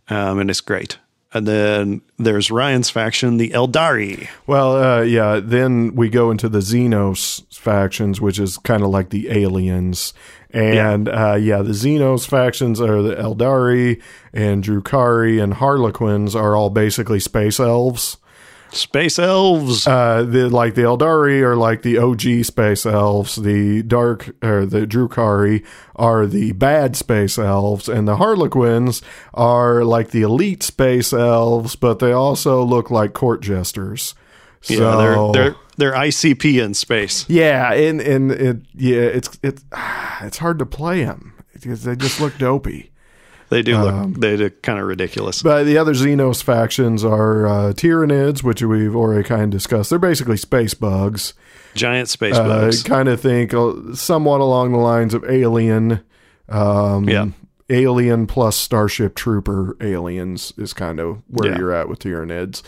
um, 0.10 0.40
and 0.40 0.50
it's 0.50 0.62
great. 0.62 0.98
And 1.34 1.48
then 1.48 2.02
there's 2.18 2.52
Ryan's 2.52 2.90
faction, 2.90 3.38
the 3.38 3.52
Aeldari. 3.52 4.28
Well, 4.48 4.76
uh, 4.76 5.02
yeah. 5.02 5.40
Then 5.42 5.96
we 5.96 6.10
go 6.10 6.30
into 6.30 6.50
the 6.50 6.60
Xenos 6.60 7.44
factions, 7.56 8.20
which 8.20 8.38
is 8.38 8.58
kind 8.58 8.84
of 8.84 8.90
like 8.90 9.12
the 9.12 9.30
aliens. 9.30 10.14
And 10.50 11.08
yeah. 11.08 11.32
Uh, 11.32 11.36
yeah, 11.36 11.62
the 11.62 11.72
Xenos 11.72 12.28
factions 12.28 12.82
are 12.82 13.02
the 13.02 13.16
Aeldari 13.16 14.02
and 14.34 14.62
Drukhari 14.62 15.42
and 15.42 15.54
Harlequins 15.54 16.36
are 16.36 16.56
all 16.56 16.70
basically 16.70 17.22
space 17.22 17.60
elves. 17.60 18.18
Space 18.72 19.20
elves. 19.20 19.86
Uh, 19.86 20.24
the 20.24 20.50
like 20.50 20.76
the 20.76 20.84
Aeldari 20.84 21.42
are 21.42 21.56
like 21.56 21.82
the 21.82 21.98
OG 21.98 22.46
space 22.46 22.86
elves. 22.86 23.36
The 23.36 23.84
dark 23.84 24.34
or 24.42 24.66
the 24.66 24.88
Drukhari 24.88 25.66
are 25.96 26.26
the 26.26 26.54
bad 26.54 26.96
space 26.96 27.38
elves, 27.38 27.90
and 27.90 28.08
the 28.08 28.16
Harlequins 28.16 29.02
are 29.34 29.84
like 29.84 30.12
the 30.12 30.22
elite 30.22 30.64
space 30.64 31.12
elves, 31.12 31.76
but 31.76 32.00
they 32.00 32.14
also 32.14 32.64
look 32.64 32.90
like 32.90 33.14
court 33.14 33.42
jesters. 33.42 34.16
So, 34.62 34.74
yeah, 34.74 34.96
they're 34.96 35.32
they're 35.32 35.56
they're 35.78 35.94
ICP 35.94 36.64
in 36.64 36.74
space. 36.74 37.28
Yeah, 37.28 37.74
and 37.74 38.00
and 38.00 38.32
it 38.32 38.58
yeah, 38.74 39.02
it's 39.02 39.38
it's 39.44 39.64
it's 40.22 40.38
hard 40.38 40.60
to 40.60 40.66
play 40.66 41.04
them 41.04 41.34
because 41.54 41.84
they 41.84 41.96
just 41.96 42.22
look 42.22 42.38
dopey. 42.38 42.91
They 43.52 43.62
do 43.62 43.78
look 43.78 43.94
um, 43.94 44.14
they 44.14 44.38
look 44.38 44.62
kind 44.62 44.80
of 44.80 44.86
ridiculous. 44.86 45.44
But 45.44 45.66
the 45.66 45.78
other 45.78 45.94
Xenos 45.94 46.42
factions 46.42 47.04
are 47.04 47.46
uh, 47.46 47.74
Tyranids, 47.74 48.44
which 48.44 48.64
we've 48.64 48.96
already 48.96 49.28
kind 49.28 49.44
of 49.44 49.50
discussed. 49.50 49.90
They're 49.90 50.00
basically 50.00 50.38
space 50.38 50.74
bugs, 50.74 51.34
giant 51.76 52.08
space 52.08 52.36
uh, 52.36 52.48
bugs. 52.48 52.82
Kind 52.82 53.10
of 53.10 53.20
think 53.20 53.52
somewhat 53.94 54.40
along 54.40 54.72
the 54.72 54.78
lines 54.78 55.14
of 55.14 55.26
Alien. 55.26 56.02
Um, 56.48 57.10
yeah. 57.10 57.28
Alien 57.70 58.26
plus 58.26 58.56
Starship 58.56 59.16
Trooper 59.16 59.78
aliens 59.80 60.54
is 60.58 60.74
kind 60.74 61.00
of 61.00 61.22
where 61.28 61.52
yeah. 61.52 61.58
you're 61.58 61.72
at 61.72 61.88
with 61.88 62.00
Tyranids. 62.00 62.64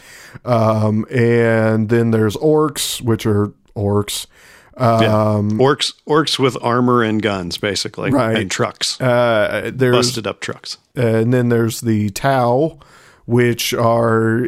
Um, 0.45 1.05
and 1.09 1.89
then 1.89 2.11
there's 2.11 2.37
orcs, 2.37 3.01
which 3.01 3.25
are 3.25 3.53
orcs. 3.75 4.27
Um, 4.75 5.01
yeah. 5.01 5.65
Orcs, 5.65 5.93
orcs 6.07 6.39
with 6.39 6.57
armor 6.61 7.03
and 7.03 7.21
guns, 7.21 7.57
basically, 7.57 8.11
right. 8.11 8.37
and 8.37 8.49
trucks, 8.49 8.99
uh, 8.99 9.71
there's, 9.73 9.95
busted 9.95 10.25
up 10.25 10.39
trucks. 10.39 10.77
and 10.95 11.33
then 11.33 11.49
there's 11.49 11.81
the 11.81 12.09
Tau, 12.09 12.79
which 13.25 13.73
are, 13.73 14.47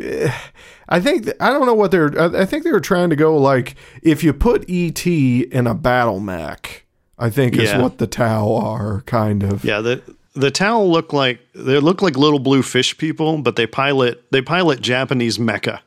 I 0.90 1.00
think, 1.00 1.30
I 1.40 1.52
don't 1.52 1.68
know 1.68 1.76
what 1.76 1.92
they're. 1.92 2.20
I 2.20 2.46
think 2.46 2.64
they 2.64 2.72
were 2.72 2.80
trying 2.80 3.12
to 3.12 3.16
go 3.16 3.38
like 3.38 3.76
if 4.02 4.24
you 4.24 4.34
put 4.34 4.70
ET 4.70 5.06
in 5.06 5.68
a 5.68 5.76
battle 5.76 6.20
mech, 6.20 6.86
I 7.20 7.30
think 7.30 7.56
is 7.58 7.74
what 7.74 8.00
the 8.00 8.08
Tau 8.08 8.56
are, 8.56 9.02
kind 9.02 9.44
of. 9.44 9.64
Yeah, 9.64 9.82
the 9.82 10.02
the 10.36 10.52
Tau 10.52 10.82
look 10.82 11.14
like 11.14 11.40
they 11.54 11.80
look 11.80 12.02
like 12.02 12.18
little 12.18 12.40
blue 12.40 12.62
fish 12.62 12.98
people, 12.98 13.38
but 13.40 13.56
they 13.56 13.68
pilot 13.68 14.24
they 14.32 14.42
pilot 14.42 14.82
Japanese 14.82 15.38
mecha. 15.38 15.80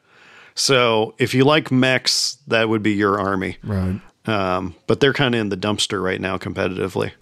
So 0.54 1.14
if 1.18 1.34
you 1.34 1.44
like 1.44 1.70
mechs, 1.70 2.38
that 2.48 2.68
would 2.68 2.82
be 2.82 2.92
your 2.92 3.20
army. 3.20 3.58
Right. 3.62 4.00
Um, 4.28 4.74
but 4.86 5.00
they're 5.00 5.12
kind 5.14 5.34
of 5.34 5.40
in 5.40 5.48
the 5.48 5.56
dumpster 5.56 6.02
right 6.02 6.20
now 6.20 6.36
competitively. 6.38 7.12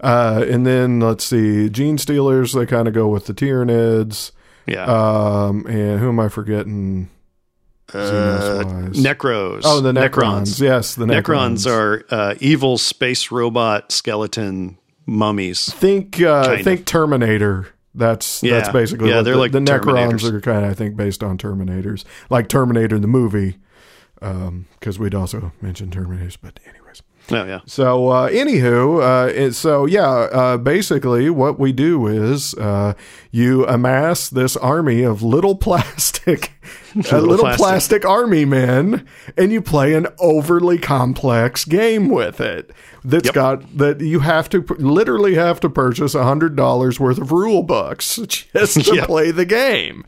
Uh, 0.00 0.44
and 0.48 0.66
then 0.66 1.00
let's 1.00 1.24
see, 1.24 1.70
Gene 1.70 1.96
Stealers. 1.96 2.52
They 2.52 2.66
kind 2.66 2.88
of 2.88 2.94
go 2.94 3.08
with 3.08 3.26
the 3.26 3.32
Tyranids. 3.34 4.32
Yeah, 4.66 4.84
Um, 4.84 5.64
and 5.66 6.00
who 6.00 6.08
am 6.08 6.18
I 6.20 6.28
forgetting? 6.28 7.08
uh, 7.94 8.64
Necros. 8.90 9.62
oh, 9.64 9.80
the 9.80 9.92
Necrons. 9.92 10.60
Yes, 10.60 10.96
the 10.96 11.06
Necrons 11.06 11.70
are 11.70 12.04
uh, 12.10 12.34
evil 12.40 12.78
space 12.78 13.30
robot 13.30 13.92
skeleton 13.92 14.76
mummies. 15.06 15.72
think 15.72 16.20
uh, 16.20 16.44
Kind 16.46 16.58
of. 16.60 16.64
think 16.64 16.84
Terminator. 16.86 17.68
That's 17.94 18.40
that's 18.42 18.68
basically 18.70 19.08
Yeah, 19.10 19.16
what 19.18 19.22
they're 19.24 19.34
the, 19.34 19.40
like 19.40 19.52
the 19.52 19.60
Necrons 19.60 20.24
are 20.30 20.40
kind 20.40 20.64
of 20.64 20.70
I 20.70 20.74
think 20.74 20.96
based 20.96 21.22
on 21.22 21.38
Terminators, 21.38 22.04
like 22.28 22.48
Terminator 22.48 22.96
in 22.96 23.02
the 23.02 23.08
movie, 23.08 23.56
Um, 24.22 24.66
because 24.78 24.98
we'd 24.98 25.14
also 25.14 25.52
mentioned 25.60 25.92
Terminators. 25.92 26.36
But 26.40 26.58
anyways, 26.66 26.85
Oh 27.28 27.44
yeah, 27.44 27.60
so 27.66 28.08
uh, 28.08 28.28
anywho, 28.30 29.02
uh, 29.02 29.28
it- 29.32 29.52
so 29.54 29.84
yeah, 29.84 30.08
uh, 30.08 30.56
basically 30.58 31.28
what 31.28 31.58
we 31.58 31.72
do 31.72 32.06
is 32.06 32.54
uh, 32.54 32.94
you 33.32 33.66
amass 33.66 34.28
this 34.30 34.56
army 34.56 35.02
of 35.02 35.22
little 35.24 35.56
plastic. 35.66 36.52
uh, 37.12 37.18
little 37.18 37.38
plastic. 37.38 37.58
plastic 37.58 38.04
army 38.04 38.44
men, 38.44 39.04
and 39.36 39.50
you 39.50 39.60
play 39.60 39.94
an 39.94 40.06
overly 40.20 40.78
complex 40.78 41.64
game 41.64 42.08
with 42.08 42.40
it. 42.40 42.70
That's 43.04 43.26
Yep. 43.26 43.34
got 43.34 43.78
that 43.78 44.00
you 44.00 44.20
have 44.20 44.48
to 44.50 44.60
literally 44.78 45.34
have 45.34 45.58
to 45.60 45.68
purchase 45.68 46.14
a 46.14 46.22
hundred 46.24 46.54
dollars 46.54 47.00
worth 47.00 47.18
of 47.18 47.32
rule 47.32 47.62
books 47.64 48.16
just 48.28 48.84
to 48.84 48.94
Yep. 48.94 49.06
play 49.06 49.30
the 49.32 49.44
game. 49.44 50.04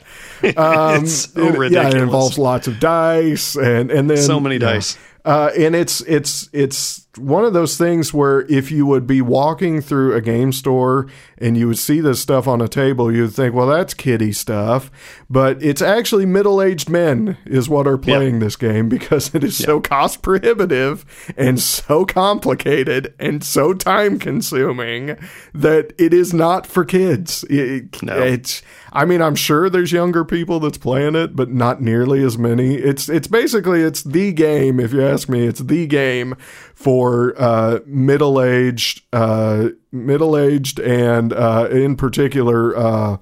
Um, 0.55 1.03
It's 1.03 1.33
so 1.33 1.61
it- 1.63 1.71
Yeah, 1.73 1.89
it 1.89 1.95
involves 1.95 2.37
lots 2.37 2.67
of 2.67 2.79
dice 2.79 3.55
and 3.57 3.91
and 3.91 4.09
then 4.09 4.17
So 4.17 4.39
many 4.39 4.55
yeah. 4.55 4.71
dice. 4.73 4.97
Uh, 5.25 5.51
and 5.57 5.75
it's 5.75 5.99
it's 6.01 6.49
it's 6.53 7.05
one 7.17 7.43
of 7.43 7.53
those 7.53 7.75
things 7.75 8.13
where 8.13 8.41
if 8.41 8.71
you 8.71 8.85
would 8.85 9.07
be 9.07 9.19
walking 9.21 9.81
through 9.81 10.13
a 10.15 10.21
game 10.21 10.51
store 10.51 11.07
and 11.39 11.57
you 11.57 11.67
would 11.67 11.79
see 11.79 11.99
this 12.01 12.19
stuff 12.19 12.47
on 12.47 12.61
a 12.61 12.67
table, 12.67 13.11
you'd 13.13 13.33
think, 13.33 13.55
well, 13.55 13.65
that's 13.67 13.95
kiddie 13.95 14.31
stuff. 14.31 14.91
But 15.29 15.61
it's 15.63 15.81
actually 15.81 16.27
middle 16.27 16.61
aged 16.61 16.87
men 16.89 17.35
is 17.45 17.67
what 17.67 17.87
are 17.87 17.97
playing 17.97 18.39
this 18.39 18.55
game 18.55 18.89
because 18.95 19.33
it 19.33 19.43
is 19.43 19.57
so 19.57 19.79
cost 19.81 20.21
prohibitive 20.21 21.03
and 21.35 21.59
so 21.59 22.05
complicated 22.05 23.13
and 23.19 23.43
so 23.43 23.73
time 23.73 24.19
consuming 24.19 25.17
that 25.53 25.93
it 25.97 26.13
is 26.13 26.31
not 26.33 26.67
for 26.67 26.85
kids. 26.85 27.43
It- 27.49 28.01
No. 28.03 28.19
It's 28.21 28.61
I 28.91 29.05
mean, 29.05 29.21
I'm 29.21 29.35
sure 29.35 29.69
there's 29.69 29.91
younger 29.91 30.25
people 30.25 30.59
that's 30.59 30.77
playing 30.79 31.15
it, 31.15 31.35
but 31.35 31.51
not 31.51 31.79
nearly 31.81 32.23
as 32.23 32.37
many. 32.37 32.75
It's 32.75 33.07
it's 33.09 33.27
basically 33.27 33.81
it's 33.81 34.01
the 34.03 34.31
game. 34.33 34.79
If 34.79 34.93
you 34.93 35.03
ask 35.05 35.29
me, 35.29 35.45
it's 35.45 35.59
the 35.59 35.85
game 35.87 36.35
for 36.73 36.98
uh, 37.37 37.79
middle 37.85 38.41
aged, 38.41 39.01
uh, 39.13 39.69
middle 39.91 40.37
aged, 40.37 40.79
and 40.79 41.33
uh, 41.33 41.67
in 41.71 41.95
particular, 41.95 42.75
uh, 42.77 43.17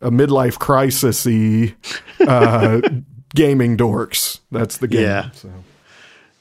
a 0.00 0.10
midlife 0.10 0.58
crisis 0.58 1.26
uh, 2.20 2.80
gaming 3.34 3.76
dorks. 3.76 4.40
That's 4.50 4.78
the 4.78 4.88
game. 4.88 5.02
Yeah. 5.02 5.30
So. 5.32 5.50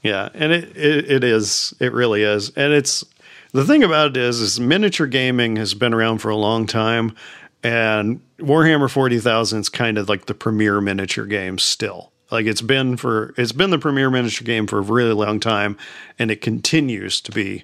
Yeah, 0.03 0.29
and 0.35 0.51
it, 0.51 0.77
it 0.77 1.11
it 1.11 1.23
is 1.23 1.73
it 1.79 1.91
really 1.91 2.21
is, 2.21 2.51
and 2.51 2.71
it's 2.71 3.03
the 3.53 3.65
thing 3.65 3.83
about 3.83 4.11
it 4.11 4.17
is 4.17 4.39
is 4.39 4.59
miniature 4.59 5.07
gaming 5.07 5.55
has 5.55 5.73
been 5.73 5.95
around 5.95 6.19
for 6.19 6.29
a 6.29 6.35
long 6.35 6.67
time, 6.67 7.15
and 7.63 8.21
Warhammer 8.37 8.89
40,000 8.89 9.61
is 9.61 9.69
kind 9.69 9.97
of 9.97 10.07
like 10.07 10.27
the 10.27 10.35
premier 10.35 10.79
miniature 10.79 11.25
game 11.25 11.57
still. 11.57 12.11
Like 12.31 12.45
it's 12.45 12.61
been 12.61 12.97
for 12.97 13.33
it's 13.37 13.51
been 13.51 13.69
the 13.69 13.79
premier 13.79 14.09
miniature 14.09 14.45
game 14.45 14.67
for 14.67 14.79
a 14.79 14.81
really 14.81 15.13
long 15.13 15.39
time, 15.39 15.77
and 16.17 16.31
it 16.31 16.41
continues 16.41 17.21
to 17.21 17.31
be 17.31 17.63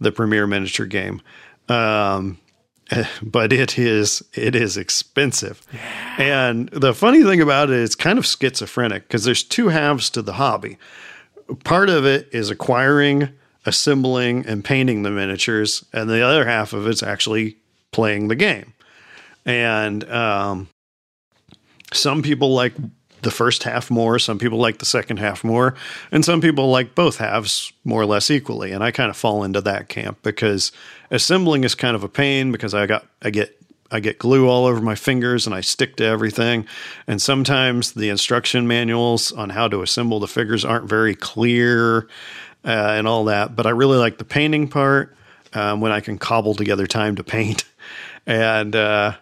the 0.00 0.12
premier 0.12 0.46
miniature 0.46 0.86
game. 0.86 1.22
Um, 1.68 2.38
but 3.22 3.52
it 3.52 3.78
is 3.78 4.22
it 4.34 4.54
is 4.54 4.76
expensive. 4.76 5.62
And 6.18 6.68
the 6.70 6.94
funny 6.94 7.22
thing 7.22 7.40
about 7.40 7.70
it 7.70 7.76
is 7.76 7.94
kind 7.94 8.18
of 8.18 8.26
schizophrenic 8.26 9.04
because 9.04 9.24
there's 9.24 9.44
two 9.44 9.68
halves 9.68 10.10
to 10.10 10.22
the 10.22 10.34
hobby. 10.34 10.78
Part 11.64 11.88
of 11.88 12.04
it 12.04 12.28
is 12.32 12.50
acquiring, 12.50 13.30
assembling, 13.66 14.46
and 14.46 14.64
painting 14.64 15.02
the 15.02 15.10
miniatures, 15.10 15.84
and 15.92 16.08
the 16.08 16.22
other 16.22 16.46
half 16.46 16.72
of 16.72 16.86
it's 16.86 17.02
actually 17.02 17.56
playing 17.92 18.28
the 18.28 18.36
game. 18.36 18.72
And 19.44 20.08
um, 20.10 20.68
some 21.92 22.22
people 22.22 22.54
like 22.54 22.74
the 23.22 23.30
first 23.30 23.64
half 23.64 23.90
more, 23.90 24.18
some 24.18 24.38
people 24.38 24.58
like 24.58 24.78
the 24.78 24.84
second 24.84 25.18
half 25.18 25.44
more, 25.44 25.74
and 26.10 26.24
some 26.24 26.40
people 26.40 26.70
like 26.70 26.94
both 26.94 27.18
halves 27.18 27.72
more 27.84 28.02
or 28.02 28.06
less 28.06 28.30
equally. 28.30 28.72
And 28.72 28.82
I 28.82 28.90
kind 28.90 29.10
of 29.10 29.16
fall 29.16 29.44
into 29.44 29.60
that 29.62 29.88
camp 29.88 30.18
because 30.22 30.72
assembling 31.10 31.64
is 31.64 31.74
kind 31.74 31.94
of 31.94 32.04
a 32.04 32.08
pain 32.08 32.52
because 32.52 32.74
I 32.74 32.86
got 32.86 33.06
I 33.22 33.30
get 33.30 33.56
I 33.90 34.00
get 34.00 34.18
glue 34.18 34.48
all 34.48 34.66
over 34.66 34.80
my 34.80 34.94
fingers 34.94 35.46
and 35.46 35.54
I 35.54 35.60
stick 35.60 35.96
to 35.96 36.04
everything. 36.04 36.66
And 37.06 37.20
sometimes 37.20 37.92
the 37.92 38.08
instruction 38.08 38.66
manuals 38.66 39.32
on 39.32 39.50
how 39.50 39.68
to 39.68 39.82
assemble 39.82 40.20
the 40.20 40.28
figures 40.28 40.64
aren't 40.64 40.88
very 40.88 41.14
clear 41.14 42.08
uh, 42.64 42.94
and 42.94 43.08
all 43.08 43.24
that. 43.24 43.56
But 43.56 43.66
I 43.66 43.70
really 43.70 43.98
like 43.98 44.18
the 44.18 44.24
painting 44.24 44.68
part 44.68 45.16
um, 45.54 45.80
when 45.80 45.90
I 45.90 46.00
can 46.00 46.18
cobble 46.18 46.54
together 46.54 46.86
time 46.86 47.16
to 47.16 47.24
paint. 47.24 47.64
And 48.26 48.76
uh, 48.76 49.14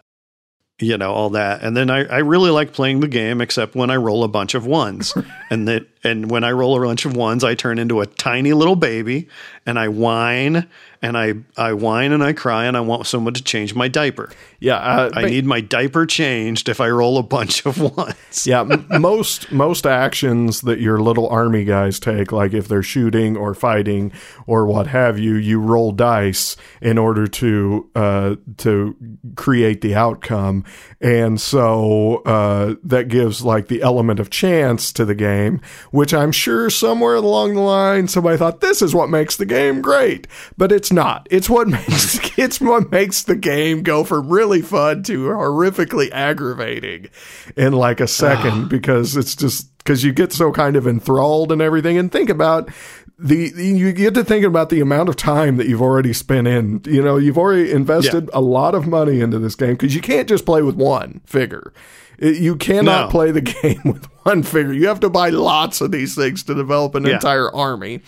you 0.80 0.96
know 0.96 1.12
all 1.12 1.30
that. 1.30 1.62
And 1.62 1.76
then 1.76 1.90
I, 1.90 2.04
I 2.04 2.18
really 2.18 2.50
like 2.50 2.72
playing 2.72 3.00
the 3.00 3.08
game 3.08 3.40
except 3.40 3.74
when 3.74 3.90
i 3.90 3.96
roll 3.96 4.24
a 4.24 4.28
bunch 4.28 4.54
of 4.54 4.66
ones. 4.66 5.14
And 5.50 5.66
that 5.66 5.86
and 6.04 6.30
when 6.30 6.44
i 6.44 6.50
roll 6.50 6.76
a 6.76 6.86
bunch 6.86 7.06
of 7.06 7.16
ones 7.16 7.42
i 7.42 7.54
turn 7.54 7.78
into 7.78 8.02
a 8.02 8.06
tiny 8.06 8.52
little 8.52 8.76
baby 8.76 9.28
and 9.68 9.78
i 9.78 9.86
whine 9.86 10.66
and 11.02 11.16
I 11.16 11.34
I 11.56 11.72
whine 11.72 12.12
and 12.12 12.22
I 12.22 12.32
cry 12.32 12.64
and 12.64 12.76
I 12.76 12.80
want 12.80 13.06
someone 13.06 13.34
to 13.34 13.42
change 13.42 13.74
my 13.74 13.88
diaper. 13.88 14.30
Yeah, 14.60 14.76
uh, 14.76 15.10
I 15.14 15.26
need 15.26 15.46
my 15.46 15.60
diaper 15.60 16.06
changed 16.06 16.68
if 16.68 16.80
I 16.80 16.88
roll 16.88 17.18
a 17.18 17.22
bunch 17.22 17.64
of 17.66 17.78
ones. 17.96 18.46
yeah, 18.46 18.62
most 18.62 19.52
most 19.52 19.86
actions 19.86 20.62
that 20.62 20.80
your 20.80 20.98
little 20.98 21.28
army 21.28 21.64
guys 21.64 22.00
take, 22.00 22.32
like 22.32 22.52
if 22.52 22.66
they're 22.66 22.82
shooting 22.82 23.36
or 23.36 23.54
fighting 23.54 24.12
or 24.46 24.66
what 24.66 24.88
have 24.88 25.18
you, 25.18 25.34
you 25.34 25.60
roll 25.60 25.92
dice 25.92 26.56
in 26.80 26.98
order 26.98 27.26
to 27.26 27.88
uh, 27.94 28.36
to 28.58 28.96
create 29.36 29.80
the 29.80 29.94
outcome, 29.94 30.64
and 31.00 31.40
so 31.40 32.22
uh, 32.26 32.74
that 32.82 33.08
gives 33.08 33.44
like 33.44 33.68
the 33.68 33.82
element 33.82 34.18
of 34.18 34.30
chance 34.30 34.92
to 34.92 35.04
the 35.04 35.14
game, 35.14 35.60
which 35.92 36.12
I'm 36.12 36.32
sure 36.32 36.70
somewhere 36.70 37.14
along 37.14 37.54
the 37.54 37.60
line 37.60 38.08
somebody 38.08 38.36
thought 38.36 38.60
this 38.60 38.82
is 38.82 38.94
what 38.94 39.08
makes 39.08 39.36
the 39.36 39.46
game 39.46 39.57
great, 39.82 40.26
but 40.56 40.72
it's 40.72 40.92
not. 40.92 41.26
It's 41.30 41.48
what 41.48 41.68
makes 41.68 42.38
it's 42.38 42.60
what 42.60 42.90
makes 42.90 43.22
the 43.22 43.36
game 43.36 43.82
go 43.82 44.04
from 44.04 44.28
really 44.28 44.62
fun 44.62 45.02
to 45.04 45.26
horrifically 45.28 46.10
aggravating 46.10 47.08
in 47.56 47.72
like 47.72 48.00
a 48.00 48.08
second 48.08 48.64
ah. 48.64 48.68
because 48.68 49.16
it's 49.16 49.34
just 49.34 49.76
because 49.78 50.04
you 50.04 50.12
get 50.12 50.32
so 50.32 50.52
kind 50.52 50.76
of 50.76 50.86
enthralled 50.86 51.50
and 51.50 51.62
everything. 51.62 51.96
And 51.96 52.12
think 52.12 52.28
about 52.28 52.68
the 53.18 53.52
you 53.56 53.92
get 53.92 54.14
to 54.14 54.24
think 54.24 54.44
about 54.44 54.68
the 54.68 54.80
amount 54.80 55.08
of 55.08 55.16
time 55.16 55.56
that 55.56 55.66
you've 55.66 55.82
already 55.82 56.12
spent 56.12 56.46
in. 56.46 56.82
You 56.84 57.02
know, 57.02 57.16
you've 57.16 57.38
already 57.38 57.72
invested 57.72 58.24
yeah. 58.24 58.38
a 58.38 58.40
lot 58.40 58.74
of 58.74 58.86
money 58.86 59.20
into 59.20 59.38
this 59.38 59.54
game 59.54 59.72
because 59.72 59.94
you 59.94 60.00
can't 60.00 60.28
just 60.28 60.46
play 60.46 60.62
with 60.62 60.76
one 60.76 61.20
figure. 61.26 61.72
You 62.20 62.56
cannot 62.56 63.06
no. 63.06 63.10
play 63.10 63.30
the 63.30 63.40
game 63.62 63.80
with 63.84 64.04
one 64.24 64.42
figure. 64.42 64.72
You 64.72 64.88
have 64.88 65.00
to 65.00 65.10
buy 65.10 65.30
lots 65.30 65.80
of 65.80 65.90
these 65.90 66.14
things 66.14 66.42
to 66.44 66.54
develop 66.54 66.94
an 66.94 67.04
yeah. 67.04 67.14
entire 67.14 67.50
army 67.54 68.02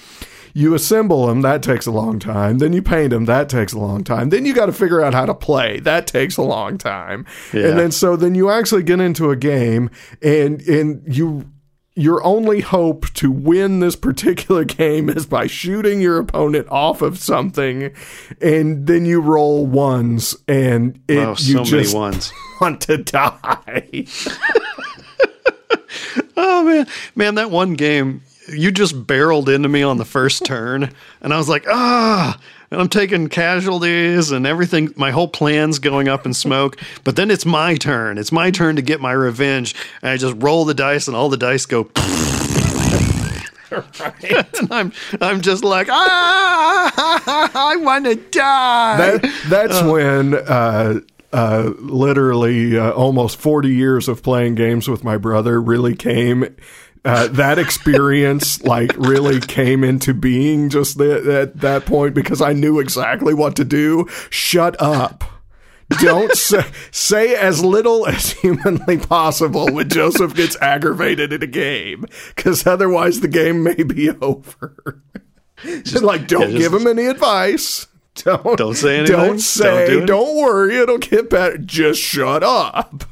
you 0.54 0.74
assemble 0.74 1.26
them 1.26 1.42
that 1.42 1.62
takes 1.62 1.86
a 1.86 1.90
long 1.90 2.18
time. 2.18 2.58
Then 2.58 2.72
you 2.72 2.82
paint 2.82 3.10
them 3.10 3.24
that 3.26 3.48
takes 3.48 3.72
a 3.72 3.78
long 3.78 4.04
time. 4.04 4.30
Then 4.30 4.44
you 4.44 4.54
got 4.54 4.66
to 4.66 4.72
figure 4.72 5.00
out 5.02 5.14
how 5.14 5.26
to 5.26 5.34
play 5.34 5.80
that 5.80 6.06
takes 6.06 6.36
a 6.36 6.42
long 6.42 6.78
time. 6.78 7.26
Yeah. 7.52 7.68
and 7.68 7.78
then 7.78 7.90
so 7.92 8.16
then 8.16 8.34
you 8.34 8.50
actually 8.50 8.82
get 8.82 9.00
into 9.00 9.30
a 9.30 9.36
game 9.36 9.90
and 10.22 10.60
and 10.62 11.02
you 11.06 11.50
your 11.96 12.22
only 12.24 12.60
hope 12.60 13.12
to 13.14 13.30
win 13.30 13.80
this 13.80 13.96
particular 13.96 14.64
game 14.80 15.08
is 15.10 15.26
by 15.26 15.46
shooting 15.46 16.00
your 16.00 16.18
opponent 16.18 16.66
off 16.70 17.02
of 17.02 17.18
something 17.18 17.92
and 18.40 18.86
then 18.86 19.04
you 19.04 19.20
roll 19.20 19.66
ones 19.66 20.36
and 20.48 21.00
it, 21.08 21.18
oh, 21.18 21.34
so 21.34 21.58
you 21.58 21.64
just 21.64 21.94
ones. 21.94 22.32
want 22.60 22.80
to 22.82 22.96
die. 22.98 24.06
Oh 26.36 26.64
man. 26.64 26.86
Man 27.14 27.34
that 27.34 27.50
one 27.50 27.74
game 27.74 28.22
you 28.50 28.70
just 28.70 29.06
barreled 29.06 29.48
into 29.48 29.68
me 29.68 29.82
on 29.82 29.96
the 29.96 30.04
first 30.04 30.44
turn, 30.44 30.92
and 31.20 31.32
I 31.32 31.36
was 31.36 31.48
like, 31.48 31.64
ah. 31.68 32.38
And 32.70 32.80
I'm 32.80 32.88
taking 32.88 33.28
casualties 33.28 34.30
and 34.30 34.46
everything. 34.46 34.94
My 34.94 35.10
whole 35.10 35.26
plan's 35.26 35.80
going 35.80 36.06
up 36.06 36.24
in 36.24 36.32
smoke. 36.32 36.76
But 37.02 37.16
then 37.16 37.28
it's 37.28 37.44
my 37.44 37.74
turn. 37.74 38.16
It's 38.16 38.30
my 38.30 38.52
turn 38.52 38.76
to 38.76 38.82
get 38.82 39.00
my 39.00 39.10
revenge. 39.10 39.74
And 40.02 40.10
I 40.10 40.16
just 40.16 40.36
roll 40.38 40.64
the 40.64 40.74
dice, 40.74 41.08
and 41.08 41.16
all 41.16 41.28
the 41.28 41.36
dice 41.36 41.66
go. 41.66 41.90
right. 43.70 44.58
and 44.60 44.72
I'm 44.72 44.92
I'm 45.20 45.40
just 45.40 45.64
like 45.64 45.88
ah, 45.90 47.50
I 47.54 47.76
want 47.76 48.04
to 48.04 48.14
die. 48.14 48.96
That, 48.96 49.42
that's 49.48 49.82
uh, 49.82 49.88
when 49.88 50.34
uh, 50.34 51.00
uh, 51.32 51.72
literally 51.78 52.78
uh, 52.78 52.90
almost 52.92 53.38
40 53.38 53.68
years 53.68 54.08
of 54.08 54.22
playing 54.22 54.56
games 54.56 54.88
with 54.88 55.04
my 55.04 55.16
brother 55.16 55.60
really 55.60 55.94
came 55.94 56.56
uh, 57.04 57.28
that 57.28 57.58
experience 57.58 58.62
like 58.64 58.92
really 58.96 59.40
came 59.40 59.84
into 59.84 60.14
being 60.14 60.68
just 60.68 61.00
at 61.00 61.56
that 61.58 61.86
point 61.86 62.14
because 62.14 62.40
I 62.40 62.52
knew 62.52 62.78
exactly 62.78 63.34
what 63.34 63.56
to 63.56 63.64
do. 63.64 64.06
Shut 64.30 64.80
up. 64.80 65.24
Don't 66.00 66.32
say, 66.36 66.64
say 66.90 67.34
as 67.34 67.64
little 67.64 68.06
as 68.06 68.32
humanly 68.32 68.98
possible 68.98 69.72
when 69.72 69.88
Joseph 69.88 70.34
gets 70.34 70.60
aggravated 70.60 71.32
in 71.32 71.42
a 71.42 71.48
game, 71.48 72.04
because 72.34 72.66
otherwise 72.66 73.20
the 73.20 73.28
game 73.28 73.62
may 73.62 73.82
be 73.82 74.10
over. 74.10 75.02
Just 75.64 76.02
like, 76.02 76.26
don't 76.26 76.42
yeah, 76.42 76.58
just, 76.58 76.58
give 76.58 76.74
him 76.74 76.86
any 76.86 77.06
advice. 77.06 77.86
Don't 78.14 78.58
don't 78.58 78.74
say 78.74 78.98
anything. 78.98 79.16
Don't 79.16 79.38
say. 79.38 79.86
Don't, 79.86 80.00
do 80.00 80.06
don't 80.06 80.36
worry, 80.36 80.76
it'll 80.76 80.98
get 80.98 81.30
better. 81.30 81.58
Just 81.58 82.00
shut 82.00 82.42
up. 82.42 83.04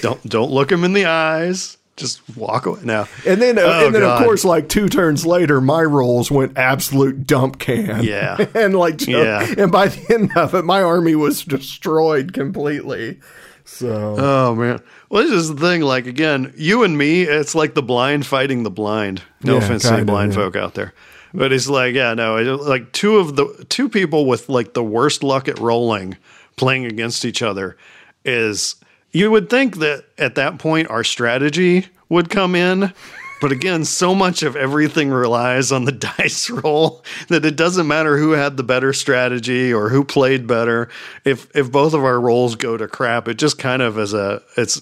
don't 0.00 0.28
don't 0.28 0.50
look 0.50 0.72
him 0.72 0.84
in 0.84 0.92
the 0.92 1.06
eyes 1.06 1.78
just 1.96 2.20
walk 2.36 2.66
away 2.66 2.80
now. 2.84 3.06
And 3.26 3.40
then, 3.40 3.58
uh, 3.58 3.62
oh, 3.62 3.86
and 3.86 3.94
then, 3.94 4.02
God. 4.02 4.20
of 4.20 4.24
course, 4.24 4.44
like 4.44 4.68
two 4.68 4.88
turns 4.88 5.26
later, 5.26 5.60
my 5.60 5.82
rolls 5.82 6.30
went 6.30 6.56
absolute 6.56 7.26
dump 7.26 7.58
can. 7.58 8.02
Yeah, 8.02 8.44
and 8.54 8.74
like, 8.74 9.06
yeah, 9.06 9.46
and 9.58 9.70
by 9.70 9.88
the 9.88 10.14
end 10.14 10.36
of 10.36 10.54
it, 10.54 10.64
my 10.64 10.82
army 10.82 11.14
was 11.14 11.44
destroyed 11.44 12.32
completely. 12.32 13.20
So, 13.64 14.16
oh 14.18 14.54
man, 14.54 14.80
well, 15.08 15.22
this 15.22 15.32
is 15.32 15.54
the 15.54 15.60
thing. 15.60 15.82
Like 15.82 16.06
again, 16.06 16.52
you 16.56 16.82
and 16.82 16.96
me, 16.96 17.22
it's 17.22 17.54
like 17.54 17.74
the 17.74 17.82
blind 17.82 18.26
fighting 18.26 18.62
the 18.62 18.70
blind. 18.70 19.22
No 19.42 19.54
yeah, 19.54 19.58
offense 19.58 19.88
to 19.88 19.96
the 19.96 20.04
blind 20.04 20.32
yeah. 20.32 20.38
folk 20.38 20.56
out 20.56 20.74
there, 20.74 20.94
but 21.32 21.52
it's 21.52 21.68
like, 21.68 21.94
yeah, 21.94 22.14
no, 22.14 22.36
like 22.56 22.92
two 22.92 23.18
of 23.18 23.36
the 23.36 23.66
two 23.68 23.88
people 23.88 24.26
with 24.26 24.48
like 24.48 24.74
the 24.74 24.82
worst 24.82 25.22
luck 25.22 25.48
at 25.48 25.58
rolling 25.58 26.16
playing 26.56 26.86
against 26.86 27.24
each 27.24 27.42
other 27.42 27.76
is 28.24 28.76
you 29.12 29.30
would 29.30 29.48
think 29.48 29.78
that 29.78 30.04
at 30.18 30.34
that 30.34 30.58
point 30.58 30.88
our 30.88 31.04
strategy 31.04 31.86
would 32.08 32.30
come 32.30 32.54
in. 32.54 32.92
But 33.40 33.50
again, 33.50 33.84
so 33.84 34.14
much 34.14 34.44
of 34.44 34.54
everything 34.54 35.10
relies 35.10 35.72
on 35.72 35.84
the 35.84 35.92
dice 36.18 36.48
roll 36.48 37.04
that 37.28 37.44
it 37.44 37.56
doesn't 37.56 37.88
matter 37.88 38.16
who 38.16 38.32
had 38.32 38.56
the 38.56 38.62
better 38.62 38.92
strategy 38.92 39.72
or 39.72 39.88
who 39.88 40.04
played 40.04 40.46
better. 40.46 40.88
If 41.24 41.54
if 41.54 41.72
both 41.72 41.92
of 41.92 42.04
our 42.04 42.20
rolls 42.20 42.54
go 42.54 42.76
to 42.76 42.86
crap, 42.86 43.26
it 43.26 43.38
just 43.38 43.58
kind 43.58 43.82
of 43.82 43.98
as 43.98 44.14
a 44.14 44.42
it's 44.56 44.80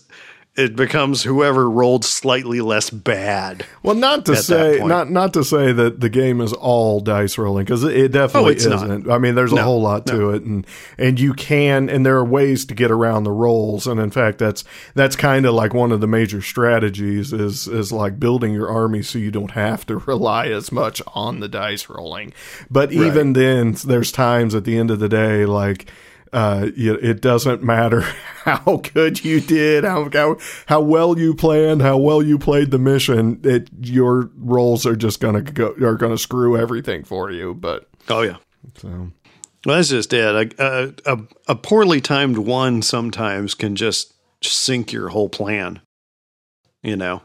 it 0.61 0.77
becomes 0.77 1.23
whoever 1.23 1.69
rolled 1.69 2.05
slightly 2.05 2.61
less 2.61 2.91
bad. 2.91 3.65
Well, 3.83 3.95
not 3.95 4.27
to 4.27 4.37
say 4.37 4.79
not 4.79 5.11
not 5.11 5.33
to 5.35 5.45
say 5.45 5.73
that 5.73 6.01
the 6.01 6.09
game 6.09 6.41
is 6.41 6.53
all 6.53 7.01
dice 7.01 7.39
rolling 7.39 7.65
because 7.65 7.83
it 7.85 8.13
definitely 8.13 8.55
oh, 8.55 8.57
isn't. 8.57 9.07
Not. 9.07 9.15
I 9.15 9.19
mean, 9.19 9.35
there's 9.35 9.53
no, 9.53 9.63
a 9.63 9.65
whole 9.65 9.81
lot 9.81 10.07
to 10.07 10.19
no. 10.19 10.31
it, 10.31 10.43
and 10.43 10.67
and 10.99 11.19
you 11.19 11.33
can 11.33 11.89
and 11.89 12.05
there 12.05 12.17
are 12.17 12.25
ways 12.25 12.65
to 12.67 12.75
get 12.75 12.91
around 12.91 13.25
the 13.25 13.33
rolls, 13.33 13.87
and 13.87 13.99
in 13.99 14.11
fact, 14.11 14.39
that's 14.39 14.65
that's 14.95 15.17
kind 15.17 15.47
of 15.47 15.55
like 15.55 15.73
one 15.73 15.93
of 15.93 16.01
the 16.01 16.07
major 16.07 16.43
strategies 16.43 17.33
is 17.33 17.67
is 17.67 17.91
like 17.91 18.21
building 18.21 18.53
your 18.53 18.69
army 18.69 19.03
so 19.03 19.19
you 19.19 19.31
don't 19.31 19.53
have 19.53 19.87
to 19.87 19.97
rely 20.07 20.47
as 20.49 20.71
much 20.71 21.01
on 21.15 21.41
the 21.41 21.49
dice 21.49 21.89
rolling. 21.89 22.33
But 22.71 22.93
even 22.93 23.29
right. 23.29 23.35
then, 23.35 23.77
there's 23.85 24.13
times 24.13 24.55
at 24.55 24.65
the 24.65 24.77
end 24.77 24.91
of 24.91 24.99
the 24.99 25.09
day, 25.09 25.47
like 25.47 25.91
uh, 26.33 26.71
it 26.77 27.21
doesn't 27.21 27.63
matter 27.63 28.01
how 28.45 28.81
good 28.93 29.25
you 29.25 29.41
did, 29.41 29.85
how, 29.85 30.09
how, 30.13 30.37
how 30.67 30.81
well 30.81 31.19
you 31.19 31.35
planned, 31.35 31.83
how 31.83 31.99
well 31.99 32.23
you 32.23 32.39
played 32.39 32.71
the 32.71 32.79
mission. 32.79 33.41
It, 33.45 33.69
your 33.81 34.31
rolls 34.37 34.87
are 34.87 34.97
just 34.97 35.21
gonna 35.21 35.43
go 35.43 35.75
are 35.83 35.97
gonna 35.97 36.19
screw 36.19 36.57
everything 36.57 37.05
for 37.05 37.31
you. 37.31 37.55
But 37.55 37.89
oh 38.09 38.23
yeah, 38.23 38.37
so 38.77 39.11
Well, 39.67 39.77
that's 39.77 39.89
just 39.89 40.13
it. 40.13 40.55
A, 40.59 40.95
a, 41.05 41.19
a 41.49 41.55
poorly 41.57 42.01
timed 42.01 42.39
one 42.39 42.83
sometimes 42.83 43.55
can 43.55 43.77
just 43.77 44.15
sink 44.43 44.93
your 44.93 45.09
whole 45.09 45.29
plan, 45.29 45.81
you 46.83 46.97
know? 46.97 47.23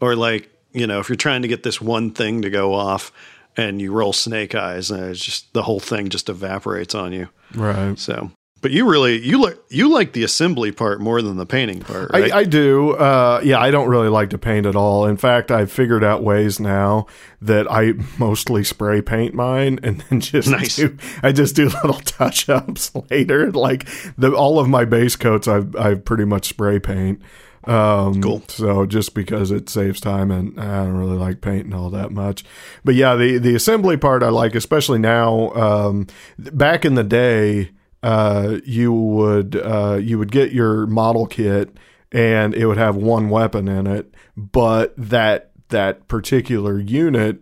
Or 0.00 0.16
like, 0.16 0.50
you 0.72 0.86
know, 0.86 1.00
if 1.00 1.08
you're 1.08 1.16
trying 1.16 1.42
to 1.42 1.48
get 1.48 1.62
this 1.62 1.80
one 1.80 2.10
thing 2.10 2.42
to 2.42 2.50
go 2.50 2.74
off 2.74 3.12
and 3.56 3.80
you 3.80 3.92
roll 3.92 4.12
snake 4.12 4.54
eyes 4.54 4.90
and 4.90 5.04
it's 5.04 5.24
just 5.24 5.52
the 5.52 5.62
whole 5.62 5.80
thing 5.80 6.08
just 6.08 6.28
evaporates 6.28 6.94
on 6.94 7.12
you. 7.12 7.28
Right. 7.54 7.98
So, 7.98 8.30
but 8.64 8.70
you 8.72 8.88
really 8.88 9.18
you 9.18 9.42
like 9.42 9.58
you 9.68 9.92
like 9.92 10.14
the 10.14 10.24
assembly 10.24 10.72
part 10.72 10.98
more 10.98 11.20
than 11.20 11.36
the 11.36 11.44
painting 11.44 11.80
part, 11.80 12.10
right? 12.14 12.32
I, 12.32 12.38
I 12.38 12.44
do. 12.44 12.92
Uh, 12.92 13.38
yeah, 13.44 13.60
I 13.60 13.70
don't 13.70 13.90
really 13.90 14.08
like 14.08 14.30
to 14.30 14.38
paint 14.38 14.64
at 14.64 14.74
all. 14.74 15.04
In 15.04 15.18
fact, 15.18 15.50
I've 15.50 15.70
figured 15.70 16.02
out 16.02 16.22
ways 16.22 16.58
now 16.58 17.04
that 17.42 17.70
I 17.70 17.92
mostly 18.18 18.64
spray 18.64 19.02
paint 19.02 19.34
mine 19.34 19.80
and 19.82 20.00
then 20.08 20.20
just 20.22 20.48
Nice. 20.48 20.76
do, 20.76 20.96
I 21.22 21.32
just 21.32 21.54
do 21.54 21.64
little 21.84 22.00
touch 22.00 22.48
ups 22.48 22.90
later. 23.10 23.52
Like 23.52 23.86
the 24.16 24.32
all 24.34 24.58
of 24.58 24.66
my 24.66 24.86
base 24.86 25.14
coats, 25.14 25.46
I've 25.46 25.76
I've 25.76 26.06
pretty 26.06 26.24
much 26.24 26.48
spray 26.48 26.78
paint. 26.78 27.20
Um, 27.64 28.22
Cool. 28.22 28.42
So 28.48 28.86
just 28.86 29.14
because 29.14 29.50
it 29.50 29.68
saves 29.68 30.00
time, 30.00 30.30
and 30.30 30.58
I 30.58 30.84
don't 30.84 30.96
really 30.96 31.18
like 31.18 31.42
painting 31.42 31.74
all 31.74 31.90
that 31.90 32.12
much. 32.12 32.46
But 32.82 32.94
yeah, 32.94 33.14
the 33.14 33.36
the 33.36 33.54
assembly 33.54 33.98
part 33.98 34.22
I 34.22 34.30
like, 34.30 34.54
especially 34.54 35.00
now. 35.00 35.50
Um, 35.50 36.06
back 36.38 36.86
in 36.86 36.94
the 36.94 37.04
day, 37.04 37.70
uh, 38.04 38.58
you 38.66 38.92
would 38.92 39.56
uh, 39.56 39.98
you 40.00 40.18
would 40.18 40.30
get 40.30 40.52
your 40.52 40.86
model 40.86 41.26
kit, 41.26 41.70
and 42.12 42.54
it 42.54 42.66
would 42.66 42.76
have 42.76 42.96
one 42.96 43.30
weapon 43.30 43.66
in 43.66 43.86
it, 43.86 44.14
but 44.36 44.92
that 44.98 45.50
that 45.70 46.06
particular 46.06 46.78
unit 46.78 47.38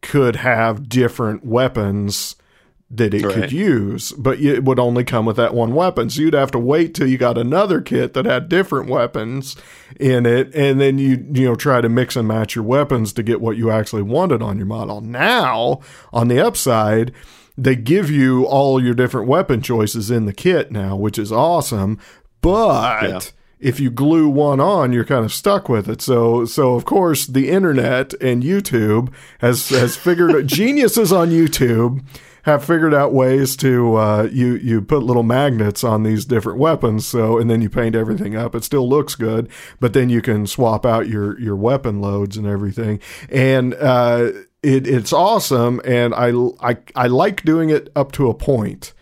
could 0.00 0.36
have 0.36 0.88
different 0.88 1.44
weapons 1.44 2.36
that 2.88 3.12
it 3.12 3.24
Right. 3.24 3.34
could 3.34 3.52
use, 3.52 4.12
but 4.12 4.38
it 4.40 4.62
would 4.64 4.78
only 4.78 5.02
come 5.02 5.26
with 5.26 5.34
that 5.36 5.52
one 5.54 5.74
weapon. 5.74 6.08
So 6.08 6.22
you'd 6.22 6.34
have 6.34 6.52
to 6.52 6.58
wait 6.58 6.94
till 6.94 7.08
you 7.08 7.18
got 7.18 7.36
another 7.36 7.80
kit 7.80 8.14
that 8.14 8.24
had 8.26 8.48
different 8.48 8.88
weapons 8.88 9.56
in 9.98 10.24
it, 10.24 10.54
and 10.54 10.80
then 10.80 10.96
you 10.96 11.26
you 11.34 11.44
know 11.44 11.56
try 11.56 11.80
to 11.80 11.88
mix 11.88 12.16
and 12.16 12.26
match 12.28 12.54
your 12.54 12.64
weapons 12.64 13.12
to 13.14 13.22
get 13.22 13.40
what 13.42 13.56
you 13.58 13.70
actually 13.70 14.02
wanted 14.02 14.40
on 14.40 14.56
your 14.56 14.66
model. 14.66 15.00
Now, 15.02 15.80
on 16.12 16.28
the 16.28 16.40
upside, 16.40 17.12
they 17.58 17.74
give 17.76 18.10
you 18.10 18.44
all 18.44 18.82
your 18.82 18.94
different 18.94 19.28
weapon 19.28 19.60
choices 19.62 20.10
in 20.10 20.26
the 20.26 20.32
kit 20.32 20.70
now, 20.70 20.96
which 20.96 21.18
is 21.18 21.32
awesome. 21.32 21.98
But 22.42 23.08
Yeah. 23.08 23.20
if 23.58 23.80
you 23.80 23.90
glue 23.90 24.28
one 24.28 24.60
on, 24.60 24.92
you're 24.92 25.04
kind 25.04 25.24
of 25.24 25.32
stuck 25.32 25.68
with 25.68 25.88
it. 25.88 26.00
So, 26.02 26.44
so 26.44 26.74
of 26.74 26.84
course, 26.84 27.26
the 27.26 27.48
internet 27.48 28.12
and 28.20 28.42
YouTube 28.42 29.12
has 29.38 29.68
has 29.70 29.96
figured 30.06 30.46
geniuses 30.46 31.12
on 31.12 31.30
YouTube 31.30 32.02
have 32.42 32.64
figured 32.64 32.94
out 32.94 33.12
ways 33.12 33.56
to 33.56 33.96
uh, 33.96 34.28
you 34.30 34.54
you 34.54 34.80
put 34.80 35.02
little 35.02 35.24
magnets 35.24 35.82
on 35.82 36.04
these 36.04 36.24
different 36.24 36.60
weapons. 36.60 37.04
So, 37.04 37.38
and 37.38 37.50
then 37.50 37.60
you 37.60 37.68
paint 37.68 37.96
everything 37.96 38.36
up. 38.36 38.54
It 38.54 38.62
still 38.62 38.88
looks 38.88 39.16
good, 39.16 39.48
but 39.80 39.94
then 39.94 40.10
you 40.10 40.22
can 40.22 40.46
swap 40.46 40.86
out 40.86 41.08
your 41.08 41.36
your 41.40 41.56
weapon 41.56 42.00
loads 42.00 42.36
and 42.36 42.46
everything. 42.46 43.00
And 43.30 43.74
uh, 43.74 44.30
it 44.66 44.86
it's 44.86 45.12
awesome. 45.12 45.80
And 45.84 46.14
I 46.14 46.32
I 46.60 46.76
I 46.94 47.06
like 47.06 47.44
doing 47.44 47.70
it 47.70 47.90
up 47.94 48.12
to 48.12 48.28
a 48.28 48.34
point 48.34 48.92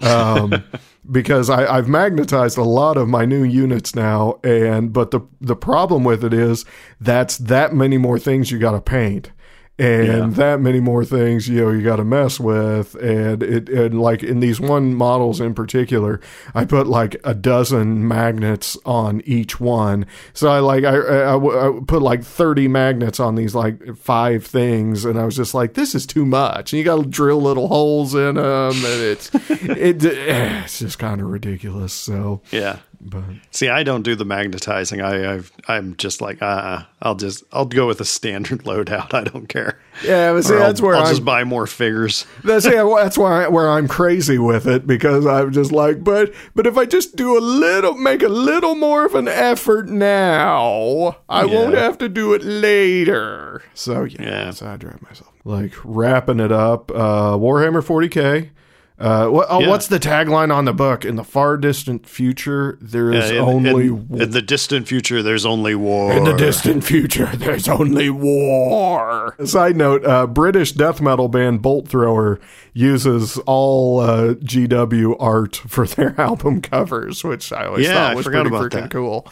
um, 0.00 0.62
because 1.10 1.50
I, 1.50 1.76
I've 1.76 1.88
magnetized 1.88 2.58
a 2.58 2.62
lot 2.62 2.96
of 2.96 3.08
my 3.08 3.24
new 3.24 3.42
units 3.42 3.94
now, 3.94 4.38
and 4.44 4.92
but 4.92 5.10
the 5.10 5.20
the 5.40 5.56
problem 5.56 6.04
with 6.04 6.24
it 6.24 6.34
is 6.34 6.64
that's 7.00 7.38
that 7.38 7.74
many 7.74 7.98
more 7.98 8.18
things 8.18 8.50
you 8.50 8.58
got 8.58 8.72
to 8.72 8.80
paint. 8.80 9.30
And 9.76 10.06
Yeah. 10.06 10.26
that 10.36 10.60
many 10.60 10.78
more 10.78 11.04
things, 11.04 11.48
you 11.48 11.60
know, 11.64 11.70
you 11.70 11.82
got 11.82 11.96
to 11.96 12.04
mess 12.04 12.38
with, 12.38 12.94
and 12.94 13.42
it, 13.42 13.68
and 13.68 14.00
like 14.00 14.22
in 14.22 14.38
these 14.38 14.60
one 14.60 14.94
models 14.94 15.40
in 15.40 15.52
particular, 15.52 16.20
I 16.54 16.64
put 16.64 16.86
like 16.86 17.16
a 17.24 17.34
dozen 17.34 18.06
magnets 18.06 18.78
on 18.86 19.20
each 19.24 19.58
one. 19.58 20.06
So 20.32 20.48
I 20.48 20.60
like 20.60 20.84
I, 20.84 20.94
I, 20.96 21.36
I 21.36 21.80
put 21.88 22.02
like 22.02 22.22
thirty 22.22 22.68
magnets 22.68 23.18
on 23.18 23.34
these 23.34 23.56
like 23.56 23.96
five 23.96 24.46
things, 24.46 25.04
and 25.04 25.18
I 25.18 25.24
was 25.24 25.34
just 25.34 25.54
like, 25.54 25.74
this 25.74 25.92
is 25.96 26.06
too 26.06 26.24
much. 26.24 26.72
And 26.72 26.78
you 26.78 26.84
got 26.84 27.02
to 27.02 27.08
drill 27.08 27.42
little 27.42 27.66
holes 27.66 28.14
in 28.14 28.36
them, 28.36 28.70
and 28.74 28.84
it's 29.02 29.28
it 29.50 30.04
eh, 30.04 30.62
it's 30.64 30.78
just 30.78 31.00
kind 31.00 31.20
of 31.20 31.26
ridiculous. 31.28 31.92
So, 31.92 32.42
yeah. 32.52 32.78
But 33.04 33.22
See, 33.50 33.68
I 33.68 33.82
don't 33.82 34.02
do 34.02 34.14
the 34.16 34.24
magnetizing. 34.24 35.00
I 35.00 35.34
I've, 35.34 35.52
I'm 35.68 35.94
just 35.96 36.20
like, 36.20 36.40
uh, 36.42 36.84
I'll 37.02 37.14
just 37.14 37.44
I'll 37.52 37.66
go 37.66 37.86
with 37.86 38.00
a 38.00 38.04
standard 38.04 38.60
loadout. 38.64 39.12
I 39.14 39.24
don't 39.24 39.46
care. 39.48 39.78
yeah, 40.04 40.32
but 40.32 40.42
see, 40.42 40.54
that's 40.54 40.80
where 40.80 40.94
I'll 40.96 41.02
I'm 41.02 41.08
just 41.08 41.24
buy 41.24 41.44
more 41.44 41.66
figures. 41.66 42.26
That's 42.44 42.64
yeah, 42.66 42.82
that's 42.96 43.16
why 43.16 43.46
where 43.48 43.70
I'm 43.70 43.86
crazy 43.88 44.38
with 44.38 44.66
it 44.66 44.86
because 44.86 45.26
I'm 45.26 45.52
just 45.52 45.70
like, 45.70 46.02
but 46.02 46.32
but 46.54 46.66
if 46.66 46.76
I 46.76 46.84
just 46.86 47.14
do 47.16 47.38
a 47.38 47.40
little, 47.40 47.94
make 47.94 48.22
a 48.22 48.28
little 48.28 48.74
more 48.74 49.04
of 49.04 49.14
an 49.14 49.28
effort 49.28 49.88
now, 49.88 51.18
I 51.28 51.44
won't 51.44 51.74
have 51.74 51.98
to 51.98 52.08
do 52.08 52.34
it 52.34 52.42
later. 52.42 53.62
So 53.74 54.04
yeah, 54.04 54.22
Yeah. 54.22 54.50
so 54.50 54.66
I 54.66 54.76
drive 54.76 55.00
myself 55.02 55.32
like 55.44 55.74
wrapping 55.84 56.40
it 56.40 56.52
up. 56.52 56.90
Uh, 56.90 57.36
Warhammer 57.36 57.82
40k. 57.82 58.50
Uh, 58.96 59.26
what, 59.26 59.46
oh, 59.50 59.58
Yeah. 59.60 59.68
what's 59.70 59.88
the 59.88 59.98
tagline 59.98 60.54
on 60.54 60.66
the 60.66 60.72
book? 60.72 61.04
In 61.04 61.16
the 61.16 61.24
far 61.24 61.56
distant 61.56 62.06
future, 62.08 62.78
there 62.80 63.12
is 63.12 63.28
Uh, 63.30 63.34
in, 63.34 63.40
only 63.40 63.86
in, 63.88 64.06
in 64.22 64.30
the 64.30 64.40
distant 64.40 64.86
future, 64.86 65.20
there's 65.20 65.44
only 65.44 65.74
war. 65.74 66.12
in 66.12 66.22
the 66.22 66.32
distant 66.32 66.84
future, 66.84 67.26
there's 67.34 67.68
only 67.68 68.08
war. 68.08 69.34
Side 69.44 69.76
note: 69.76 70.04
uh, 70.06 70.28
British 70.28 70.72
death 70.72 71.00
metal 71.00 71.26
band 71.28 71.60
Bolt 71.60 71.88
Thrower 71.88 72.38
uses 72.72 73.36
all 73.46 73.98
uh, 73.98 74.34
GW 74.34 75.16
art 75.18 75.56
for 75.56 75.86
their 75.88 76.14
album 76.20 76.60
covers, 76.60 77.24
which 77.24 77.52
I 77.52 77.66
always 77.66 77.86
Yeah, 77.86 77.94
thought 77.94 78.16
was 78.16 78.26
pretty 78.26 78.48
freaking 78.50 78.70
that. 78.82 78.90
cool. 78.90 79.26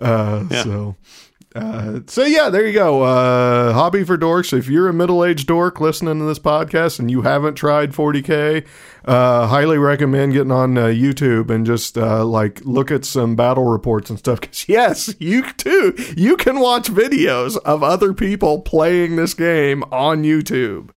Uh, 0.00 0.44
Yeah. 0.48 0.62
So. 0.62 0.96
Uh, 1.54 2.00
so 2.06 2.24
yeah, 2.24 2.50
there 2.50 2.66
you 2.66 2.72
go. 2.72 3.02
Uh, 3.02 3.72
hobby 3.72 4.04
for 4.04 4.18
dorks. 4.18 4.56
If 4.56 4.68
you're 4.68 4.88
a 4.88 4.92
middle-aged 4.92 5.46
dork 5.46 5.80
listening 5.80 6.18
to 6.18 6.24
this 6.24 6.38
podcast 6.38 6.98
and 6.98 7.10
you 7.10 7.22
haven't 7.22 7.54
tried 7.54 7.92
40k, 7.92 8.66
uh, 9.06 9.46
highly 9.46 9.78
recommend 9.78 10.34
getting 10.34 10.52
on 10.52 10.76
uh, 10.76 10.86
YouTube 10.86 11.50
and 11.50 11.64
just 11.64 11.96
uh, 11.96 12.24
like 12.24 12.60
look 12.64 12.90
at 12.90 13.04
some 13.04 13.34
battle 13.34 13.64
reports 13.64 14.10
and 14.10 14.18
stuff. 14.18 14.40
Because 14.40 14.68
yes, 14.68 15.14
you 15.18 15.50
too, 15.54 15.94
you 16.16 16.36
can 16.36 16.60
watch 16.60 16.88
videos 16.88 17.56
of 17.64 17.82
other 17.82 18.12
people 18.12 18.60
playing 18.60 19.16
this 19.16 19.34
game 19.34 19.82
on 19.84 20.22
YouTube. 20.24 20.90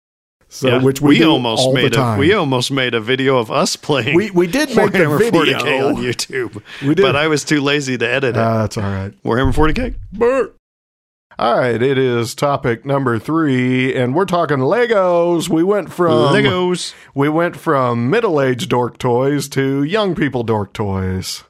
So 0.53 0.67
Yeah, 0.67 0.81
which 0.83 0.99
we, 0.99 1.17
do 1.17 1.31
almost 1.31 1.61
all 1.61 1.73
made 1.73 1.85
the 1.85 1.89
time. 1.91 2.17
a 2.17 2.19
we 2.19 2.33
almost 2.33 2.71
made 2.71 2.93
a 2.93 2.99
video 2.99 3.37
of 3.37 3.49
us 3.49 3.77
playing. 3.77 4.15
We- 4.15 4.31
we 4.31 4.47
did 4.47 4.75
make 4.75 4.91
the 4.91 5.07
video. 5.17 5.57
40k 5.59 5.87
on 5.87 5.95
YouTube, 5.95 6.61
We 6.85 6.93
did. 6.93 7.01
but 7.03 7.15
I 7.15 7.27
was 7.29 7.45
too 7.45 7.61
lazy 7.61 7.97
to 7.97 8.05
edit 8.07 8.35
it. 8.35 8.39
Ah, 8.39 8.57
that's 8.63 8.77
all 8.77 8.83
right. 8.83 9.13
Warhammer 9.23 9.53
40k. 9.53 9.95
Bert. 10.11 10.53
All 11.39 11.57
right, 11.57 11.81
it 11.81 11.97
is 11.97 12.35
topic 12.35 12.85
number 12.85 13.17
three, 13.17 13.95
and 13.95 14.13
we're 14.13 14.25
talking 14.25 14.57
Legos. 14.57 15.47
We 15.47 15.63
went 15.63 15.91
from 15.91 16.11
Legos. 16.35 16.93
We 17.15 17.29
went 17.29 17.55
from 17.55 18.09
middle-aged 18.09 18.69
dork 18.69 18.97
toys 18.97 19.47
to 19.49 19.83
young 19.83 20.13
people 20.15 20.43
dork 20.43 20.73
toys. 20.73 21.45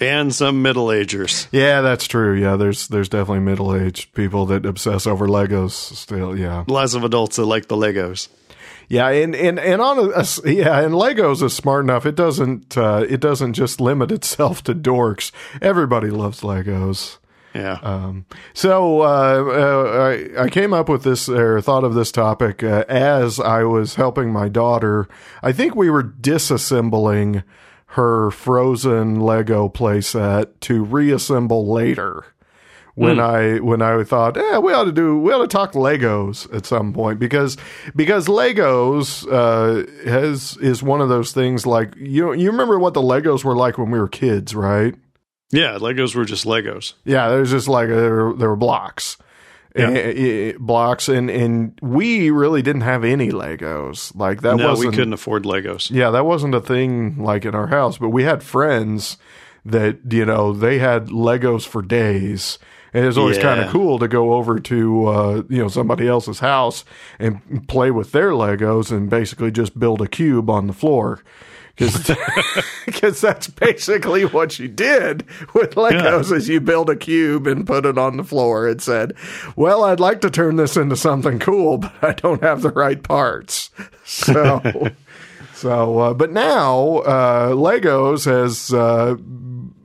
And 0.00 0.34
some 0.34 0.62
middle 0.62 0.92
agers. 0.92 1.48
Yeah, 1.52 1.80
that's 1.80 2.06
true. 2.06 2.34
Yeah, 2.34 2.56
there's 2.56 2.88
there's 2.88 3.08
definitely 3.08 3.40
middle-aged 3.40 4.12
people 4.14 4.46
that 4.46 4.66
obsess 4.66 5.06
over 5.06 5.26
Legos 5.26 5.70
still. 5.72 6.38
Yeah, 6.38 6.64
Lots 6.68 6.94
of 6.94 7.04
adults 7.04 7.36
that 7.36 7.46
like 7.46 7.68
the 7.68 7.76
Legos. 7.76 8.28
yeah, 8.88 9.08
and 9.08 9.34
and 9.34 9.58
and 9.58 9.80
on 9.80 9.98
a, 9.98 10.02
a- 10.10 10.52
yeah, 10.52 10.80
and 10.80 10.94
Legos 10.94 11.42
is 11.42 11.54
smart 11.54 11.84
enough. 11.84 12.04
It 12.06 12.14
doesn't 12.14 12.76
uh, 12.76 13.04
it 13.08 13.20
doesn't 13.20 13.54
just 13.54 13.80
limit 13.80 14.10
itself 14.18 14.62
to 14.64 14.74
dorks. 14.74 15.32
Everybody 15.62 16.10
loves 16.10 16.40
Legos. 16.42 17.18
Yeah. 17.54 17.78
Um, 17.82 18.26
so 18.52 19.00
uh, 19.00 19.06
uh, 19.06 20.36
I, 20.38 20.42
I 20.44 20.48
came 20.50 20.74
up 20.74 20.90
with 20.90 21.04
this 21.04 21.26
or 21.26 21.62
thought 21.62 21.84
of 21.84 21.94
this 21.94 22.12
topic 22.12 22.62
uh, 22.62 22.84
as 22.86 23.40
I 23.40 23.62
was 23.62 23.94
helping 23.94 24.30
my 24.30 24.50
daughter. 24.50 25.08
I 25.42 25.52
think 25.52 25.74
we 25.74 25.88
were 25.88 26.02
disassembling 26.02 27.44
her 27.90 28.30
frozen 28.30 29.20
Lego 29.20 29.68
playset 29.68 30.48
to 30.60 30.84
reassemble 30.84 31.70
later. 31.70 32.24
When 32.94 33.20
I 33.20 33.58
when 33.58 33.82
I 33.82 34.02
thought, 34.04 34.36
yeah, 34.38 34.56
we 34.56 34.72
ought 34.72 34.84
to 34.84 34.92
do 34.92 35.18
we 35.18 35.30
ought 35.30 35.42
to 35.42 35.48
talk 35.48 35.72
Legos 35.72 36.50
at 36.54 36.64
some 36.64 36.94
point 36.94 37.18
because 37.18 37.58
because 37.94 38.26
Legos 38.26 39.30
uh, 39.30 39.86
has 40.10 40.56
is 40.62 40.82
one 40.82 41.02
of 41.02 41.10
those 41.10 41.32
things 41.32 41.66
like 41.66 41.94
you 41.96 42.32
you 42.32 42.50
remember 42.50 42.78
what 42.78 42.94
the 42.94 43.02
Legos 43.02 43.44
were 43.44 43.54
like 43.54 43.76
when 43.76 43.90
we 43.90 43.98
were 43.98 44.08
kids, 44.08 44.54
right? 44.54 44.94
yeah, 45.50 45.78
Legos 45.78 46.14
were 46.14 46.24
just 46.24 46.44
Legos. 46.44 46.94
Yeah, 47.04 47.28
there's 47.28 47.50
just 47.50 47.68
like 47.68 47.88
were, 47.88 48.34
there 48.34 48.48
were 48.48 48.56
blocks, 48.56 49.16
Yeah. 49.76 50.52
Blocks, 50.58 51.08
and 51.08 51.28
and 51.30 51.78
we 51.82 52.30
really 52.30 52.62
didn't 52.62 52.82
have 52.82 53.04
any 53.04 53.30
Legos. 53.30 54.14
Like 54.16 54.42
that 54.42 54.56
no, 54.56 54.64
we 54.64 54.70
wasn't. 54.70 54.94
couldn't 54.94 55.12
afford 55.12 55.44
Legos. 55.44 55.90
Yeah, 55.90 56.10
that 56.10 56.24
wasn't 56.26 56.54
a 56.54 56.60
thing 56.60 57.22
like 57.22 57.44
in 57.44 57.54
our 57.54 57.66
house. 57.66 57.98
But 57.98 58.08
we 58.10 58.22
had 58.24 58.42
friends 58.42 59.16
that 59.64 59.98
you 60.10 60.24
know 60.24 60.52
they 60.52 60.78
had 60.78 61.08
Legos 61.08 61.66
for 61.66 61.82
days, 61.82 62.58
And 62.94 63.04
it 63.04 63.08
was 63.08 63.18
always 63.18 63.36
Yeah. 63.36 63.42
kind 63.42 63.60
of 63.60 63.70
cool 63.70 63.98
to 63.98 64.08
go 64.08 64.34
over 64.34 64.58
to 64.58 65.06
uh, 65.06 65.42
you 65.48 65.58
know 65.58 65.68
somebody 65.68 66.06
else's 66.08 66.38
house 66.40 66.84
and 67.18 67.66
play 67.68 67.90
with 67.90 68.12
their 68.12 68.30
Legos 68.30 68.90
and 68.90 69.10
basically 69.10 69.50
just 69.50 69.78
build 69.78 70.00
a 70.00 70.08
cube 70.08 70.48
on 70.48 70.66
the 70.68 70.72
floor. 70.72 71.20
Because 72.86 73.20
that's 73.20 73.48
basically 73.48 74.24
what 74.24 74.58
you 74.58 74.68
did 74.68 75.26
with 75.54 75.74
Legos 75.74 76.32
is 76.32 76.48
you 76.48 76.60
build 76.60 76.88
a 76.88 76.96
cube 76.96 77.46
and 77.46 77.66
put 77.66 77.84
it 77.84 77.98
on 77.98 78.16
the 78.16 78.24
floor 78.24 78.66
and 78.66 78.80
said, 78.80 79.12
well, 79.56 79.84
I'd 79.84 80.00
like 80.00 80.20
to 80.22 80.30
turn 80.30 80.56
this 80.56 80.76
into 80.76 80.96
something 80.96 81.38
cool, 81.38 81.78
but 81.78 81.92
I 82.02 82.12
don't 82.12 82.42
have 82.42 82.62
the 82.62 82.70
right 82.70 83.02
parts. 83.02 83.70
So, 84.08 84.62
so, 85.54 85.98
uh, 85.98 86.14
but 86.14 86.30
now, 86.30 86.98
uh, 86.98 87.48
Legos 87.50 88.24
has, 88.24 88.72
uh, 88.72 89.16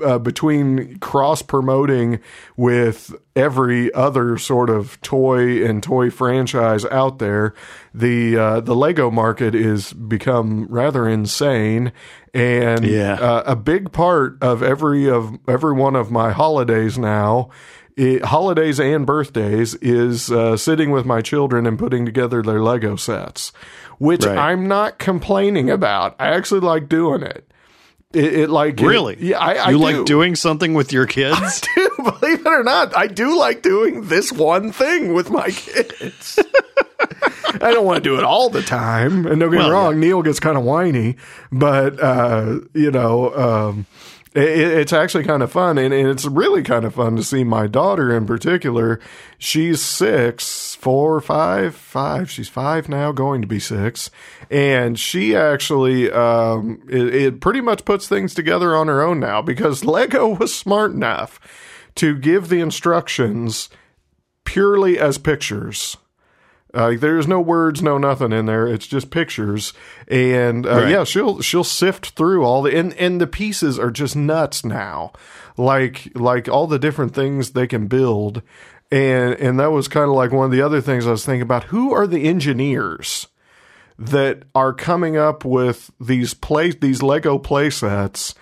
uh, 0.03 0.19
between 0.19 0.97
cross 0.99 1.41
promoting 1.41 2.19
with 2.57 3.13
every 3.35 3.93
other 3.93 4.37
sort 4.37 4.69
of 4.69 4.99
toy 5.01 5.65
and 5.65 5.81
toy 5.81 6.09
franchise 6.09 6.85
out 6.85 7.19
there, 7.19 7.53
the 7.93 8.37
uh, 8.37 8.59
the 8.61 8.75
Lego 8.75 9.09
market 9.11 9.55
is 9.55 9.93
become 9.93 10.65
rather 10.69 11.07
insane, 11.07 11.91
and 12.33 12.85
Yeah. 12.85 13.13
uh, 13.13 13.43
a 13.45 13.55
big 13.55 13.91
part 13.91 14.37
of 14.41 14.61
every 14.63 15.09
of 15.09 15.37
every 15.47 15.73
one 15.73 15.95
of 15.95 16.11
my 16.11 16.31
holidays 16.31 16.97
now. 16.97 17.49
It, 17.97 18.23
holidays 18.23 18.79
and 18.79 19.05
birthdays 19.05 19.75
is 19.75 20.31
uh, 20.31 20.55
sitting 20.55 20.91
with 20.91 21.05
my 21.05 21.21
children 21.21 21.67
and 21.67 21.77
putting 21.77 22.05
together 22.05 22.41
their 22.41 22.61
Lego 22.61 22.95
sets, 22.95 23.51
which 23.99 24.25
Right. 24.25 24.37
I'm 24.37 24.65
not 24.67 24.97
complaining 24.97 25.69
about. 25.69 26.15
I 26.17 26.29
actually 26.29 26.61
like 26.61 26.87
doing 26.87 27.21
it. 27.21 27.50
It, 28.13 28.33
it 28.33 28.49
like 28.49 28.79
Really? 28.79 29.17
yeah, 29.19 29.39
I, 29.39 29.53
I 29.53 29.69
you 29.69 29.77
do. 29.77 29.83
like 29.83 30.05
doing 30.05 30.35
something 30.35 30.73
with 30.73 30.91
your 30.91 31.05
kids? 31.07 31.37
I 31.39 31.51
do, 31.75 31.89
believe 32.19 32.39
it 32.41 32.47
or 32.47 32.63
not, 32.63 32.95
I 32.97 33.07
do 33.07 33.37
like 33.37 33.61
doing 33.61 34.07
this 34.07 34.31
one 34.31 34.71
thing 34.71 35.13
with 35.13 35.29
my 35.29 35.49
kids. 35.49 36.39
I 37.53 37.71
don't 37.71 37.85
want 37.85 38.03
to 38.03 38.09
do 38.09 38.17
it 38.17 38.23
all 38.23 38.49
the 38.49 38.61
time. 38.63 39.25
And 39.27 39.39
don't 39.39 39.51
get 39.51 39.57
Well, 39.59 39.67
me 39.67 39.73
wrong, 39.73 39.99
Neil 39.99 40.21
gets 40.23 40.39
kind 40.39 40.57
of 40.57 40.63
whiny, 40.63 41.17
but, 41.51 41.99
uh, 42.01 42.59
you 42.73 42.91
know, 42.91 43.33
um, 43.35 43.79
it, 43.79 43.85
it's 44.33 44.93
actually 44.93 45.25
kind 45.25 45.43
of 45.43 45.51
fun. 45.51 45.77
And, 45.77 45.93
it's 45.93 46.25
really 46.25 46.63
kind 46.63 46.85
of 46.85 46.95
fun 46.95 47.15
to 47.17 47.23
see 47.23 47.43
my 47.43 47.67
daughter 47.67 48.15
in 48.15 48.25
particular. 48.25 48.99
She's 49.37 49.81
six, 49.81 50.75
four, 50.75 51.19
five, 51.19 51.75
five. 51.75 52.31
She's 52.31 52.47
five 52.47 52.87
now, 52.87 53.11
going 53.11 53.41
to 53.41 53.47
be 53.47 53.59
six. 53.59 54.09
And 54.49 54.97
she 54.97 55.35
actually, 55.35 56.11
um, 56.11 56.81
it, 56.89 57.13
it 57.13 57.41
pretty 57.41 57.61
much 57.61 57.85
puts 57.85 58.07
things 58.07 58.33
together 58.33 58.75
on 58.75 58.87
her 58.87 59.01
own 59.01 59.19
now 59.19 59.41
because 59.41 59.83
Lego 59.85 60.29
was 60.35 60.55
smart 60.55 60.91
enough 60.91 61.39
to 61.95 62.15
give 62.15 62.47
the 62.47 62.61
instructions 62.61 63.69
purely 64.45 64.97
as 64.97 65.17
pictures. 65.17 65.97
Uh, 66.73 66.93
there's 66.97 67.27
no 67.27 67.41
words, 67.41 67.81
no 67.81 67.97
nothing 67.97 68.31
in 68.31 68.45
there. 68.45 68.65
It's 68.65 68.87
just 68.87 69.09
pictures, 69.11 69.73
and 70.07 70.65
uh, 70.65 70.69
Right. 70.83 70.89
yeah, 70.91 71.03
she'll 71.03 71.41
she'll 71.41 71.63
sift 71.65 72.11
through 72.11 72.43
all 72.45 72.61
the 72.61 72.75
and 72.77 72.93
and 72.93 73.19
the 73.19 73.27
pieces 73.27 73.77
are 73.77 73.91
just 73.91 74.15
nuts 74.15 74.63
now, 74.63 75.11
like 75.57 76.09
like 76.15 76.47
all 76.47 76.67
the 76.67 76.79
different 76.79 77.13
things 77.13 77.51
they 77.51 77.67
can 77.67 77.87
build, 77.87 78.41
and 78.89 79.33
and 79.35 79.59
that 79.59 79.71
was 79.73 79.87
kind 79.89 80.09
of 80.09 80.15
like 80.15 80.31
one 80.31 80.45
of 80.45 80.51
the 80.51 80.61
other 80.61 80.79
things 80.79 81.05
I 81.05 81.11
was 81.11 81.25
thinking 81.25 81.41
about. 81.41 81.65
Who 81.65 81.93
are 81.93 82.07
the 82.07 82.23
engineers 82.23 83.27
that 83.99 84.43
are 84.55 84.73
coming 84.73 85.17
up 85.17 85.43
with 85.45 85.91
these 85.99 86.33
play 86.33 86.71
these 86.71 87.03
Lego 87.03 87.37
play 87.37 87.69
sets? 87.69 88.33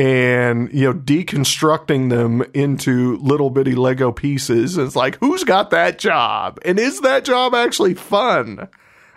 And 0.00 0.72
you 0.72 0.84
know 0.84 0.94
deconstructing 0.94 2.08
them 2.08 2.42
into 2.54 3.18
little 3.18 3.50
bitty 3.50 3.74
lego 3.74 4.10
pieces 4.10 4.78
it's 4.78 4.96
like 4.96 5.18
who's 5.18 5.44
got 5.44 5.70
that 5.70 5.98
job 5.98 6.58
and 6.64 6.78
is 6.78 7.02
that 7.02 7.22
job 7.22 7.54
actually 7.54 7.92
fun 7.92 8.66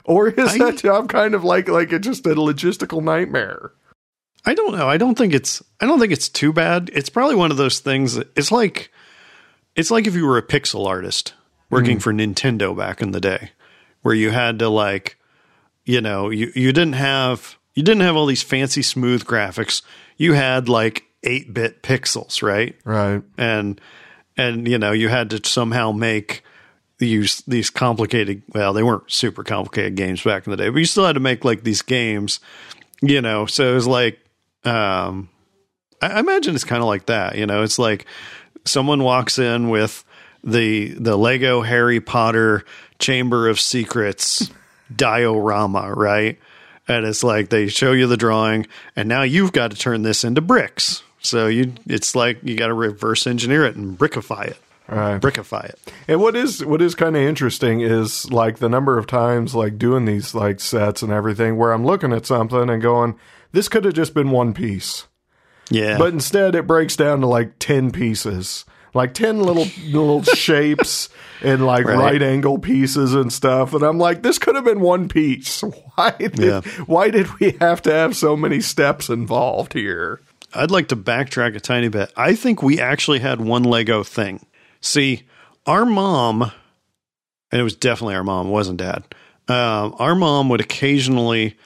or 0.04 0.28
is 0.28 0.56
I- 0.56 0.58
that 0.58 0.78
job 0.78 1.08
kind 1.08 1.36
of 1.36 1.46
like 1.46 1.70
like 1.70 1.94
it's 1.94 2.06
just 2.06 2.26
a 2.26 2.36
logistical 2.36 3.02
nightmare 3.02 3.72
I 4.46 4.56
don't 4.56 4.76
know. 4.76 4.90
I 4.90 4.98
don't 4.98 5.18
think 5.18 5.34
it's 5.34 5.64
I 5.80 5.86
don't 5.86 6.02
think 6.02 6.12
it's 6.12 6.28
too 6.28 6.52
bad. 6.52 6.92
It's 6.94 7.08
probably 7.08 7.36
one 7.36 7.52
of 7.52 7.56
those 7.56 7.80
things 7.80 8.16
that 8.16 8.30
it's 8.36 8.52
like 8.52 8.92
it's 9.74 9.90
like 9.90 10.06
if 10.06 10.16
you 10.16 10.28
were 10.28 10.38
a 10.38 10.46
pixel 10.46 10.86
artist 10.86 11.34
working 11.70 11.98
mm. 11.98 12.02
for 12.02 12.12
Nintendo 12.12 12.76
back 12.76 13.02
in 13.02 13.12
the 13.12 13.22
day 13.22 13.52
where 14.02 14.14
you 14.14 14.32
had 14.32 14.60
to 14.60 14.68
like 14.68 15.18
you 15.86 16.02
know, 16.02 16.30
you 16.30 16.52
you 16.56 16.74
didn't 16.74 16.96
have 16.96 17.58
you 17.74 17.84
didn't 17.84 18.02
have 18.02 18.18
all 18.18 18.26
these 18.26 18.44
fancy 18.44 18.82
smooth 18.82 19.24
graphics. 19.24 19.82
You 20.18 20.34
had 20.34 20.70
like 20.70 21.04
8-bit 21.24 21.84
pixels, 21.84 22.44
right? 22.44 22.76
right. 22.86 23.22
And 23.38 23.80
and 24.38 24.68
you 24.68 24.78
know 24.78 24.92
you 24.92 25.10
had 25.10 25.30
to 25.32 25.42
somehow 25.48 25.92
make 25.92 26.44
these 26.98 27.44
these 27.48 27.70
complicated 27.70 28.44
well 28.54 28.74
they 28.74 28.84
weren't 28.84 29.12
super 29.12 29.44
complicated 29.44 29.96
games 29.96 30.24
back 30.24 30.48
in 30.48 30.52
the 30.52 30.58
day 30.58 30.70
but 30.70 30.78
you 30.78 30.86
still 30.86 31.06
had 31.06 31.14
to 31.14 31.20
make 31.20 31.44
like 31.44 31.64
these 31.64 31.82
games 31.82 32.40
you 33.02 33.22
know? 33.22 33.46
So 33.46 33.70
it 33.70 33.76
was 33.76 33.88
like 33.88 34.20
um 34.64 35.30
i, 36.02 36.08
I 36.08 36.20
imagine 36.20 36.56
it's 36.56 36.64
kind 36.64 36.82
of 36.82 36.88
like 36.88 37.08
that 37.08 37.38
you 37.38 37.46
know? 37.46 37.64
It's 37.64 37.80
like 37.80 38.06
someone 38.66 39.04
walks 39.04 39.40
in 39.40 39.70
with 39.70 40.04
the 40.44 40.90
the 40.90 41.18
lego 41.18 41.62
harry 41.62 42.02
potter 42.02 42.66
chamber 43.00 43.48
of 43.48 43.60
secrets 43.60 44.50
diorama 44.94 45.92
right 45.94 46.38
and 46.88 47.06
it's 47.06 47.24
like 47.24 47.50
they 47.50 47.68
show 47.68 47.92
you 47.92 48.08
the 48.08 48.18
drawing 48.18 48.68
and 48.96 49.08
now 49.08 49.24
you've 49.24 49.52
got 49.54 49.72
to 49.72 49.78
turn 49.78 50.02
this 50.02 50.24
into 50.24 50.42
bricks. 50.42 51.04
So 51.20 51.48
you 51.48 51.74
it's 51.88 52.16
like 52.16 52.40
you 52.44 52.56
got 52.56 52.68
to 52.68 52.74
reverse 52.74 53.26
engineer 53.26 53.66
it 53.66 53.76
and 53.76 53.98
brickify 53.98 54.48
it. 54.48 54.58
Right. 54.88 55.20
Brickify 55.22 55.66
it. 55.70 55.80
And 56.10 56.20
what 56.20 56.36
is 56.36 56.64
what 56.66 56.82
is 56.82 56.94
kind 56.94 57.16
of 57.16 57.22
interesting 57.22 57.80
is 57.80 58.30
like 58.32 58.60
the 58.60 58.68
number 58.68 58.98
of 58.98 59.08
times 59.08 59.56
like 59.56 59.78
doing 59.78 60.04
these 60.06 60.36
like 60.36 60.60
sets 60.60 61.02
and 61.02 61.12
everything 61.12 61.58
where 61.58 61.72
I'm 61.72 61.86
looking 61.86 62.12
at 62.12 62.26
something 62.26 62.70
and 62.70 62.82
going, 62.82 63.18
this 63.54 63.70
could 63.70 63.86
have 63.86 63.94
just 63.94 64.14
been 64.14 64.32
one 64.32 64.54
piece. 64.54 65.08
yeah. 65.70 65.98
But 65.98 66.12
instead 66.12 66.54
it 66.54 66.68
breaks 66.68 66.98
down 66.98 67.22
to 67.22 67.28
like 67.28 67.58
10 67.60 67.92
pieces. 67.92 68.66
Like 68.94 69.14
10 69.14 69.42
little 69.42 69.66
little 69.86 70.24
shapes 70.36 71.10
and 71.42 71.66
like 71.66 71.86
Right. 71.86 71.98
right. 71.98 72.22
angle 72.22 72.60
pieces 72.60 73.14
and 73.16 73.34
stuff 73.34 73.74
and 73.74 73.84
I'm 73.84 73.98
like 73.98 74.22
this 74.22 74.38
could 74.40 74.56
have 74.56 74.66
been 74.66 74.82
one 74.82 75.08
piece. 75.10 75.62
Why 75.96 76.12
did 76.20 76.38
Yeah. 76.40 76.62
why 76.86 77.10
did 77.10 77.28
we 77.40 77.52
have 77.60 77.82
to 77.84 77.92
have 77.94 78.16
so 78.16 78.36
many 78.38 78.62
steps 78.62 79.10
involved 79.10 79.74
here? 79.74 80.22
I'd 80.54 80.70
like 80.72 80.90
to 80.90 80.96
backtrack 80.96 81.56
a 81.56 81.60
tiny 81.60 81.88
bit. 81.90 82.14
I 82.16 82.36
think 82.36 82.62
we 82.62 82.80
actually 82.80 83.20
had 83.20 83.42
one 83.42 83.64
Lego 83.64 84.04
thing. 84.04 84.46
See, 84.82 85.24
our 85.66 85.86
mom, 85.86 86.44
and 87.52 87.60
it 87.60 87.64
was 87.64 87.76
definitely 87.76 88.14
our 88.16 88.24
mom, 88.24 88.48
it 88.48 88.52
wasn't 88.52 88.78
dad. 88.78 89.04
Um, 89.48 89.96
our 89.98 90.14
mom 90.14 90.50
would 90.50 90.62
occasionally 90.62 91.58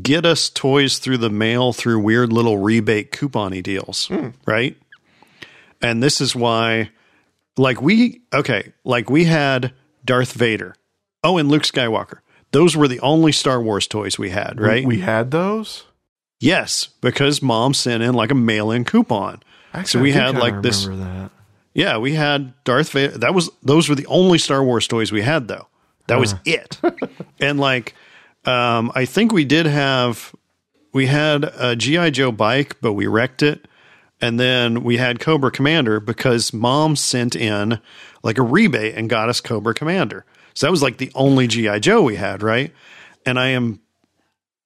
get 0.00 0.24
us 0.26 0.48
toys 0.50 0.98
through 0.98 1.18
the 1.18 1.30
mail 1.30 1.72
through 1.72 1.98
weird 2.00 2.32
little 2.32 2.58
rebate 2.58 3.10
coupony 3.12 3.62
deals, 3.62 4.10
right? 4.46 4.76
And 5.86 6.02
this 6.02 6.20
is 6.20 6.34
why, 6.34 6.90
like, 7.56 7.80
we, 7.80 8.22
okay, 8.34 8.72
like 8.84 9.08
we 9.08 9.24
had 9.24 9.72
Darth 10.04 10.32
Vader. 10.32 10.74
Oh, 11.22 11.38
and 11.38 11.48
Luke 11.48 11.62
Skywalker. 11.62 12.18
Those 12.50 12.76
were 12.76 12.88
the 12.88 13.00
only 13.00 13.32
Star 13.32 13.60
Wars 13.60 13.86
toys 13.86 14.18
we 14.18 14.30
had, 14.30 14.60
right? 14.60 14.84
We 14.84 15.00
had 15.00 15.30
those? 15.30 15.84
Yes, 16.40 16.88
because 17.00 17.40
mom 17.40 17.74
sent 17.74 18.02
in 18.02 18.14
like 18.14 18.30
a 18.30 18.34
mail-in 18.34 18.84
coupon. 18.84 19.42
so 19.84 20.00
we 20.00 20.12
had 20.12 20.36
like 20.36 20.62
this. 20.62 20.86
that. 20.86 21.30
Yeah, 21.74 21.98
we 21.98 22.14
had 22.14 22.52
Darth 22.64 22.90
Vader. 22.90 23.18
That 23.18 23.34
was 23.34 23.50
those 23.62 23.88
were 23.88 23.94
the 23.94 24.06
only 24.06 24.38
Star 24.38 24.62
Wars 24.62 24.86
toys 24.88 25.12
we 25.12 25.22
had 25.22 25.48
though. 25.48 25.68
That 26.08 26.18
was 26.18 26.34
it. 26.44 26.80
and 27.40 27.58
like, 27.58 27.94
um, 28.44 28.92
I 28.94 29.04
think 29.04 29.32
we 29.32 29.44
did 29.44 29.66
have 29.66 30.34
we 30.92 31.06
had 31.06 31.44
a 31.44 31.76
GI 31.76 32.12
Joe 32.12 32.32
bike, 32.32 32.76
but 32.80 32.94
we 32.94 33.06
wrecked 33.06 33.42
it. 33.42 33.66
And 34.20 34.40
then 34.40 34.82
we 34.82 34.96
had 34.96 35.20
Cobra 35.20 35.50
Commander 35.50 36.00
because 36.00 36.52
mom 36.52 36.96
sent 36.96 37.36
in 37.36 37.80
like 38.22 38.38
a 38.38 38.42
rebate 38.42 38.94
and 38.94 39.10
got 39.10 39.28
us 39.28 39.40
Cobra 39.40 39.74
Commander. 39.74 40.24
So 40.54 40.66
that 40.66 40.70
was 40.70 40.82
like 40.82 40.96
the 40.96 41.12
only 41.14 41.46
GI 41.46 41.80
Joe 41.80 42.02
we 42.02 42.16
had, 42.16 42.42
right? 42.42 42.72
And 43.26 43.38
I 43.38 43.48
am 43.48 43.80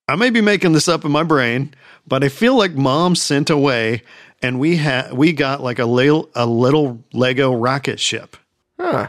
I 0.07 0.17
may 0.17 0.31
be 0.31 0.41
making 0.41 0.73
this 0.73 0.89
up 0.89 1.05
in 1.05 1.13
my 1.13 1.23
brain, 1.23 1.75
but 2.07 2.25
I 2.25 2.29
feel 2.29 2.57
like 2.57 2.75
mom 2.75 3.15
sent 3.15 3.51
away 3.51 4.03
and 4.43 4.59
we 4.59 4.77
had 4.77 5.13
we 5.13 5.33
got 5.33 5.63
like 5.63 5.79
a 5.79 5.85
little 5.85 6.31
a 6.35 6.47
little 6.47 7.03
Lego 7.13 7.53
rocket 7.55 8.01
ship. 8.01 8.37
Huh. 8.79 9.09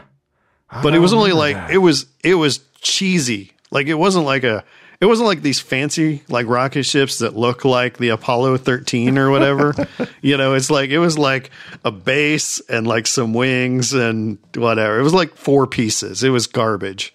But 0.82 0.94
it 0.94 1.00
was 1.00 1.12
only 1.12 1.32
like 1.32 1.56
that. 1.56 1.70
it 1.70 1.78
was 1.78 2.06
it 2.24 2.34
was 2.34 2.60
cheesy. 2.80 3.52
Like 3.70 3.86
it 3.86 3.94
wasn't 3.94 4.26
like 4.26 4.44
a 4.44 4.64
it 5.02 5.06
wasn't 5.06 5.26
like 5.26 5.42
these 5.42 5.58
fancy 5.58 6.22
like 6.28 6.46
rocket 6.46 6.84
ships 6.84 7.18
that 7.18 7.34
look 7.34 7.64
like 7.64 7.98
the 7.98 8.10
Apollo 8.10 8.58
13 8.58 9.18
or 9.18 9.32
whatever. 9.32 9.74
you 10.22 10.36
know, 10.36 10.54
it's 10.54 10.70
like 10.70 10.90
it 10.90 11.00
was 11.00 11.18
like 11.18 11.50
a 11.84 11.90
base 11.90 12.60
and 12.68 12.86
like 12.86 13.08
some 13.08 13.34
wings 13.34 13.94
and 13.94 14.38
whatever. 14.54 15.00
It 15.00 15.02
was 15.02 15.12
like 15.12 15.34
four 15.34 15.66
pieces. 15.66 16.22
It 16.22 16.28
was 16.28 16.46
garbage 16.46 17.12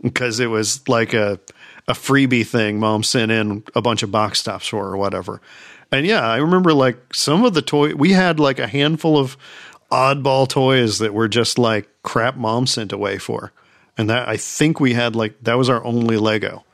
because 0.00 0.40
it 0.40 0.46
was 0.46 0.88
like 0.88 1.12
a 1.12 1.38
a 1.86 1.92
freebie 1.92 2.46
thing 2.46 2.80
mom 2.80 3.02
sent 3.02 3.30
in 3.30 3.64
a 3.74 3.82
bunch 3.82 4.02
of 4.02 4.10
box 4.10 4.42
tops 4.42 4.68
for 4.68 4.86
or 4.86 4.96
whatever. 4.96 5.42
And 5.92 6.06
yeah, 6.06 6.26
I 6.26 6.38
remember 6.38 6.72
like 6.72 7.12
some 7.12 7.44
of 7.44 7.52
the 7.52 7.60
toy 7.60 7.94
we 7.94 8.12
had 8.12 8.40
like 8.40 8.58
a 8.58 8.66
handful 8.66 9.18
of 9.18 9.36
oddball 9.92 10.48
toys 10.48 11.00
that 11.00 11.12
were 11.12 11.28
just 11.28 11.58
like 11.58 11.86
crap 12.02 12.36
mom 12.36 12.66
sent 12.66 12.92
away 12.92 13.18
for. 13.18 13.52
And 13.98 14.08
that 14.08 14.26
I 14.26 14.38
think 14.38 14.80
we 14.80 14.94
had 14.94 15.14
like 15.14 15.34
that 15.42 15.58
was 15.58 15.68
our 15.68 15.84
only 15.84 16.16
Lego. 16.16 16.64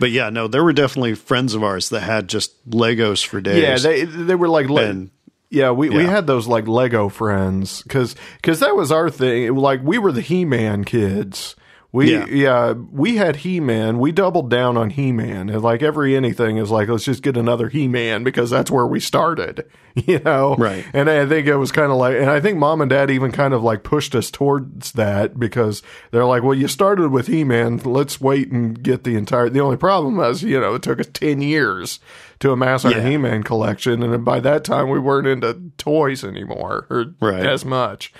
But 0.00 0.10
yeah, 0.10 0.30
no, 0.30 0.48
there 0.48 0.64
were 0.64 0.72
definitely 0.72 1.14
friends 1.14 1.54
of 1.54 1.62
ours 1.62 1.90
that 1.90 2.00
had 2.00 2.28
just 2.28 2.68
Legos 2.68 3.24
for 3.24 3.40
days. 3.40 3.62
Yeah, 3.62 3.76
they 3.78 4.04
they 4.04 4.34
were 4.34 4.48
like 4.48 4.68
le- 4.68 4.82
And- 4.82 5.10
yeah, 5.52 5.72
we, 5.72 5.90
we 5.90 6.04
had 6.04 6.26
those 6.28 6.46
like 6.46 6.68
Lego 6.68 7.08
friends 7.08 7.82
because 7.82 8.14
that 8.42 8.74
was 8.76 8.90
our 8.92 9.10
thing. 9.10 9.54
Like 9.56 9.80
we 9.82 9.98
were 9.98 10.12
the 10.12 10.20
He 10.20 10.44
Man 10.44 10.84
kids. 10.84 11.56
We 11.92 12.12
Yeah. 12.12 12.26
yeah. 12.26 12.72
we 12.72 13.16
had 13.16 13.36
He 13.36 13.58
Man. 13.58 13.98
We 13.98 14.12
doubled 14.12 14.48
down 14.48 14.76
on 14.76 14.90
He 14.90 15.10
Man. 15.10 15.48
Like 15.48 15.82
every 15.82 16.14
anything 16.16 16.56
is 16.56 16.70
like 16.70 16.88
let's 16.88 17.04
just 17.04 17.22
get 17.22 17.36
another 17.36 17.68
He 17.68 17.88
Man 17.88 18.22
because 18.22 18.48
that's 18.50 18.70
where 18.70 18.86
we 18.86 19.00
started. 19.00 19.64
You 20.06 20.20
know, 20.20 20.54
Right. 20.54 20.86
And 20.94 21.10
I 21.10 21.26
think 21.26 21.48
it 21.48 21.56
was 21.56 21.72
kind 21.72 21.90
of 21.90 21.98
like, 21.98 22.14
and 22.14 22.30
I 22.30 22.40
think 22.40 22.58
mom 22.58 22.80
and 22.80 22.88
dad 22.88 23.10
even 23.10 23.32
kind 23.32 23.52
of 23.52 23.64
like 23.64 23.82
pushed 23.82 24.14
us 24.14 24.30
towards 24.30 24.92
that 24.92 25.36
because 25.38 25.82
they're 26.12 26.24
like, 26.24 26.44
well, 26.44 26.54
you 26.54 26.68
started 26.68 27.10
with 27.10 27.26
He 27.26 27.42
Man. 27.42 27.78
Let's 27.78 28.20
wait 28.20 28.52
and 28.52 28.80
get 28.80 29.02
the 29.02 29.16
entire. 29.16 29.50
The 29.50 29.58
only 29.58 29.76
problem 29.76 30.16
was, 30.16 30.44
you 30.44 30.60
know, 30.60 30.74
it 30.76 30.82
took 30.82 31.00
us 31.00 31.08
ten 31.12 31.42
years 31.42 31.98
to 32.38 32.52
amass 32.52 32.84
our 32.84 32.92
Yeah. 32.92 33.08
He 33.10 33.16
Man 33.16 33.42
collection, 33.42 34.04
and 34.04 34.24
by 34.24 34.38
that 34.38 34.62
time 34.62 34.90
we 34.90 35.00
weren't 35.00 35.26
into 35.26 35.72
toys 35.76 36.22
anymore 36.22 36.86
or 36.88 37.06
Right. 37.20 37.44
as 37.44 37.64
much. 37.64 38.12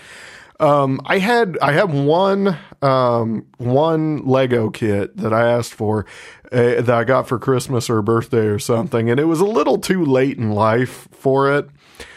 Um, 0.61 1.00
I 1.06 1.18
had 1.18 1.58
I 1.62 1.72
had 1.72 1.92
one 1.92 2.56
um, 2.82 3.46
one 3.56 4.26
Lego 4.26 4.70
kit 4.70 5.16
that 5.16 5.32
I 5.32 5.50
asked 5.50 5.72
for 5.72 6.04
uh, 6.52 6.82
that 6.82 6.90
I 6.90 7.04
got 7.04 7.26
for 7.26 7.38
Christmas 7.38 7.88
or 7.88 8.02
birthday 8.02 8.46
or 8.46 8.58
something, 8.58 9.11
and 9.11 9.18
it 9.18 9.24
was 9.24 9.40
a 9.40 9.46
little 9.46 9.78
too 9.78 10.04
late 10.04 10.36
in 10.36 10.52
life 10.52 11.08
for 11.12 11.50
it. 11.52 11.68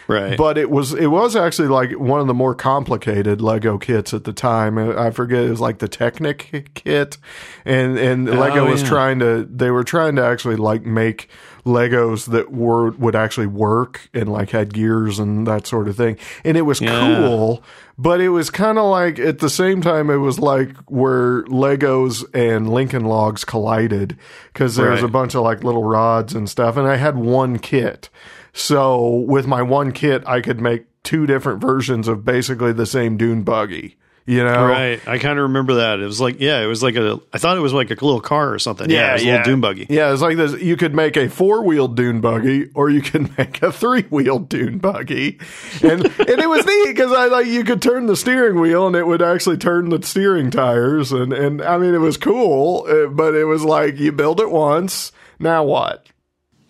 right. 0.07 0.37
But 0.37 0.57
it 0.57 0.69
was 0.69 0.93
it 0.93 1.07
was 1.07 1.37
actually 1.37 1.69
like 1.69 1.91
one 1.93 2.19
of 2.19 2.27
the 2.27 2.33
more 2.33 2.53
complicated 2.53 3.39
Lego 3.39 3.77
kits 3.77 4.13
at 4.13 4.25
the 4.25 4.33
time. 4.33 4.77
I 4.77 5.11
forget 5.11 5.45
it 5.45 5.49
was 5.49 5.61
like 5.61 5.79
the 5.79 5.87
Technic 5.87 6.71
kit, 6.73 7.17
and 7.63 7.97
and 7.97 8.25
Lego 8.25 8.69
was 8.69 8.81
yeah. 8.81 8.89
trying 8.89 9.19
to 9.19 9.45
they 9.45 9.71
were 9.71 9.85
trying 9.85 10.17
to 10.17 10.25
actually 10.25 10.57
like 10.57 10.83
make 10.83 11.29
Legos 11.65 12.25
that 12.31 12.51
were 12.51 12.91
would 12.91 13.15
actually 13.15 13.47
work 13.47 14.09
and 14.13 14.29
like 14.31 14.49
had 14.49 14.73
gears 14.73 15.17
and 15.19 15.47
that 15.47 15.65
sort 15.65 15.87
of 15.87 15.95
thing. 15.95 16.17
And 16.43 16.57
it 16.57 16.63
was 16.63 16.81
Yeah. 16.81 17.17
cool, 17.17 17.63
but 17.97 18.19
it 18.19 18.29
was 18.29 18.49
kind 18.49 18.77
of 18.77 18.85
like 18.85 19.17
at 19.19 19.39
the 19.39 19.49
same 19.49 19.81
time 19.81 20.09
it 20.09 20.17
was 20.17 20.39
like 20.39 20.75
where 20.87 21.43
Legos 21.43 22.25
and 22.33 22.69
Lincoln 22.73 23.05
Logs 23.05 23.45
collided 23.45 24.17
because 24.51 24.75
there 24.75 24.91
was 24.91 25.03
a 25.03 25.07
bunch 25.07 25.35
of 25.35 25.41
like 25.43 25.63
little 25.63 25.83
rods 25.85 26.33
and 26.33 26.49
stuff. 26.49 26.75
And 26.75 26.87
I 26.87 26.97
had 26.97 27.15
one 27.15 27.59
kit. 27.59 28.09
So 28.51 29.23
with 29.27 29.47
my 29.47 29.61
one 29.61 29.91
kit, 29.93 30.23
I 30.27 30.41
could 30.41 30.59
make 30.61 30.85
two 31.03 31.25
different 31.25 31.59
versions 31.61 32.07
of 32.07 32.23
basically 32.25 32.71
the 32.73 32.85
same 32.85 33.17
dune 33.17 33.43
buggy. 33.43 33.97
You 34.25 34.43
know, 34.43 34.65
Right. 34.67 35.05
I 35.05 35.17
kind 35.17 35.37
of 35.37 35.43
remember 35.43 35.75
that. 35.75 35.99
It 35.99 36.05
was 36.05 36.21
like, 36.21 36.39
yeah, 36.39 36.61
it 36.61 36.65
was 36.65 36.81
like 36.81 36.95
a, 36.95 37.19
I 37.33 37.37
thought 37.39 37.57
it 37.57 37.61
was 37.61 37.73
like 37.73 37.91
a 37.91 37.95
little 37.95 38.21
car 38.21 38.53
or 38.53 38.59
something. 38.59 38.89
Yeah, 38.89 39.09
it 39.09 39.13
was 39.13 39.23
a 39.23 39.25
little 39.25 39.43
dune 39.43 39.59
buggy. 39.61 39.85
Yeah, 39.89 40.13
it's 40.13 40.21
like 40.21 40.37
this. 40.37 40.61
You 40.61 40.77
could 40.77 40.95
make 40.95 41.17
a 41.17 41.27
four 41.27 41.63
wheeled 41.63 41.97
dune 41.97 42.21
buggy, 42.21 42.69
or 42.73 42.89
you 42.89 43.01
could 43.01 43.37
make 43.37 43.61
a 43.61 43.71
three 43.71 44.03
wheeled 44.03 44.47
dune 44.47 44.77
buggy, 44.77 45.39
and 45.81 46.05
and 46.05 46.29
it 46.39 46.47
was 46.47 46.65
neat 46.65 46.87
because 46.87 47.11
I 47.11 47.25
like 47.25 47.47
you 47.47 47.65
could 47.65 47.81
turn 47.81 48.05
the 48.05 48.15
steering 48.15 48.61
wheel 48.61 48.87
and 48.87 48.95
it 48.95 49.05
would 49.05 49.21
actually 49.21 49.57
turn 49.57 49.89
the 49.89 50.01
steering 50.01 50.51
tires, 50.51 51.11
and 51.11 51.33
and 51.33 51.61
I 51.61 51.77
mean 51.77 51.93
it 51.93 51.99
was 51.99 52.15
cool, 52.15 52.85
uh, 52.87 53.07
but 53.07 53.35
it 53.35 53.45
was 53.45 53.63
like 53.65 53.97
you 53.99 54.13
build 54.13 54.39
it 54.39 54.49
once, 54.49 55.11
now 55.37 55.65
what? 55.65 56.07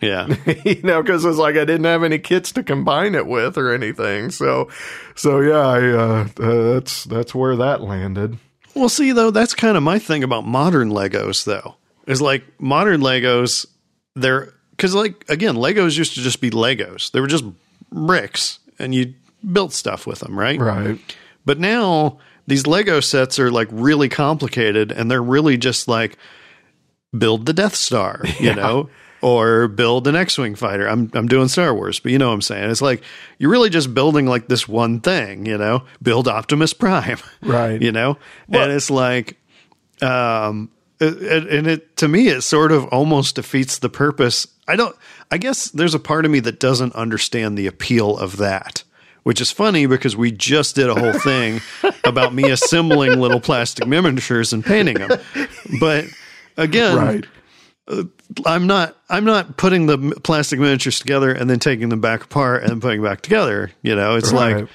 Yeah. 0.03 0.27
you 0.65 0.81
know, 0.83 1.01
because 1.01 1.25
it's 1.25 1.37
like 1.37 1.55
I 1.55 1.65
didn't 1.65 1.85
have 1.85 2.03
any 2.03 2.19
kits 2.19 2.51
to 2.53 2.63
combine 2.63 3.15
it 3.15 3.27
with 3.27 3.57
or 3.57 3.73
anything. 3.73 4.31
So, 4.31 4.69
so 5.15 5.39
yeah, 5.39 5.67
I, 5.67 5.87
uh, 5.89 6.27
uh, 6.39 6.73
that's 6.73 7.03
that's 7.05 7.33
where 7.33 7.55
that 7.55 7.81
landed. 7.81 8.37
Well, 8.75 8.89
see, 8.89 9.11
though, 9.11 9.31
that's 9.31 9.53
kind 9.53 9.77
of 9.77 9.83
my 9.83 9.99
thing 9.99 10.23
about 10.23 10.45
modern 10.45 10.89
Legos, 10.89 11.45
though, 11.45 11.75
is 12.07 12.21
like 12.21 12.43
modern 12.59 13.01
Legos, 13.01 13.67
they're, 14.15 14.53
because, 14.71 14.95
like, 14.95 15.25
again, 15.29 15.55
Legos 15.55 15.97
used 15.97 16.15
to 16.15 16.21
just 16.21 16.41
be 16.41 16.49
Legos. 16.49 17.11
They 17.11 17.19
were 17.21 17.27
just 17.27 17.45
bricks 17.91 18.59
and 18.79 18.95
you 18.95 19.13
built 19.51 19.73
stuff 19.73 20.07
with 20.07 20.19
them, 20.19 20.37
right? 20.37 20.59
Right. 20.59 20.99
But 21.45 21.59
now 21.59 22.19
these 22.47 22.67
Lego 22.67 22.99
sets 22.99 23.39
are 23.39 23.51
like 23.51 23.67
really 23.71 24.09
complicated 24.09 24.91
and 24.91 25.09
they're 25.09 25.23
really 25.23 25.57
just 25.57 25.87
like 25.87 26.17
build 27.15 27.45
the 27.45 27.53
Death 27.53 27.75
Star, 27.75 28.21
you 28.39 28.53
know, 28.55 28.89
or 29.23 29.67
build 29.69 30.07
an 30.07 30.15
X-wing 30.15 30.53
fighter. 30.55 30.87
I'm 30.87 31.09
I'm 31.13 31.27
doing 31.27 31.47
Star 31.47 31.73
Wars, 31.73 31.99
but 31.99 32.11
you 32.11 32.17
know 32.19 32.27
what 32.27 32.33
I'm 32.35 32.41
saying. 32.41 32.69
It's 32.69 32.81
like 32.81 33.01
you're 33.39 33.49
really 33.49 33.69
just 33.71 33.93
building 33.93 34.27
like 34.27 34.47
this 34.47 34.67
one 34.67 34.99
thing, 34.99 35.45
you 35.45 35.57
know, 35.57 35.85
build 36.01 36.27
Optimus 36.27 36.73
Prime, 36.73 37.17
Right. 37.41 37.81
You 37.81 37.91
know, 37.91 38.17
and 38.49 38.71
it's 38.71 38.91
like, 38.91 39.37
um, 40.01 40.69
it, 40.99 41.21
it- 41.21 41.47
and 41.53 41.67
it 41.67 41.97
to 41.97 42.07
me 42.07 42.27
it 42.27 42.41
sort 42.41 42.71
of 42.71 42.85
almost 42.87 43.35
defeats 43.35 43.79
the 43.79 43.89
purpose. 43.89 44.47
I 44.67 44.75
don't. 44.75 44.95
I 45.31 45.37
guess 45.37 45.65
there's 45.71 45.95
a 45.95 45.99
part 45.99 46.25
of 46.25 46.31
me 46.31 46.39
that 46.41 46.59
doesn't 46.59 46.93
understand 46.95 47.57
the 47.57 47.67
appeal 47.67 48.17
of 48.17 48.37
that. 48.37 48.83
Which 49.23 49.39
is 49.39 49.51
funny 49.51 49.85
because 49.85 50.17
we 50.17 50.31
just 50.33 50.75
did 50.75 50.89
a 50.89 50.95
whole 50.95 51.13
thing 51.17 51.61
about 52.03 52.33
me 52.33 52.51
assembling 52.51 53.21
little 53.21 53.39
plastic 53.39 53.87
miniatures 53.87 54.51
and 54.51 54.65
painting 54.65 54.95
them. 54.95 55.17
But 55.79 56.07
again, 56.57 56.97
Right. 56.97 57.25
I'm 58.45 58.65
not 58.67 58.95
I'm 59.09 59.25
not 59.25 59.57
putting 59.57 59.87
the 59.87 59.97
plastic 60.23 60.59
miniatures 60.59 60.99
together 60.99 61.31
and 61.31 61.49
then 61.49 61.59
taking 61.59 61.89
them 61.89 62.01
back 62.01 62.23
apart 62.23 62.63
and 62.63 62.81
putting 62.81 63.01
them 63.01 63.11
back 63.11 63.21
together. 63.21 63.71
You 63.81 63.95
know, 63.95 64.15
it's 64.15 64.31
Right. 64.31 64.57
like 64.57 64.67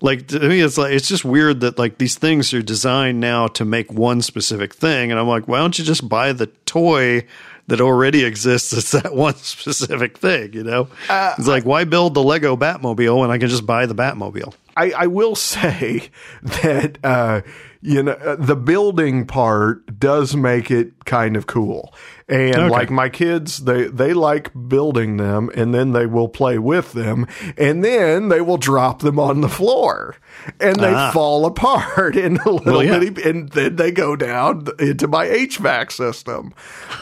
like 0.00 0.26
to 0.28 0.40
me 0.40 0.60
it's 0.60 0.76
like 0.78 0.92
it's 0.92 1.08
just 1.08 1.24
weird 1.24 1.60
that 1.60 1.78
like 1.78 1.98
these 1.98 2.16
things 2.16 2.52
are 2.54 2.62
designed 2.62 3.20
now 3.20 3.46
to 3.48 3.64
make 3.64 3.92
one 3.92 4.22
specific 4.22 4.74
thing 4.74 5.10
and 5.10 5.18
I'm 5.20 5.28
like, 5.28 5.46
why 5.48 5.58
don't 5.58 5.78
you 5.78 5.84
just 5.84 6.08
buy 6.08 6.32
the 6.32 6.46
toy 6.66 7.24
that 7.68 7.80
already 7.80 8.24
exists 8.24 8.70
that's 8.70 8.92
that 8.92 9.14
one 9.14 9.34
specific 9.34 10.18
thing, 10.18 10.52
you 10.54 10.64
know? 10.64 10.88
it's 11.10 11.46
like 11.48 11.64
why 11.64 11.84
build 11.84 12.14
the 12.14 12.22
Lego 12.22 12.56
Batmobile 12.56 13.18
when 13.20 13.30
I 13.30 13.38
can 13.38 13.48
just 13.48 13.66
buy 13.66 13.86
the 13.86 13.94
Batmobile? 13.94 14.54
I, 14.76 14.92
I 14.96 15.06
will 15.08 15.34
say 15.54 16.08
that 16.42 16.98
uh, 17.04 17.40
you 17.80 18.02
know 18.02 18.12
uh, 18.12 18.36
the 18.36 18.56
building 18.56 19.26
part 19.26 19.98
does 20.00 20.34
make 20.34 20.70
it 20.70 21.04
kind 21.04 21.36
of 21.36 21.46
cool, 21.46 21.94
and 22.28 22.56
Okay. 22.56 22.68
like 22.68 22.90
my 22.90 23.08
kids, 23.08 23.58
they 23.64 23.84
they 23.86 24.12
like 24.12 24.50
building 24.68 25.16
them, 25.16 25.50
and 25.54 25.72
then 25.74 25.92
they 25.92 26.06
will 26.06 26.28
play 26.28 26.58
with 26.58 26.92
them, 26.92 27.26
and 27.56 27.84
then 27.84 28.28
they 28.28 28.40
will 28.40 28.56
drop 28.58 29.00
them 29.00 29.18
on 29.18 29.40
the 29.40 29.48
floor, 29.48 30.16
and 30.60 30.76
they 30.76 30.92
Ah. 30.92 31.10
fall 31.12 31.46
apart 31.46 32.16
in 32.24 32.36
a 32.38 32.50
little 32.50 32.60
Well, 32.64 32.84
yeah. 32.84 32.98
bitty, 32.98 33.22
and 33.28 33.48
then 33.50 33.76
they 33.76 33.90
go 33.92 34.16
down 34.16 34.66
into 34.78 35.06
my 35.08 35.26
HVAC 35.26 35.92
system. 35.92 36.52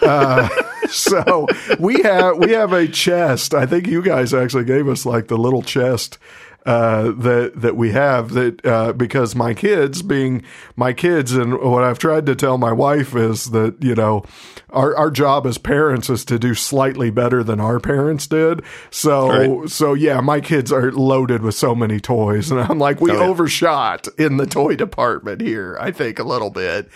Uh, 0.02 0.48
so 0.90 1.46
we 1.78 2.02
have 2.02 2.36
we 2.38 2.52
have 2.52 2.72
a 2.72 2.86
chest. 2.86 3.54
I 3.54 3.66
think 3.66 3.86
you 3.86 4.02
guys 4.02 4.34
actually 4.34 4.64
gave 4.64 4.88
us 4.88 5.06
like 5.06 5.28
the 5.28 5.38
little 5.38 5.62
chest 5.62 6.18
uh, 6.66 7.12
that 7.12 7.52
that 7.54 7.76
we 7.76 7.92
have 7.92 8.32
that 8.34 8.66
uh, 8.66 8.92
because 8.92 9.34
my 9.34 9.54
kids 9.54 10.02
being 10.02 10.42
my 10.74 10.92
kids 10.92 11.32
and 11.32 11.58
what 11.58 11.84
I've 11.84 11.98
tried 11.98 12.26
to 12.26 12.34
tell 12.34 12.58
my 12.58 12.72
wife 12.72 13.14
is 13.16 13.46
that 13.52 13.76
you 13.80 13.94
know 13.94 14.24
our 14.70 14.94
our 14.96 15.10
job 15.10 15.46
as 15.46 15.58
parents 15.58 16.10
is 16.10 16.24
to 16.26 16.38
do 16.40 16.54
slightly 16.54 17.10
better 17.10 17.44
than 17.44 17.60
our 17.60 17.78
parents 17.80 18.26
did. 18.26 18.62
So 18.90 19.28
Right. 19.28 19.70
so 19.70 19.94
yeah, 19.94 20.20
my 20.20 20.40
kids 20.40 20.72
are 20.72 20.90
loaded 20.90 21.42
with 21.42 21.54
so 21.54 21.74
many 21.74 22.00
toys, 22.00 22.50
and 22.50 22.60
I'm 22.60 22.78
like 22.80 23.00
we 23.00 23.12
Oh, 23.12 23.14
yeah. 23.14 23.26
overshot 23.28 24.08
in 24.18 24.36
the 24.36 24.46
toy 24.46 24.74
department 24.74 25.40
here. 25.40 25.78
I 25.80 25.92
think 25.92 26.18
a 26.18 26.24
little 26.24 26.50
bit. 26.50 26.90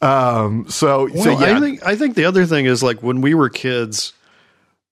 Um. 0.00 0.64
So 0.68 1.08
so 1.08 1.30
yeah. 1.38 1.56
I 1.56 1.60
think 1.60 1.86
I 1.86 1.94
think 1.94 2.14
the 2.14 2.24
other 2.24 2.46
thing 2.46 2.64
is 2.64 2.82
like 2.82 3.02
when 3.02 3.20
we 3.20 3.34
were 3.34 3.50
kids. 3.50 4.14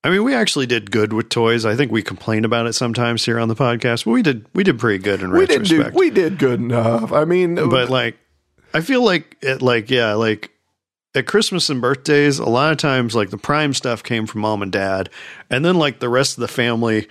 I 0.05 0.11
mean, 0.11 0.23
we 0.23 0.35
actually 0.35 0.67
did 0.67 0.91
good 0.91 1.13
with 1.13 1.29
toys. 1.29 1.67
I 1.67 1.75
think 1.75 1.91
we 1.91 2.03
complain 2.03 2.45
about 2.45 2.67
it 2.67 2.75
sometimes 2.75 3.25
here 3.25 3.39
on 3.39 3.49
the 3.49 3.57
podcast, 3.57 4.05
but 4.05 4.13
we 4.13 4.23
did 4.23 4.47
we 4.55 4.63
did 4.63 4.79
pretty 4.79 5.03
good 5.03 5.23
in 5.23 5.33
we 5.33 5.47
did 5.47 5.65
do 5.65 5.79
retrospect. 5.79 5.97
we 5.97 6.11
did 6.11 6.39
good 6.39 6.61
enough. 6.61 7.13
I 7.13 7.25
mean, 7.25 7.59
uh, 7.59 7.67
but 7.67 7.91
like, 7.91 8.17
I 8.73 8.81
feel 8.81 9.05
like 9.05 9.37
it, 9.43 9.61
like 9.61 9.91
yeah, 9.91 10.15
like 10.15 10.53
at 11.17 11.27
Christmas 11.27 11.69
and 11.69 11.81
birthdays, 11.81 12.39
a 12.39 12.49
lot 12.49 12.71
of 12.71 12.79
times 12.79 13.15
like 13.17 13.31
the 13.31 13.39
prime 13.39 13.75
stuff 13.75 14.05
came 14.05 14.27
from 14.27 14.43
mom 14.43 14.63
and 14.63 14.71
dad, 14.71 15.11
and 15.51 15.65
then 15.65 15.77
like 15.77 15.99
the 15.99 16.09
rest 16.09 16.39
of 16.39 16.43
the 16.43 16.49
family, 16.49 17.09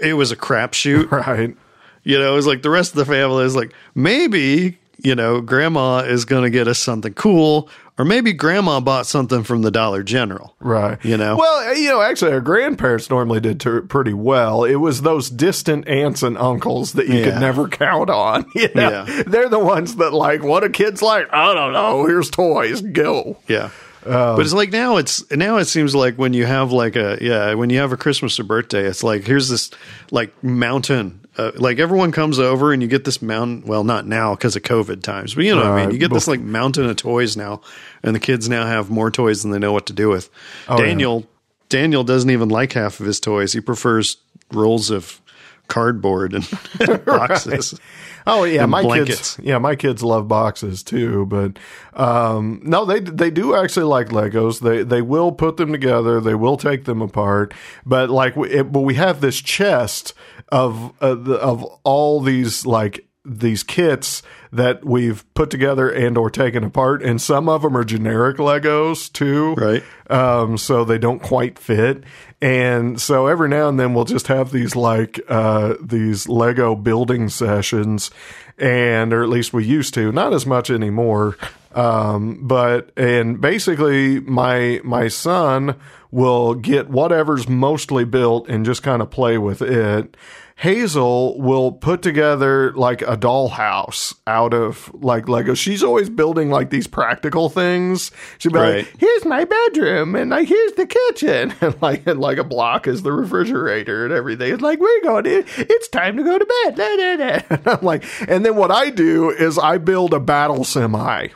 it 0.00 0.14
was 0.14 0.32
a 0.32 0.36
crapshoot. 0.36 1.10
right. 1.26 1.54
You 2.02 2.18
know, 2.18 2.32
it 2.32 2.34
was 2.34 2.46
like 2.46 2.62
the 2.62 2.70
rest 2.70 2.92
of 2.92 2.96
the 2.96 3.04
family 3.04 3.44
is 3.44 3.54
like 3.54 3.74
maybe 3.94 4.78
you 5.04 5.14
know 5.14 5.40
grandma 5.40 5.98
is 6.00 6.24
going 6.24 6.44
to 6.44 6.50
get 6.50 6.68
us 6.68 6.78
something 6.78 7.14
cool, 7.14 7.68
or 7.98 8.04
maybe 8.04 8.32
grandma 8.32 8.80
bought 8.80 9.06
something 9.06 9.42
from 9.44 9.62
the 9.62 9.70
Dollar 9.70 10.02
General. 10.02 10.54
Right. 10.60 10.98
You 11.04 11.16
know? 11.16 11.36
Well, 11.36 11.68
uh, 11.68 11.72
you 11.72 11.88
know, 11.88 12.00
actually, 12.00 12.32
our 12.32 12.40
grandparents 12.40 13.10
normally 13.10 13.40
did 13.40 13.60
ter- 13.60 13.82
pretty 13.82 14.14
well. 14.14 14.64
It 14.64 14.76
was 14.76 15.02
those 15.02 15.28
distant 15.30 15.86
aunts 15.88 16.22
and 16.22 16.36
uncles 16.38 16.94
that 16.94 17.08
you 17.08 17.18
Yeah. 17.18 17.24
could 17.32 17.40
never 17.40 17.68
count 17.68 18.10
on. 18.10 18.46
You 18.54 18.68
know? 18.74 19.04
Yeah. 19.06 19.22
They're 19.26 19.48
the 19.48 19.58
ones 19.58 19.96
that, 19.96 20.12
like, 20.12 20.42
what 20.42 20.64
a 20.64 20.70
kid's 20.70 21.02
like, 21.02 21.26
I 21.32 21.54
don't 21.54 21.72
know, 21.72 22.06
here's 22.06 22.30
toys, 22.30 22.80
go. 22.80 23.36
Yeah. 23.48 23.70
Um, 24.06 24.36
but 24.36 24.40
it's 24.40 24.54
like 24.54 24.70
now 24.72 24.96
it's 24.96 25.30
now 25.30 25.58
it 25.58 25.66
seems 25.66 25.94
like 25.94 26.14
when 26.16 26.32
you 26.32 26.46
have 26.46 26.72
like 26.72 26.96
a 26.96 27.18
yeah 27.20 27.52
when 27.52 27.68
you 27.68 27.80
have 27.80 27.92
a 27.92 27.98
Christmas 27.98 28.40
or 28.40 28.44
birthday 28.44 28.84
it's 28.86 29.02
like 29.04 29.26
here's 29.26 29.50
this 29.50 29.70
like 30.10 30.32
mountain 30.42 31.19
uh, 31.36 31.52
like 31.56 31.78
everyone 31.78 32.12
comes 32.12 32.38
over 32.38 32.72
and 32.72 32.82
you 32.82 32.88
get 32.88 33.04
this 33.04 33.22
mountain. 33.22 33.62
Well, 33.66 33.84
not 33.84 34.06
now 34.06 34.34
because 34.34 34.56
of 34.56 34.62
COVID 34.62 35.02
times, 35.02 35.34
but 35.34 35.44
you 35.44 35.54
know 35.54 35.62
what 35.62 35.66
I 35.66 35.86
mean. 35.86 35.92
You 35.92 35.98
get 35.98 36.12
this 36.12 36.28
like 36.28 36.40
mountain 36.40 36.86
of 36.86 36.96
toys 36.96 37.36
now, 37.36 37.60
and 38.02 38.14
the 38.14 38.20
kids 38.20 38.48
now 38.48 38.66
have 38.66 38.90
more 38.90 39.10
toys 39.10 39.42
than 39.42 39.50
they 39.50 39.58
know 39.58 39.72
what 39.72 39.86
to 39.86 39.92
do 39.92 40.08
with. 40.08 40.28
Daniel 40.68 41.26
Daniel 41.68 42.04
doesn't 42.04 42.30
even 42.30 42.48
like 42.48 42.72
half 42.72 43.00
of 43.00 43.06
his 43.06 43.20
toys. 43.20 43.52
He 43.52 43.60
prefers 43.60 44.18
rolls 44.52 44.90
of 44.90 45.20
cardboard 45.68 46.34
and 46.34 46.46
boxes. 47.06 47.78
Oh 48.26 48.44
yeah, 48.44 48.66
my 48.66 48.82
blankets. 48.82 49.36
kids. 49.36 49.46
Yeah, 49.46 49.58
my 49.58 49.76
kids 49.76 50.02
love 50.02 50.28
boxes 50.28 50.82
too. 50.82 51.24
But 51.24 51.58
um, 51.94 52.60
no, 52.62 52.84
they 52.84 53.00
they 53.00 53.30
do 53.30 53.54
actually 53.54 53.86
like 53.86 54.08
Legos. 54.08 54.60
They 54.60 54.82
they 54.82 55.00
will 55.00 55.32
put 55.32 55.56
them 55.56 55.72
together. 55.72 56.20
They 56.20 56.34
will 56.34 56.58
take 56.58 56.84
them 56.84 57.00
apart. 57.00 57.54
But 57.86 58.10
like, 58.10 58.36
it, 58.36 58.72
but 58.72 58.80
we 58.80 58.94
have 58.94 59.22
this 59.22 59.40
chest 59.40 60.12
of 60.50 60.92
uh, 61.00 61.14
the, 61.14 61.34
of 61.34 61.62
all 61.84 62.20
these 62.20 62.66
like 62.66 63.06
these 63.24 63.62
kits 63.62 64.22
that 64.50 64.82
we've 64.84 65.24
put 65.34 65.50
together 65.50 65.90
and 65.90 66.16
or 66.16 66.30
taken 66.30 66.64
apart 66.64 67.02
and 67.02 67.20
some 67.20 67.50
of 67.50 67.60
them 67.62 67.76
are 67.76 67.84
generic 67.84 68.38
legos 68.38 69.12
too 69.12 69.54
Right. 69.54 69.84
um, 70.08 70.56
so 70.56 70.84
they 70.84 70.96
don't 70.98 71.20
quite 71.22 71.58
fit. 71.58 72.02
And 72.40 72.98
so 72.98 73.26
every 73.26 73.50
now 73.50 73.68
and 73.68 73.78
then 73.78 73.92
we'll 73.92 74.06
just 74.06 74.28
have 74.28 74.50
these 74.50 74.74
like 74.74 75.20
uh, 75.28 75.74
these 75.82 76.26
Lego 76.26 76.74
building 76.74 77.28
sessions, 77.28 78.10
and 78.56 79.12
or 79.12 79.22
at 79.22 79.28
least 79.28 79.52
we 79.52 79.66
used 79.66 79.92
to, 79.94 80.10
not 80.10 80.32
as 80.32 80.46
much 80.46 80.70
anymore. 80.70 81.36
Um, 81.74 82.38
but 82.48 82.92
and 82.96 83.42
basically 83.42 84.20
my 84.20 84.80
my 84.82 85.08
son 85.08 85.76
will 86.10 86.54
get 86.54 86.88
whatever's 86.88 87.46
mostly 87.46 88.04
built 88.06 88.48
and 88.48 88.64
just 88.64 88.82
kind 88.82 89.02
of 89.02 89.10
play 89.10 89.36
with 89.36 89.60
it. 89.60 90.16
Hazel 90.60 91.40
will 91.40 91.72
put 91.72 92.02
together 92.02 92.70
like 92.74 93.00
a 93.00 93.16
dollhouse 93.16 94.14
out 94.26 94.52
of 94.52 94.92
like 94.92 95.26
Lego. 95.26 95.54
She's 95.54 95.82
always 95.82 96.10
building 96.10 96.50
like 96.50 96.68
these 96.68 96.86
practical 96.86 97.48
things. 97.48 98.10
She'll 98.36 98.52
be 98.52 98.58
Right. 98.58 98.76
like, 98.84 98.94
here's 98.98 99.24
my 99.24 99.46
bedroom 99.46 100.14
and 100.14 100.30
like 100.30 100.48
here's 100.48 100.72
the 100.74 100.84
kitchen 100.86 101.54
and 101.62 101.80
like 101.80 102.06
and 102.06 102.20
like 102.20 102.36
a 102.36 102.44
block 102.44 102.86
is 102.86 103.00
the 103.00 103.10
refrigerator 103.12 104.04
and 104.04 104.12
everything. 104.12 104.52
It's 104.52 104.60
like 104.62 104.80
we're 104.80 105.00
going 105.02 105.24
to 105.24 105.44
it's 105.56 105.88
time 105.88 106.18
to 106.18 106.22
go 106.22 106.38
to 106.38 106.44
bed. 106.64 106.76
Da, 106.76 106.96
da, 106.96 107.16
da. 107.16 107.40
And 107.56 107.66
I'm 107.66 107.80
like 107.82 108.04
and 108.28 108.44
then 108.44 108.54
what 108.56 108.70
I 108.70 108.90
do 108.90 109.30
is 109.30 109.58
I 109.58 109.78
build 109.78 110.12
a 110.12 110.20
battle 110.20 110.64
semi. 110.64 111.28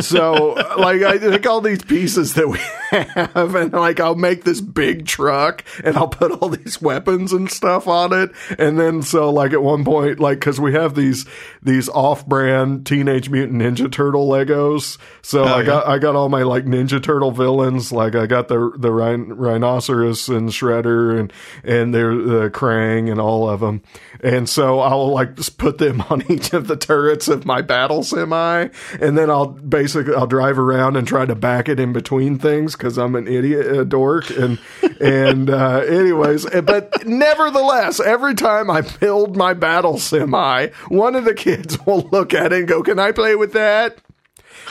So 0.00 0.52
like 0.76 1.02
I 1.02 1.18
take 1.18 1.46
all 1.46 1.60
these 1.60 1.82
pieces 1.82 2.34
that 2.34 2.48
we 2.48 2.58
have 2.90 3.54
and 3.54 3.72
like 3.72 4.00
I'll 4.00 4.14
make 4.14 4.44
this 4.44 4.60
big 4.60 5.06
truck 5.06 5.64
and 5.82 5.96
I'll 5.96 6.08
put 6.08 6.32
all 6.32 6.48
these 6.48 6.80
weapons 6.80 7.32
and 7.32 7.50
stuff 7.50 7.86
on 7.86 8.12
it. 8.12 8.32
And 8.58 8.78
then 8.78 9.02
so 9.02 9.30
like 9.30 9.52
at 9.52 9.62
one 9.62 9.84
point 9.84 10.20
like 10.20 10.40
cuz 10.40 10.60
we 10.60 10.72
have 10.74 10.94
these 10.94 11.26
these 11.62 11.88
off-brand 11.88 12.86
teenage 12.86 13.30
mutant 13.30 13.62
ninja 13.62 13.90
turtle 13.90 14.28
legos. 14.28 14.98
So 15.22 15.44
oh, 15.44 15.46
I 15.46 15.62
got 15.64 15.86
I 15.86 15.98
got 15.98 16.16
all 16.16 16.28
my 16.28 16.42
like 16.42 16.64
ninja 16.64 17.02
turtle 17.02 17.30
villains. 17.30 17.92
Like 17.92 18.14
I 18.14 18.26
got 18.26 18.48
the 18.48 18.72
the 18.76 18.92
rhin- 18.92 19.34
rhinoceros 19.34 20.28
and 20.28 20.50
shredder 20.50 21.18
and 21.18 21.32
and 21.64 21.94
the 21.94 22.50
krang 22.52 23.10
and 23.10 23.20
all 23.20 23.48
of 23.48 23.60
them 23.60 23.82
and 24.22 24.48
so 24.48 24.78
I'll 24.80 25.12
like 25.12 25.34
just 25.34 25.58
put 25.58 25.78
them 25.78 26.00
on 26.10 26.30
each 26.30 26.52
of 26.52 26.68
the 26.68 26.76
turrets 26.76 27.28
of 27.28 27.44
my 27.44 27.62
battle 27.62 28.02
semi. 28.02 28.68
And 29.00 29.18
then 29.18 29.30
I'll 29.30 29.58
basically 29.66 30.14
I'll 30.14 30.26
drive 30.26 30.58
around 30.58 30.96
and 30.96 31.06
try 31.06 31.26
to 31.26 31.34
back 31.34 31.68
it 31.68 31.80
in 31.80 31.92
between 31.92 32.38
things 32.38 32.76
because 32.76 32.98
I'm 32.98 33.14
an 33.14 33.28
idiot, 33.28 33.66
a 33.66 33.84
dork, 33.84 34.30
and 34.30 34.58
and 35.00 35.50
uh, 35.50 35.80
anyways, 35.80 36.46
but 36.62 37.06
nevertheless, 37.06 38.00
every 38.00 38.34
time 38.34 38.70
I 38.70 38.82
build 38.82 39.36
my 39.36 39.54
battle 39.54 39.98
semi, 39.98 40.68
one 40.88 41.14
of 41.14 41.24
the 41.24 41.34
kids 41.34 41.78
will 41.86 42.08
look 42.12 42.34
at 42.34 42.52
it 42.52 42.60
and 42.60 42.68
go, 42.68 42.82
"Can 42.82 42.98
I 42.98 43.12
play 43.12 43.36
with 43.36 43.52
that?" 43.52 43.98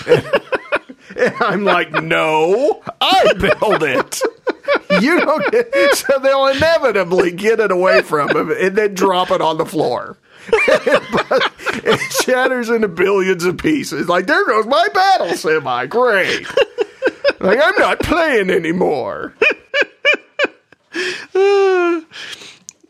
And, 0.08 0.26
and 1.18 1.36
I'm 1.40 1.64
like, 1.64 1.92
"No, 1.92 2.82
I 3.00 3.34
build 3.34 3.84
it." 3.84 4.22
You 5.02 5.20
don't 5.20 5.52
get, 5.52 5.96
so 5.96 6.20
they'll 6.20 6.48
inevitably 6.48 7.32
get 7.32 7.60
it 7.60 7.72
away 7.72 8.02
from 8.02 8.30
him 8.30 8.52
and 8.52 8.76
then 8.76 8.94
drop 8.94 9.32
it 9.32 9.42
on 9.42 9.58
the 9.58 9.66
floor. 9.66 10.18
but 10.68 11.54
it 11.84 12.00
shatters 12.24 12.70
into 12.70 12.88
billions 12.88 13.44
of 13.46 13.58
pieces. 13.58 14.10
Like, 14.10 14.28
there 14.28 14.46
goes 14.46 14.66
my 14.66 14.88
battle 14.94 15.30
semi. 15.36 15.86
Great. 15.88 16.46
Like, 17.40 17.60
I'm 17.62 17.76
not 17.78 18.00
playing 18.02 18.50
anymore. 18.50 19.34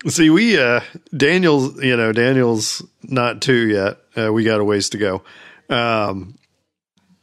See, 0.07 0.31
we 0.31 0.59
uh 0.59 0.81
Daniel's, 1.15 1.81
you 1.83 1.95
know, 1.95 2.11
Daniel's 2.11 2.83
not 3.03 3.41
two 3.41 3.67
yet. 3.67 3.97
Uh, 4.17 4.33
we 4.33 4.43
got 4.43 4.59
a 4.59 4.63
ways 4.63 4.89
to 4.89 4.97
go. 4.97 5.21
Um 5.69 6.35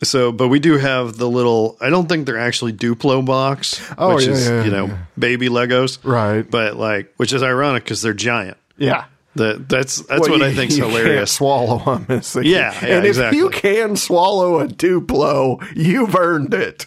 so 0.02 0.30
but 0.30 0.46
we 0.48 0.60
do 0.60 0.78
have 0.78 1.16
the 1.16 1.28
little 1.28 1.76
I 1.80 1.90
don't 1.90 2.08
think 2.08 2.26
they're 2.26 2.38
actually 2.38 2.72
Duplo 2.72 3.24
blocks, 3.24 3.80
Oh, 3.98 4.14
which 4.14 4.26
yeah, 4.26 4.32
is, 4.32 4.48
yeah, 4.48 4.64
you 4.64 4.70
know, 4.70 4.86
yeah. 4.86 4.98
baby 5.18 5.48
Legos. 5.48 5.98
Right. 6.04 6.48
But 6.48 6.76
like 6.76 7.12
which 7.16 7.32
is 7.32 7.42
ironic 7.42 7.84
cuz 7.84 8.00
they're 8.00 8.14
giant. 8.14 8.58
Yeah. 8.76 9.06
That 9.38 9.68
that's 9.68 10.02
that's 10.02 10.20
Well, 10.28 10.30
what 10.32 10.40
you- 10.40 10.44
I 10.46 10.52
think's 10.54 10.76
hilarious. 10.76 11.32
swallow 11.32 11.78
them. 11.98 12.18
Is 12.18 12.32
the 12.34 12.46
Yeah, 12.46 12.72
yeah, 12.82 12.96
and 12.96 13.04
if 13.06 13.10
exactly. 13.10 13.38
you 13.38 13.48
can 13.50 13.96
swallow 13.96 14.60
a 14.60 14.68
Duplo, 14.68 15.66
you've 15.74 16.14
earned 16.14 16.52
it. 16.54 16.86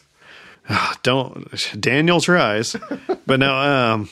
don't 1.04 1.50
Daniel 1.82 2.22
tries. 2.22 2.76
but 3.26 3.40
now 3.40 3.94
um 3.94 4.10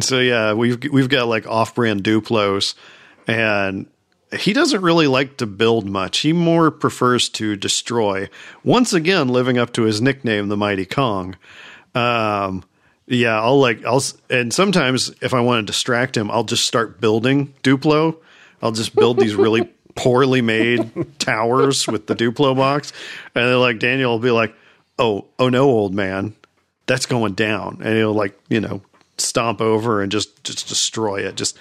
so 0.00 0.18
yeah, 0.18 0.52
we've 0.52 0.78
we've 0.92 1.08
got 1.08 1.26
like 1.28 1.46
off-brand 1.46 2.02
Duplos 2.04 2.74
and 3.26 3.86
he 4.36 4.52
doesn't 4.52 4.82
really 4.82 5.06
like 5.06 5.36
to 5.38 5.46
build 5.46 5.88
much. 5.88 6.18
He 6.18 6.32
more 6.32 6.70
prefers 6.70 7.28
to 7.30 7.54
destroy. 7.56 8.28
Once 8.64 8.92
again, 8.92 9.28
living 9.28 9.56
up 9.56 9.72
to 9.74 9.82
his 9.82 10.02
nickname, 10.02 10.48
the 10.48 10.56
Mighty 10.56 10.84
Kong. 10.84 11.36
Um, 11.94 12.64
yeah, 13.06 13.40
I'll 13.40 13.60
like 13.60 13.84
I'll 13.84 13.96
s- 13.96 14.14
and 14.30 14.52
sometimes 14.52 15.12
if 15.20 15.32
I 15.34 15.40
want 15.40 15.66
to 15.66 15.72
distract 15.72 16.16
him, 16.16 16.30
I'll 16.30 16.44
just 16.44 16.66
start 16.66 17.00
building 17.00 17.54
Duplo. 17.62 18.16
I'll 18.62 18.72
just 18.72 18.94
build 18.94 19.18
these 19.18 19.34
really 19.34 19.70
poorly 19.94 20.42
made 20.42 21.18
towers 21.18 21.86
with 21.86 22.06
the 22.06 22.14
Duplo 22.16 22.54
blocks, 22.54 22.92
and 23.34 23.44
then 23.48 23.58
like 23.60 23.78
Daniel 23.78 24.12
will 24.12 24.18
be 24.18 24.30
like, 24.30 24.54
"Oh, 24.98 25.26
oh 25.38 25.48
no, 25.48 25.64
old 25.64 25.94
man, 25.94 26.34
that's 26.86 27.06
going 27.06 27.34
down," 27.34 27.80
and 27.82 27.96
he'll 27.96 28.14
like 28.14 28.38
you 28.48 28.60
know 28.60 28.82
stomp 29.18 29.60
over 29.60 30.02
and 30.02 30.12
just 30.12 30.42
just 30.44 30.68
destroy 30.68 31.20
it. 31.20 31.36
Just 31.36 31.56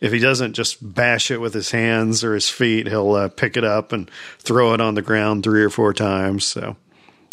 if 0.00 0.12
he 0.12 0.18
doesn't 0.18 0.54
just 0.54 0.76
bash 0.94 1.30
it 1.30 1.40
with 1.40 1.54
his 1.54 1.70
hands 1.70 2.22
or 2.24 2.34
his 2.34 2.48
feet, 2.48 2.86
he'll 2.86 3.12
uh, 3.14 3.28
pick 3.28 3.56
it 3.56 3.64
up 3.64 3.92
and 3.92 4.10
throw 4.38 4.74
it 4.74 4.80
on 4.80 4.94
the 4.94 5.02
ground 5.02 5.42
three 5.44 5.62
or 5.62 5.70
four 5.70 5.92
times. 5.94 6.44
So 6.44 6.76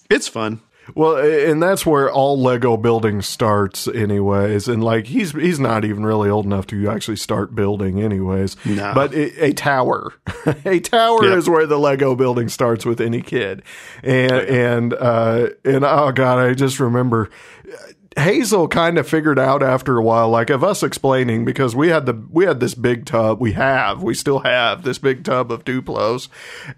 it's 0.09 0.27
fun. 0.27 0.61
Well, 0.93 1.17
and 1.17 1.63
that's 1.63 1.85
where 1.85 2.11
all 2.11 2.39
Lego 2.39 2.77
building 2.77 3.21
starts, 3.21 3.87
anyways. 3.87 4.67
And 4.67 4.83
like 4.83 5.07
he's 5.07 5.31
he's 5.31 5.59
not 5.59 5.83
even 5.83 6.05
really 6.05 6.29
old 6.29 6.45
enough 6.45 6.67
to 6.67 6.89
actually 6.89 7.17
start 7.17 7.55
building, 7.55 8.01
anyways. 8.01 8.55
No. 8.65 8.93
But 8.93 9.13
a, 9.13 9.45
a 9.45 9.53
tower, 9.53 10.13
a 10.65 10.79
tower 10.79 11.25
Yep. 11.25 11.37
is 11.37 11.49
where 11.49 11.65
the 11.65 11.79
Lego 11.79 12.15
building 12.15 12.49
starts 12.49 12.85
with 12.85 13.01
any 13.01 13.21
kid. 13.21 13.63
And 14.03 14.31
and 14.31 14.93
uh, 14.93 15.47
and 15.63 15.83
oh 15.83 16.11
god, 16.11 16.39
I 16.39 16.53
just 16.53 16.79
remember. 16.79 17.29
Hazel 18.17 18.69
kind 18.69 18.97
of 18.97 19.07
figured 19.07 19.37
out 19.37 19.61
after 19.61 19.97
a 19.97 20.03
while, 20.03 20.29
like 20.29 20.49
of 20.49 20.63
us 20.63 20.83
explaining, 20.83 21.43
because 21.43 21.75
we 21.75 21.89
had 21.89 22.05
the 22.05 22.25
we 22.29 22.45
had 22.45 22.61
this 22.61 22.73
big 22.73 23.05
tub. 23.05 23.41
We 23.41 23.51
have, 23.53 24.01
we 24.01 24.13
still 24.13 24.39
have 24.39 24.83
this 24.83 24.97
big 24.97 25.25
tub 25.25 25.51
of 25.51 25.65
Duplos, 25.65 26.29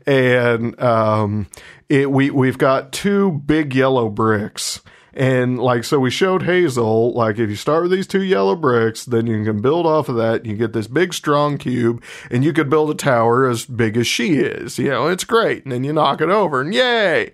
and 0.07 0.79
um, 0.81 1.47
it 1.89 2.11
we 2.11 2.31
we've 2.31 2.57
got 2.57 2.91
two 2.91 3.43
big 3.45 3.75
yellow 3.75 4.09
bricks. 4.09 4.81
And 5.13 5.57
like, 5.57 5.83
so 5.83 5.99
we 5.99 6.11
showed 6.11 6.43
Hazel, 6.43 7.11
like, 7.13 7.39
if 7.39 7.49
you 7.49 7.55
start 7.55 7.81
with 7.81 7.91
these 7.91 8.05
two 8.05 8.21
yellow 8.21 8.55
bricks, 8.55 9.03
then 9.03 9.25
you 9.25 9.43
can 9.43 9.63
build 9.63 9.87
off 9.87 10.09
of 10.09 10.15
that. 10.17 10.45
You 10.45 10.55
get 10.55 10.73
this 10.73 10.85
big, 10.85 11.11
strong 11.11 11.57
cube, 11.57 12.03
and 12.29 12.43
you 12.43 12.53
could 12.53 12.69
build 12.69 12.91
a 12.91 12.93
tower 12.93 13.49
as 13.49 13.65
big 13.65 13.97
as 13.97 14.05
she 14.05 14.35
is. 14.35 14.77
You 14.77 14.91
know, 14.91 15.07
it's 15.07 15.23
great. 15.23 15.63
And 15.63 15.71
then 15.71 15.83
you 15.83 15.91
knock 15.91 16.21
it 16.21 16.29
over, 16.29 16.61
and 16.61 16.71
yay 16.71 17.31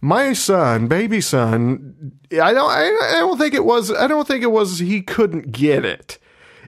my 0.00 0.32
son, 0.32 0.88
baby 0.88 1.20
son, 1.20 2.12
I 2.32 2.52
don't, 2.52 2.70
I, 2.70 3.16
I 3.16 3.18
don't 3.20 3.38
think 3.38 3.54
it 3.54 3.64
was, 3.64 3.92
I 3.92 4.06
don't 4.06 4.26
think 4.26 4.42
it 4.42 4.50
was 4.50 4.78
he 4.78 5.02
couldn't 5.02 5.52
get 5.52 5.84
it. 5.84 6.18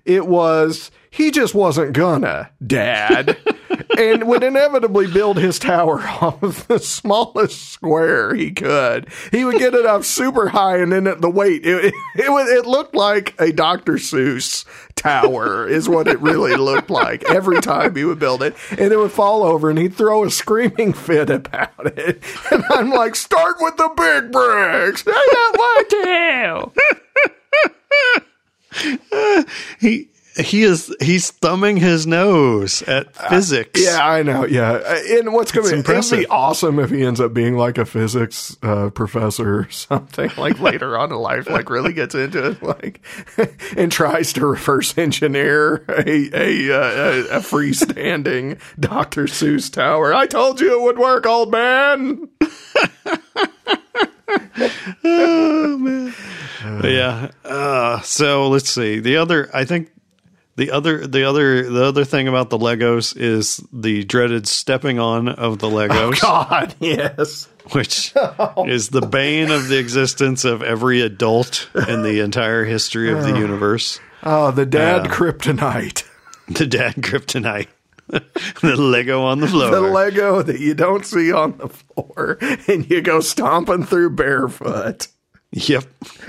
It 0.04 0.26
was 0.26 0.90
he 1.10 1.30
just 1.30 1.54
wasn't 1.54 1.92
gonna, 1.92 2.50
Dad, 2.64 3.36
and 3.96 4.24
would 4.28 4.42
inevitably 4.42 5.06
build 5.06 5.38
his 5.38 5.58
tower 5.58 6.00
off 6.20 6.42
of 6.42 6.66
the 6.68 6.78
smallest 6.78 7.70
square 7.70 8.34
he 8.34 8.50
could. 8.50 9.08
He 9.32 9.44
would 9.44 9.58
get 9.58 9.74
it 9.74 9.86
up 9.86 10.04
super 10.04 10.48
high, 10.48 10.78
and 10.78 10.92
then 10.92 11.06
at 11.06 11.20
the 11.20 11.30
weight, 11.30 11.64
it 11.64 11.86
it, 11.86 11.94
it, 12.16 12.30
would- 12.32 12.48
it 12.48 12.66
looked 12.66 12.94
like 12.94 13.34
a 13.40 13.52
Dr. 13.52 13.94
Seuss 13.94 14.64
tower, 14.94 15.66
is 15.68 15.88
what 15.88 16.08
it 16.08 16.20
really 16.20 16.56
looked 16.56 16.90
like 16.90 17.22
every 17.30 17.60
time 17.60 17.94
he 17.94 18.04
would 18.04 18.18
build 18.18 18.42
it, 18.42 18.54
and 18.72 18.92
it 18.92 18.96
would 18.98 19.12
fall 19.12 19.42
over, 19.44 19.70
and 19.70 19.78
he'd 19.78 19.94
throw 19.94 20.24
a 20.24 20.30
screaming 20.30 20.92
fit 20.92 21.30
about 21.30 21.70
it. 21.98 22.22
And 22.50 22.64
I'm 22.70 22.90
like, 22.90 23.14
start 23.14 23.56
with 23.60 23.76
the 23.76 23.88
big 23.96 24.32
bricks. 24.32 25.04
I 25.06 25.28
don't 25.32 25.56
want 25.56 26.74
to. 29.44 29.46
he 29.80 30.08
he 30.38 30.62
is 30.62 30.94
he's 31.00 31.30
thumbing 31.30 31.76
his 31.76 32.06
nose 32.06 32.82
at 32.82 33.14
physics. 33.28 33.82
Yeah, 33.82 34.06
I 34.06 34.22
know. 34.22 34.44
Yeah, 34.46 34.72
Uh, 34.72 34.98
and 35.18 35.32
what's 35.32 35.52
going 35.52 35.66
to 35.66 35.72
be 35.72 35.78
impressive. 35.78 36.18
it'd 36.20 36.28
be 36.28 36.30
awesome 36.34 36.78
if 36.78 36.90
he 36.90 37.04
ends 37.04 37.20
up 37.20 37.34
being 37.34 37.56
like 37.56 37.76
a 37.78 37.84
physics 37.84 38.56
uh, 38.62 38.90
professor 38.90 39.60
or 39.60 39.70
something 39.70 40.30
like 40.36 40.58
later 40.60 40.96
on 40.98 41.10
in 41.12 41.18
life, 41.18 41.48
like 41.50 41.70
really 41.70 41.92
gets 41.92 42.14
into 42.14 42.50
it, 42.50 42.62
like 42.62 43.00
and 43.76 43.90
tries 43.92 44.32
to 44.34 44.46
reverse 44.46 44.96
engineer 44.96 45.84
a 45.88 46.30
a, 46.32 46.72
uh, 46.72 46.80
a, 46.80 47.18
a 47.36 47.40
freestanding 47.40 48.58
Dr. 48.78 49.24
Seuss 49.24 49.72
tower. 49.72 50.14
I 50.14 50.26
told 50.26 50.60
you 50.60 50.80
it 50.80 50.82
would 50.84 50.98
work, 50.98 51.26
old 51.26 51.50
man. 51.50 52.28
Oh 55.04 55.78
man, 55.78 56.14
yeah. 56.84 57.30
Uh, 57.44 58.00
so 58.00 58.48
let's 58.48 58.68
see. 58.70 59.00
The 59.00 59.16
other, 59.16 59.48
I 59.54 59.64
think, 59.64 59.90
the 60.58 60.72
other, 60.72 61.06
the 61.06 61.22
other, 61.22 61.70
the 61.70 61.84
other 61.84 62.04
thing 62.04 62.26
about 62.26 62.50
the 62.50 62.58
Legos 62.58 63.16
is 63.16 63.64
the 63.72 64.02
dreaded 64.02 64.48
stepping 64.48 64.98
on 64.98 65.28
of 65.28 65.60
the 65.60 65.68
oh, 65.68 65.72
Legos, 65.72 66.20
God, 66.20 66.74
yes. 66.80 67.46
which 67.70 68.12
oh, 68.16 68.66
is 68.66 68.88
the 68.88 69.00
bane 69.00 69.52
of 69.52 69.68
the 69.68 69.78
existence 69.78 70.44
of 70.44 70.60
every 70.64 71.00
adult 71.00 71.70
in 71.88 72.02
the 72.02 72.18
entire 72.20 72.64
history 72.64 73.12
of 73.12 73.22
the 73.22 73.34
oh. 73.34 73.38
universe. 73.38 74.00
Oh, 74.24 74.50
the 74.50 74.66
dad 74.66 75.06
uh, 75.06 75.10
kryptonite. 75.10 76.04
The 76.48 76.66
dad 76.66 76.94
kryptonite, 76.94 77.68
the 78.08 78.74
Lego 78.74 79.20
on 79.20 79.40
the 79.40 79.48
floor. 79.48 79.70
The 79.70 79.82
Lego 79.82 80.40
that 80.40 80.60
you 80.60 80.72
don't 80.72 81.04
see 81.04 81.30
on 81.30 81.58
the 81.58 81.68
floor 81.68 82.38
and 82.66 82.88
you 82.88 83.02
go 83.02 83.20
stomping 83.20 83.84
through 83.84 84.16
barefoot. 84.16 85.08
Yep. 85.52 85.84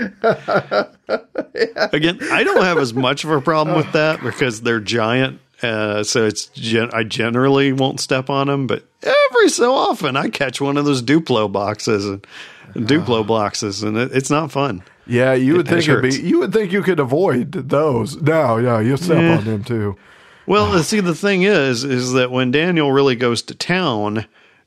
Again, 1.92 2.18
I 2.30 2.42
don't 2.44 2.62
have 2.62 2.78
as 2.78 2.94
much 2.94 3.24
of 3.24 3.30
a 3.30 3.40
problem 3.40 3.76
with 3.76 3.92
that 3.92 4.22
because 4.22 4.62
they're 4.62 4.80
giant. 4.80 5.40
Uh, 5.62 6.02
so 6.02 6.24
it's 6.24 6.46
gen- 6.46 6.90
I 6.94 7.02
generally 7.04 7.72
won't 7.72 8.00
step 8.00 8.30
on 8.30 8.46
them, 8.46 8.66
but 8.66 8.84
every 9.02 9.48
so 9.50 9.74
often 9.74 10.16
I 10.16 10.28
catch 10.30 10.60
one 10.60 10.76
of 10.78 10.86
those 10.86 11.02
Duplo 11.02 11.52
boxes 11.52 12.06
and 12.06 12.26
Duplo 12.74 13.26
boxes, 13.26 13.82
and 13.82 13.96
it, 13.98 14.10
it's 14.14 14.30
not 14.30 14.50
fun. 14.50 14.82
Yeah, 15.06 15.34
you 15.34 15.56
would 15.56 15.66
It 15.66 15.70
think 15.84 15.88
it'd 15.88 16.02
be, 16.02 16.14
you 16.28 16.38
would 16.40 16.52
think 16.52 16.72
you 16.72 16.82
could 16.82 16.98
avoid 17.00 17.52
those. 17.52 18.16
No, 18.22 18.56
yeah, 18.56 18.80
you 18.80 18.96
step 18.96 19.18
Yeah. 19.20 19.36
on 19.38 19.44
them 19.44 19.64
too. 19.64 19.96
Well, 20.46 20.82
see, 20.82 21.00
the 21.00 21.14
thing 21.14 21.42
is, 21.42 21.84
is 21.84 22.12
that 22.14 22.30
when 22.30 22.50
Daniel 22.52 22.90
really 22.90 23.16
goes 23.16 23.42
to 23.42 23.54
town 23.54 24.24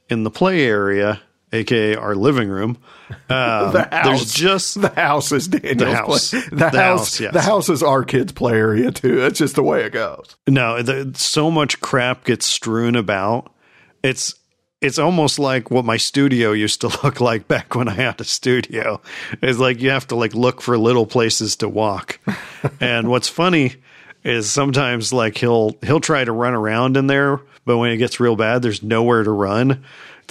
in 0.09 0.23
the 0.23 0.29
play 0.29 0.61
area, 0.63 1.21
aka 1.53 1.95
our 1.95 2.15
living 2.15 2.49
room, 2.49 2.77
um, 3.29 3.71
The 3.73 3.87
house. 3.91 4.05
there's 4.05 4.33
just 4.33 4.81
The 4.81 4.89
house 4.89 5.31
is 5.31 5.47
Daniel's 5.47 5.77
The 5.77 5.95
house. 5.95 6.29
play. 6.31 6.39
The, 6.49 6.55
The 6.55 6.65
house, 6.65 6.73
house, 6.79 7.19
yes. 7.19 7.33
the 7.33 7.41
house 7.41 7.69
is 7.69 7.83
our 7.83 8.03
kids' 8.03 8.31
play 8.33 8.53
area 8.53 8.91
too. 8.91 9.17
That's 9.21 9.39
just 9.39 9.55
the 9.55 9.63
way 9.63 9.83
it 9.83 9.91
goes. 9.93 10.35
No, 10.47 10.81
the, 10.81 11.11
so 11.15 11.49
much 11.51 11.79
crap 11.79 12.25
gets 12.25 12.45
strewn 12.45 12.95
about. 12.95 13.51
It's 14.03 14.35
it's 14.81 14.99
almost 14.99 15.39
like 15.39 15.71
what 15.71 15.85
my 15.85 15.95
studio 15.95 16.51
used 16.51 16.81
to 16.81 16.87
look 17.03 17.21
like 17.21 17.47
back 17.47 17.73
when 17.75 17.87
I 17.87 17.93
had 17.93 18.19
a 18.19 18.25
studio. 18.25 18.99
It's 19.41 19.59
like 19.59 19.79
you 19.81 19.91
have 19.91 20.07
to 20.07 20.15
like 20.15 20.33
look 20.35 20.59
for 20.61 20.77
little 20.77 21.05
places 21.05 21.55
to 21.57 21.69
walk. 21.69 22.19
and 22.81 23.07
what's 23.07 23.29
funny 23.29 23.75
is 24.25 24.51
sometimes 24.51 25.13
like 25.13 25.37
he'll 25.37 25.77
he'll 25.83 25.99
try 26.01 26.23
to 26.25 26.31
run 26.33 26.53
around 26.53 26.97
in 26.97 27.07
there, 27.07 27.39
but 27.65 27.77
when 27.77 27.91
it 27.91 27.97
gets 27.97 28.19
real 28.19 28.35
bad, 28.35 28.61
there's 28.61 28.83
nowhere 28.83 29.23
to 29.23 29.31
run. 29.31 29.83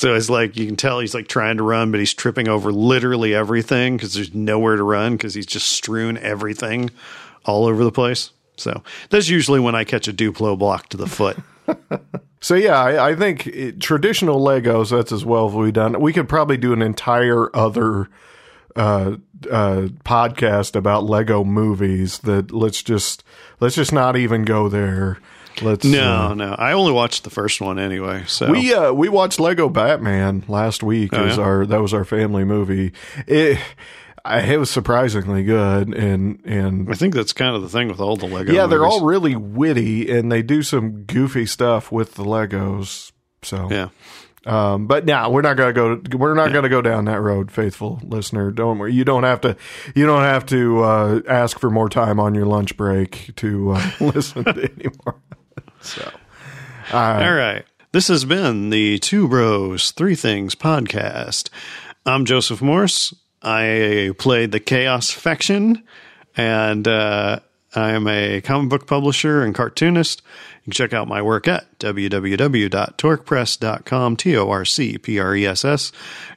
So 0.03 0.17
it's 0.17 0.29
like 0.29 0.57
you 0.57 0.67
can 0.67 0.75
tell 0.75 0.99
he's 0.99 1.15
like 1.15 1.29
trying 1.29 1.59
to 1.59 1.63
run, 1.63 1.93
but 1.93 2.01
he's 2.01 2.13
tripping 2.13 2.49
over 2.49 2.73
literally 2.73 3.37
everything 3.37 3.97
because 3.97 4.15
there's 4.15 4.35
nowhere 4.35 4.75
to 4.75 4.83
run 4.83 5.13
because 5.13 5.33
he's 5.33 5.47
just 5.47 5.71
strewn 5.71 6.19
everything 6.19 6.91
all 7.45 7.67
over 7.67 7.85
the 7.85 7.93
place. 7.93 8.33
So 8.57 8.83
that's 9.11 9.29
usually 9.29 9.61
when 9.61 9.77
I 9.77 9.85
catch 9.85 10.09
a 10.09 10.13
Duplo 10.13 10.59
block 10.59 10.89
to 10.89 10.97
the 10.97 11.07
foot. 11.07 11.39
So 12.41 12.57
yeah, 12.57 12.77
I, 12.77 13.11
I 13.11 13.15
think 13.15 13.47
it, 13.47 13.81
traditional 13.81 14.41
Legos. 14.41 14.91
That's 14.91 15.13
as 15.13 15.25
well 15.25 15.47
as 15.47 15.55
we 15.55 15.71
done. 15.71 16.01
We 16.01 16.13
could 16.13 16.29
probably 16.29 16.57
do 16.57 16.73
an 16.73 16.83
entire 16.83 17.55
other 17.57 18.09
uh, 18.75 19.19
uh, 19.49 19.87
podcast 20.05 20.75
about 20.75 21.05
Lego 21.05 21.45
movies. 21.45 22.19
That 22.19 22.51
let's 22.51 22.83
just 22.83 23.23
let's 23.61 23.77
just 23.77 23.93
not 23.93 24.17
even 24.17 24.45
go 24.45 24.69
there. 24.69 25.21
Let's 25.61 25.85
No, 25.85 26.33
no, 26.35 26.55
I 26.59 26.73
only 26.73 26.93
watched 26.93 27.25
the 27.25 27.31
first 27.31 27.61
one 27.61 27.79
anyway. 27.79 28.25
So 28.27 28.51
We 28.51 28.73
uh 28.73 28.93
we 28.93 29.09
watched 29.09 29.39
Lego 29.41 29.69
Batman 29.69 30.45
last 30.49 30.83
week. 30.83 31.13
as 31.13 31.37
Oh, 31.39 31.41
yeah? 31.43 31.47
our 31.47 31.67
that 31.67 31.83
was 31.83 31.93
our 31.93 32.05
family 32.05 32.45
movie. 32.45 32.93
It 33.27 33.59
I, 34.25 34.41
it 34.41 34.57
was 34.57 34.71
surprisingly 34.71 35.43
good 35.43 35.89
and 35.95 36.41
and 36.45 36.89
I 36.91 36.95
think 36.95 37.13
that's 37.15 37.33
kind 37.33 37.57
of 37.57 37.63
the 37.63 37.69
thing 37.69 37.89
with 37.89 38.01
all 38.01 38.17
the 38.17 38.27
Lego. 38.27 38.53
yeah, 38.53 38.67
they're 38.67 38.87
all 38.87 39.05
really 39.05 39.35
witty 39.37 40.11
and 40.11 40.31
they 40.31 40.43
do 40.43 40.63
some 40.63 41.03
goofy 41.03 41.45
stuff 41.45 41.91
with 41.91 42.15
the 42.15 42.25
Legos. 42.25 43.11
So 43.43 43.69
yeah. 43.69 43.89
um, 44.47 44.87
but 44.87 45.05
now 45.05 45.29
we're 45.31 45.43
not 45.43 45.57
gonna 45.57 45.73
go. 45.73 46.01
We're 46.17 46.35
not 46.35 46.53
gonna 46.53 46.69
go 46.69 46.81
down 46.83 47.07
that 47.07 47.21
road, 47.21 47.51
faithful 47.51 48.01
listener. 48.05 48.53
Don't 48.53 48.79
worry. 48.79 48.93
You 48.95 49.05
don't 49.05 49.25
have 49.25 49.41
to. 49.41 49.57
You 49.97 50.07
don't 50.07 50.23
have 50.23 50.47
to 50.47 50.85
uh, 50.85 51.21
ask 51.29 51.59
for 51.59 51.69
more 51.71 51.89
time 51.89 52.21
on 52.21 52.37
your 52.37 52.47
lunch 52.47 52.77
break 52.77 53.33
to 53.37 53.73
uh, 53.73 53.91
listen 54.01 54.45
to 54.45 54.51
anymore. 54.51 55.17
So, 55.83 56.11
All 56.93 57.35
right. 57.35 57.65
This 57.93 58.09
has 58.09 58.25
been 58.25 58.71
the 58.71 58.99
Two 58.99 59.29
Bros, 59.29 59.91
Three 59.91 60.15
Things 60.15 60.55
podcast. 60.55 61.51
I'm 62.07 62.25
Joseph 62.25 62.63
Morse. 62.63 63.15
I 63.43 64.15
played 64.19 64.53
the 64.53 64.61
Chaos 64.61 65.11
Faction, 65.11 65.83
and 66.37 66.87
uh, 66.89 67.41
I 67.75 67.91
am 67.91 68.07
a 68.07 68.41
comic 68.41 68.71
book 68.71 68.87
publisher 68.87 69.43
and 69.43 69.53
cartoonist. 69.55 70.23
You 70.23 70.63
can 70.65 70.73
check 70.73 70.93
out 70.93 71.09
my 71.09 71.21
work 71.21 71.49
at 71.49 71.79
www.torcpress.com, 71.81 74.17
T 74.17 74.37
O 74.37 74.49
R 74.49 74.65
C 74.65 74.99
P 74.99 75.19
R 75.19 75.35
E 75.35 75.47
S 75.47 75.65
S. 75.65 75.91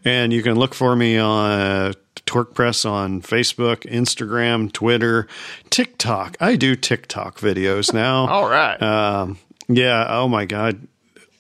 And 0.04 0.34
you 0.34 0.42
can 0.42 0.56
look 0.56 0.74
for 0.74 0.96
me 0.96 1.18
on 1.18 1.94
Torc 2.26 2.54
Press 2.54 2.86
on 2.86 3.22
Facebook, 3.22 3.82
Instagram, 3.92 4.72
Twitter, 4.72 5.28
TikTok. 5.70 6.38
I 6.40 6.56
do 6.56 6.76
TikTok 6.76 7.40
videos 7.40 7.94
now. 7.94 8.28
all 8.28 8.50
right. 8.50 8.82
Um, 8.82 9.38
yeah. 9.68 10.06
Oh 10.10 10.28
my 10.28 10.46
God. 10.46 10.88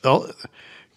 Oh, 0.03 0.29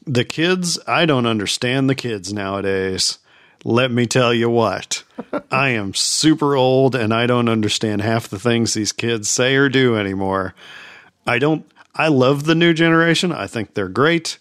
the 0.06 0.24
kids, 0.24 0.78
I 0.86 1.06
don't 1.06 1.26
understand 1.26 1.88
the 1.88 1.94
kids 1.94 2.32
nowadays. 2.32 3.18
Let 3.64 3.90
me 3.90 4.06
tell 4.06 4.32
you 4.32 4.48
what. 4.48 5.02
I 5.50 5.70
am 5.70 5.94
super 5.94 6.54
old 6.56 6.94
and 6.94 7.12
I 7.12 7.26
don't 7.26 7.48
understand 7.48 8.02
half 8.02 8.28
the 8.28 8.38
things 8.38 8.74
these 8.74 8.92
kids 8.92 9.28
say 9.28 9.56
or 9.56 9.68
do 9.68 9.96
anymore. 9.96 10.54
I 11.26 11.38
don't, 11.38 11.70
I 11.94 12.08
love 12.08 12.44
the 12.44 12.54
new 12.54 12.72
generation. 12.72 13.32
I 13.32 13.46
think 13.46 13.74
they're 13.74 13.88
great, 13.88 14.38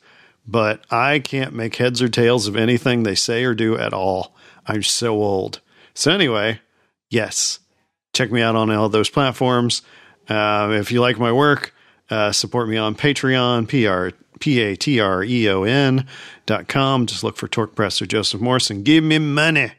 but 0.47 0.85
I 0.91 1.19
can't 1.19 1.53
make 1.53 1.75
heads 1.77 2.01
or 2.01 2.07
tails 2.07 2.47
of 2.47 2.55
anything 2.55 3.03
they 3.03 3.15
say 3.15 3.43
or 3.43 3.55
do 3.55 3.77
at 3.77 3.93
all. 3.93 4.35
I'm 4.67 4.83
so 4.83 5.15
old. 5.15 5.61
So, 5.93 6.11
anyway, 6.11 6.59
yes, 7.09 7.59
check 8.13 8.31
me 8.31 8.41
out 8.41 8.55
on 8.55 8.69
all 8.71 8.89
those 8.89 9.09
platforms. 9.09 9.81
Uh, 10.29 10.69
if 10.79 10.91
you 10.91 10.99
like 11.01 11.17
my 11.17 11.31
work, 11.31 11.73
uh, 12.09 12.31
support 12.31 12.67
me 12.69 12.77
on 12.77 12.95
Patreon, 12.95 13.67
P-R, 13.67 14.11
P-A-T-R-E-O-N 14.39 16.05
dot 16.45 16.67
com. 16.67 17.05
Just 17.05 17.23
look 17.23 17.37
for 17.37 17.47
Torc 17.47 17.75
Press 17.75 18.01
or 18.01 18.05
Joseph 18.05 18.41
Morrison. 18.41 18.83
Give 18.83 19.03
me 19.03 19.19
money. 19.19 19.71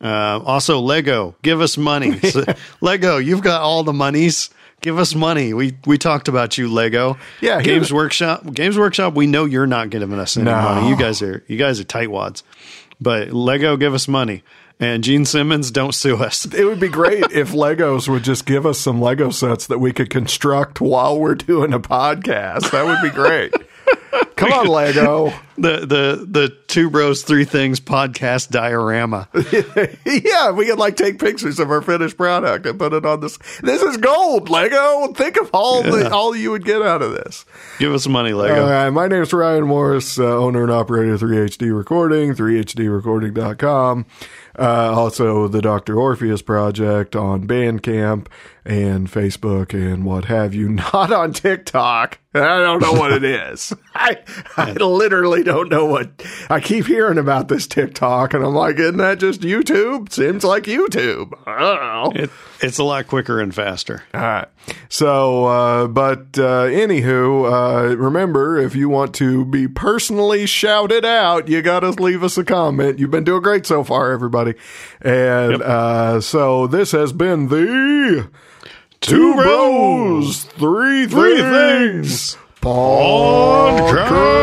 Uh, 0.00 0.40
also, 0.44 0.78
Lego, 0.80 1.34
give 1.42 1.60
us 1.60 1.76
money. 1.76 2.18
So, 2.30 2.44
Lego, 2.80 3.18
you've 3.18 3.42
got 3.42 3.62
all 3.62 3.82
the 3.82 3.92
monies. 3.92 4.50
Give 4.80 4.96
us 4.98 5.12
money. 5.12 5.52
We 5.54 5.76
we 5.86 5.98
talked 5.98 6.28
about 6.28 6.56
you, 6.56 6.68
Lego. 6.72 7.18
Yeah, 7.40 7.60
Games 7.60 7.92
Workshop. 7.92 8.52
Games 8.54 8.78
Workshop. 8.78 9.14
We 9.14 9.26
know 9.26 9.44
you're 9.44 9.66
not 9.66 9.90
giving 9.90 10.12
us 10.20 10.36
any 10.36 10.44
No. 10.44 10.54
money. 10.54 10.88
You 10.88 10.96
guys 10.96 11.20
are 11.20 11.42
you 11.48 11.56
guys 11.56 11.80
are 11.80 11.84
tightwads. 11.84 12.44
But 13.00 13.32
Lego, 13.32 13.76
give 13.76 13.94
us 13.94 14.08
money. 14.08 14.42
And 14.80 15.02
Gene 15.02 15.24
Simmons, 15.24 15.72
don't 15.72 15.94
sue 15.94 16.16
us. 16.16 16.44
It 16.46 16.64
would 16.64 16.78
be 16.78 16.88
great 16.88 17.24
if 17.32 17.52
Legos 17.52 18.08
would 18.08 18.22
just 18.22 18.46
give 18.46 18.64
us 18.64 18.78
some 18.78 19.00
Lego 19.00 19.30
sets 19.30 19.66
that 19.66 19.78
we 19.78 19.92
could 19.92 20.10
construct 20.10 20.80
while 20.80 21.18
we're 21.18 21.34
doing 21.34 21.72
a 21.72 21.80
podcast. 21.80 22.70
That 22.70 22.86
would 22.86 23.02
be 23.02 23.14
great. 23.14 23.52
Come 24.38 24.52
on, 24.52 24.66
Lego. 24.66 25.32
The 25.58 25.80
the 25.80 26.24
the 26.30 26.56
two 26.68 26.88
bros 26.88 27.24
three 27.24 27.44
things 27.44 27.80
podcast 27.80 28.50
diorama. 28.50 29.28
yeah, 30.06 30.52
we 30.52 30.66
could 30.66 30.78
like 30.78 30.94
take 30.94 31.18
pictures 31.18 31.58
of 31.58 31.72
our 31.72 31.82
finished 31.82 32.16
product 32.16 32.64
and 32.64 32.78
put 32.78 32.92
it 32.92 33.04
on 33.04 33.18
this. 33.18 33.38
This 33.60 33.82
is 33.82 33.96
gold, 33.96 34.48
Lego. 34.48 35.12
Think 35.14 35.36
of 35.36 35.50
all 35.52 35.82
the 35.82 36.12
all 36.12 36.36
you 36.36 36.52
would 36.52 36.64
get 36.64 36.80
out 36.80 37.02
of 37.02 37.10
this. 37.10 37.44
Give 37.80 37.92
us 37.92 38.06
money, 38.06 38.34
Lego. 38.34 38.62
All 38.62 38.70
right, 38.70 38.90
my 38.90 39.08
name 39.08 39.22
is 39.22 39.32
Ryan 39.32 39.66
Morris, 39.66 40.16
uh, 40.16 40.26
owner 40.26 40.62
and 40.62 40.70
operator 40.70 41.14
of 41.14 41.22
3HD 41.22 41.76
Recording, 41.76 42.34
3HDRecording.com. 42.34 44.06
Uh, 44.56 44.92
also, 44.92 45.48
the 45.48 45.60
Dr. 45.60 45.98
Orpheus 45.98 46.42
Project 46.42 47.16
on 47.16 47.48
Bandcamp 47.48 48.28
and 48.64 49.10
Facebook 49.10 49.72
and 49.74 50.04
what 50.04 50.26
have 50.26 50.54
you. 50.54 50.68
Not 50.92 51.12
on 51.12 51.32
TikTok. 51.32 52.18
I 52.34 52.58
don't 52.58 52.80
know 52.80 52.92
what 52.92 53.10
it 53.12 53.24
is. 53.24 53.72
I, 53.94 54.18
I 54.56 54.72
literally 54.72 55.42
don't 55.42 55.70
know 55.70 55.86
what. 55.86 56.22
I 56.50 56.60
keep 56.60 56.86
hearing 56.86 57.18
about 57.18 57.48
this 57.48 57.66
TikTok, 57.66 58.34
and 58.34 58.44
I'm 58.44 58.54
like, 58.54 58.78
isn't 58.78 58.98
that 58.98 59.18
just 59.18 59.40
YouTube? 59.40 60.12
Seems 60.12 60.44
like 60.44 60.64
YouTube. 60.64 61.32
I 61.46 61.58
don't 61.58 62.14
know. 62.16 62.22
It, 62.24 62.30
it's 62.60 62.78
a 62.78 62.84
lot 62.84 63.06
quicker 63.08 63.40
and 63.40 63.52
faster. 63.52 64.04
All 64.14 64.20
right. 64.20 64.46
So, 64.90 65.46
uh, 65.46 65.86
but 65.88 66.38
uh, 66.38 66.66
anywho, 66.66 67.90
uh, 67.90 67.96
remember 67.96 68.58
if 68.58 68.76
you 68.76 68.88
want 68.90 69.14
to 69.16 69.44
be 69.46 69.66
personally 69.66 70.46
shouted 70.46 71.04
out, 71.06 71.48
you 71.48 71.62
got 71.62 71.80
to 71.80 71.90
leave 71.90 72.22
us 72.22 72.36
a 72.36 72.44
comment. 72.44 72.98
You've 72.98 73.10
been 73.10 73.24
doing 73.24 73.42
great 73.42 73.64
so 73.66 73.82
far, 73.82 74.12
everybody. 74.12 74.54
And 75.00 75.52
Yep. 75.52 75.60
uh, 75.62 76.20
so 76.20 76.66
this 76.66 76.92
has 76.92 77.12
been 77.14 77.48
the 77.48 78.28
Two 79.00 79.34
Bros, 79.34 80.44
Three, 80.44 81.06
three 81.06 81.36
Things 81.40 82.36
Podcast. 82.60 84.38